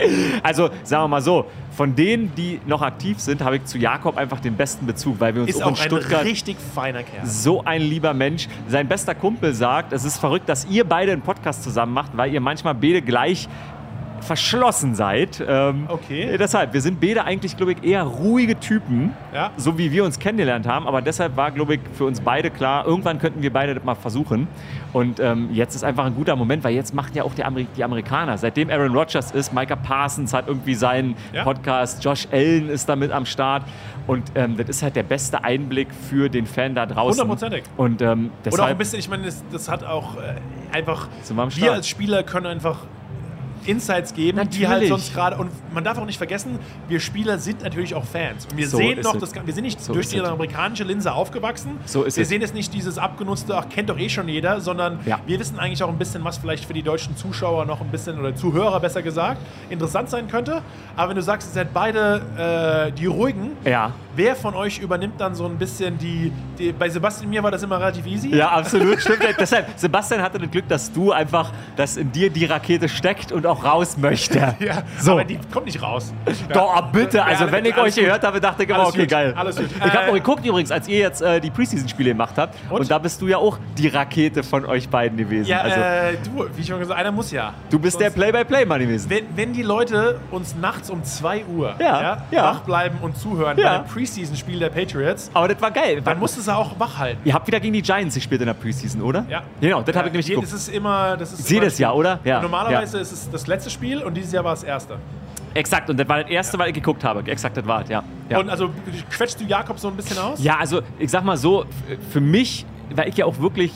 Also, 0.42 0.70
sagen 0.82 1.04
wir 1.04 1.08
mal 1.08 1.22
so, 1.22 1.46
von 1.74 1.94
denen, 1.94 2.34
die 2.34 2.60
noch 2.66 2.82
aktiv 2.82 3.18
sind, 3.18 3.42
habe 3.42 3.56
ich 3.56 3.64
zu 3.64 3.78
Jakob 3.78 4.16
einfach 4.16 4.40
den 4.40 4.56
besten 4.56 4.86
Bezug, 4.86 5.20
weil 5.20 5.34
wir 5.34 5.42
uns 5.42 5.50
Ist 5.50 5.62
auch 5.62 5.68
in 5.68 5.74
auch 5.74 5.80
ein 5.80 5.86
Stuttgart 5.86 6.24
richtig 6.24 6.56
feiner 6.74 7.02
Kerl. 7.02 7.26
so 7.26 7.64
ein 7.64 7.80
lieber 7.80 8.14
Mensch. 8.14 8.48
Sein 8.68 8.88
bester 8.88 9.14
Kumpel 9.14 9.54
sagt, 9.54 9.92
es 9.92 10.04
ist 10.04 10.18
verrückt, 10.18 10.48
dass 10.48 10.66
ihr 10.66 10.84
beide 10.84 11.12
einen 11.12 11.22
Podcast 11.22 11.62
zusammen 11.62 11.94
macht, 11.94 12.16
weil 12.16 12.32
ihr 12.32 12.40
manchmal 12.40 12.74
beide 12.74 13.02
gleich 13.02 13.48
verschlossen 14.22 14.94
seid. 14.94 15.42
Ähm, 15.46 15.86
Okay. 15.88 16.36
Deshalb, 16.38 16.72
wir 16.72 16.80
sind 16.80 17.00
beide 17.00 17.24
eigentlich, 17.24 17.56
glaube 17.56 17.72
ich, 17.72 17.84
eher 17.84 18.02
ruhige 18.02 18.58
Typen, 18.58 19.12
Ja. 19.34 19.50
so 19.56 19.76
wie 19.78 19.92
wir 19.92 20.04
uns 20.04 20.18
kennengelernt 20.18 20.66
haben. 20.66 20.86
Aber 20.86 21.02
deshalb 21.02 21.36
war, 21.36 21.50
glaube 21.50 21.74
ich, 21.74 21.80
für 21.94 22.04
uns 22.04 22.20
beide 22.20 22.50
klar, 22.50 22.86
irgendwann 22.86 23.18
könnten 23.18 23.42
wir 23.42 23.52
beide 23.52 23.74
das 23.74 23.84
mal 23.84 23.94
versuchen. 23.94 24.48
Und 24.92 25.20
ähm, 25.20 25.48
jetzt 25.52 25.74
ist 25.74 25.84
einfach 25.84 26.04
ein 26.04 26.14
guter 26.14 26.36
Moment, 26.36 26.64
weil 26.64 26.74
jetzt 26.74 26.94
machen 26.94 27.12
ja 27.14 27.22
auch 27.24 27.34
die, 27.34 27.44
Ameri 27.44 27.66
die 27.76 27.82
Amerikaner. 27.84 28.36
Seitdem 28.38 28.68
Aaron 28.70 28.94
Rodgers 28.94 29.30
ist, 29.30 29.52
Micah 29.54 29.76
Parsons 29.76 30.32
hat 30.34 30.48
irgendwie 30.48 30.74
seinen 30.74 31.14
Ja. 31.32 31.44
Podcast, 31.44 32.04
Josh 32.04 32.28
Allen 32.30 32.68
ist 32.68 32.88
damit 32.88 33.10
am 33.10 33.24
Start. 33.26 33.62
Und 34.06 34.32
ähm, 34.34 34.56
das 34.56 34.68
ist 34.68 34.82
halt 34.82 34.96
der 34.96 35.04
beste 35.04 35.44
Einblick 35.44 35.88
für 36.08 36.28
den 36.28 36.44
Fan 36.46 36.74
da 36.74 36.86
draußen. 36.86 37.22
Hundertprozentig. 37.22 37.62
Und 37.76 38.02
ähm, 38.02 38.08
Oder 38.08 38.26
auch 38.26 38.30
deshalb 38.44 38.70
ein 38.70 38.78
bisschen, 38.78 38.98
ich 38.98 39.08
meine, 39.08 39.24
das, 39.24 39.42
das 39.52 39.68
hat 39.68 39.84
auch 39.84 40.16
äh, 40.16 40.34
einfach, 40.76 41.08
wir 41.54 41.72
als 41.72 41.88
Spieler 41.88 42.22
können 42.22 42.46
einfach 42.46 42.78
Insights 43.66 44.14
geben, 44.14 44.38
die 44.38 44.44
Natürlich. 44.62 44.68
halt 44.68 44.88
sonst 44.88 45.14
gerade, 45.14 45.36
und 45.36 45.50
man 45.72 45.84
darf 45.84 45.98
auch 45.98 46.06
nicht 46.06 46.18
vergessen, 46.18 46.58
wir 46.88 47.00
Spieler 47.00 47.38
sind 47.38 47.62
natürlich 47.62 47.94
auch 47.94 48.04
Fans. 48.04 48.46
Und 48.46 48.56
wir 48.56 48.68
So 48.68 48.76
sehen 48.78 49.00
noch, 49.00 49.14
es. 49.14 49.20
das, 49.32 49.46
wir 49.46 49.52
sind 49.54 49.64
nicht 49.64 49.80
So 49.80 49.92
durch 49.92 50.08
die 50.08 50.18
es. 50.18 50.24
amerikanische 50.24 50.84
Linse 50.84 51.12
aufgewachsen. 51.12 51.78
So 51.86 52.02
ist 52.04 52.16
wir 52.16 52.22
es. 52.22 52.28
sehen 52.28 52.40
jetzt 52.40 52.54
nicht 52.54 52.72
dieses 52.74 52.98
abgenutzte, 52.98 53.56
ach, 53.56 53.68
kennt 53.68 53.88
doch 53.90 53.98
eh 53.98 54.08
schon 54.08 54.28
jeder, 54.28 54.60
sondern 54.60 54.98
Ja. 55.06 55.20
wir 55.26 55.38
wissen 55.38 55.58
eigentlich 55.58 55.82
auch 55.82 55.88
ein 55.88 55.98
bisschen, 55.98 56.24
was 56.24 56.38
vielleicht 56.38 56.64
für 56.64 56.72
die 56.74 56.82
deutschen 56.82 57.16
Zuschauer 57.16 57.64
noch 57.64 57.80
ein 57.80 57.88
bisschen, 57.88 58.18
oder 58.18 58.34
Zuhörer 58.34 58.80
besser 58.80 59.02
gesagt, 59.02 59.40
interessant 59.70 60.10
sein 60.10 60.28
könnte. 60.28 60.62
Aber 60.96 61.10
wenn 61.10 61.16
du 61.16 61.22
sagst, 61.22 61.48
ihr 61.50 61.54
seid 61.54 61.72
beide 61.72 62.88
äh, 62.88 62.92
die 62.92 63.06
Ruhigen, 63.06 63.52
ja. 63.64 63.92
Wer 64.16 64.36
von 64.36 64.54
euch 64.54 64.78
übernimmt 64.78 65.20
dann 65.20 65.34
so 65.34 65.46
ein 65.46 65.56
bisschen 65.58 65.98
die, 65.98 66.32
die 66.58 66.72
bei 66.72 66.88
Sebastian 66.88 67.26
und 67.26 67.30
mir 67.30 67.42
war 67.42 67.50
das 67.50 67.62
immer 67.62 67.78
relativ 67.80 68.06
easy. 68.06 68.34
Ja, 68.34 68.50
absolut, 68.50 69.00
stimmt. 69.00 69.20
Deshalb, 69.38 69.66
Sebastian 69.76 70.20
hatte 70.22 70.38
das 70.38 70.50
Glück, 70.50 70.68
dass 70.68 70.92
du 70.92 71.12
einfach, 71.12 71.50
dass 71.76 71.96
in 71.96 72.10
dir 72.12 72.30
die 72.30 72.44
Rakete 72.44 72.88
steckt 72.88 73.32
und 73.32 73.46
auch 73.46 73.64
raus 73.64 73.96
möchte. 73.96 74.54
Ja, 74.62 74.82
So. 74.98 75.12
aber 75.12 75.24
die 75.24 75.38
kommt 75.52 75.66
nicht 75.66 75.82
raus. 75.82 76.12
Doch, 76.52 76.74
ah, 76.76 76.80
bitte. 76.82 77.22
Also, 77.24 77.44
Ja, 77.44 77.52
wenn 77.52 77.64
ich 77.64 77.76
euch 77.76 77.94
gehört 77.94 78.22
habe, 78.22 78.40
dachte 78.40 78.62
ich 78.64 78.68
immer, 78.68 78.86
okay, 78.86 79.00
gut, 79.00 79.08
geil. 79.08 79.34
alles 79.36 79.56
gut. 79.56 79.66
Ich 79.84 79.92
habe 79.92 80.06
Äh, 80.06 80.10
auch 80.10 80.14
geguckt 80.14 80.46
übrigens, 80.46 80.70
als 80.70 80.86
ihr 80.88 80.98
jetzt 80.98 81.20
äh, 81.22 81.40
die 81.40 81.50
Preseason-Spiele 81.50 82.10
gemacht 82.10 82.34
habt. 82.36 82.56
Und? 82.70 82.80
Und? 82.80 82.90
da 82.90 82.98
bist 82.98 83.20
du 83.22 83.28
ja 83.28 83.38
auch 83.38 83.58
die 83.78 83.88
Rakete 83.88 84.42
von 84.42 84.64
euch 84.66 84.88
beiden 84.88 85.18
gewesen. 85.18 85.48
Ja, 85.48 85.60
also, 85.62 85.80
äh, 85.80 86.16
du, 86.24 86.46
wie 86.56 86.64
schon 86.64 86.78
gesagt, 86.78 86.98
einer 86.98 87.10
muss 87.12 87.30
ja. 87.32 87.54
du 87.70 87.78
bist 87.78 87.98
der 88.00 88.10
Sonst- 88.10 88.16
Play-by-Play-Mann 88.20 88.80
gewesen. 88.80 89.10
Wenn, 89.10 89.24
wenn 89.36 89.52
die 89.52 89.62
Leute 89.62 90.20
uns 90.30 90.54
nachts 90.54 90.90
um 90.90 91.02
2 91.02 91.44
Uhr 91.46 91.74
Ja, 91.80 92.24
ja. 92.30 92.42
wach 92.44 92.60
bleiben 92.60 92.98
und 93.00 93.16
zuhören 93.16 93.58
Ja. 93.58 93.78
bei 93.78 93.78
dem 93.84 93.88
Preseason-Spiel 94.02 94.58
der 94.58 94.70
Patriots, 94.70 95.30
Aber 95.32 95.48
das 95.48 95.60
war 95.62 95.70
geil. 95.70 96.00
dann 96.02 96.18
musst 96.18 96.36
du 96.36 96.52
auch 96.52 96.78
wach 96.78 96.98
halten. 96.98 97.20
ihr 97.24 97.32
habt 97.32 97.46
wieder 97.46 97.60
gegen 97.60 97.72
die 97.72 97.82
Giants 97.82 98.14
gespielt 98.14 98.40
in 98.40 98.48
der 98.48 98.54
Preseason, 98.54 99.00
oder? 99.00 99.24
Ja. 99.28 99.42
Genau, 99.60 99.82
das 99.82 99.94
habe 99.94 100.08
ich 100.08 100.12
nämlich 100.12 100.26
geguckt. 100.26 100.46
Das 100.46 100.52
ist 100.52 100.68
immer. 100.68 101.16
Das 101.16 101.32
ist 101.32 101.40
Ich 101.40 101.46
sehe 101.46 101.58
immer 101.58 101.66
das 101.66 101.78
ja, 101.78 101.92
oder? 101.92 102.18
Ja. 102.24 102.42
Normalerweise 102.42 102.98
ist 102.98 103.12
es 103.12 103.30
das 103.30 103.46
letzte 103.46 103.70
Spiel 103.70 104.02
und 104.02 104.14
dieses 104.14 104.32
Jahr 104.32 104.44
war 104.44 104.54
es 104.54 104.60
das 104.60 104.68
erste. 104.68 104.98
Exakt, 105.54 105.90
und 105.90 106.00
das 106.00 106.08
war 106.08 106.22
das 106.22 106.30
erste, 106.30 106.58
weil 106.58 106.68
ich 106.68 106.74
geguckt 106.74 107.04
habe. 107.04 107.22
Exakt, 107.30 107.56
das 107.56 107.66
war 107.66 107.82
es, 107.82 107.88
ja. 107.90 108.02
ja. 108.28 108.38
Und 108.38 108.48
also 108.48 108.70
quetschst 109.10 109.40
du 109.40 109.44
Jakob 109.44 109.78
so 109.78 109.88
ein 109.88 109.96
bisschen 109.96 110.18
aus? 110.18 110.42
Ja, 110.42 110.56
also 110.58 110.80
ich 110.98 111.10
sag 111.10 111.24
mal 111.24 111.36
so, 111.36 111.66
für 112.10 112.20
mich, 112.20 112.64
weil 112.94 113.08
ich 113.08 113.16
ja 113.18 113.26
auch 113.26 113.38
wirklich 113.38 113.72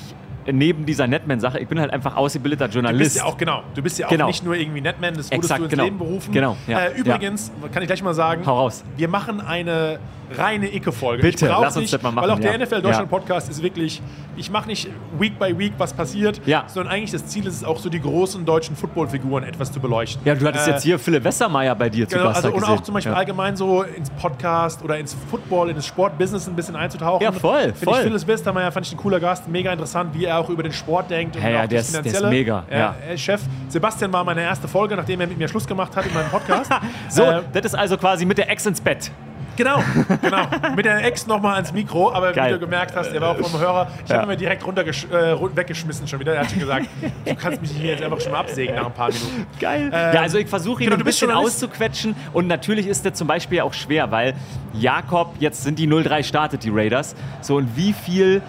neben 0.53 0.87
dieser 0.87 1.07
Netman-Sache, 1.07 1.59
ich 1.59 1.69
bin 1.69 1.81
halt 1.81 1.93
einfach 1.93 2.17
ausgebildeter 2.17 2.69
Du 2.69 2.75
Journalist. 2.75 3.15
bist 3.15 3.17
ja 3.17 3.25
auch, 3.25 3.37
genau, 3.37 3.63
du 3.75 3.83
bist 3.83 3.99
ja 3.99 4.07
auch 4.07 4.11
Genau. 4.11 4.27
nicht 4.27 4.45
nur 4.45 4.55
irgendwie 4.55 4.81
Netman, 4.81 5.15
das 5.15 5.31
wurdest 5.31 5.33
Exakt, 5.45 5.61
du 5.61 5.65
ins 5.65 5.71
genau. 5.71 5.85
Leben 5.85 5.99
berufen. 5.99 6.33
Genau, 6.33 6.57
ja, 6.67 6.87
Äh, 6.87 6.99
übrigens, 6.99 7.51
kann 7.73 7.83
ich 7.83 7.87
gleich 7.89 8.03
mal 8.03 8.15
sagen, 8.15 8.45
Hau 8.47 8.57
raus. 8.59 8.85
wir 8.97 9.09
machen 9.09 9.41
eine 9.41 9.99
reine 10.37 10.75
Icke-Folge. 10.75 11.23
Bitte, 11.23 11.47
lass 11.47 11.77
uns 11.77 11.77
nicht, 11.77 11.93
das 11.93 12.03
mal 12.03 12.11
machen, 12.11 12.25
Weil 12.29 12.31
auch 12.35 12.39
der 12.41 12.53
ja. 12.53 12.59
NFL 12.59 12.83
Deutschland 12.83 13.11
Ja. 13.11 13.19
Podcast 13.19 13.49
ist 13.51 13.63
wirklich, 13.63 14.03
ich 14.37 14.51
mache 14.51 14.67
nicht 14.69 14.89
Week 15.19 15.39
by 15.39 15.57
Week, 15.59 15.73
was 15.79 15.93
passiert, 15.93 16.41
Ja. 16.47 16.65
sondern 16.67 16.93
eigentlich 16.95 17.13
das 17.13 17.27
Ziel 17.27 17.47
ist 17.47 17.55
es 17.55 17.65
auch 17.65 17.79
so, 17.79 17.89
die 17.89 18.01
großen 18.01 18.45
deutschen 18.45 18.77
Footballfiguren 18.77 19.45
etwas 19.45 19.73
zu 19.73 19.81
beleuchten. 19.81 20.23
ja, 20.25 20.35
du 20.35 20.47
hattest 20.47 20.67
Äh, 20.69 20.71
jetzt 20.73 20.83
hier 20.83 20.99
Philipp 20.99 21.25
Westermeier 21.25 21.75
bei 21.75 21.89
dir 21.89 22.09
zu 22.09 22.17
Genau, 22.17 22.29
Gast 22.29 22.45
also, 22.45 22.57
und 22.57 22.65
auch 22.65 22.81
zum 22.83 22.95
Beispiel 22.95 23.13
allgemein 23.15 23.57
so 23.57 23.83
ins 23.83 24.11
Podcast 24.11 24.83
oder 24.83 24.99
ins 24.99 25.15
Football, 25.31 25.71
in 25.71 25.77
das 25.77 25.87
Sportbusiness 25.87 26.47
ein 26.49 26.57
bisschen 26.57 26.77
einzutauchen. 26.77 27.23
Ja, 27.23 27.33
voll, 27.33 27.61
Finde 27.73 27.79
voll. 27.85 27.95
ich 27.99 28.01
Phyllis 28.03 28.27
Westermeier 28.27 28.73
fand 28.73 28.87
ich 28.87 28.93
ein 28.93 28.99
cooler 28.99 29.21
Gast, 29.21 29.49
mega 29.49 29.73
interessant, 29.73 30.11
wie 30.15 30.25
er 30.25 30.39
auch 30.39 30.49
über 30.49 30.63
den 30.63 30.73
Sport 30.73 31.11
denkt. 31.11 31.37
und 31.37 31.43
Ja, 31.43 31.49
ja, 31.51 31.57
auch 31.65 31.67
der 31.69 31.79
das 31.79 31.87
ist- 31.89 31.95
der 31.95 32.01
ist 32.07 32.17
Finanzielle. 32.17 32.31
mega, 32.37 32.95
ist 33.13 33.21
Chef. 33.23 33.41
Sebastian 33.69 34.13
war 34.13 34.25
meine 34.25 34.43
erste 34.43 34.69
Folge, 34.69 34.97
nachdem 34.97 35.21
er 35.21 35.27
mit 35.27 35.39
mir 35.39 35.49
Schluss 35.49 35.67
gemacht 35.67 35.95
hat 35.97 36.07
in 36.07 36.13
meinem 36.15 36.29
Podcast. 36.31 36.71
So, 37.09 37.23
Äh, 37.23 37.43
das 37.53 37.67
ist 37.67 37.75
also 37.75 37.97
quasi 37.97 38.25
mit 38.25 38.39
der 38.39 38.51
Ex 38.51 38.67
ins 38.67 38.81
Bett. 38.81 39.11
Genau, 39.57 39.83
genau. 40.23 40.47
Mit 40.75 40.85
der 40.85 41.05
Ex 41.05 41.27
nochmal 41.27 41.55
ans 41.57 41.73
Mikro, 41.73 42.13
aber 42.13 42.33
Geil. 42.33 42.49
wie 42.51 42.55
du 42.55 42.61
gemerkt 42.61 42.95
hast, 42.97 43.13
er 43.13 43.21
war 43.21 43.31
auch 43.31 43.37
vom 43.39 43.59
Hörer. 43.61 43.89
Ich 44.05 44.11
Ja. 44.11 44.17
habe 44.17 44.27
ihn 44.27 44.29
mir 44.31 44.37
direkt 44.37 44.67
runtergesch 44.67 45.05
äh, 45.07 45.37
weggeschmissen 45.57 46.07
schon 46.07 46.21
wieder. 46.21 46.35
Er 46.35 46.41
hat 46.43 46.51
schon 46.51 46.61
gesagt, 46.61 46.87
du 47.25 47.35
kannst 47.35 47.61
mich 47.63 47.71
hier 47.73 47.93
jetzt 47.93 48.03
einfach 48.03 48.21
schon 48.21 48.33
mal 48.33 48.41
absägen 48.41 48.75
nach 48.77 48.87
ein 48.87 48.93
paar 48.95 49.09
Minuten. 49.09 49.47
Geil. 49.61 49.91
Ähm, 49.93 50.15
ja, 50.15 50.21
also 50.21 50.39
ich 50.39 50.49
versuche 50.49 50.83
ihn 50.83 50.91
genau, 50.91 51.01
ein 51.01 51.05
bisschen 51.05 51.31
auszuquetschen 51.31 52.15
und 52.33 52.47
natürlich 52.47 52.87
ist 52.87 53.05
das 53.07 53.15
zum 53.15 53.27
Beispiel 53.29 53.61
auch 53.61 53.73
schwer, 53.75 54.11
weil 54.11 54.35
Jakob, 54.75 55.35
jetzt 55.39 55.63
sind 55.63 55.79
die 55.79 55.89
0-3 55.89 56.23
startet, 56.23 56.63
die 56.65 56.71
Raiders. 56.71 57.15
So 57.41 57.57
und 57.57 57.77
wie 57.77 57.93
viel, 57.93 58.43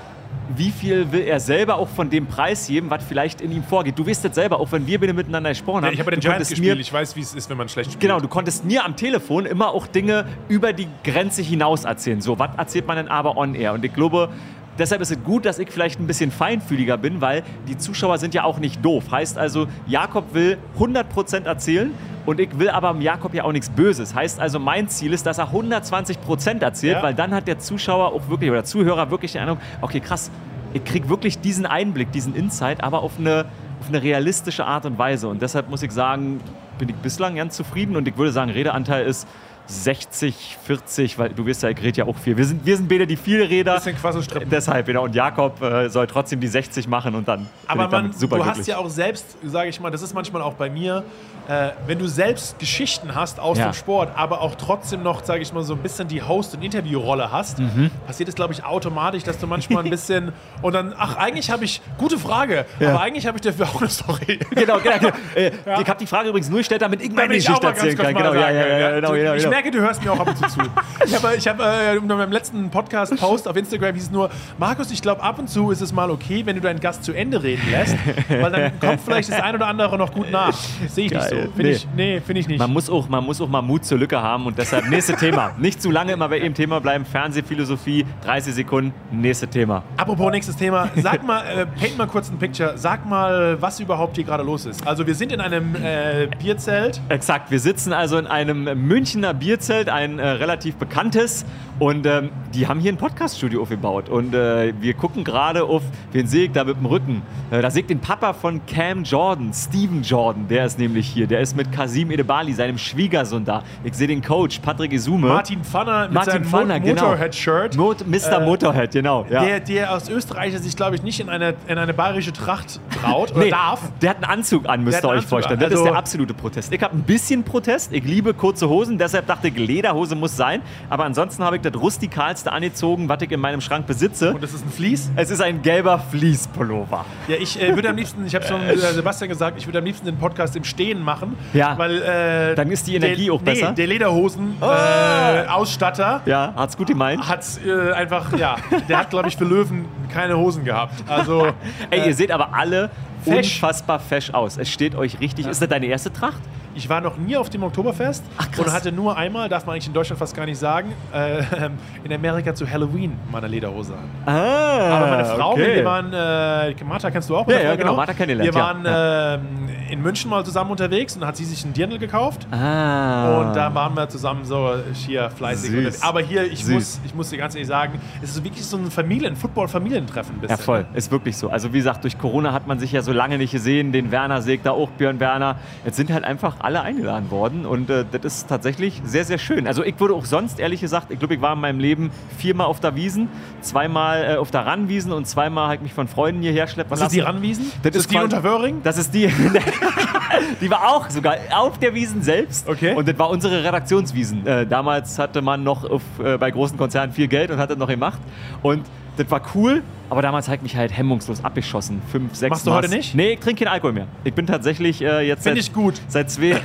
wie 0.55 0.71
viel 0.71 1.11
will 1.11 1.21
er 1.21 1.39
selber 1.39 1.75
auch 1.75 1.87
von 1.89 2.09
dem 2.09 2.27
Preis 2.27 2.67
geben, 2.67 2.89
was 2.89 3.03
vielleicht 3.03 3.41
in 3.41 3.51
ihm 3.51 3.63
vorgeht? 3.63 3.97
Du 3.97 4.05
weißt 4.07 4.25
das 4.25 4.35
selber, 4.35 4.59
auch 4.59 4.71
wenn 4.71 4.87
wir 4.87 4.99
bitte 4.99 5.13
miteinander 5.13 5.49
gesprochen 5.49 5.81
Ja, 5.83 5.87
haben. 5.87 5.93
ich 5.93 5.99
habe 5.99 6.11
den 6.11 6.19
Giants 6.19 6.49
gespielt, 6.49 6.79
ich 6.79 6.91
weiß, 6.91 7.15
wie 7.15 7.21
es 7.21 7.33
ist, 7.33 7.49
wenn 7.49 7.57
man 7.57 7.69
schlecht 7.69 7.91
spielt. 7.91 8.01
Genau, 8.01 8.19
du 8.19 8.27
konntest 8.27 8.65
mir 8.65 8.85
am 8.85 8.95
Telefon 8.95 9.45
immer 9.45 9.69
auch 9.69 9.87
Dinge 9.87 10.25
über 10.47 10.73
die 10.73 10.87
Grenze 11.03 11.41
hinaus 11.41 11.83
erzählen. 11.85 12.21
So, 12.21 12.39
was 12.39 12.49
erzählt 12.57 12.87
man 12.87 12.97
denn 12.97 13.07
aber 13.07 13.37
on 13.37 13.55
air? 13.55 13.73
Und 13.73 13.83
ich 13.83 13.93
glaube, 13.93 14.29
deshalb 14.77 15.01
ist 15.01 15.11
es 15.11 15.23
gut, 15.23 15.45
dass 15.45 15.59
ich 15.59 15.69
vielleicht 15.71 15.99
ein 15.99 16.07
bisschen 16.07 16.31
feinfühliger 16.31 16.97
bin, 16.97 17.21
weil 17.21 17.43
die 17.67 17.77
Zuschauer 17.77 18.17
sind 18.17 18.33
ja 18.33 18.43
auch 18.43 18.59
nicht 18.59 18.83
doof. 18.83 19.05
Heißt 19.11 19.37
also, 19.37 19.67
Jakob 19.87 20.33
will 20.33 20.57
100% 20.79 21.45
erzählen 21.45 21.91
und 22.25 22.39
ich 22.39 22.57
will 22.59 22.69
aber 22.69 22.89
am 22.89 23.01
Jakob 23.01 23.33
ja 23.33 23.43
auch 23.43 23.51
nichts 23.51 23.69
Böses. 23.69 24.13
Heißt 24.15 24.39
also, 24.39 24.59
mein 24.59 24.89
Ziel 24.89 25.13
ist, 25.13 25.25
dass 25.25 25.37
er 25.37 25.51
120% 25.51 26.61
erzählt, 26.61 26.97
Ja. 26.97 27.03
weil 27.03 27.13
dann 27.13 27.33
hat 27.33 27.47
der 27.47 27.59
Zuschauer 27.59 28.13
auch 28.13 28.29
wirklich 28.29 28.49
oder 28.51 28.63
Zuhörer 28.63 29.09
wirklich 29.11 29.31
die 29.33 29.39
Eindruck, 29.39 29.59
okay, 29.81 29.99
krass, 29.99 30.29
ich 30.73 30.83
kriege 30.83 31.09
wirklich 31.09 31.39
diesen 31.39 31.65
Einblick, 31.65 32.11
diesen 32.11 32.35
Insight, 32.35 32.83
aber 32.83 33.01
auf 33.01 33.13
eine, 33.19 33.45
auf 33.79 33.87
eine 33.87 34.01
realistische 34.03 34.65
Art 34.65 34.85
und 34.85 34.97
Weise. 34.99 35.27
Und 35.27 35.41
deshalb 35.41 35.69
muss 35.69 35.81
ich 35.81 35.91
sagen, 35.91 36.41
bin 36.77 36.89
ich 36.89 36.95
bislang 36.95 37.35
ganz 37.35 37.55
zufrieden 37.55 37.95
und 37.95 38.07
ich 38.07 38.17
würde 38.17 38.31
sagen, 38.31 38.51
Redeanteil 38.51 39.05
ist 39.05 39.27
60, 39.69 40.57
40, 40.65 41.19
weil 41.19 41.29
du 41.29 41.45
wirst 41.45 41.61
ja, 41.61 41.69
ich 41.69 41.81
rede 41.81 41.97
ja 41.99 42.05
auch 42.05 42.15
viel. 42.15 42.37
Wir 42.37 42.45
sind, 42.45 42.65
wir 42.65 42.77
sind 42.77 42.87
beide 42.87 43.05
die 43.05 43.17
Vielreder. 43.17 43.75
Bisschen 43.75 43.97
Quasselstrippen. 43.97 44.49
Deshalb, 44.49 44.85
genau. 44.85 45.03
Und 45.03 45.13
Jakob 45.13 45.61
äh, 45.61 45.89
soll 45.89 46.07
trotzdem 46.07 46.39
die 46.39 46.47
60 46.47 46.87
machen 46.87 47.13
und 47.15 47.27
dann 47.27 47.47
Aber 47.67 47.89
man, 47.89 48.13
super 48.13 48.37
du 48.37 48.43
glücklich. 48.43 48.59
hast 48.59 48.67
ja 48.67 48.77
auch 48.77 48.89
selbst, 48.89 49.25
sage 49.43 49.69
ich 49.69 49.79
mal, 49.81 49.91
das 49.91 50.01
ist 50.01 50.13
manchmal 50.13 50.41
auch 50.41 50.53
bei 50.53 50.69
mir, 50.69 51.03
äh, 51.49 51.71
wenn 51.85 51.99
du 51.99 52.07
selbst 52.07 52.57
Geschichten 52.59 53.13
hast 53.13 53.41
aus 53.41 53.57
Ja. 53.57 53.65
dem 53.69 53.73
Sport, 53.73 54.11
aber 54.15 54.39
auch 54.41 54.55
trotzdem 54.55 55.03
noch, 55.03 55.23
sage 55.25 55.41
ich 55.41 55.51
mal, 55.51 55.63
so 55.63 55.73
ein 55.73 55.79
bisschen 55.79 56.07
die 56.07 56.21
Host- 56.23 56.55
und 56.55 56.63
Interviewrolle 56.63 57.29
hast, 57.31 57.59
Mhm. 57.59 57.91
passiert 58.05 58.29
es, 58.29 58.35
glaube 58.35 58.53
ich, 58.53 58.63
automatisch, 58.63 59.23
dass 59.23 59.37
du 59.37 59.47
manchmal 59.47 59.83
ein 59.83 59.89
bisschen 59.89 60.31
und 60.61 60.73
dann, 60.73 60.93
ach, 60.97 61.17
eigentlich 61.17 61.51
habe 61.51 61.65
ich, 61.65 61.81
gute 61.97 62.17
Frage, 62.17 62.65
aber 62.79 63.01
eigentlich 63.01 63.27
habe 63.27 63.37
ich 63.37 63.41
dafür 63.41 63.65
auch 63.67 63.81
eine 63.81 63.89
Story. 63.89 64.39
Genau, 64.51 64.79
genau. 64.79 64.97
genau. 64.99 65.13
Äh, 65.35 65.51
Ich 65.81 65.87
habe 65.89 65.99
die 65.99 66.07
Frage 66.07 66.29
übrigens 66.29 66.49
nur 66.49 66.63
gestellt, 66.67 66.81
Damit 66.81 67.01
ich 67.01 67.09
auch 67.49 67.59
Geschichte 67.59 67.67
erzählen 67.67 67.97
kann. 67.97 68.13
Genau, 68.15 68.33
ja, 68.33 68.51
ja, 68.51 68.67
ja, 68.67 68.95
genau, 68.95 69.11
genau, 69.13 69.33
Ich 69.33 69.43
genau. 69.43 69.49
merke, 69.49 69.71
du 69.71 69.79
hörst 69.79 70.03
mir 70.03 70.11
auch 70.11 70.19
ab 70.19 70.27
und 70.27 70.37
zu 70.37 70.47
zu. 70.47 70.59
Ich 71.05 71.15
habe 71.15 71.35
ich 71.35 71.47
hab, 71.47 71.59
äh, 71.59 71.97
unter 71.97 72.15
meinem 72.17 72.31
letzten 72.31 72.69
Podcast-Post 72.69 73.47
auf 73.47 73.55
Instagram 73.55 73.93
hieß 73.95 74.03
es 74.03 74.11
nur, 74.11 74.29
Markus, 74.57 74.91
ich 74.91 75.01
glaube, 75.01 75.21
ab 75.23 75.39
und 75.39 75.49
zu 75.49 75.71
ist 75.71 75.81
es 75.81 75.93
mal 75.93 76.09
okay, 76.11 76.45
wenn 76.45 76.55
du 76.55 76.61
deinen 76.61 76.79
Gast 76.79 77.03
zu 77.03 77.13
Ende 77.13 77.41
reden 77.41 77.63
lässt, 77.71 77.95
weil 78.29 78.51
dann 78.51 78.79
kommt 78.79 78.99
vielleicht 79.01 79.29
das 79.31 79.39
ein 79.41 79.55
oder 79.55 79.67
andere 79.67 79.97
noch 79.97 80.11
gut 80.11 80.31
nach. 80.31 80.53
Sehe 80.87 81.05
ich 81.05 81.11
nicht 81.13 81.29
so. 81.29 81.35
Geil. 81.35 81.49
Finde 81.55 81.63
Nee. 81.63 81.71
ich, 81.71 81.87
nee, 81.95 82.19
finde 82.21 82.39
ich 82.41 82.47
nicht. 82.47 82.59
Man 82.59 82.71
muss, 82.73 82.89
auch, 82.89 83.07
man 83.07 83.23
muss 83.23 83.39
auch 83.39 83.47
mal 83.47 83.61
Mut 83.61 83.85
zur 83.85 83.97
Lücke 83.99 84.21
haben 84.21 84.45
und 84.47 84.57
deshalb 84.57 84.89
nächste 84.89 85.15
Thema. 85.15 85.51
Nicht 85.57 85.81
zu 85.81 85.91
lange 85.91 86.13
immer 86.13 86.27
bei 86.29 86.39
dem 86.39 86.53
Thema 86.53 86.79
bleiben. 86.81 87.05
Fernsehphilosophie, 87.05 88.05
30 88.25 88.53
Sekunden, 88.55 88.93
nächste 89.11 89.47
Thema. 89.47 89.83
Apropos 89.97 90.31
nächstes 90.31 90.55
Thema, 90.57 90.89
sag 90.95 91.23
mal, 91.25 91.41
äh, 91.45 91.65
paint 91.65 91.97
mal 91.97 92.07
kurz 92.07 92.29
ein 92.29 92.37
Picture, 92.37 92.73
sag 92.77 93.05
mal, 93.07 93.61
was 93.61 93.79
überhaupt 93.79 94.15
hier 94.15 94.25
gerade 94.25 94.43
los 94.43 94.65
ist. 94.65 94.85
Also 94.87 95.05
wir 95.05 95.15
sind 95.15 95.31
in 95.31 95.41
einem 95.41 95.75
äh, 95.75 96.27
Bierzelt. 96.61 97.01
Exakt, 97.09 97.51
wir 97.51 97.59
sitzen 97.59 97.93
also 97.93 98.17
in 98.17 98.25
einem 98.25 98.63
Münchner 98.87 99.35
Bierzelt, 99.35 99.89
ein 99.89 100.17
äh, 100.17 100.27
relativ 100.27 100.75
bekanntes. 100.77 101.45
Und 101.79 102.07
ähm, 102.07 102.31
die 102.55 102.67
haben 102.67 102.79
hier 102.79 102.91
ein 102.91 102.97
Podcaststudio 102.97 103.61
aufgebaut. 103.61 104.09
Und 104.09 104.33
äh, 104.33 104.73
wir 104.81 104.95
gucken 104.95 105.23
gerade 105.23 105.63
auf, 105.63 105.83
wen 106.11 106.25
sehe 106.25 106.45
ich 106.45 106.51
da 106.51 106.63
mit 106.63 106.75
dem 106.75 106.87
Rücken? 106.87 107.21
Äh, 107.51 107.61
da 107.61 107.69
sehe 107.69 107.81
ich 107.81 107.87
den 107.87 107.99
Papa 107.99 108.33
von 108.33 108.65
Cam 108.65 109.03
Jordan, 109.03 109.53
Steven 109.53 110.01
Jordan. 110.01 110.47
Der 110.47 110.65
ist 110.65 110.79
nämlich 110.79 111.07
hier. 111.07 111.27
Der 111.27 111.39
ist 111.41 111.55
mit 111.55 111.71
Kasim 111.71 112.09
Edebali, 112.09 112.53
seinem 112.53 112.79
Schwiegersohn 112.79 113.45
da. 113.45 113.61
Ich 113.83 113.93
sehe 113.93 114.07
den 114.07 114.23
Coach, 114.23 114.57
Patrick 114.57 114.91
Isume. 114.91 115.27
Martin 115.27 115.63
Pfanner 115.63 116.05
mit 116.05 116.13
Martin 116.13 116.31
seinem 116.33 116.45
Pfanner, 116.45 116.79
genau. 116.79 117.03
Motorhead-Shirt. 117.03 117.77
Mot 117.77 118.07
Mr. 118.07 118.41
Äh, 118.41 118.45
Motorhead, 118.45 118.91
genau. 118.91 119.27
Ja. 119.29 119.45
Der, 119.45 119.59
der 119.59 119.93
aus 119.93 120.09
Österreich 120.09 120.57
sich, 120.57 120.75
glaube 120.75 120.95
ich, 120.95 121.03
nicht 121.03 121.19
in 121.19 121.29
eine, 121.29 121.53
in 121.67 121.77
eine 121.77 121.93
bayerische 121.93 122.33
Tracht 122.33 122.79
traut 122.99 123.33
oder 123.33 123.41
Nee, 123.43 123.49
darf. 123.51 123.81
Der 124.01 124.09
hat 124.09 124.15
einen 124.23 124.25
Anzug 124.39 124.67
an, 124.67 124.83
müsst 124.83 125.03
ihr 125.03 125.09
euch 125.09 125.23
vorstellen. 125.27 125.59
an. 125.59 125.63
Das 125.63 125.73
ist 125.73 125.77
Also- 125.81 125.91
der 125.91 125.95
absolute 125.99 126.33
Protest. 126.47 126.71
Ich 126.71 126.81
habe 126.81 126.95
ein 126.95 127.01
bisschen 127.03 127.43
Protest. 127.43 127.91
Ich 127.91 128.05
liebe 128.05 128.33
kurze 128.33 128.69
Hosen, 128.69 128.97
deshalb 128.97 129.27
dachte 129.27 129.49
ich, 129.49 129.57
Lederhose 129.57 130.15
muss 130.15 130.37
sein. 130.37 130.61
Aber 130.89 131.03
ansonsten 131.03 131.43
habe 131.43 131.57
ich 131.57 131.61
das 131.61 131.75
rustikalste 131.75 132.53
angezogen, 132.53 133.09
was 133.09 133.21
ich 133.21 133.29
in 133.31 133.41
meinem 133.41 133.59
Schrank 133.59 133.85
besitze. 133.85 134.33
Und 134.33 134.41
das 134.41 134.53
ist 134.53 134.65
ein 134.65 134.71
Vlies. 134.71 135.11
Es 135.17 135.29
ist 135.29 135.41
ein 135.41 135.61
gelber 135.61 135.99
Fleece-Pullover. 135.99 137.03
Ja, 137.27 137.35
ich 137.37 137.61
äh, 137.61 137.75
würde 137.75 137.89
am 137.89 137.97
liebsten, 137.97 138.25
ich 138.25 138.33
habe 138.33 138.47
schon 138.47 138.61
äh, 138.61 138.77
Sebastian 138.77 139.27
gesagt, 139.27 139.57
ich 139.57 139.67
würde 139.67 139.79
am 139.79 139.85
liebsten 139.85 140.05
den 140.05 140.15
Podcast 140.17 140.55
im 140.55 140.63
Stehen 140.63 141.01
machen. 141.01 141.35
Ja. 141.51 141.77
Weil, 141.77 142.01
äh, 142.01 142.55
Dann 142.55 142.71
ist 142.71 142.87
die 142.87 142.95
Energie 142.95 143.25
der, 143.25 143.33
auch 143.33 143.41
besser. 143.41 143.71
Nee, 143.71 143.75
der 143.75 143.87
Lederhosen-Ausstatter 143.87 146.21
Ja, 146.25 146.53
hat's 146.55 146.77
gut 146.77 146.87
gemeint. 146.87 147.27
hat 147.27 147.43
äh, 147.65 147.91
einfach, 147.91 148.31
ja, 148.37 148.55
der 148.87 148.99
hat, 148.99 149.09
glaube 149.09 149.27
ich, 149.27 149.35
für 149.35 149.43
Löwen 149.43 149.83
keine 150.13 150.37
Hosen 150.37 150.63
gehabt. 150.63 151.03
Also, 151.07 151.47
Ey, 151.89 152.07
ihr 152.07 152.15
seht 152.15 152.31
aber 152.31 152.53
alle 152.53 152.89
fesch. 153.27 153.55
unfassbar 153.55 153.99
fesch 153.99 154.31
aus. 154.31 154.57
Es 154.57 154.69
steht 154.69 154.95
euch 154.95 155.19
richtig. 155.19 155.47
Ist 155.47 155.61
das 155.61 155.69
deine 155.69 155.85
erste 155.87 156.11
Tracht? 156.11 156.41
Ich 156.77 156.87
war 156.89 157.01
noch 157.01 157.17
nie 157.17 157.35
auf 157.35 157.49
dem 157.49 157.63
Oktoberfest 157.63 158.23
und 158.57 158.71
hatte 158.71 158.91
nur 158.91 159.17
einmal, 159.17 159.49
darf 159.49 159.65
man 159.65 159.73
eigentlich 159.73 159.87
in 159.87 159.93
Deutschland 159.93 160.19
fast 160.19 160.35
gar 160.35 160.45
nicht 160.45 160.59
sagen, 160.59 160.93
äh, 161.13 161.41
in 162.03 162.13
Amerika 162.13 162.53
zu 162.53 162.69
Halloween 162.69 163.17
meine 163.31 163.47
Lederhose 163.47 163.93
an. 163.93 164.09
Ah, 164.25 164.97
Aber 164.97 165.07
meine 165.07 165.25
Frau, 165.25 165.51
okay. 165.53 165.75
wir 165.75 165.85
waren, 165.85 166.13
äh, 166.13 166.75
Martha 166.85 167.09
kennst 167.09 167.29
du 167.29 167.35
auch? 167.35 167.47
Ja, 167.47 167.59
ja, 167.59 167.69
Frau, 167.69 167.77
genau, 167.77 167.95
Martha 167.95 168.13
kennengelernt, 168.13 168.53
Wir 168.53 168.61
ja. 168.61 168.65
waren 168.65 169.39
ähm, 169.41 169.69
in 169.89 170.01
München 170.01 170.29
mal 170.29 170.45
zusammen 170.45 170.71
unterwegs 170.71 171.15
und 171.17 171.25
hat 171.25 171.35
sie 171.35 171.45
sich 171.45 171.63
einen 171.63 171.73
Dirndl 171.73 171.97
gekauft. 171.97 172.47
Ah. 172.51 173.39
Und 173.39 173.55
da 173.55 173.73
waren 173.73 173.95
wir 173.95 174.07
zusammen 174.09 174.45
so 174.45 174.75
hier 174.93 175.29
fleißig. 175.31 175.71
Süß. 175.71 176.03
Aber 176.03 176.21
hier, 176.21 176.43
ich 176.43 176.63
Süß. 176.63 176.73
muss, 176.73 177.01
ich 177.05 177.15
muss 177.15 177.29
dir 177.29 177.37
ganz 177.37 177.55
ehrlich 177.55 177.67
sagen, 177.67 177.99
es 178.21 178.31
ist 178.31 178.43
wirklich 178.43 178.65
so 178.65 178.77
ein 178.77 178.91
Familien-, 178.91 179.35
Football-Familientreffen. 179.35 180.35
Ja, 180.47 180.57
voll. 180.57 180.81
ne? 180.81 180.87
Ist 180.93 181.11
wirklich 181.11 181.37
so. 181.37 181.49
Also 181.49 181.73
wie 181.73 181.77
gesagt, 181.77 182.03
durch 182.03 182.19
Corona 182.19 182.53
hat 182.53 182.67
man 182.67 182.79
sich 182.79 182.91
ja 182.91 183.01
so 183.01 183.11
lange 183.11 183.37
nicht 183.37 183.51
gesehen. 183.51 183.91
Den 183.91 184.11
Werner 184.11 184.41
da 184.63 184.71
auch, 184.71 184.89
Björn 184.91 185.19
Werner. 185.19 185.55
Jetzt 185.85 185.97
sind 185.97 186.11
halt 186.11 186.23
einfach 186.23 186.59
alle 186.67 186.81
eingeladen 186.81 187.31
worden 187.31 187.65
und 187.65 187.89
äh, 187.89 188.03
das 188.11 188.25
ist 188.25 188.49
tatsächlich 188.49 189.01
sehr, 189.05 189.23
sehr 189.23 189.37
schön. 189.37 189.67
Also 189.67 189.85
ich 189.85 189.97
würde 190.01 190.13
auch 190.13 190.25
sonst, 190.25 190.59
ehrlich 190.59 190.81
gesagt, 190.81 191.11
ich 191.11 191.17
glaube, 191.17 191.35
ich 191.35 191.41
war 191.41 191.53
in 191.53 191.61
meinem 191.61 191.79
Leben 191.79 192.11
viermal 192.37 192.67
auf 192.67 192.81
der 192.81 192.93
Wiesen, 192.97 193.29
zweimal 193.61 194.33
äh, 194.33 194.35
auf 194.35 194.51
der 194.51 194.65
Rannwiesen 194.65 195.13
und 195.13 195.25
zweimal 195.27 195.73
ich 195.75 195.81
mich 195.81 195.93
von 195.93 196.09
Freunden 196.09 196.41
hierher 196.41 196.67
schleppen 196.67 196.91
Was 196.91 196.99
lassen. 196.99 197.11
ist 197.11 197.15
die 197.15 197.21
Rannwiesen? 197.21 197.71
Das 197.83 197.95
ist 197.95 198.11
die 198.11 198.17
unter 198.17 198.43
Wöhring? 198.43 198.81
Das 198.83 198.97
ist 198.97 199.13
die. 199.13 199.27
die 200.61 200.69
war 200.69 200.89
auch 200.89 201.09
sogar 201.09 201.37
auf 201.55 201.79
der 201.79 201.93
Wiesen 201.93 202.21
selbst. 202.21 202.67
Okay. 202.67 202.95
Und 202.95 203.07
das 203.07 203.17
war 203.17 203.29
unsere 203.29 203.63
Redaktionswiesen. 203.63 204.45
Äh, 204.45 204.67
damals 204.67 205.17
hatte 205.19 205.41
man 205.41 205.63
noch 205.63 205.89
auf, 205.89 206.01
äh, 206.21 206.37
bei 206.37 206.51
großen 206.51 206.77
Konzernen 206.77 207.13
viel 207.13 207.29
Geld 207.29 207.49
und 207.49 207.59
hat 207.59 207.69
das 207.69 207.77
noch 207.77 207.87
gemacht. 207.87 208.19
Und 208.61 208.83
das 209.17 209.29
war 209.31 209.41
cool, 209.55 209.83
aber 210.09 210.21
damals 210.21 210.47
hat 210.47 210.63
mich 210.63 210.75
halt 210.77 210.95
hemmungslos 210.95 211.43
abgeschossen. 211.43 212.01
Fünf, 212.11 212.33
sechs 212.35 212.49
Machst 212.51 212.65
du 212.65 212.69
Mal. 212.71 212.77
heute 212.77 212.89
nicht? 212.89 213.13
Nee, 213.13 213.33
ich 213.33 213.39
trinke 213.39 213.65
keinen 213.65 213.73
Alkohol 213.73 213.93
mehr. 213.93 214.07
Ich 214.23 214.33
bin 214.33 214.47
tatsächlich 214.47 215.01
äh, 215.01 215.21
jetzt 215.27 215.43
Finde 215.43 215.61
seit, 215.61 215.69
ich 215.69 215.73
gut. 215.73 215.95
seit 216.07 216.31
zwei, 216.31 216.55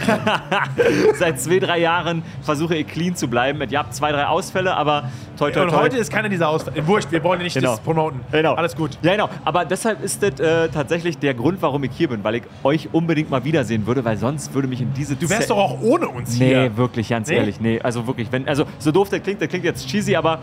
seit 1.18 1.40
zwei, 1.40 1.58
drei 1.58 1.78
Jahren 1.80 2.22
versuche 2.42 2.76
ich 2.76 2.86
clean 2.86 3.16
zu 3.16 3.28
bleiben. 3.28 3.60
Ihr 3.68 3.78
habt 3.78 3.94
zwei, 3.94 4.12
drei 4.12 4.26
Ausfälle, 4.26 4.76
aber 4.76 5.10
toi, 5.36 5.50
toi, 5.50 5.62
Und 5.62 5.70
toi. 5.70 5.78
heute 5.78 5.96
ist 5.98 6.12
keiner 6.12 6.28
dieser 6.28 6.48
Ausfälle. 6.48 6.86
Wurscht, 6.86 7.10
wir 7.10 7.22
wollen 7.24 7.40
ja 7.40 7.44
nicht 7.44 7.54
Genau. 7.54 7.70
das 7.72 7.80
promoten. 7.80 8.20
Genau. 8.30 8.54
Alles 8.54 8.76
gut. 8.76 8.98
Ja, 9.02 9.12
genau. 9.12 9.28
Aber 9.44 9.64
deshalb 9.64 10.02
ist 10.04 10.22
das 10.22 10.38
äh, 10.40 10.68
tatsächlich 10.68 11.18
der 11.18 11.34
Grund, 11.34 11.60
warum 11.62 11.82
ich 11.84 11.90
hier 11.96 12.08
bin, 12.08 12.22
weil 12.22 12.36
ich 12.36 12.42
euch 12.62 12.88
unbedingt 12.92 13.30
mal 13.30 13.44
wiedersehen 13.44 13.86
würde, 13.86 14.04
weil 14.04 14.16
sonst 14.16 14.54
würde 14.54 14.68
mich 14.68 14.80
in 14.80 14.92
diese 14.94 15.16
Du 15.16 15.28
wärst 15.28 15.50
doch 15.50 15.56
auch 15.58 15.80
ohne 15.80 16.08
uns 16.08 16.38
Nee, 16.38 16.48
hier. 16.48 16.76
wirklich, 16.76 17.08
ganz 17.08 17.28
Nee? 17.28 17.36
ehrlich. 17.36 17.60
Nee, 17.60 17.80
also 17.82 18.06
wirklich. 18.06 18.30
Wenn, 18.30 18.46
also 18.48 18.64
so 18.78 18.92
doof 18.92 19.08
der 19.08 19.20
klingt, 19.20 19.40
der 19.40 19.48
klingt 19.48 19.64
jetzt 19.64 19.86
cheesy, 19.88 20.14
aber 20.16 20.38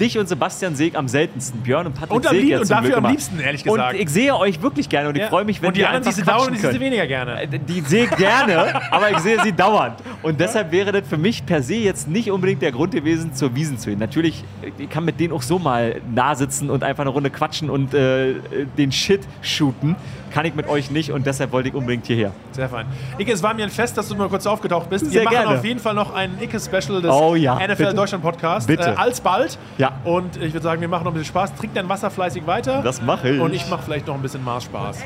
dich 0.00 0.18
und 0.18 0.28
Sebastian 0.28 0.74
ich 0.74 0.96
am 0.96 1.08
seltensten. 1.08 1.60
Björn 1.60 1.86
und 1.86 1.94
Patrick 1.94 2.12
Und, 2.12 2.30
lieb- 2.32 2.48
ja 2.48 2.58
und 2.58 2.66
zum 2.66 2.76
dafür 2.76 2.86
Glück 2.88 2.96
am 2.98 3.04
immer. 3.04 3.10
liebsten, 3.12 3.40
ehrlich 3.40 3.64
gesagt. 3.64 3.94
Und 3.94 4.00
ich 4.00 4.08
sehe 4.08 4.36
euch 4.36 4.60
wirklich 4.62 4.88
gerne 4.88 5.08
und 5.08 5.14
ich 5.16 5.22
Ja. 5.22 5.28
freue 5.28 5.44
mich, 5.44 5.60
wenn 5.62 5.68
Und 5.68 5.76
die 5.76 5.80
wir 5.80 5.88
anderen, 5.90 6.02
die 6.04 6.08
einfach 6.08 6.18
sie 6.18 6.24
dauern, 6.26 6.38
quatschen 6.38 6.54
die 6.54 6.60
du 6.62 6.68
können. 6.68 6.80
weniger 6.80 7.06
gerne. 7.06 7.42
Äh, 7.42 7.48
Die 7.58 7.80
sehe 7.82 8.04
ich 8.04 8.10
gerne, 8.16 8.80
aber 8.92 9.10
ich 9.10 9.18
sehe 9.18 9.40
sie 9.42 9.52
dauernd. 9.52 9.94
Und 10.22 10.40
deshalb 10.40 10.72
wäre 10.72 10.92
das 10.92 11.06
für 11.08 11.18
mich 11.18 11.44
per 11.46 11.62
se 11.62 11.74
jetzt 11.74 12.08
nicht 12.08 12.30
unbedingt 12.30 12.62
der 12.62 12.72
Grund 12.72 12.92
gewesen, 12.94 13.34
zur 13.34 13.54
Wiesen 13.54 13.78
zu 13.78 13.90
gehen. 13.90 13.98
Natürlich, 13.98 14.44
ich 14.78 14.88
kann 14.90 15.04
mit 15.04 15.20
denen 15.20 15.32
auch 15.32 15.42
so 15.42 15.58
mal 15.58 16.00
nah 16.14 16.34
sitzen 16.34 16.70
und 16.70 16.82
einfach 16.84 17.02
eine 17.02 17.10
Runde 17.10 17.30
quatschen 17.30 17.70
und 17.70 17.94
äh, 17.94 18.34
den 18.78 18.92
Shit 18.92 19.20
shooten. 19.42 19.96
Kann 20.32 20.46
ich 20.46 20.54
mit 20.54 20.68
euch 20.68 20.90
nicht 20.90 21.12
und 21.12 21.26
deshalb 21.26 21.52
wollte 21.52 21.68
ich 21.68 21.74
unbedingt 21.74 22.06
hierher. 22.06 22.32
Sehr 22.52 22.68
fein. 22.68 22.86
Icke, 23.18 23.32
es 23.32 23.42
war 23.42 23.54
mir 23.54 23.64
ein 23.64 23.70
Fest, 23.70 23.96
dass 23.98 24.08
du 24.08 24.16
mal 24.16 24.28
kurz 24.28 24.46
aufgetaucht 24.46 24.88
bist. 24.88 25.06
Sehr 25.06 25.20
Wir 25.20 25.24
machen 25.24 25.36
gerne. 25.44 25.58
auf 25.58 25.64
jeden 25.64 25.80
Fall 25.80 25.94
noch 25.94 26.14
ein 26.14 26.38
Icke-Special 26.40 27.02
des 27.02 27.10
Oh 27.10 27.34
ja, 27.34 27.56
NFL 27.56 27.76
bitte. 27.76 27.94
Deutschland 27.94 28.24
Podcast. 28.24 28.66
Bitte. 28.66 28.90
Äh, 28.90 28.94
alsbald. 28.96 29.58
Ja. 29.78 29.92
Und 30.04 30.36
ich 30.36 30.52
würde 30.52 30.62
sagen, 30.64 30.80
wir 30.80 30.88
machen 30.88 31.04
noch 31.04 31.12
ein 31.12 31.14
bisschen 31.14 31.28
Spaß. 31.28 31.54
Trink 31.54 31.74
dein 31.74 31.88
Wasser 31.88 32.10
fleißig 32.10 32.46
weiter. 32.46 32.82
Das 32.82 33.02
mache 33.02 33.30
ich. 33.30 33.40
Und 33.40 33.54
ich 33.54 33.68
mache 33.68 33.82
vielleicht 33.82 34.06
noch 34.06 34.14
ein 34.14 34.22
bisschen 34.22 34.44
Mars 34.44 34.64
Spaß. 34.64 34.98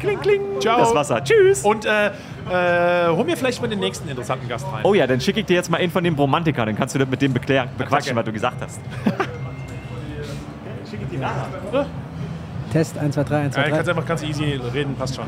Kling, 0.00 0.20
kling. 0.20 0.40
Ciao. 0.60 0.78
Das 0.78 0.94
Wasser. 0.94 1.22
Tschüss. 1.24 1.62
Und 1.62 1.86
äh, 1.86 2.10
äh, 2.50 3.08
hol 3.08 3.24
mir 3.24 3.36
vielleicht 3.36 3.60
mal 3.60 3.68
den 3.68 3.80
nächsten 3.80 4.08
interessanten 4.08 4.48
Gast 4.48 4.66
rein. 4.72 4.80
Oh 4.84 4.94
ja, 4.94 5.06
dann 5.06 5.20
schicke 5.20 5.40
ich 5.40 5.46
dir 5.46 5.54
jetzt 5.54 5.70
mal 5.70 5.78
einen 5.78 5.90
von 5.90 6.04
den 6.04 6.14
Bromantikern, 6.14 6.66
dann 6.66 6.76
kannst 6.76 6.94
du 6.94 6.98
das 6.98 7.08
mit 7.08 7.20
dem 7.22 7.32
beklären, 7.32 7.68
bequatschen, 7.76 8.14
was 8.14 8.24
du 8.24 8.32
gesagt 8.32 8.56
hast. 8.60 8.80
Test 12.72 12.98
1, 12.98 13.14
2, 13.14 13.24
3, 13.24 13.36
1, 13.42 13.54
2, 13.54 13.60
Ja, 13.60 13.68
3. 13.68 13.76
kannst 13.76 13.88
einfach 13.90 14.06
ganz 14.06 14.22
easy 14.22 14.60
reden, 14.74 14.94
passt 14.96 15.16
schon. 15.16 15.26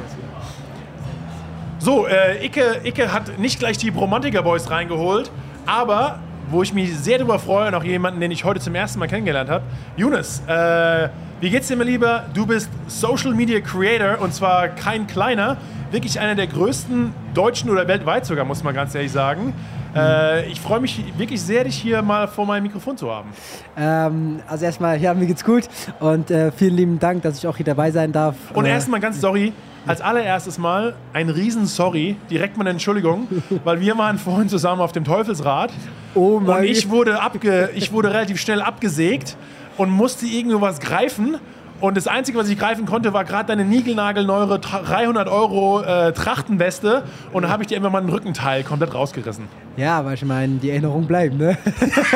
So, 1.78 2.06
äh, 2.06 2.44
Icke, 2.44 2.80
Icke 2.84 3.12
hat 3.12 3.38
nicht 3.38 3.58
gleich 3.58 3.78
die 3.78 3.90
Bromantiker 3.90 4.42
Boys 4.42 4.68
reingeholt, 4.70 5.30
aber 5.66 6.18
wo 6.50 6.62
ich 6.62 6.72
mich 6.72 6.96
sehr 6.98 7.18
darüber 7.18 7.38
freue, 7.38 7.70
noch 7.70 7.84
jemanden, 7.84 8.20
den 8.20 8.30
ich 8.30 8.44
heute 8.44 8.58
zum 8.60 8.74
ersten 8.74 8.98
Mal 8.98 9.06
kennengelernt 9.06 9.50
habe. 9.50 9.64
Younes, 9.96 10.42
äh, 10.46 11.08
wie 11.40 11.50
geht's 11.50 11.68
dir, 11.68 11.76
mein 11.76 11.86
Lieber? 11.86 12.24
Du 12.34 12.46
bist 12.46 12.70
Social 12.88 13.34
Media 13.34 13.60
Creator 13.60 14.20
und 14.20 14.34
zwar 14.34 14.68
kein 14.68 15.06
kleiner, 15.06 15.58
wirklich 15.90 16.18
einer 16.18 16.34
der 16.34 16.46
größten 16.48 17.12
Deutschen 17.34 17.70
oder 17.70 17.86
weltweit 17.86 18.26
sogar, 18.26 18.44
muss 18.44 18.64
man 18.64 18.74
ganz 18.74 18.94
ehrlich 18.94 19.12
sagen. 19.12 19.52
Äh, 19.94 20.48
ich 20.50 20.60
freue 20.60 20.80
mich 20.80 21.02
wirklich 21.16 21.40
sehr, 21.40 21.64
dich 21.64 21.76
hier 21.76 22.02
mal 22.02 22.28
vor 22.28 22.46
meinem 22.46 22.64
Mikrofon 22.64 22.96
zu 22.96 23.10
haben. 23.10 23.30
Ähm, 23.76 24.40
also 24.46 24.64
erstmal, 24.64 25.00
ja, 25.00 25.14
mir 25.14 25.26
geht's 25.26 25.44
gut 25.44 25.64
und 26.00 26.30
äh, 26.30 26.52
vielen 26.52 26.76
lieben 26.76 26.98
Dank, 26.98 27.22
dass 27.22 27.38
ich 27.38 27.46
auch 27.46 27.56
hier 27.56 27.66
dabei 27.66 27.90
sein 27.90 28.12
darf. 28.12 28.36
Und 28.54 28.66
äh, 28.66 28.70
erstmal 28.70 29.00
ganz 29.00 29.20
sorry, 29.20 29.52
als 29.86 30.00
allererstes 30.00 30.58
Mal 30.58 30.94
ein 31.12 31.30
riesen 31.30 31.66
Sorry, 31.66 32.16
direkt 32.30 32.56
mal 32.56 32.64
eine 32.64 32.70
Entschuldigung, 32.70 33.26
weil 33.64 33.80
wir 33.80 33.96
waren 33.96 34.18
vorhin 34.18 34.48
zusammen 34.48 34.82
auf 34.82 34.92
dem 34.92 35.04
Teufelsrad 35.04 35.72
oh 36.14 36.40
mein 36.40 36.58
und 36.58 36.64
ich 36.64 36.90
wurde, 36.90 37.20
abge, 37.22 37.70
ich 37.74 37.92
wurde 37.92 38.10
relativ 38.10 38.40
schnell 38.40 38.60
abgesägt 38.60 39.36
und 39.78 39.90
musste 39.90 40.26
irgendwo 40.26 40.60
was 40.60 40.80
greifen. 40.80 41.38
Und 41.80 41.96
das 41.96 42.08
Einzige, 42.08 42.38
was 42.38 42.48
ich 42.48 42.58
greifen 42.58 42.86
konnte, 42.86 43.12
war 43.12 43.24
gerade 43.24 43.46
deine 43.46 43.64
niegelnagelneure 43.64 44.58
300 44.58 45.28
Euro 45.28 45.80
äh, 45.82 46.12
Trachtenweste. 46.12 47.04
Und 47.32 47.42
da 47.44 47.48
habe 47.50 47.62
ich 47.62 47.68
dir 47.68 47.76
einfach 47.76 47.92
mal 47.92 48.02
ein 48.02 48.08
Rückenteil 48.08 48.64
komplett 48.64 48.94
rausgerissen. 48.94 49.44
Ja, 49.76 50.04
weil 50.04 50.14
ich 50.14 50.24
meine, 50.24 50.56
die 50.56 50.70
Erinnerung 50.70 51.06
bleibt, 51.06 51.38
ne? 51.38 51.56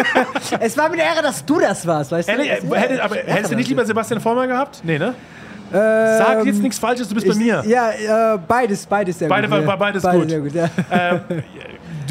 es 0.61 0.77
war 0.77 0.89
mir 0.89 0.95
eine 0.95 1.05
Ehre, 1.05 1.23
dass 1.23 1.45
du 1.45 1.61
das 1.61 1.87
warst, 1.87 2.11
weißt 2.11 2.29
du? 2.29 2.33
Ehrlich, 2.33 2.51
äh, 2.51 2.77
hätte, 2.77 3.05
aber 3.05 3.15
hättest 3.15 3.53
du 3.53 3.57
nicht 3.57 3.69
lieber 3.69 3.85
Sebastian 3.85 4.21
Vollmer 4.21 4.49
gehabt? 4.49 4.81
Nee, 4.83 4.99
ne? 4.99 5.15
Ähm, 5.73 6.19
Sag 6.19 6.45
jetzt 6.45 6.61
nichts 6.61 6.79
Falsches, 6.79 7.09
du 7.09 7.15
bist 7.15 7.27
bei 7.27 7.33
ich, 7.33 7.39
mir. 7.39 7.63
Ja, 7.67 8.35
äh, 8.35 8.39
beides, 8.47 8.85
beides 8.85 9.19
sehr 9.19 9.29
Beide- 9.29 9.49
gut. 9.49 9.65
ja. 9.65 9.77
beides 9.77 10.03
Beide 10.03 10.41
gut. 10.41 10.53
Gut 10.53 10.55
ja. 10.55 10.69
Ähm, 10.91 11.21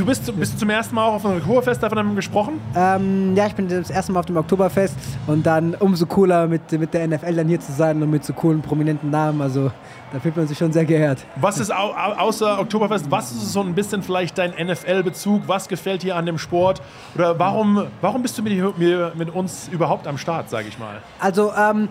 du 0.02 0.06
bist, 0.06 0.40
bist 0.40 0.54
du 0.54 0.58
zum 0.58 0.70
ersten 0.70 0.96
Mal 0.96 1.06
auch 1.06 1.14
auf 1.14 1.26
einem 1.26 1.38
Oktoberfest 1.38 1.82
davon 1.84 2.16
gesprochen? 2.16 2.60
Ähm, 2.76 3.36
ja, 3.36 3.46
ich 3.46 3.54
bin 3.54 3.68
das 3.68 3.90
erste 3.90 4.12
Mal 4.12 4.20
auf 4.20 4.26
dem 4.26 4.38
Oktoberfest 4.38 4.96
und 5.28 5.46
dann 5.46 5.76
umso 5.76 6.06
cooler 6.08 6.48
mit, 6.48 6.72
mit 6.72 6.94
der 6.94 7.08
NFL 7.08 7.36
dann 7.36 7.48
hier 7.48 7.60
zu 7.60 7.72
sein 7.72 8.02
und 8.02 8.10
mit 8.10 8.26
so 8.26 8.34
coolen, 8.34 8.62
prominenten 8.62 9.12
Namen. 9.12 9.42
Also 9.42 9.72
da 10.12 10.20
fühlt 10.20 10.36
man 10.36 10.48
sich 10.48 10.58
schon 10.58 10.74
sehr 10.74 10.86
geehrt. 10.86 11.20
Was 11.36 11.60
ist 11.60 11.72
au 11.72 11.92
au 11.92 12.14
außer 12.14 12.60
Oktoberfest, 12.60 13.12
was 13.12 13.32
ist 13.32 13.54
so 13.54 13.62
ein 13.62 13.76
bisschen 13.76 14.02
vielleicht 14.02 14.38
dein 14.38 14.52
NFL-Bezug? 14.52 15.44
Was 15.46 15.68
gefällt 15.68 16.04
dir 16.04 16.16
an 16.16 16.26
dem 16.26 16.38
Sport? 16.40 16.82
Oder 17.16 17.38
warum, 17.38 17.86
warum 18.02 18.24
bist 18.24 18.38
du 18.38 18.42
mit, 18.42 18.78
mit 19.16 19.30
uns 19.30 19.70
überhaupt 19.72 20.08
am 20.08 20.18
Start, 20.18 20.50
sage 20.50 20.68
ich 20.68 20.80
mal? 20.80 21.02
Also, 21.20 21.52
ähm, 21.54 21.88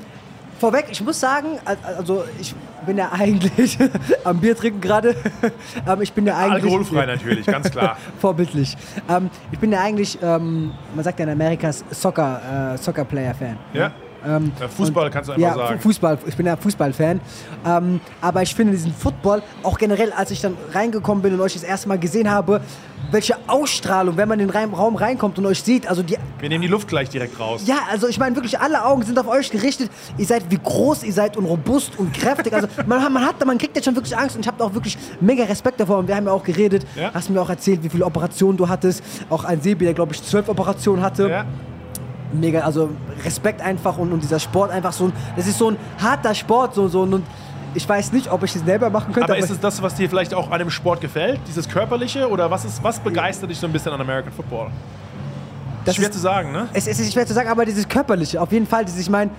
vorweg, 0.61 0.86
ich 0.90 1.00
muss 1.00 1.18
sagen, 1.18 1.58
al- 1.64 1.78
also 1.96 2.24
ich 2.38 2.54
bin 2.86 2.96
ja 2.98 3.11
eigentlich 3.12 3.78
am 4.24 4.38
Bier 4.38 4.56
trinken 4.56 4.80
gerade. 4.80 5.16
ähm, 5.88 6.02
ich 6.02 6.12
bin 6.12 6.26
ja 6.26 6.36
eigentlich. 6.36 6.62
Alkoholfrei 6.64 7.06
natürlich, 7.06 7.46
ganz 7.46 7.70
klar. 7.70 7.96
Vorbildlich. 8.20 8.76
Ähm, 9.08 9.30
ich 9.50 9.58
bin 9.58 9.72
ja 9.72 9.80
eigentlich, 9.80 10.18
ähm, 10.22 10.72
man 10.94 11.04
sagt 11.04 11.18
ja 11.18 11.24
in 11.24 11.32
Amerika, 11.32 11.72
Soccer, 11.72 12.74
äh, 12.74 12.78
Soccer-Player-Fan. 12.78 13.58
Ja. 13.72 13.90
Ähm, 14.27 14.53
Fußball 14.77 15.07
und, 15.07 15.12
kannst 15.12 15.29
du 15.29 15.33
einfach 15.33 15.49
ja, 15.49 15.55
sagen. 15.55 15.81
Fußball, 15.81 16.18
ich 16.27 16.37
bin 16.37 16.47
ja 16.47 16.57
Fußballfan. 16.57 17.21
Ähm, 17.66 18.01
aber 18.21 18.43
ich 18.43 18.55
finde 18.55 18.73
diesen 18.73 18.93
Football, 18.93 19.43
auch 19.62 19.79
generell, 19.79 20.12
als 20.12 20.31
ich 20.31 20.41
dann 20.41 20.57
reingekommen 20.73 21.23
bin 21.23 21.35
und 21.35 21.41
euch 21.41 21.55
das 21.55 21.62
erste 21.62 21.89
Mal 21.89 21.99
gesehen 21.99 22.31
habe, 22.31 22.61
welche 23.11 23.37
Ausstrahlung, 23.47 24.16
wenn 24.16 24.29
man 24.29 24.39
in 24.41 24.49
den 24.49 24.75
Raum 24.75 24.95
reinkommt 24.95 25.39
und 25.39 25.47
euch 25.47 25.62
sieht, 25.62 25.89
also 25.89 26.03
die... 26.03 26.16
Wir 26.39 26.49
nehmen 26.49 26.62
die 26.62 26.68
Luft 26.68 26.89
gleich 26.89 27.09
direkt 27.09 27.39
raus. 27.41 27.62
Ja, 27.64 27.79
also 27.91 28.09
ich 28.09 28.18
meine 28.18 28.37
wirklich, 28.37 28.59
alle 28.61 28.85
Augen 28.85 29.03
sind 29.03 29.18
auf 29.18 29.27
euch 29.27 29.51
gerichtet. 29.51 29.91
Ihr 30.16 30.27
seid, 30.27 30.51
wie 30.51 30.59
groß 30.59 31.03
ihr 31.03 31.12
seid 31.12 31.37
und 31.37 31.45
robust 31.45 31.99
und 31.99 32.12
kräftig. 32.12 32.53
Also 32.53 32.68
man, 32.87 33.12
man, 33.12 33.27
hat, 33.27 33.45
man 33.45 33.59
kriegt 33.59 33.75
jetzt 33.77 33.85
schon 33.85 33.97
wirklich 33.97 34.16
Angst 34.16 34.37
und 34.37 34.43
ich 34.43 34.49
habe 34.49 34.62
auch 34.62 34.75
wirklich 34.75 34.97
mega 35.21 35.45
Respekt 35.45 35.81
davor. 35.81 35.99
Und 35.99 36.09
wir 36.09 36.16
haben 36.16 36.27
ja 36.27 36.33
auch 36.33 36.45
geredet, 36.45 36.87
ja. 36.97 37.11
hast 37.12 37.31
mir 37.31 37.41
auch 37.41 37.51
erzählt, 37.51 37.83
wie 37.83 37.89
viele 37.89 38.05
Operationen 38.05 38.57
du 38.57 38.68
hattest. 38.68 39.03
Auch 39.29 39.45
ein 39.45 39.61
Sebi, 39.61 39.85
der 39.87 39.95
glaube 39.95 40.12
ich 40.12 40.23
zwölf 40.23 40.49
Operationen 40.49 41.03
hatte. 41.03 41.29
Ja 41.29 41.45
mega, 42.33 42.61
also 42.61 42.91
Respekt 43.24 43.61
einfach 43.61 43.99
und, 43.99 44.12
und 44.12 44.22
dieser 44.22 44.39
Sport 44.39 44.70
einfach 44.70 44.93
so, 44.93 45.12
das 45.37 45.47
ist 45.47 45.59
so 45.59 45.70
ein 45.70 45.76
harter 46.01 46.35
Sport, 46.35 46.74
so, 46.74 46.89
so 46.89 47.03
und 47.03 47.24
ich 47.74 47.89
weiß 47.89 48.12
nicht, 48.12 48.31
ob 48.31 48.43
ich 48.43 48.55
es 48.55 48.64
selber 48.64 48.91
machen 48.91 49.12
könnte. 49.12 49.24
Aber, 49.24 49.35
aber 49.35 49.45
ist 49.45 49.51
es 49.51 49.61
das, 49.61 49.81
was 49.81 49.95
dir 49.95 50.09
vielleicht 50.09 50.35
auch 50.35 50.51
an 50.51 50.59
dem 50.59 50.70
Sport 50.70 51.01
gefällt? 51.01 51.41
Dieses 51.47 51.68
Körperliche? 51.68 52.28
Oder 52.28 52.51
was, 52.51 52.64
ist, 52.64 52.83
was 52.83 52.99
begeistert 52.99 53.51
dich 53.51 53.59
so 53.59 53.66
ein 53.66 53.72
bisschen 53.72 53.93
an 53.93 54.01
American 54.01 54.33
Football? 54.33 54.70
Das 55.85 55.97
schwer 55.97 56.09
ist, 56.09 56.14
zu 56.14 56.20
sagen, 56.20 56.53
ne? 56.53 56.68
Es, 56.72 56.87
es 56.87 56.99
ist 56.99 57.12
schwer 57.12 57.26
zu 57.26 57.33
sagen, 57.33 57.49
aber 57.49 57.64
dieses 57.64 57.89
Körperliche, 57.89 58.41
auf 58.41 58.53
jeden 58.53 58.66
Fall. 58.66 58.85
Dieses, 58.85 59.01
ich 59.01 59.11
meine, 59.11 59.31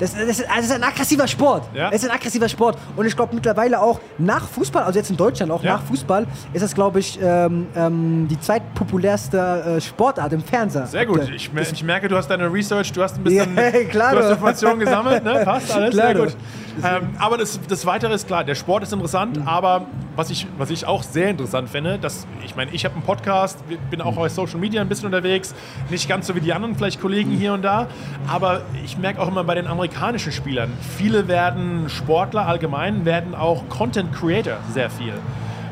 das, 0.00 0.14
das, 0.14 0.22
ist, 0.22 0.46
das, 0.48 0.64
ist, 0.64 0.72
ein 0.72 0.82
aggressiver 0.82 1.28
Sport. 1.28 1.68
Ja. 1.74 1.90
Es 1.90 2.02
ist 2.02 2.08
ein 2.08 2.16
aggressiver 2.16 2.48
Sport. 2.48 2.78
Und 2.96 3.06
ich 3.06 3.14
glaube 3.14 3.34
mittlerweile 3.34 3.80
auch 3.80 4.00
nach 4.18 4.48
Fußball, 4.48 4.82
also 4.82 4.98
jetzt 4.98 5.10
in 5.10 5.16
Deutschland 5.16 5.52
auch 5.52 5.62
ja. 5.62 5.74
nach 5.74 5.82
Fußball, 5.82 6.26
ist 6.52 6.62
das, 6.62 6.74
glaube 6.74 7.00
ich, 7.00 7.18
ähm, 7.22 7.66
ähm, 7.76 8.26
die 8.28 8.40
zweitpopulärste 8.40 9.76
äh, 9.76 9.80
Sportart 9.80 10.32
im 10.32 10.42
Fernsehen. 10.42 10.86
Sehr 10.86 11.04
gut. 11.04 11.28
Ich, 11.34 11.50
ich, 11.54 11.82
merke, 11.84 12.08
du 12.08 12.16
hast 12.16 12.28
deine 12.28 12.50
Research, 12.52 12.92
du 12.92 13.02
hast 13.02 13.16
ein 13.16 13.24
bisschen 13.24 13.54
ja, 13.56 13.70
klar, 13.90 14.14
du 14.14 14.22
hast 14.22 14.30
Informationen 14.30 14.80
gesammelt. 14.80 15.22
Ne? 15.22 15.40
Passt 15.44 15.72
alles. 15.72 15.90
Klar, 15.90 16.06
Sehr 16.06 16.14
gut. 16.14 16.36
Ähm, 16.84 17.10
aber 17.18 17.38
das, 17.38 17.60
das 17.68 17.86
Weitere 17.86 18.14
ist 18.14 18.26
klar, 18.26 18.44
der 18.44 18.54
Sport 18.54 18.82
ist 18.82 18.92
interessant, 18.92 19.38
mhm. 19.38 19.48
aber 19.48 19.86
was 20.16 20.30
ich, 20.30 20.46
was 20.58 20.70
ich 20.70 20.86
auch 20.86 21.02
sehr 21.02 21.30
interessant 21.30 21.68
finde, 21.68 21.98
dass, 21.98 22.26
ich 22.44 22.56
meine, 22.56 22.70
ich 22.72 22.84
habe 22.84 22.94
einen 22.94 23.04
Podcast, 23.04 23.58
bin 23.90 24.00
auch 24.00 24.16
auf 24.16 24.30
Social 24.30 24.58
Media 24.58 24.80
ein 24.80 24.88
bisschen 24.88 25.06
unterwegs, 25.06 25.54
nicht 25.90 26.08
ganz 26.08 26.26
so 26.26 26.34
wie 26.34 26.40
die 26.40 26.52
anderen 26.52 26.74
vielleicht 26.74 27.00
Kollegen 27.00 27.32
mhm. 27.32 27.38
hier 27.38 27.52
und 27.54 27.62
da, 27.62 27.88
aber 28.26 28.62
ich 28.84 28.98
merke 28.98 29.20
auch 29.20 29.28
immer 29.28 29.44
bei 29.44 29.54
den 29.54 29.66
amerikanischen 29.66 30.32
Spielern, 30.32 30.72
viele 30.96 31.28
werden 31.28 31.88
Sportler 31.88 32.46
allgemein, 32.46 33.04
werden 33.04 33.34
auch 33.34 33.68
Content 33.68 34.12
Creator 34.12 34.58
sehr 34.72 34.90
viel. 34.90 35.14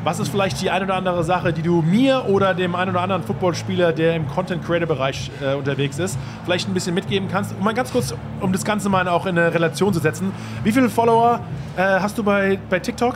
Was 0.03 0.17
ist 0.19 0.29
vielleicht 0.29 0.61
die 0.61 0.69
eine 0.69 0.85
oder 0.85 0.95
andere 0.95 1.25
Sache, 1.25 1.51
die 1.51 1.61
du 1.61 1.81
mir 1.81 2.25
oder 2.29 2.53
dem 2.53 2.73
einen 2.73 2.91
oder 2.91 3.01
anderen 3.01 3.21
Footballspieler, 3.23 3.91
der 3.91 4.15
im 4.15 4.27
Content 4.29 4.63
Creator 4.65 4.87
Bereich 4.87 5.29
äh, 5.41 5.55
unterwegs 5.55 5.99
ist, 5.99 6.17
vielleicht 6.45 6.69
ein 6.69 6.73
bisschen 6.73 6.95
mitgeben 6.95 7.27
kannst? 7.29 7.53
Um 7.57 7.65
mal 7.65 7.73
ganz 7.73 7.91
kurz, 7.91 8.15
um 8.39 8.53
das 8.53 8.63
Ganze 8.63 8.87
mal 8.87 9.07
auch 9.09 9.25
in 9.25 9.37
eine 9.37 9.53
Relation 9.53 9.93
zu 9.93 9.99
setzen. 9.99 10.31
Wie 10.63 10.71
viele 10.71 10.89
Follower 10.89 11.41
äh, 11.75 11.81
hast 11.81 12.17
du 12.17 12.23
bei, 12.23 12.57
bei 12.69 12.79
TikTok? 12.79 13.15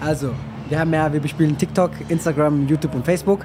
Also, 0.00 0.32
wir 0.68 0.78
haben 0.78 0.94
ja, 0.94 1.12
wir 1.12 1.20
bespielen 1.20 1.58
TikTok, 1.58 1.90
Instagram, 2.08 2.68
YouTube 2.68 2.94
und 2.94 3.04
Facebook. 3.04 3.44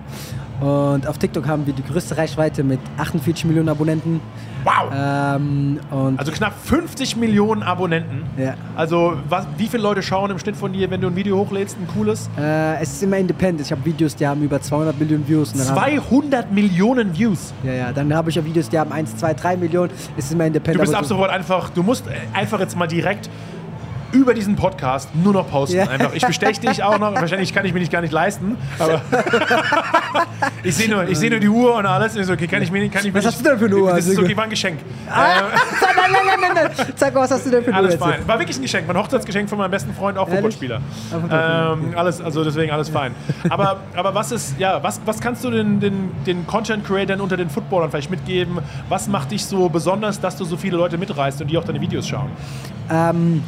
Und 0.61 1.07
auf 1.07 1.17
TikTok 1.17 1.47
haben 1.47 1.65
wir 1.65 1.73
die 1.73 1.83
größte 1.83 2.15
Reichweite 2.15 2.63
mit 2.63 2.79
48 2.97 3.45
Millionen 3.45 3.69
Abonnenten. 3.69 4.21
Wow! 4.65 4.91
Ähm, 4.91 5.79
also 6.17 6.31
knapp 6.31 6.53
50 6.65 7.17
Millionen 7.17 7.61
Abonnenten. 7.61 8.23
Ja. 8.35 8.55
Also 8.75 9.13
was, 9.29 9.45
wie 9.57 9.67
viele 9.67 9.83
Leute 9.83 10.01
schauen 10.01 10.31
im 10.31 10.39
Schnitt 10.39 10.55
von 10.55 10.73
dir, 10.73 10.89
wenn 10.89 11.01
du 11.01 11.07
ein 11.07 11.15
Video 11.15 11.37
hochlädst, 11.37 11.77
ein 11.77 11.87
cooles? 11.87 12.29
Äh, 12.35 12.81
es 12.81 12.93
ist 12.93 13.03
immer 13.03 13.17
independent. 13.17 13.61
Ich 13.61 13.71
habe 13.71 13.85
Videos, 13.85 14.15
die 14.15 14.25
haben 14.25 14.41
über 14.41 14.59
200 14.59 14.99
Millionen 14.99 15.27
Views. 15.27 15.53
200 15.53 16.51
Millionen 16.51 17.15
Views? 17.15 17.53
Ja, 17.63 17.73
ja. 17.73 17.93
Dann 17.93 18.11
habe 18.13 18.31
ich 18.31 18.39
auch 18.39 18.45
Videos, 18.45 18.67
die 18.67 18.79
haben 18.79 18.91
1, 18.91 19.17
2, 19.17 19.35
3 19.35 19.57
Millionen. 19.57 19.91
Es 20.17 20.25
ist 20.25 20.31
immer 20.31 20.45
independent. 20.45 20.79
Du 20.79 20.91
bist 20.91 20.95
ab 20.95 21.05
sofort 21.05 21.29
einfach, 21.29 21.69
du 21.69 21.83
musst 21.83 22.05
einfach 22.33 22.59
jetzt 22.59 22.75
mal 22.75 22.87
direkt 22.87 23.29
über 24.15 24.33
diesen 24.33 24.55
Podcast 24.55 25.09
nur 25.13 25.33
noch 25.33 25.49
posten. 25.49 25.77
Ja. 25.77 25.89
Einfach. 25.89 26.13
Ich 26.13 26.25
besteche 26.25 26.61
dich 26.61 26.81
auch 26.81 26.97
noch. 26.97 27.13
Wahrscheinlich 27.13 27.53
kann 27.53 27.65
ich 27.65 27.73
mir 27.73 27.79
nicht 27.79 27.91
gar 27.91 28.01
nicht 28.01 28.13
leisten. 28.13 28.57
Aber 28.79 29.01
ich 30.63 30.75
sehe 30.75 30.89
nur, 30.89 31.05
seh 31.13 31.29
nur 31.29 31.39
die 31.39 31.49
Uhr 31.49 31.75
und 31.75 31.85
alles. 31.85 32.15
Ich 32.15 32.25
so, 32.25 32.33
okay, 32.33 32.47
kann 32.47 32.61
ich 32.61 32.71
mir, 32.71 32.89
kann 32.89 33.05
ich 33.05 33.13
mir 33.13 33.19
was 33.19 33.25
hast 33.25 33.39
du 33.39 33.43
denn 33.43 33.59
für 33.59 33.65
eine 33.65 33.75
Uhr? 33.75 33.91
Das 33.91 34.07
ist 34.07 34.17
okay, 34.17 34.35
war 34.35 34.45
ein 34.45 34.49
Geschenk. 34.49 34.79
Ah, 35.09 35.25
äh, 35.25 35.41
nein, 35.81 36.11
nein, 36.11 36.21
nein, 36.25 36.53
nein, 36.53 36.71
nein. 36.77 36.87
Sag 36.95 37.13
mal, 37.13 37.21
was 37.21 37.31
hast 37.31 37.45
du 37.45 37.51
denn 37.51 37.63
für 37.63 37.73
eine 37.73 37.81
Uhr? 37.81 37.87
Alles 37.87 37.99
fein. 37.99 38.27
War 38.27 38.39
wirklich 38.39 38.57
ein 38.57 38.61
Geschenk. 38.61 38.87
Mein 38.87 38.97
Hochzeitsgeschenk 38.97 39.49
von 39.49 39.57
meinem 39.57 39.71
besten 39.71 39.93
Freund, 39.93 40.17
auch 40.17 40.29
Footballspieler. 40.29 40.81
Ähm, 41.13 41.93
alles, 41.95 42.21
also 42.21 42.43
deswegen 42.43 42.71
alles 42.71 42.89
fein. 42.89 43.13
Aber, 43.49 43.81
aber 43.95 44.15
was 44.15 44.31
ist, 44.31 44.57
ja, 44.57 44.81
was, 44.81 45.01
was 45.05 45.19
kannst 45.19 45.43
du 45.43 45.51
den, 45.51 45.79
den, 45.79 46.11
den 46.25 46.47
Content 46.47 46.85
Creatern 46.85 47.19
unter 47.19 47.37
den 47.37 47.49
Footballern 47.49 47.89
vielleicht 47.91 48.09
mitgeben? 48.09 48.59
Was 48.87 49.07
macht 49.07 49.31
dich 49.31 49.45
so 49.45 49.69
besonders, 49.69 50.19
dass 50.21 50.37
du 50.37 50.45
so 50.45 50.57
viele 50.57 50.77
Leute 50.77 50.97
mitreißt 50.97 51.41
und 51.41 51.51
die 51.51 51.57
auch 51.57 51.63
deine 51.65 51.81
Videos 51.81 52.07
schauen? 52.07 52.29
Ähm, 52.89 53.43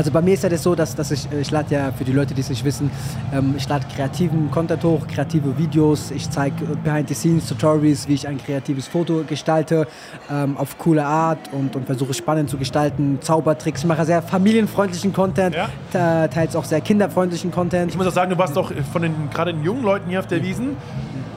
also 0.00 0.12
bei 0.12 0.22
mir 0.22 0.32
ist 0.32 0.42
ja 0.42 0.48
das 0.48 0.62
so, 0.62 0.74
dass, 0.74 0.96
dass 0.96 1.10
ich, 1.10 1.30
ich 1.30 1.50
lade 1.50 1.74
ja 1.74 1.92
für 1.92 2.04
die 2.04 2.12
Leute, 2.12 2.32
die 2.32 2.40
es 2.40 2.48
nicht 2.48 2.64
wissen, 2.64 2.90
ähm, 3.34 3.52
ich 3.58 3.68
lade 3.68 3.84
kreativen 3.94 4.50
Content 4.50 4.82
hoch, 4.82 5.06
kreative 5.06 5.58
Videos, 5.58 6.10
ich 6.10 6.30
zeige 6.30 6.64
Behind-the-Scenes-Tutorials, 6.82 8.08
wie 8.08 8.14
ich 8.14 8.26
ein 8.26 8.38
kreatives 8.38 8.88
Foto 8.88 9.24
gestalte, 9.28 9.86
ähm, 10.30 10.56
auf 10.56 10.78
coole 10.78 11.04
Art 11.04 11.52
und, 11.52 11.76
und 11.76 11.84
versuche 11.84 12.14
spannend 12.14 12.48
zu 12.48 12.56
gestalten, 12.56 13.18
Zaubertricks. 13.20 13.80
Ich 13.80 13.86
mache 13.86 14.06
sehr 14.06 14.22
familienfreundlichen 14.22 15.12
Content, 15.12 15.54
ja. 15.54 16.28
teils 16.28 16.56
auch 16.56 16.64
sehr 16.64 16.80
kinderfreundlichen 16.80 17.50
Content. 17.50 17.90
Ich 17.90 17.98
muss 17.98 18.06
auch 18.06 18.12
sagen, 18.12 18.30
du 18.30 18.38
warst 18.38 18.56
doch 18.56 18.72
von 18.94 19.02
den 19.02 19.28
gerade 19.30 19.52
den 19.52 19.62
jungen 19.62 19.82
Leuten 19.82 20.08
hier 20.08 20.20
auf 20.20 20.26
der 20.28 20.42
Wiesen, 20.42 20.78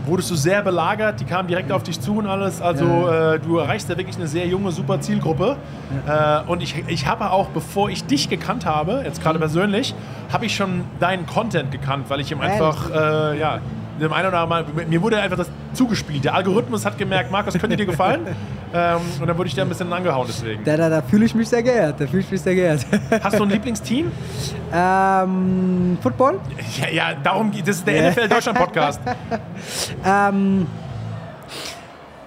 wurdest 0.06 0.32
du 0.32 0.36
sehr 0.36 0.62
belagert, 0.62 1.20
die 1.20 1.26
kamen 1.26 1.48
direkt 1.48 1.72
auf 1.72 1.84
dich 1.84 2.00
zu 2.00 2.18
und 2.18 2.28
alles. 2.28 2.62
Also 2.62 2.86
ja. 2.86 3.34
äh, 3.34 3.40
du 3.40 3.58
erreichst 3.58 3.90
ja 3.90 3.98
wirklich 3.98 4.18
eine 4.18 4.28
sehr 4.28 4.48
junge, 4.48 4.72
super 4.72 5.00
Zielgruppe. 5.00 5.58
Ja. 6.08 6.42
Äh, 6.42 6.44
und 6.48 6.62
ich, 6.62 6.84
ich 6.88 7.08
habe 7.08 7.32
auch, 7.32 7.50
bevor 7.50 7.90
ich 7.90 8.06
dich 8.06 8.30
gekannt 8.30 8.66
habe, 8.66 9.02
jetzt 9.06 9.22
gerade 9.22 9.38
mhm. 9.38 9.44
persönlich, 9.44 9.96
habe 10.32 10.46
ich 10.46 10.56
schon 10.56 10.84
deinen 11.00 11.26
Content 11.26 11.72
gekannt, 11.72 12.06
weil 12.10 12.20
ich 12.20 12.32
ihm 12.32 12.42
einfach, 12.42 12.90
äh, 12.90 13.40
ja, 13.40 13.60
dem 14.00 14.14
einen 14.14 14.28
oder 14.28 14.40
anderen 14.40 14.76
Mal, 14.76 14.86
mir 14.86 15.02
wurde 15.02 15.20
einfach 15.20 15.38
das 15.38 15.50
zugespielt. 15.74 16.24
Der 16.24 16.34
Algorithmus 16.34 16.86
hat 16.86 16.98
gemerkt, 16.98 17.32
Markus, 17.32 17.58
könnte 17.58 17.78
dir 17.78 17.86
gefallen? 17.86 18.22
ähm, 18.74 19.02
und 19.20 19.28
dann 19.28 19.38
wurde 19.38 19.48
ich 19.48 19.56
dir 19.56 19.62
ein 19.62 19.70
bisschen 19.70 19.92
angehauen 19.92 20.26
deswegen. 20.28 20.64
Da, 20.64 20.78
da, 20.78 20.90
da 20.90 21.02
fühle 21.02 21.26
ich 21.26 21.36
mich 21.36 21.50
sehr 21.50 21.64
geehrt. 21.64 22.00
Da 22.00 22.08
fühle 22.08 22.22
ich 22.22 22.32
mich 22.32 22.42
sehr 22.42 22.56
geehrt. 22.56 22.86
Hast 23.22 23.40
du 23.40 23.44
ein 23.44 23.50
Lieblingsteam? 23.50 24.12
Ähm, 24.76 26.00
Football? 26.02 26.40
Ja, 26.82 26.90
ja, 26.90 27.14
darum 27.14 27.52
geht 27.52 27.68
Das 27.68 27.78
ist 27.78 27.88
der 27.88 28.10
NFL 28.10 28.28
Deutschland 28.28 28.58
Podcast. 28.58 29.00
ähm, 30.06 30.66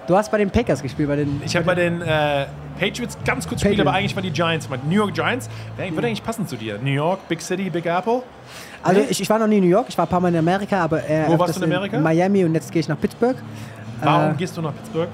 du 0.07 0.15
hast 0.15 0.31
bei 0.31 0.37
den 0.37 0.49
Packers 0.49 0.81
gespielt, 0.81 1.09
bei 1.09 1.17
den. 1.17 1.41
Ich 1.45 1.57
habe 1.57 1.65
bei 1.65 1.75
den 1.75 2.01
äh, 2.01 2.45
Patriots 2.79 3.17
ganz 3.25 3.45
kurz 3.47 3.61
gespielt, 3.61 3.81
aber 3.81 3.91
eigentlich 3.91 4.15
waren 4.15 4.23
die 4.23 4.31
Giants. 4.31 4.69
New 4.87 4.95
York 4.95 5.13
Giants. 5.13 5.49
Würde 5.75 6.07
eigentlich 6.07 6.23
passen 6.23 6.47
zu 6.47 6.55
dir. 6.55 6.79
New 6.81 6.91
York, 6.91 7.27
Big 7.27 7.41
City, 7.41 7.69
Big 7.69 7.85
Apple. 7.85 8.23
Also 8.83 9.01
ich, 9.09 9.21
ich 9.21 9.29
war 9.29 9.39
noch 9.39 9.47
nie 9.47 9.57
in 9.57 9.63
New 9.63 9.69
York, 9.69 9.87
ich 9.89 9.97
war 9.97 10.05
ein 10.05 10.09
paar 10.09 10.19
Mal 10.19 10.29
in 10.29 10.37
Amerika, 10.37 10.83
aber 10.83 11.07
äh, 11.07 11.25
Wo 11.27 11.37
warst 11.39 11.57
du 11.57 11.65
in 11.65 11.73
Amerika? 11.73 11.97
In 11.97 12.03
Miami 12.03 12.45
und 12.45 12.53
jetzt 12.53 12.71
gehe 12.71 12.79
ich 12.79 12.87
nach 12.87 12.99
Pittsburgh. 12.99 13.35
Warum 14.01 14.31
äh, 14.31 14.37
gehst 14.37 14.55
du 14.55 14.61
nach 14.61 14.73
Pittsburgh? 14.73 15.09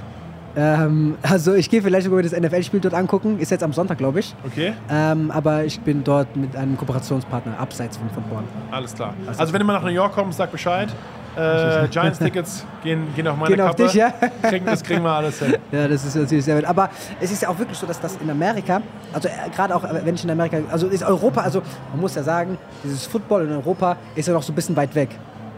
Ähm, 0.56 1.18
also 1.24 1.54
ich 1.54 1.70
gehe 1.70 1.82
vielleicht 1.82 2.06
sogar 2.06 2.22
das 2.22 2.32
NFL-Spiel 2.34 2.80
dort 2.80 2.94
angucken. 2.94 3.40
Ist 3.40 3.52
jetzt 3.52 3.64
am 3.64 3.74
Sonntag, 3.74 3.98
glaube 3.98 4.20
ich. 4.20 4.36
Okay. 4.46 4.74
Ähm, 4.90 5.32
aber 5.32 5.66
ich 5.66 5.80
bin 5.80 6.04
dort 6.04 6.36
mit 6.36 6.56
einem 6.56 6.78
Kooperationspartner 6.78 7.60
abseits 7.60 7.98
von, 7.98 8.10
von 8.10 8.24
Bonn. 8.24 8.44
Alles 8.72 8.94
klar. 8.94 9.14
Also, 9.28 9.40
also 9.40 9.54
wenn 9.54 9.60
du 9.60 9.66
mal 9.66 9.74
nach 9.74 9.84
New 9.84 9.90
York 9.90 10.14
kommst, 10.14 10.38
sag 10.38 10.52
Bescheid. 10.52 10.90
Äh, 11.36 11.88
Giants-Tickets 11.92 12.66
gehen, 12.84 13.08
gehen 13.16 13.28
auf 13.28 13.38
meine 13.38 13.56
gehen 13.56 13.66
Kappe. 13.66 13.84
Auf 13.86 13.92
dich, 13.92 14.00
ja? 14.00 14.14
kriegen, 14.42 14.66
das 14.66 14.84
kriegen 14.84 15.04
wir 15.04 15.12
alles 15.12 15.40
hin. 15.40 15.56
Ja, 15.72 15.88
das 15.88 16.06
ist 16.06 16.16
natürlich 16.16 16.46
sehr 16.46 16.56
gut. 16.56 16.66
Aber 16.66 16.90
es 17.20 17.32
ist 17.32 17.42
ja 17.42 17.50
auch 17.50 17.58
wirklich 17.58 17.78
so, 17.78 17.88
dass 17.88 18.00
das 18.00 18.18
in 18.18 18.30
Amerika, 18.30 18.82
also 19.12 19.28
äh, 19.28 19.32
gerade 19.56 19.76
auch 19.76 19.84
äh, 19.84 20.06
wenn 20.06 20.16
ich 20.16 20.24
in 20.24 20.30
Amerika, 20.30 20.58
also 20.72 20.88
ist 20.88 21.04
Europa, 21.04 21.42
also 21.42 21.62
man 21.92 22.02
muss 22.02 22.16
ja 22.16 22.24
sagen, 22.24 22.58
dieses 22.84 23.06
Football 23.06 23.46
in 23.46 23.52
Europa 23.52 23.98
ist 24.16 24.28
ja 24.28 24.34
noch 24.34 24.44
so 24.44 24.52
ein 24.52 24.56
bisschen 24.56 24.76
weit 24.76 24.94
weg 24.94 25.10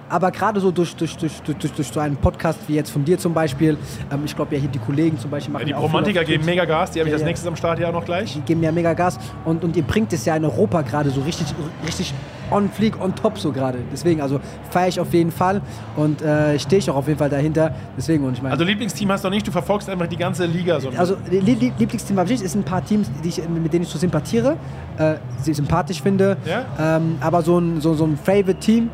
aber 0.09 0.31
gerade 0.31 0.59
so 0.59 0.71
durch, 0.71 0.95
durch, 0.95 1.15
durch, 1.17 1.41
durch, 1.41 1.71
durch 1.73 1.87
so 1.87 1.99
einen 1.99 2.17
Podcast 2.17 2.59
wie 2.67 2.75
jetzt 2.75 2.91
von 2.91 3.03
dir 3.03 3.17
zum 3.17 3.33
Beispiel, 3.33 3.77
ähm, 4.11 4.21
ich 4.25 4.35
glaube 4.35 4.55
ja 4.55 4.61
hier 4.61 4.69
die 4.69 4.79
Kollegen 4.79 5.17
zum 5.19 5.31
Beispiel 5.31 5.53
machen 5.53 5.67
ja, 5.67 5.77
Die 5.77 5.81
Romantiker 5.81 6.23
geben 6.23 6.45
mega 6.45 6.65
Gas, 6.65 6.91
die 6.91 6.99
habe 6.99 7.09
ich 7.09 7.13
ja, 7.13 7.17
als 7.17 7.25
nächstes 7.25 7.47
am 7.47 7.55
Start 7.55 7.79
ja 7.79 7.89
auch 7.89 7.93
noch 7.93 8.05
gleich. 8.05 8.33
Die 8.33 8.41
geben 8.41 8.63
ja 8.63 8.71
mega 8.71 8.93
Gas 8.93 9.19
und, 9.45 9.63
und 9.63 9.75
ihr 9.75 9.83
bringt 9.83 10.13
es 10.13 10.25
ja 10.25 10.35
in 10.35 10.45
Europa 10.45 10.81
gerade 10.81 11.09
so 11.09 11.21
richtig, 11.21 11.47
richtig 11.85 12.13
on 12.51 12.69
fleek, 12.69 13.01
on 13.01 13.15
top 13.15 13.37
so 13.37 13.51
gerade. 13.51 13.79
Deswegen, 13.91 14.21
also 14.21 14.39
feiere 14.69 14.89
ich 14.89 14.99
auf 14.99 15.13
jeden 15.13 15.31
Fall 15.31 15.61
und 15.95 16.21
äh, 16.21 16.59
stehe 16.59 16.79
ich 16.79 16.89
auch 16.89 16.95
auf 16.95 17.07
jeden 17.07 17.19
Fall 17.19 17.29
dahinter. 17.29 17.73
Deswegen, 17.97 18.23
und 18.23 18.33
ich 18.33 18.41
meine. 18.41 18.53
Also 18.53 18.63
Lieblingsteam 18.63 19.11
hast 19.11 19.23
du 19.23 19.29
nicht, 19.29 19.47
du 19.47 19.51
verfolgst 19.51 19.89
einfach 19.89 20.07
die 20.07 20.17
ganze 20.17 20.45
Liga 20.45 20.79
so. 20.79 20.89
Also 20.95 21.17
Lieblingsteam 21.29 22.17
habe 22.17 22.27
ich 22.27 22.39
nicht, 22.39 22.45
es 22.45 22.51
sind 22.51 22.61
ein 22.61 22.65
paar 22.65 22.85
Teams, 22.85 23.09
die 23.23 23.29
ich, 23.29 23.49
mit 23.49 23.73
denen 23.73 23.83
ich 23.83 23.89
so 23.89 23.97
sympathiere, 23.97 24.57
äh, 24.97 25.15
sie 25.41 25.53
sympathisch 25.53 26.01
finde. 26.01 26.37
Ja? 26.45 26.97
Ähm, 26.97 27.17
aber 27.19 27.41
so 27.41 27.57
ein, 27.57 27.81
so, 27.81 27.93
so 27.93 28.05
ein 28.05 28.17
Favorite-Team 28.17 28.89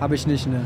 habe 0.00 0.14
ich 0.14 0.26
nicht, 0.26 0.46
ne. 0.46 0.60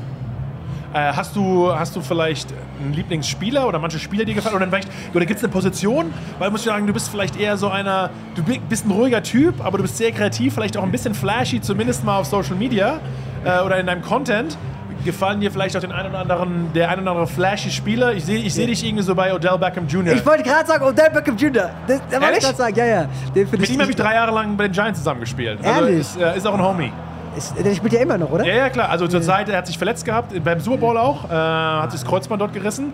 Äh, 0.95 1.12
hast, 1.12 1.35
du, 1.35 1.74
hast 1.74 1.97
du 1.97 2.01
vielleicht 2.01 2.55
einen 2.80 2.93
Lieblingsspieler 2.93 3.66
oder 3.66 3.80
manche 3.80 3.99
Spieler, 3.99 4.24
die 4.24 4.32
dir 4.32 4.37
gefallen? 4.41 4.55
Oder, 4.55 4.68
oder 5.12 5.26
gibt 5.26 5.39
es 5.39 5.45
eine 5.45 5.53
Position? 5.53 6.14
Weil 6.39 6.47
du 6.47 6.53
musst 6.53 6.64
sagen, 6.64 6.87
du 6.87 6.93
bist 6.93 7.09
vielleicht 7.09 7.39
eher 7.39 7.57
so 7.57 7.68
einer, 7.68 8.11
du 8.37 8.45
bist 8.45 8.87
ein 8.87 8.93
ruhiger 8.93 9.20
Typ, 9.24 9.64
aber 9.64 9.78
du 9.78 9.82
bist 9.82 9.99
sehr 9.99 10.12
kreativ, 10.12 10.55
vielleicht 10.55 10.76
auch 10.76 10.85
ein 10.85 10.93
bisschen 10.93 11.14
flashy, 11.14 11.61
zumindest 11.61 12.05
mal 12.05 12.20
auf 12.20 12.26
Social 12.26 12.55
Media 12.55 13.01
äh, 13.45 13.61
oder 13.62 13.78
in 13.80 13.87
deinem 13.87 14.03
Content. 14.03 14.57
gefallen 15.05 15.41
dir 15.41 15.51
vielleicht 15.51 15.76
auch 15.76 15.80
den 15.80 15.91
einen 15.91 16.11
oder 16.11 16.20
anderen, 16.20 16.72
der 16.74 16.89
ein 16.91 17.01
oder 17.01 17.11
andere 17.11 17.26
flashy 17.26 17.72
Spieler? 17.72 18.12
Ich 18.14 18.24
sehe 18.24 18.39
ich 18.39 18.55
seh 18.55 18.64
dich 18.64 18.85
irgendwie 18.85 19.03
so 19.03 19.16
bei 19.16 19.35
Odell 19.35 19.59
Beckham 19.59 19.89
Jr. 19.89 20.14
Ich 20.14 20.24
wollte 20.24 20.45
gerade 20.45 20.66
sagen, 20.66 20.85
Odell 20.85 21.11
Beckham 21.11 21.37
Jr. 21.37 21.70
Das, 21.89 22.01
das 22.09 22.20
wollte 22.20 22.39
ich 22.39 22.45
gerade 22.45 22.57
sagen, 22.57 22.76
ja, 22.76 22.87
ja. 22.87 23.09
Den 23.35 23.49
Mit 23.51 23.68
ihm 23.68 23.80
habe 23.80 23.91
ich 23.91 23.97
drei 23.97 24.14
Jahre 24.14 24.32
lang 24.32 24.57
bei 24.57 24.68
den 24.68 24.72
Giants 24.72 25.01
zusammengespielt. 25.01 25.59
Also 25.59 25.70
Ehrlich? 25.70 26.07
Also 26.07 26.20
ist, 26.20 26.37
ist 26.37 26.47
auch 26.47 26.55
ein 26.55 26.62
Homie. 26.62 26.93
Ist, 27.37 27.55
der 27.59 27.74
spielt 27.74 27.93
ja 27.93 28.01
immer 28.01 28.18
noch, 28.18 28.30
oder? 28.30 28.45
Ja, 28.45 28.55
ja, 28.55 28.70
klar. 28.70 28.91
Also 28.91 29.07
zur 29.09 29.22
Zeit, 29.22 29.49
er 29.49 29.59
hat 29.59 29.66
sich 29.66 29.78
verletzt 29.78 30.05
gehabt, 30.05 30.32
beim 30.45 30.61
Super 30.61 30.78
Bowl 30.78 30.99
auch, 30.99 31.24
äh, 31.24 31.32
hat 31.32 31.91
sich 31.91 32.01
das 32.01 32.09
Kreuzband 32.09 32.41
dort 32.41 32.53
gerissen 32.53 32.93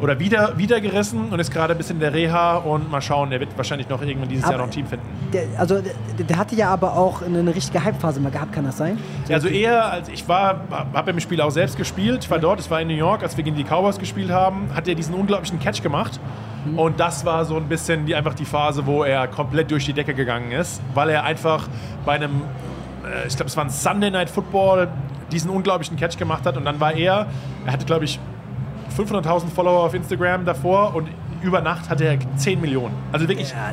oder 0.00 0.18
wieder, 0.18 0.56
wieder 0.56 0.80
gerissen 0.80 1.28
und 1.30 1.38
ist 1.38 1.50
gerade 1.50 1.74
ein 1.74 1.78
bisschen 1.78 1.96
in 1.96 2.00
der 2.00 2.12
Reha 2.12 2.56
und 2.56 2.90
mal 2.90 3.00
schauen, 3.00 3.30
der 3.30 3.40
wird 3.40 3.56
wahrscheinlich 3.56 3.88
noch 3.88 4.02
irgendwann 4.02 4.28
dieses 4.28 4.44
aber 4.44 4.52
Jahr 4.52 4.58
noch 4.60 4.66
ein 4.66 4.72
Team 4.72 4.86
finden. 4.86 5.06
Der, 5.32 5.42
also 5.58 5.80
der, 5.80 6.24
der, 6.24 6.36
hatte 6.36 6.54
ja 6.54 6.70
aber 6.70 6.94
auch 6.94 7.22
eine 7.22 7.54
richtige 7.54 7.82
Hype-Phase 7.82 8.20
mal 8.20 8.30
gehabt, 8.30 8.52
kann 8.52 8.64
das 8.64 8.76
sein? 8.76 8.98
Ja, 9.28 9.36
also 9.36 9.48
eher, 9.48 9.90
als 9.90 10.08
ich 10.08 10.28
war, 10.28 10.60
habe 10.94 11.10
im 11.10 11.20
Spiel 11.20 11.40
auch 11.40 11.50
selbst 11.50 11.76
gespielt, 11.76 12.24
ich 12.24 12.30
war 12.30 12.38
dort, 12.38 12.60
es 12.60 12.70
war 12.70 12.80
in 12.80 12.88
New 12.88 12.94
York, 12.94 13.22
als 13.22 13.36
wir 13.36 13.44
gegen 13.44 13.56
die 13.56 13.64
Cowboys 13.64 13.98
gespielt 13.98 14.30
haben, 14.30 14.68
hat 14.74 14.88
er 14.88 14.94
diesen 14.94 15.14
unglaublichen 15.14 15.58
Catch 15.58 15.82
gemacht. 15.82 16.20
Mhm. 16.64 16.78
Und 16.78 17.00
das 17.00 17.24
war 17.24 17.44
so 17.44 17.56
ein 17.56 17.68
bisschen 17.68 18.06
die, 18.06 18.14
einfach 18.14 18.34
die 18.34 18.44
Phase, 18.44 18.86
wo 18.86 19.04
er 19.04 19.28
komplett 19.28 19.70
durch 19.70 19.84
die 19.84 19.92
Decke 19.92 20.14
gegangen 20.14 20.52
ist, 20.52 20.80
weil 20.94 21.10
er 21.10 21.24
einfach 21.24 21.68
bei 22.04 22.14
einem 22.14 22.42
ich 23.26 23.36
glaube, 23.36 23.48
es 23.48 23.56
war 23.56 23.64
ein 23.64 23.70
Sunday 23.70 24.10
Night 24.10 24.30
Football, 24.30 24.88
diesen 25.32 25.50
unglaublichen 25.50 25.96
Catch 25.96 26.18
gemacht 26.18 26.44
hat. 26.46 26.56
Und 26.56 26.64
dann 26.64 26.80
war 26.80 26.92
er, 26.92 27.26
er 27.66 27.72
hatte, 27.72 27.84
glaube 27.84 28.04
ich, 28.04 28.18
500.000 28.96 29.48
Follower 29.48 29.84
auf 29.84 29.94
Instagram 29.94 30.44
davor 30.44 30.94
und 30.94 31.08
über 31.42 31.60
Nacht 31.60 31.88
hatte 31.88 32.04
er 32.04 32.18
10 32.36 32.60
Millionen. 32.60 32.94
Also 33.12 33.28
wirklich 33.28 33.50
ja, 33.50 33.70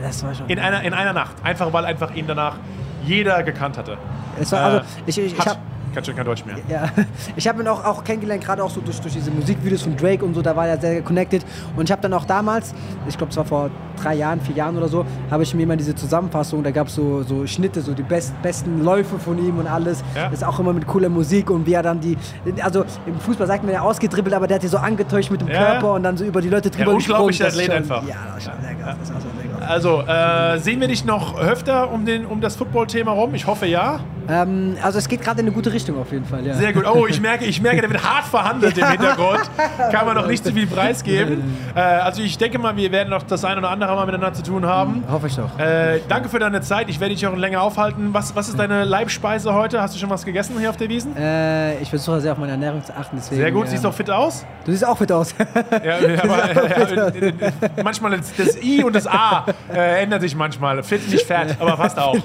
in, 0.48 0.60
einer, 0.60 0.84
in 0.84 0.94
einer 0.94 1.14
Nacht. 1.14 1.36
Einfach 1.44 1.74
weil 1.74 1.86
einfach 1.86 2.14
ihn 2.14 2.28
danach 2.28 2.58
jeder 3.06 3.44
gekannt 3.44 3.78
hatte. 3.78 3.98
Es 4.40 4.52
war, 4.52 4.62
also, 4.62 4.82
ich, 5.06 5.18
ich, 5.18 5.34
ich 5.34 5.46
habe 5.46 5.60
kann 5.96 6.06
schon 6.06 6.16
kein 6.16 6.26
Deutsch 6.26 6.46
mehr. 6.46 6.58
Ja, 6.70 6.90
ich 7.36 7.48
habe 7.48 7.62
ihn 7.62 7.68
auch, 7.68 7.84
auch 7.84 8.04
kennengelernt, 8.04 8.44
gerade 8.44 8.64
auch 8.64 8.70
so 8.70 8.82
durch, 8.82 9.00
durch 9.00 9.14
diese 9.14 9.32
Musikvideos 9.32 9.82
von 9.82 9.96
Drake 9.96 10.24
und 10.24 10.34
so, 10.34 10.42
da 10.42 10.56
war 10.56 10.68
er 10.68 10.80
sehr 10.80 11.02
connected. 11.02 11.44
Und 11.76 11.86
ich 11.86 11.92
habe 11.92 12.02
dann 12.02 12.14
auch 12.14 12.26
damals, 12.26 12.74
ich 13.08 13.18
glaube, 13.18 13.32
es 13.32 13.38
war 13.38 13.46
vor 13.46 13.70
drei 14.02 14.16
Jahren, 14.16 14.42
vier 14.42 14.56
Jahren 14.56 14.78
oder 14.78 14.90
so, 14.90 15.06
habe 15.32 15.44
ich 15.44 15.54
mir 15.54 15.66
mal 15.66 15.78
diese 15.78 15.96
Zusammenfassung, 15.96 16.64
da 16.64 16.72
gab 16.72 16.88
es 16.88 16.96
so, 16.96 17.24
so 17.24 17.48
Schnitte, 17.48 17.82
so 17.82 17.94
die 17.94 18.04
best, 18.04 18.40
besten 18.42 18.84
Läufe 18.84 19.18
von 19.18 19.38
ihm 19.40 19.58
und 19.58 19.68
alles. 19.68 20.04
Ja. 20.16 20.26
Das 20.26 20.40
ist 20.40 20.44
auch 20.44 20.60
immer 20.60 20.74
mit 20.74 20.86
cooler 20.86 21.10
Musik 21.10 21.50
und 21.50 21.66
wie 21.66 21.74
er 21.74 21.84
dann 21.84 22.02
die, 22.02 22.18
also 22.62 22.86
im 23.06 23.20
Fußball 23.20 23.48
sagt 23.48 23.64
man 23.64 23.74
ja 23.74 23.82
ausgedribbelt, 23.82 24.36
aber 24.36 24.48
der 24.48 24.56
hat 24.56 24.62
hier 24.62 24.70
so 24.70 24.78
angetäuscht 24.78 25.32
mit 25.32 25.42
dem 25.42 25.48
ja. 25.48 25.66
Körper 25.66 25.94
und 25.94 26.04
dann 26.04 26.18
so 26.18 26.26
über 26.26 26.42
die 26.42 26.50
Leute 26.50 26.70
drüber 26.70 26.92
ja, 26.92 26.98
gesprungen. 26.98 27.22
Unglaublicher 27.22 27.48
Athlet 27.48 27.70
einfach. 27.70 28.06
Ja, 28.06 28.16
das 28.36 28.44
schon 28.44 28.54
sehr 28.62 28.76
geil. 28.76 28.96
Das 29.00 29.14
war 29.14 29.22
sehr 29.22 29.30
geil. 29.50 29.55
Also, 29.68 30.02
äh, 30.02 30.60
sehen 30.60 30.80
wir 30.80 30.88
dich 30.88 31.06
noch 31.06 31.40
öfter 31.40 31.92
um, 31.92 32.06
den, 32.06 32.26
um 32.26 32.42
das 32.42 32.56
Football-Thema 32.56 33.12
rum? 33.12 33.34
Ich 33.36 33.48
hoffe 33.48 33.66
ja. 33.66 34.00
Ähm, 34.28 34.76
also 34.82 34.98
es 34.98 35.08
geht 35.08 35.22
gerade 35.22 35.42
in 35.42 35.48
eine 35.48 35.56
gute 35.56 35.72
Richtung 35.72 36.00
auf 36.00 36.12
jeden 36.12 36.26
Fall, 36.26 36.46
ja. 36.46 36.56
Sehr 36.56 36.74
gut. 36.74 36.86
Oh, 36.86 37.06
ich 37.08 37.22
merke, 37.22 37.46
ich 37.46 37.62
merke, 37.62 37.82
der 37.82 37.90
wird 37.90 38.04
hart 38.04 38.26
verhandelt 38.26 38.78
im 38.78 38.88
Hintergrund. 38.88 39.50
Kann 39.92 40.06
man 40.06 40.16
noch 40.16 40.28
nicht 40.28 40.44
zu 40.46 40.52
viel 40.54 40.68
preisgeben. 40.68 41.44
Äh, 41.76 41.80
also 41.80 42.22
ich 42.22 42.38
denke 42.38 42.58
mal, 42.58 42.76
wir 42.78 42.92
werden 42.92 43.10
noch 43.10 43.24
das 43.24 43.44
ein 43.44 43.58
oder 43.58 43.70
andere 43.70 43.94
mal 43.96 44.06
miteinander 44.06 44.34
zu 44.34 44.44
tun 44.44 44.66
haben. 44.66 45.04
Mhm, 45.06 45.12
hoffe 45.12 45.28
ich 45.28 45.36
doch. 45.36 45.60
Äh, 45.60 46.00
danke 46.08 46.30
für 46.30 46.40
deine 46.40 46.62
Zeit. 46.62 46.90
Ich 46.90 47.00
werde 47.02 47.14
dich 47.14 47.26
auch 47.28 47.36
länger 47.36 47.62
aufhalten. 47.62 48.14
Was, 48.14 48.34
was 48.36 48.48
ist 48.48 48.58
deine 48.58 48.86
Leibspeise 48.86 49.54
heute? 49.54 49.82
Hast 49.82 49.94
du 49.94 50.00
schon 50.00 50.10
was 50.10 50.24
gegessen 50.24 50.58
hier 50.58 50.70
auf 50.70 50.78
der 50.78 50.88
Wiesen? 50.88 51.18
Äh, 51.18 51.80
ich 51.82 51.90
versuche 51.90 52.22
sehr 52.22 52.32
auf 52.32 52.38
meine 52.38 52.54
Ernährung 52.54 52.84
zu 52.84 52.96
achten. 52.96 53.18
Deswegen, 53.18 53.42
sehr 53.42 53.52
gut. 53.52 53.68
Siehst 53.68 53.84
du 53.84 53.90
auch 53.90 53.94
fit 53.94 54.10
aus? 54.10 54.46
Du 54.64 54.72
siehst 54.72 54.88
auch 54.88 54.98
fit 54.98 55.12
aus. 55.12 55.36
ja, 55.84 55.96
aber, 56.24 56.70
ja, 56.70 57.84
manchmal 57.84 58.18
das, 58.18 58.34
das, 58.38 58.64
I 58.64 58.84
und 58.84 58.96
das 58.96 59.06
A 59.06 59.46
äh, 59.74 60.04
ändert 60.04 60.22
sich 60.22 60.36
manchmal. 60.36 60.82
Fit, 60.84 61.08
nicht 61.10 61.26
fett, 61.26 61.56
aber 61.60 61.78
fast 61.78 61.98
auch. 61.98 62.18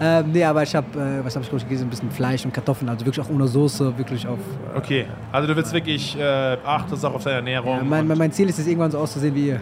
ähm, 0.00 0.24
nee, 0.32 0.44
aber 0.44 0.62
ich 0.62 0.74
habe, 0.74 0.86
äh, 0.98 1.24
was 1.24 1.34
habe 1.36 1.44
ich 1.44 1.50
gegessen? 1.50 1.84
Ein 1.84 1.90
bisschen 1.90 2.10
Fleisch 2.10 2.44
und 2.44 2.52
Kartoffeln. 2.52 2.88
Also 2.88 3.04
wirklich 3.06 3.24
auch 3.24 3.30
ohne 3.30 3.46
Soße, 3.46 3.96
wirklich 3.96 4.26
auf. 4.26 4.38
Äh, 4.74 4.78
okay, 4.78 5.06
also 5.32 5.48
du 5.48 5.56
willst 5.56 5.72
wirklich 5.72 6.18
äh, 6.18 6.56
achtest 6.64 7.04
auch 7.04 7.14
auf 7.14 7.24
deine 7.24 7.36
Ernährung. 7.36 7.78
Ja, 7.78 7.84
mein, 7.84 8.06
mein, 8.06 8.32
Ziel 8.32 8.48
ist 8.48 8.58
es, 8.58 8.66
irgendwann 8.66 8.90
so 8.90 8.98
auszusehen 8.98 9.34
wie 9.34 9.48
ihr. 9.48 9.60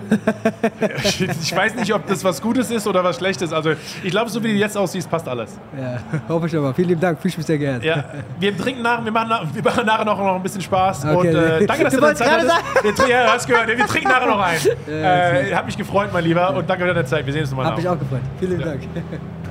ich 1.41 1.55
weiß 1.55 1.75
nicht, 1.77 1.93
ob 1.95 2.07
das 2.07 2.25
was 2.25 2.41
Gutes 2.41 2.71
ist 2.71 2.87
oder 2.87 3.03
was 3.05 3.17
Schlechtes. 3.17 3.53
Also 3.53 3.73
ich 4.03 4.11
glaube, 4.11 4.31
so 4.31 4.43
wie 4.43 4.49
du 4.49 4.55
jetzt 4.55 4.77
aussiehst, 4.77 5.11
passt 5.11 5.29
alles. 5.29 5.59
Ja, 5.79 5.99
hoffe 6.29 6.47
ich 6.47 6.57
aber. 6.57 6.75
Vielen 6.75 6.89
lieben 6.89 7.01
Dank, 7.01 7.21
fühle 7.21 7.35
mich 7.37 7.47
sehr 7.47 7.59
gerne. 7.59 7.85
Ja, 7.85 8.05
wir 8.39 8.57
trinken 8.57 8.83
nach, 8.83 9.05
wir 9.05 9.13
machen, 9.13 9.49
wir 9.53 9.63
machen 9.63 9.87
nachher 9.87 10.05
noch, 10.05 10.19
noch 10.19 10.37
ein 10.37 10.43
bisschen 10.43 10.61
Spaß. 10.61 11.05
Okay, 11.05 11.17
und 11.17 11.27
äh, 11.27 11.67
danke, 11.67 11.85
dass 11.85 11.93
du, 11.95 12.01
du 12.01 12.07
deine 12.07 12.17
Zeit 12.17 12.31
hattest. 12.31 13.09
Ja, 13.09 13.33
hast 13.33 13.47
gehört. 13.47 13.69
Wir 13.69 13.87
trinken 13.87 14.09
nachher 14.09 14.27
noch 14.27 14.41
ein. 14.41 14.59
Ja, 14.89 15.31
äh, 15.33 15.55
hat 15.55 15.67
mich 15.67 15.77
gefreut, 15.77 16.11
mein 16.13 16.25
Lieber. 16.25 16.55
Und 16.59 16.69
danke 16.69 16.85
für 16.85 16.95
deine 16.95 17.07
Zeit. 17.07 17.25
Wir 17.25 17.33
sehen 17.33 17.43
uns 17.43 17.51
nochmal. 17.51 17.67
Hat 17.67 17.77
mich 17.77 17.89
auch 17.89 17.99
gefreut. 17.99 18.21
Vielen 18.39 18.61
ja. 18.61 18.67
Dank. 18.67 18.83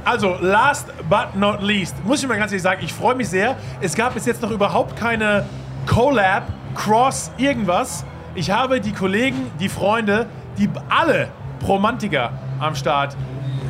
Also, 0.06 0.36
last 0.40 0.88
but 1.10 1.36
not 1.36 1.62
least, 1.62 1.96
muss 2.06 2.22
ich 2.22 2.28
mal 2.30 2.38
ganz 2.38 2.52
ehrlich 2.52 2.64
sagen, 2.64 2.82
ich 2.84 2.94
freue 2.94 3.16
mich 3.16 3.28
sehr. 3.28 3.58
Es 3.82 3.94
gab 3.94 4.14
bis 4.14 4.26
jetzt 4.26 4.42
noch 4.42 4.52
überhaupt 4.52 4.96
keine 4.96 5.46
Collab, 5.86 6.44
Cross, 6.76 7.32
irgendwas. 7.38 8.06
Ich 8.34 8.52
habe 8.52 8.80
die 8.80 8.94
Kollegen, 8.94 9.52
die 9.60 9.68
Freunde, 9.68 10.28
die 10.58 10.70
alle 10.90 11.28
Romantiker 11.68 12.32
am 12.60 12.76
Start. 12.76 13.18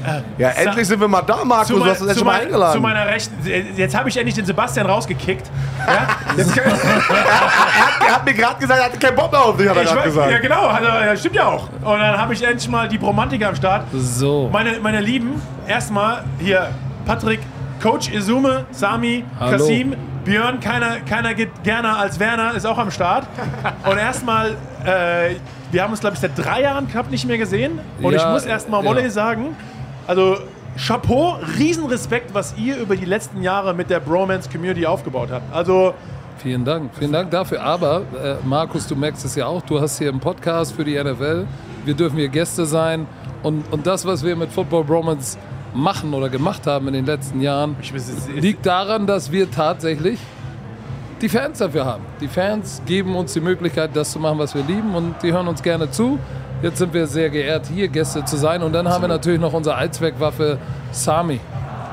Äh, 0.05 0.41
ja, 0.41 0.49
endlich 0.49 0.87
sind 0.87 0.99
wir 0.99 1.07
mal 1.07 1.21
da, 1.21 1.43
Markus. 1.43 1.67
Du 1.67 1.85
hast 1.85 2.01
uns 2.01 2.09
endlich 2.09 2.25
mal 2.25 2.41
eingeladen. 2.41 2.75
Zu 2.75 2.81
meiner 2.81 3.07
Rechten. 3.07 3.35
Jetzt 3.75 3.95
habe 3.95 4.09
ich 4.09 4.17
endlich 4.17 4.35
den 4.35 4.45
Sebastian 4.45 4.85
rausgekickt. 4.85 5.49
Ja? 5.85 5.93
er, 6.37 6.45
hat, 6.45 8.01
er, 8.01 8.15
hat, 8.15 8.25
mir 8.25 8.33
gerade 8.33 8.59
gesagt, 8.59 8.79
er 8.79 8.85
hatte 8.85 8.99
keinen 8.99 9.15
Bock 9.15 9.31
mehr 9.31 9.41
auf 9.41 9.57
dich, 9.57 9.69
hat 9.69 9.77
er 9.77 9.83
gerade 9.83 10.01
gesagt. 10.03 10.31
Ja, 10.31 10.39
genau. 10.39 10.67
Also, 10.67 11.19
stimmt 11.19 11.35
ja 11.35 11.47
auch. 11.47 11.69
Und 11.69 11.99
dann 11.99 12.17
habe 12.17 12.33
ich 12.33 12.43
endlich 12.43 12.69
mal 12.69 12.87
die 12.87 12.97
Bromantiker 12.97 13.49
am 13.49 13.55
Start. 13.55 13.85
So. 13.93 14.49
Meine, 14.51 14.79
meine 14.79 15.01
Lieben, 15.01 15.41
erstmal 15.67 16.23
hier 16.39 16.69
Patrick, 17.05 17.39
Coach 17.81 18.09
Izume, 18.09 18.65
Sami, 18.71 19.23
Hallo. 19.39 19.51
Kasim, 19.57 19.95
Björn, 20.27 20.59
keiner, 20.59 20.99
keiner 21.07 21.33
geht 21.33 21.63
gerne 21.63 21.95
als 21.95 22.19
Werner, 22.19 22.53
ist 22.53 22.65
auch 22.65 22.77
am 22.77 22.91
Start. 22.91 23.25
Und 23.89 23.97
erstmal, 23.97 24.57
äh, 24.83 25.35
wir 25.71 25.83
haben 25.83 25.91
uns, 25.91 26.01
glaube 26.01 26.15
ich, 26.15 26.19
seit 26.19 26.37
drei 26.37 26.63
Jahren 26.63 26.89
knapp 26.89 27.09
nicht 27.09 27.25
mehr 27.25 27.37
gesehen. 27.37 27.79
Und 28.01 28.13
ja, 28.13 28.19
ich 28.19 28.33
muss 28.33 28.45
erstmal 28.45 28.83
Wolle 28.83 29.03
ja. 29.03 29.09
sagen, 29.09 29.55
also 30.07 30.37
Chapeau, 30.77 31.37
Riesenrespekt, 31.57 32.33
was 32.33 32.55
ihr 32.57 32.77
über 32.77 32.95
die 32.95 33.05
letzten 33.05 33.41
Jahre 33.41 33.73
mit 33.73 33.89
der 33.89 33.99
Bromance 33.99 34.49
Community 34.49 34.85
aufgebaut 34.85 35.29
habt. 35.31 35.53
Also 35.53 35.93
Vielen 36.37 36.65
Dank, 36.65 36.91
vielen 36.97 37.11
Dank 37.11 37.31
dafür. 37.31 37.63
Aber 37.63 38.03
äh, 38.23 38.35
Markus, 38.45 38.85
du 38.85 38.95
merkst 38.95 39.25
es 39.25 39.35
ja 39.35 39.47
auch, 39.47 39.63
du 39.63 39.81
hast 39.81 39.97
hier 39.97 40.09
einen 40.09 40.19
Podcast 40.19 40.73
für 40.73 40.85
die 40.85 41.01
NFL. 41.01 41.47
Wir 41.83 41.93
dürfen 41.95 42.17
hier 42.17 42.29
Gäste 42.29 42.67
sein. 42.67 43.07
Und, 43.41 43.71
und 43.71 43.87
das, 43.87 44.05
was 44.05 44.23
wir 44.23 44.35
mit 44.35 44.51
Football 44.51 44.83
Bromance 44.83 45.37
machen 45.73 46.13
oder 46.13 46.29
gemacht 46.29 46.67
haben 46.67 46.87
in 46.87 46.93
den 46.93 47.05
letzten 47.05 47.41
Jahren, 47.41 47.75
liegt 48.35 48.65
daran, 48.65 49.07
dass 49.07 49.31
wir 49.31 49.49
tatsächlich 49.49 50.19
die 51.21 51.29
Fans 51.29 51.57
dafür 51.57 51.85
haben. 51.85 52.03
Die 52.21 52.27
Fans 52.27 52.81
geben 52.85 53.15
uns 53.15 53.33
die 53.33 53.41
Möglichkeit, 53.41 53.95
das 53.95 54.11
zu 54.11 54.19
machen, 54.19 54.37
was 54.37 54.53
wir 54.53 54.63
lieben 54.63 54.93
und 54.93 55.15
die 55.23 55.33
hören 55.33 55.47
uns 55.47 55.63
gerne 55.63 55.89
zu. 55.89 56.19
Jetzt 56.61 56.79
sind 56.79 56.91
wir 56.91 57.05
sehr 57.05 57.29
geehrt, 57.29 57.67
hier 57.67 57.87
Gäste 57.87 58.25
zu 58.25 58.35
sein. 58.35 58.63
Und 58.63 58.73
dann 58.73 58.89
haben 58.89 59.03
wir 59.03 59.07
natürlich 59.07 59.39
noch 59.39 59.53
unsere 59.53 59.75
Allzweckwaffe 59.75 60.57
Sami, 60.91 61.39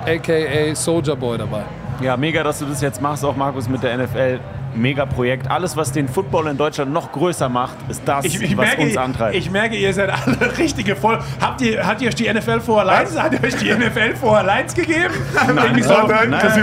aka 0.07 0.75
Soldier 0.75 1.17
Boy 1.17 1.37
dabei. 1.37 1.65
Ja, 2.01 2.17
mega, 2.17 2.43
dass 2.43 2.61
du 2.61 2.65
das 2.65 2.81
jetzt 2.81 3.01
machst, 3.01 3.25
auch 3.25 3.37
Markus 3.37 3.69
mit 3.69 3.83
der 3.83 3.99
NFL. 3.99 4.41
Mega-Projekt. 4.77 5.51
Alles, 5.51 5.77
was 5.77 5.93
den 5.93 6.09
Football 6.09 6.49
in 6.49 6.57
Deutschland 6.57 6.93
noch 6.93 7.12
größer 7.12 7.49
macht, 7.49 7.77
ist 7.89 8.03
das, 8.05 8.25
ich, 8.25 8.41
ich 8.41 8.57
was 8.57 8.66
merke, 8.66 8.83
uns 8.83 8.97
antreibt. 8.97 9.35
Ich 9.37 9.51
merke, 9.51 9.77
ihr 9.77 9.93
seid 9.93 10.11
alle 10.11 10.57
richtige 10.59 10.97
voll. 10.97 11.18
Habt 11.41 11.61
ihr, 11.61 11.87
hat 11.87 12.01
ihr 12.03 12.09
euch 12.09 12.14
die 12.14 12.33
NFL 12.33 12.61
vor 12.61 12.85
Lines? 12.85 13.20
Hat 13.20 13.33
ihr 13.33 13.43
euch 13.43 13.57
die 13.57 13.72
NFL 13.72 14.16
vor 14.16 14.43
Lines 14.43 14.75
gegeben? 14.75 15.14
Nein, 15.55 15.83
so, 15.83 16.07
nein, 16.07 16.31
nein. 16.31 16.62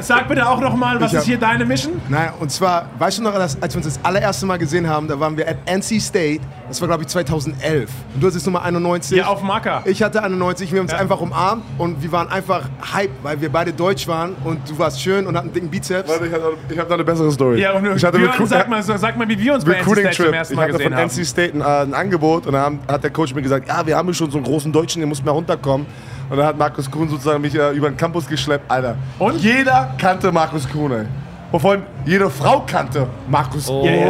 Sag 0.00 0.28
bitte 0.28 0.48
auch 0.48 0.60
noch 0.60 0.76
mal, 0.76 1.00
was 1.00 1.12
ist 1.12 1.24
hier 1.24 1.38
deine 1.38 1.64
Mission? 1.64 2.00
Nein, 2.08 2.30
und 2.38 2.50
zwar, 2.50 2.86
weißt 2.98 3.18
du 3.18 3.22
noch, 3.22 3.34
als 3.34 3.58
wir 3.60 3.76
uns 3.76 3.86
das 3.86 4.00
allererste 4.02 4.46
Mal 4.46 4.58
gesehen 4.58 4.88
haben, 4.88 5.08
da 5.08 5.18
waren 5.18 5.36
wir 5.36 5.48
at 5.48 5.58
NC 5.66 6.00
State. 6.00 6.40
Das 6.70 6.80
war, 6.80 6.86
glaube 6.86 7.02
ich, 7.02 7.08
2011. 7.08 7.90
Und 8.14 8.22
du 8.22 8.28
hattest 8.28 8.46
Nummer 8.46 8.62
91. 8.62 9.18
Ja, 9.18 9.26
auf 9.26 9.42
Marker. 9.42 9.82
Ich 9.86 10.04
hatte 10.04 10.22
91. 10.22 10.70
Wir 10.70 10.78
haben 10.78 10.84
uns 10.84 10.92
ja. 10.92 10.98
einfach 10.98 11.20
umarmt 11.20 11.64
und 11.78 12.00
wir 12.00 12.12
waren 12.12 12.28
einfach 12.28 12.68
hype, 12.94 13.10
weil 13.24 13.40
wir 13.40 13.50
beide 13.50 13.72
deutsch 13.72 14.06
waren 14.06 14.36
und 14.44 14.70
du 14.70 14.78
warst 14.78 15.02
schön 15.02 15.26
und 15.26 15.36
hatten 15.36 15.52
dicken 15.52 15.68
Bizeps. 15.68 16.08
Warte, 16.08 16.28
ich 16.28 16.32
habe 16.32 16.44
noch, 16.44 16.78
hab 16.78 16.88
noch 16.88 16.94
eine 16.94 17.04
bessere 17.04 17.32
Story. 17.32 17.60
Ja, 17.60 17.72
und 17.72 17.84
ich 17.84 18.04
hatte 18.04 18.18
Björn, 18.18 18.46
sag, 18.46 18.68
mal, 18.68 18.82
sag 18.84 19.18
mal, 19.18 19.28
wie 19.28 19.36
wir 19.36 19.54
uns 19.54 19.64
bei 19.64 19.72
NC 19.72 19.82
State 19.82 20.10
Trip. 20.10 20.26
zum 20.26 20.34
ersten 20.34 20.54
Mal 20.54 20.66
gesehen 20.70 20.84
haben. 20.84 20.92
Ich 20.92 21.02
hatte 21.02 21.10
von 21.10 21.22
NC 21.22 21.26
State 21.26 21.54
ein, 21.54 21.60
äh, 21.60 21.64
ein 21.64 21.94
Angebot 21.94 22.46
und 22.46 22.52
dann 22.52 22.78
hat 22.86 23.02
der 23.02 23.10
Coach 23.10 23.34
mir 23.34 23.42
gesagt, 23.42 23.66
ja, 23.66 23.84
wir 23.84 23.96
haben 23.96 24.06
hier 24.06 24.14
schon 24.14 24.30
so 24.30 24.38
einen 24.38 24.46
großen 24.46 24.72
Deutschen, 24.72 25.00
der 25.00 25.08
muss 25.08 25.24
mal 25.24 25.32
runterkommen. 25.32 25.88
Und 26.28 26.36
dann 26.36 26.46
hat 26.46 26.56
Markus 26.56 26.88
Kuhn 26.88 27.08
sozusagen 27.08 27.40
mich 27.40 27.56
äh, 27.56 27.72
über 27.72 27.90
den 27.90 27.96
Campus 27.96 28.28
geschleppt, 28.28 28.70
Alter. 28.70 28.94
Und 29.18 29.38
jeder 29.38 29.92
kannte 29.98 30.30
Markus 30.30 30.68
Kuhn, 30.68 30.92
ey 30.92 31.06
wovon 31.50 31.82
jede 32.04 32.30
Frau 32.30 32.62
kannte 32.66 33.06
Markus. 33.28 33.68
Oh. 33.68 33.84
Yeah. 33.84 34.06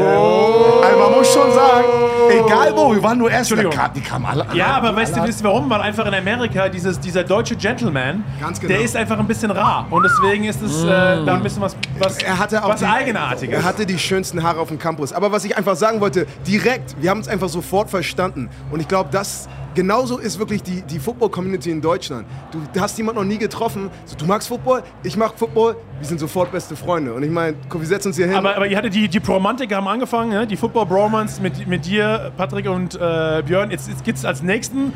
Also 0.82 0.98
man 0.98 1.12
muss 1.12 1.32
schon 1.32 1.52
sagen, 1.52 1.86
egal 2.30 2.72
wo, 2.76 2.94
wir 2.94 3.02
waren 3.02 3.18
nur 3.18 3.30
erst, 3.30 3.50
die 3.50 4.00
kamen 4.00 4.26
alle 4.26 4.48
an. 4.48 4.56
Ja, 4.56 4.76
aber 4.76 4.94
weißt 4.94 5.16
du, 5.16 5.24
wisst 5.24 5.40
ihr 5.40 5.44
warum? 5.44 5.68
Weil 5.70 5.80
einfach 5.80 6.06
in 6.06 6.14
Amerika 6.14 6.68
dieses, 6.68 6.98
dieser 7.00 7.24
deutsche 7.24 7.56
Gentleman, 7.56 8.24
genau. 8.38 8.68
der 8.68 8.80
ist 8.80 8.96
einfach 8.96 9.18
ein 9.18 9.26
bisschen 9.26 9.50
rar. 9.50 9.86
Und 9.90 10.04
deswegen 10.04 10.44
ist 10.44 10.62
es 10.62 10.82
äh, 10.82 10.86
mm. 10.86 11.26
da 11.26 11.34
ein 11.34 11.42
bisschen 11.42 11.62
was, 11.62 11.76
was, 11.98 12.18
er 12.18 12.38
hatte 12.38 12.62
auch 12.62 12.68
was 12.68 12.80
die, 12.80 12.86
Eigenartiges. 12.86 13.54
Er 13.54 13.64
hatte 13.64 13.86
die 13.86 13.98
schönsten 13.98 14.42
Haare 14.42 14.60
auf 14.60 14.68
dem 14.68 14.78
Campus. 14.78 15.12
Aber 15.12 15.32
was 15.32 15.44
ich 15.44 15.56
einfach 15.56 15.76
sagen 15.76 16.00
wollte, 16.00 16.26
direkt, 16.46 16.96
wir 17.00 17.10
haben 17.10 17.18
uns 17.18 17.28
einfach 17.28 17.48
sofort 17.48 17.90
verstanden. 17.90 18.48
Und 18.70 18.80
ich 18.80 18.88
glaube, 18.88 19.10
das 19.12 19.48
genauso 19.74 20.18
ist 20.18 20.38
wirklich 20.38 20.62
die, 20.62 20.82
die 20.82 20.98
Football-Community 20.98 21.70
in 21.70 21.80
Deutschland. 21.80 22.26
Du 22.52 22.80
hast 22.80 22.96
jemanden 22.98 23.20
noch 23.20 23.26
nie 23.26 23.38
getroffen. 23.38 23.90
So, 24.04 24.16
du 24.16 24.26
magst 24.26 24.48
Football, 24.48 24.82
ich 25.02 25.16
mag 25.16 25.32
Football, 25.36 25.76
wir 25.98 26.06
sind 26.06 26.20
sofort 26.20 26.52
beste 26.52 26.76
Freunde. 26.76 27.14
Und 27.14 27.22
ich 27.22 27.30
meine, 27.30 27.56
wir 27.72 27.86
setzen 27.86 28.08
uns 28.08 28.16
hier 28.16 28.26
hin. 28.26 28.36
Aber, 28.36 28.56
aber 28.56 28.66
ihr 28.66 28.76
hattet 28.76 28.94
die, 28.94 29.08
die 29.08 29.20
Bromantik 29.20 29.74
haben 29.74 29.88
angefangen, 29.88 30.30
ne? 30.30 30.46
die 30.46 30.56
Football-Bromance 30.56 31.40
mit, 31.40 31.66
mit 31.66 31.86
dir, 31.86 32.32
Patrick 32.36 32.68
und 32.68 32.94
äh, 32.94 33.42
Björn. 33.44 33.70
Jetzt, 33.70 33.88
jetzt 33.88 34.04
gibt 34.04 34.18
es 34.18 34.24
als 34.24 34.42
nächsten 34.42 34.92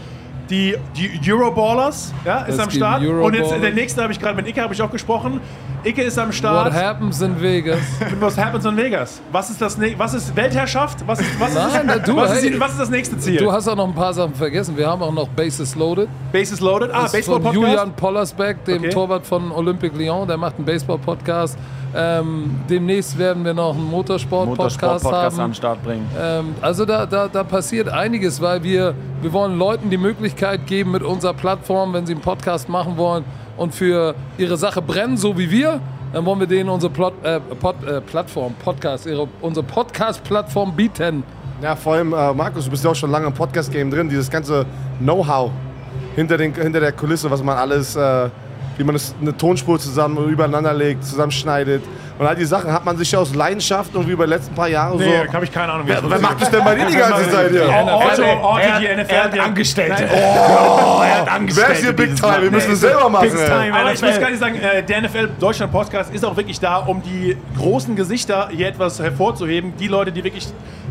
die, 0.50 0.76
die 0.94 1.32
Euroballers, 1.32 2.12
ja, 2.24 2.42
ist 2.42 2.60
am 2.60 2.70
Start. 2.70 3.02
Und 3.02 3.34
jetzt 3.34 3.50
der 3.50 3.72
nächste 3.72 4.02
habe 4.02 4.12
ich 4.12 4.20
gerade 4.20 4.36
mit 4.36 4.46
Icke 4.46 4.60
habe 4.60 4.74
ich 4.74 4.82
auch 4.82 4.90
gesprochen. 4.90 5.40
Icke 5.84 6.02
ist 6.02 6.18
am 6.18 6.32
Start. 6.32 6.72
What 6.72 6.82
happens 6.82 7.20
in 7.20 7.38
Vegas? 7.38 7.78
Was 8.18 8.38
happens 8.38 8.64
in 8.64 8.74
Vegas? 8.74 9.20
Was 9.30 9.50
ist 9.50 9.60
das? 9.60 9.78
Was 9.98 10.14
ist 10.14 10.34
Weltherrschaft? 10.34 11.06
Was 11.06 11.20
ist, 11.20 11.38
was 11.38 11.52
Nein, 11.52 11.88
ist, 11.90 12.08
du, 12.08 12.16
was, 12.16 12.32
hey, 12.32 12.48
ist, 12.48 12.58
was 12.60 12.72
ist 12.72 12.80
das 12.80 12.90
nächste 12.90 13.18
Ziel? 13.18 13.36
Du 13.36 13.52
hast 13.52 13.68
auch 13.68 13.76
noch 13.76 13.86
ein 13.86 13.94
paar 13.94 14.14
Sachen 14.14 14.34
vergessen. 14.34 14.74
Wir 14.78 14.88
haben 14.88 15.02
auch 15.02 15.12
noch 15.12 15.28
Bases 15.28 15.74
Loaded. 15.74 16.08
Bases 16.32 16.60
Loaded. 16.60 16.90
Ah, 16.90 17.06
Baseball 17.12 17.38
Podcast. 17.38 17.54
Julian 17.54 17.92
Pollersbeck, 17.92 18.64
dem 18.64 18.78
okay. 18.78 18.88
Torwart 18.88 19.26
von 19.26 19.52
Olympique 19.52 19.94
Lyon, 19.94 20.26
der 20.26 20.38
macht 20.38 20.56
einen 20.56 20.64
Baseball 20.64 20.96
Podcast. 20.96 21.58
Ähm, 21.94 22.60
demnächst 22.68 23.18
werden 23.18 23.44
wir 23.44 23.52
noch 23.52 23.74
einen 23.74 23.84
Motorsport-Podcast 23.84 24.80
Motorsport 24.80 25.14
haben. 25.14 25.40
am 25.40 25.54
Start 25.54 25.84
bringen. 25.84 26.08
Ähm, 26.18 26.54
also 26.62 26.86
da, 26.86 27.04
da, 27.04 27.28
da 27.28 27.44
passiert 27.44 27.88
einiges, 27.90 28.40
weil 28.40 28.62
wir, 28.62 28.94
wir 29.20 29.32
wollen 29.34 29.58
Leuten 29.58 29.90
die 29.90 29.98
Möglichkeit 29.98 30.66
geben 30.66 30.92
mit 30.92 31.02
unserer 31.02 31.34
Plattform, 31.34 31.92
wenn 31.92 32.06
sie 32.06 32.14
einen 32.14 32.22
Podcast 32.22 32.70
machen 32.70 32.96
wollen 32.96 33.24
und 33.56 33.74
für 33.74 34.14
ihre 34.38 34.56
Sache 34.56 34.82
brennen, 34.82 35.16
so 35.16 35.38
wie 35.38 35.50
wir, 35.50 35.80
dann 36.12 36.24
wollen 36.24 36.40
wir 36.40 36.46
denen 36.46 36.68
unsere 36.68 36.92
Plot, 36.92 37.14
äh, 37.22 37.40
Pod, 37.40 37.76
äh, 37.84 38.00
Plattform, 38.00 38.54
Podcast, 38.54 39.06
ihre, 39.06 39.28
unsere 39.40 39.64
Podcast-Plattform 39.66 40.74
bieten. 40.74 41.24
Ja, 41.62 41.74
vor 41.76 41.94
allem, 41.94 42.12
äh, 42.12 42.32
Markus, 42.32 42.64
du 42.64 42.70
bist 42.70 42.84
ja 42.84 42.90
auch 42.90 42.96
schon 42.96 43.10
lange 43.10 43.26
im 43.26 43.34
Podcast-Game 43.34 43.90
drin, 43.90 44.08
dieses 44.08 44.30
ganze 44.30 44.66
Know-how 44.98 45.50
hinter, 46.14 46.38
hinter 46.38 46.80
der 46.80 46.92
Kulisse, 46.92 47.30
was 47.30 47.42
man 47.42 47.56
alles 47.56 47.96
äh, 47.96 48.28
wie 48.76 48.84
man 48.84 48.96
eine 49.20 49.36
Tonspur 49.36 49.78
zusammen 49.78 50.28
übereinander 50.28 50.74
legt, 50.74 51.04
zusammenschneidet. 51.04 51.82
Und 52.16 52.26
all 52.26 52.36
die 52.36 52.44
Sachen 52.44 52.72
hat 52.72 52.84
man 52.84 52.96
sich 52.96 53.10
ja 53.10 53.18
aus 53.18 53.34
Leidenschaft 53.34 53.90
irgendwie 53.92 54.12
über 54.12 54.24
die 54.24 54.30
letzten 54.30 54.54
paar 54.54 54.68
Jahre 54.68 54.96
nee, 54.96 55.04
so. 55.04 55.10
Nee, 55.10 55.32
habe 55.32 55.44
ich 55.44 55.52
keine 55.52 55.72
Ahnung. 55.72 55.86
Wer, 55.88 56.08
wer 56.08 56.20
macht 56.20 56.40
das 56.40 56.50
denn 56.50 56.62
bei 56.62 56.74
dir 56.76 56.86
die 56.86 56.96
ganze 56.96 57.28
Zeit 57.28 57.50
hier? 57.50 57.68
Orte, 57.68 58.24
Orte, 58.40 58.66
die 58.80 59.02
NFL. 59.02 59.14
Er 59.14 59.24
hat 59.24 59.38
Angestellte. 59.40 60.08
Oh, 60.12 61.02
er 61.02 61.20
hat 61.20 61.32
Angestellte. 61.32 61.70
Wer 61.70 61.76
ist 61.76 61.82
hier 61.82 61.92
Big 61.92 62.14
Time? 62.14 62.42
Wir 62.42 62.50
müssen 62.52 62.72
es 62.72 62.80
selber 62.80 63.08
machen. 63.08 63.30
Big 63.30 63.44
Time. 63.44 63.74
Aber 63.74 63.92
ich 63.92 64.00
muss 64.00 64.20
gar 64.20 64.30
nicht 64.30 64.38
sagen, 64.38 64.54
äh, 64.54 64.82
der 64.84 65.02
NFL 65.02 65.30
Deutschland 65.40 65.72
Podcast 65.72 66.14
ist 66.14 66.24
auch 66.24 66.36
wirklich 66.36 66.60
da, 66.60 66.76
um 66.76 67.02
die 67.02 67.36
großen 67.58 67.96
Gesichter 67.96 68.48
hier 68.52 68.68
etwas 68.68 69.00
hervorzuheben. 69.00 69.72
Die 69.76 69.88
Leute, 69.88 70.12
die 70.12 70.22
wirklich 70.22 70.46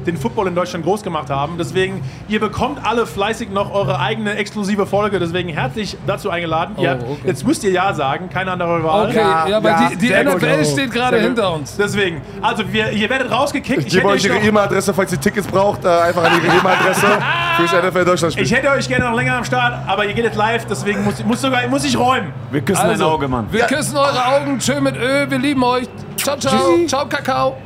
den 0.05 0.17
Football 0.17 0.47
in 0.47 0.55
Deutschland 0.55 0.85
groß 0.85 1.03
gemacht 1.03 1.29
haben. 1.29 1.55
Deswegen, 1.57 2.01
ihr 2.27 2.39
bekommt 2.39 2.85
alle 2.85 3.05
fleißig 3.05 3.49
noch 3.49 3.73
eure 3.73 3.99
eigene 3.99 4.35
exklusive 4.35 4.85
Folge. 4.85 5.19
Deswegen 5.19 5.49
herzlich 5.49 5.97
dazu 6.05 6.29
eingeladen. 6.29 6.75
Oh, 6.77 6.81
okay. 6.81 7.05
jetzt 7.25 7.45
müsst 7.47 7.63
ihr 7.63 7.71
Ja 7.71 7.93
sagen, 7.93 8.29
keine 8.29 8.51
andere 8.51 8.83
Wahl. 8.83 9.09
Okay, 9.09 9.19
ja, 9.19 9.47
ja 9.47 9.57
aber 9.57 9.69
ja, 9.69 9.89
die, 9.89 9.97
die 9.97 10.09
NFL 10.09 10.57
gut. 10.57 10.67
steht 10.67 10.91
gerade 10.91 11.12
hinter 11.19 11.53
uns. 11.53 11.77
Deswegen, 11.77 12.22
also 12.41 12.64
wir, 12.72 12.91
ihr 12.91 13.10
werdet 13.10 13.31
rausgekickt. 13.31 13.80
Ich, 13.80 13.88
ich 13.88 13.94
gebe 13.94 14.07
euch 14.07 14.23
ihre 14.23 14.38
E-Mail-Adresse, 14.38 14.94
falls 14.94 15.11
ihr 15.11 15.19
Tickets 15.19 15.48
braucht, 15.48 15.85
äh, 15.85 15.88
einfach 15.88 16.23
an 16.23 16.31
ihre 16.41 16.57
E-Mail-Adresse 16.57 17.07
fürs 17.57 17.72
NFL 17.72 18.06
Deutschland 18.06 18.34
Spiel. 18.34 18.45
Ich 18.45 18.53
hätte 18.53 18.69
euch 18.69 18.88
gerne 18.88 19.06
noch 19.06 19.15
länger 19.15 19.38
am 19.38 19.45
Start, 19.45 19.88
aber 19.88 20.06
ihr 20.06 20.14
geht 20.14 20.26
jetzt 20.26 20.38
live, 20.38 20.65
deswegen 20.65 21.03
muss, 21.03 21.23
muss, 21.23 21.41
sogar, 21.41 21.68
muss 21.68 21.84
ich 21.85 21.98
räumen. 21.98 22.34
Wir 22.52 22.61
küssen 22.61 22.81
also, 22.81 23.03
dein 23.03 23.14
Auge, 23.14 23.27
Mann. 23.27 23.48
Wir 23.52 23.65
küssen 23.65 23.98
eure 23.98 24.26
Augen, 24.26 24.60
schön 24.61 24.84
mit 24.84 24.98
Öl, 24.98 25.30
wir 25.30 25.40
lieben 25.40 25.64
euch. 25.64 25.88
Ciao, 26.18 26.38
ciao. 26.38 26.53
Tschüssi. 26.53 26.88
Ciao, 26.88 27.06
Kakao. 27.07 27.57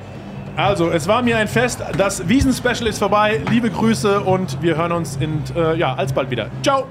Also, 0.55 0.89
es 0.89 1.07
war 1.07 1.21
mir 1.21 1.37
ein 1.37 1.47
Fest. 1.47 1.83
Das 1.97 2.27
Wiesen-Special 2.27 2.87
ist 2.87 2.97
vorbei. 2.97 3.41
Liebe 3.51 3.69
Grüße 3.69 4.21
und 4.21 4.59
wir 4.61 4.75
hören 4.75 4.91
uns 4.91 5.15
in, 5.17 5.43
äh, 5.55 5.75
ja, 5.75 5.93
alsbald 5.93 6.31
wieder. 6.31 6.47
Ciao! 6.63 6.87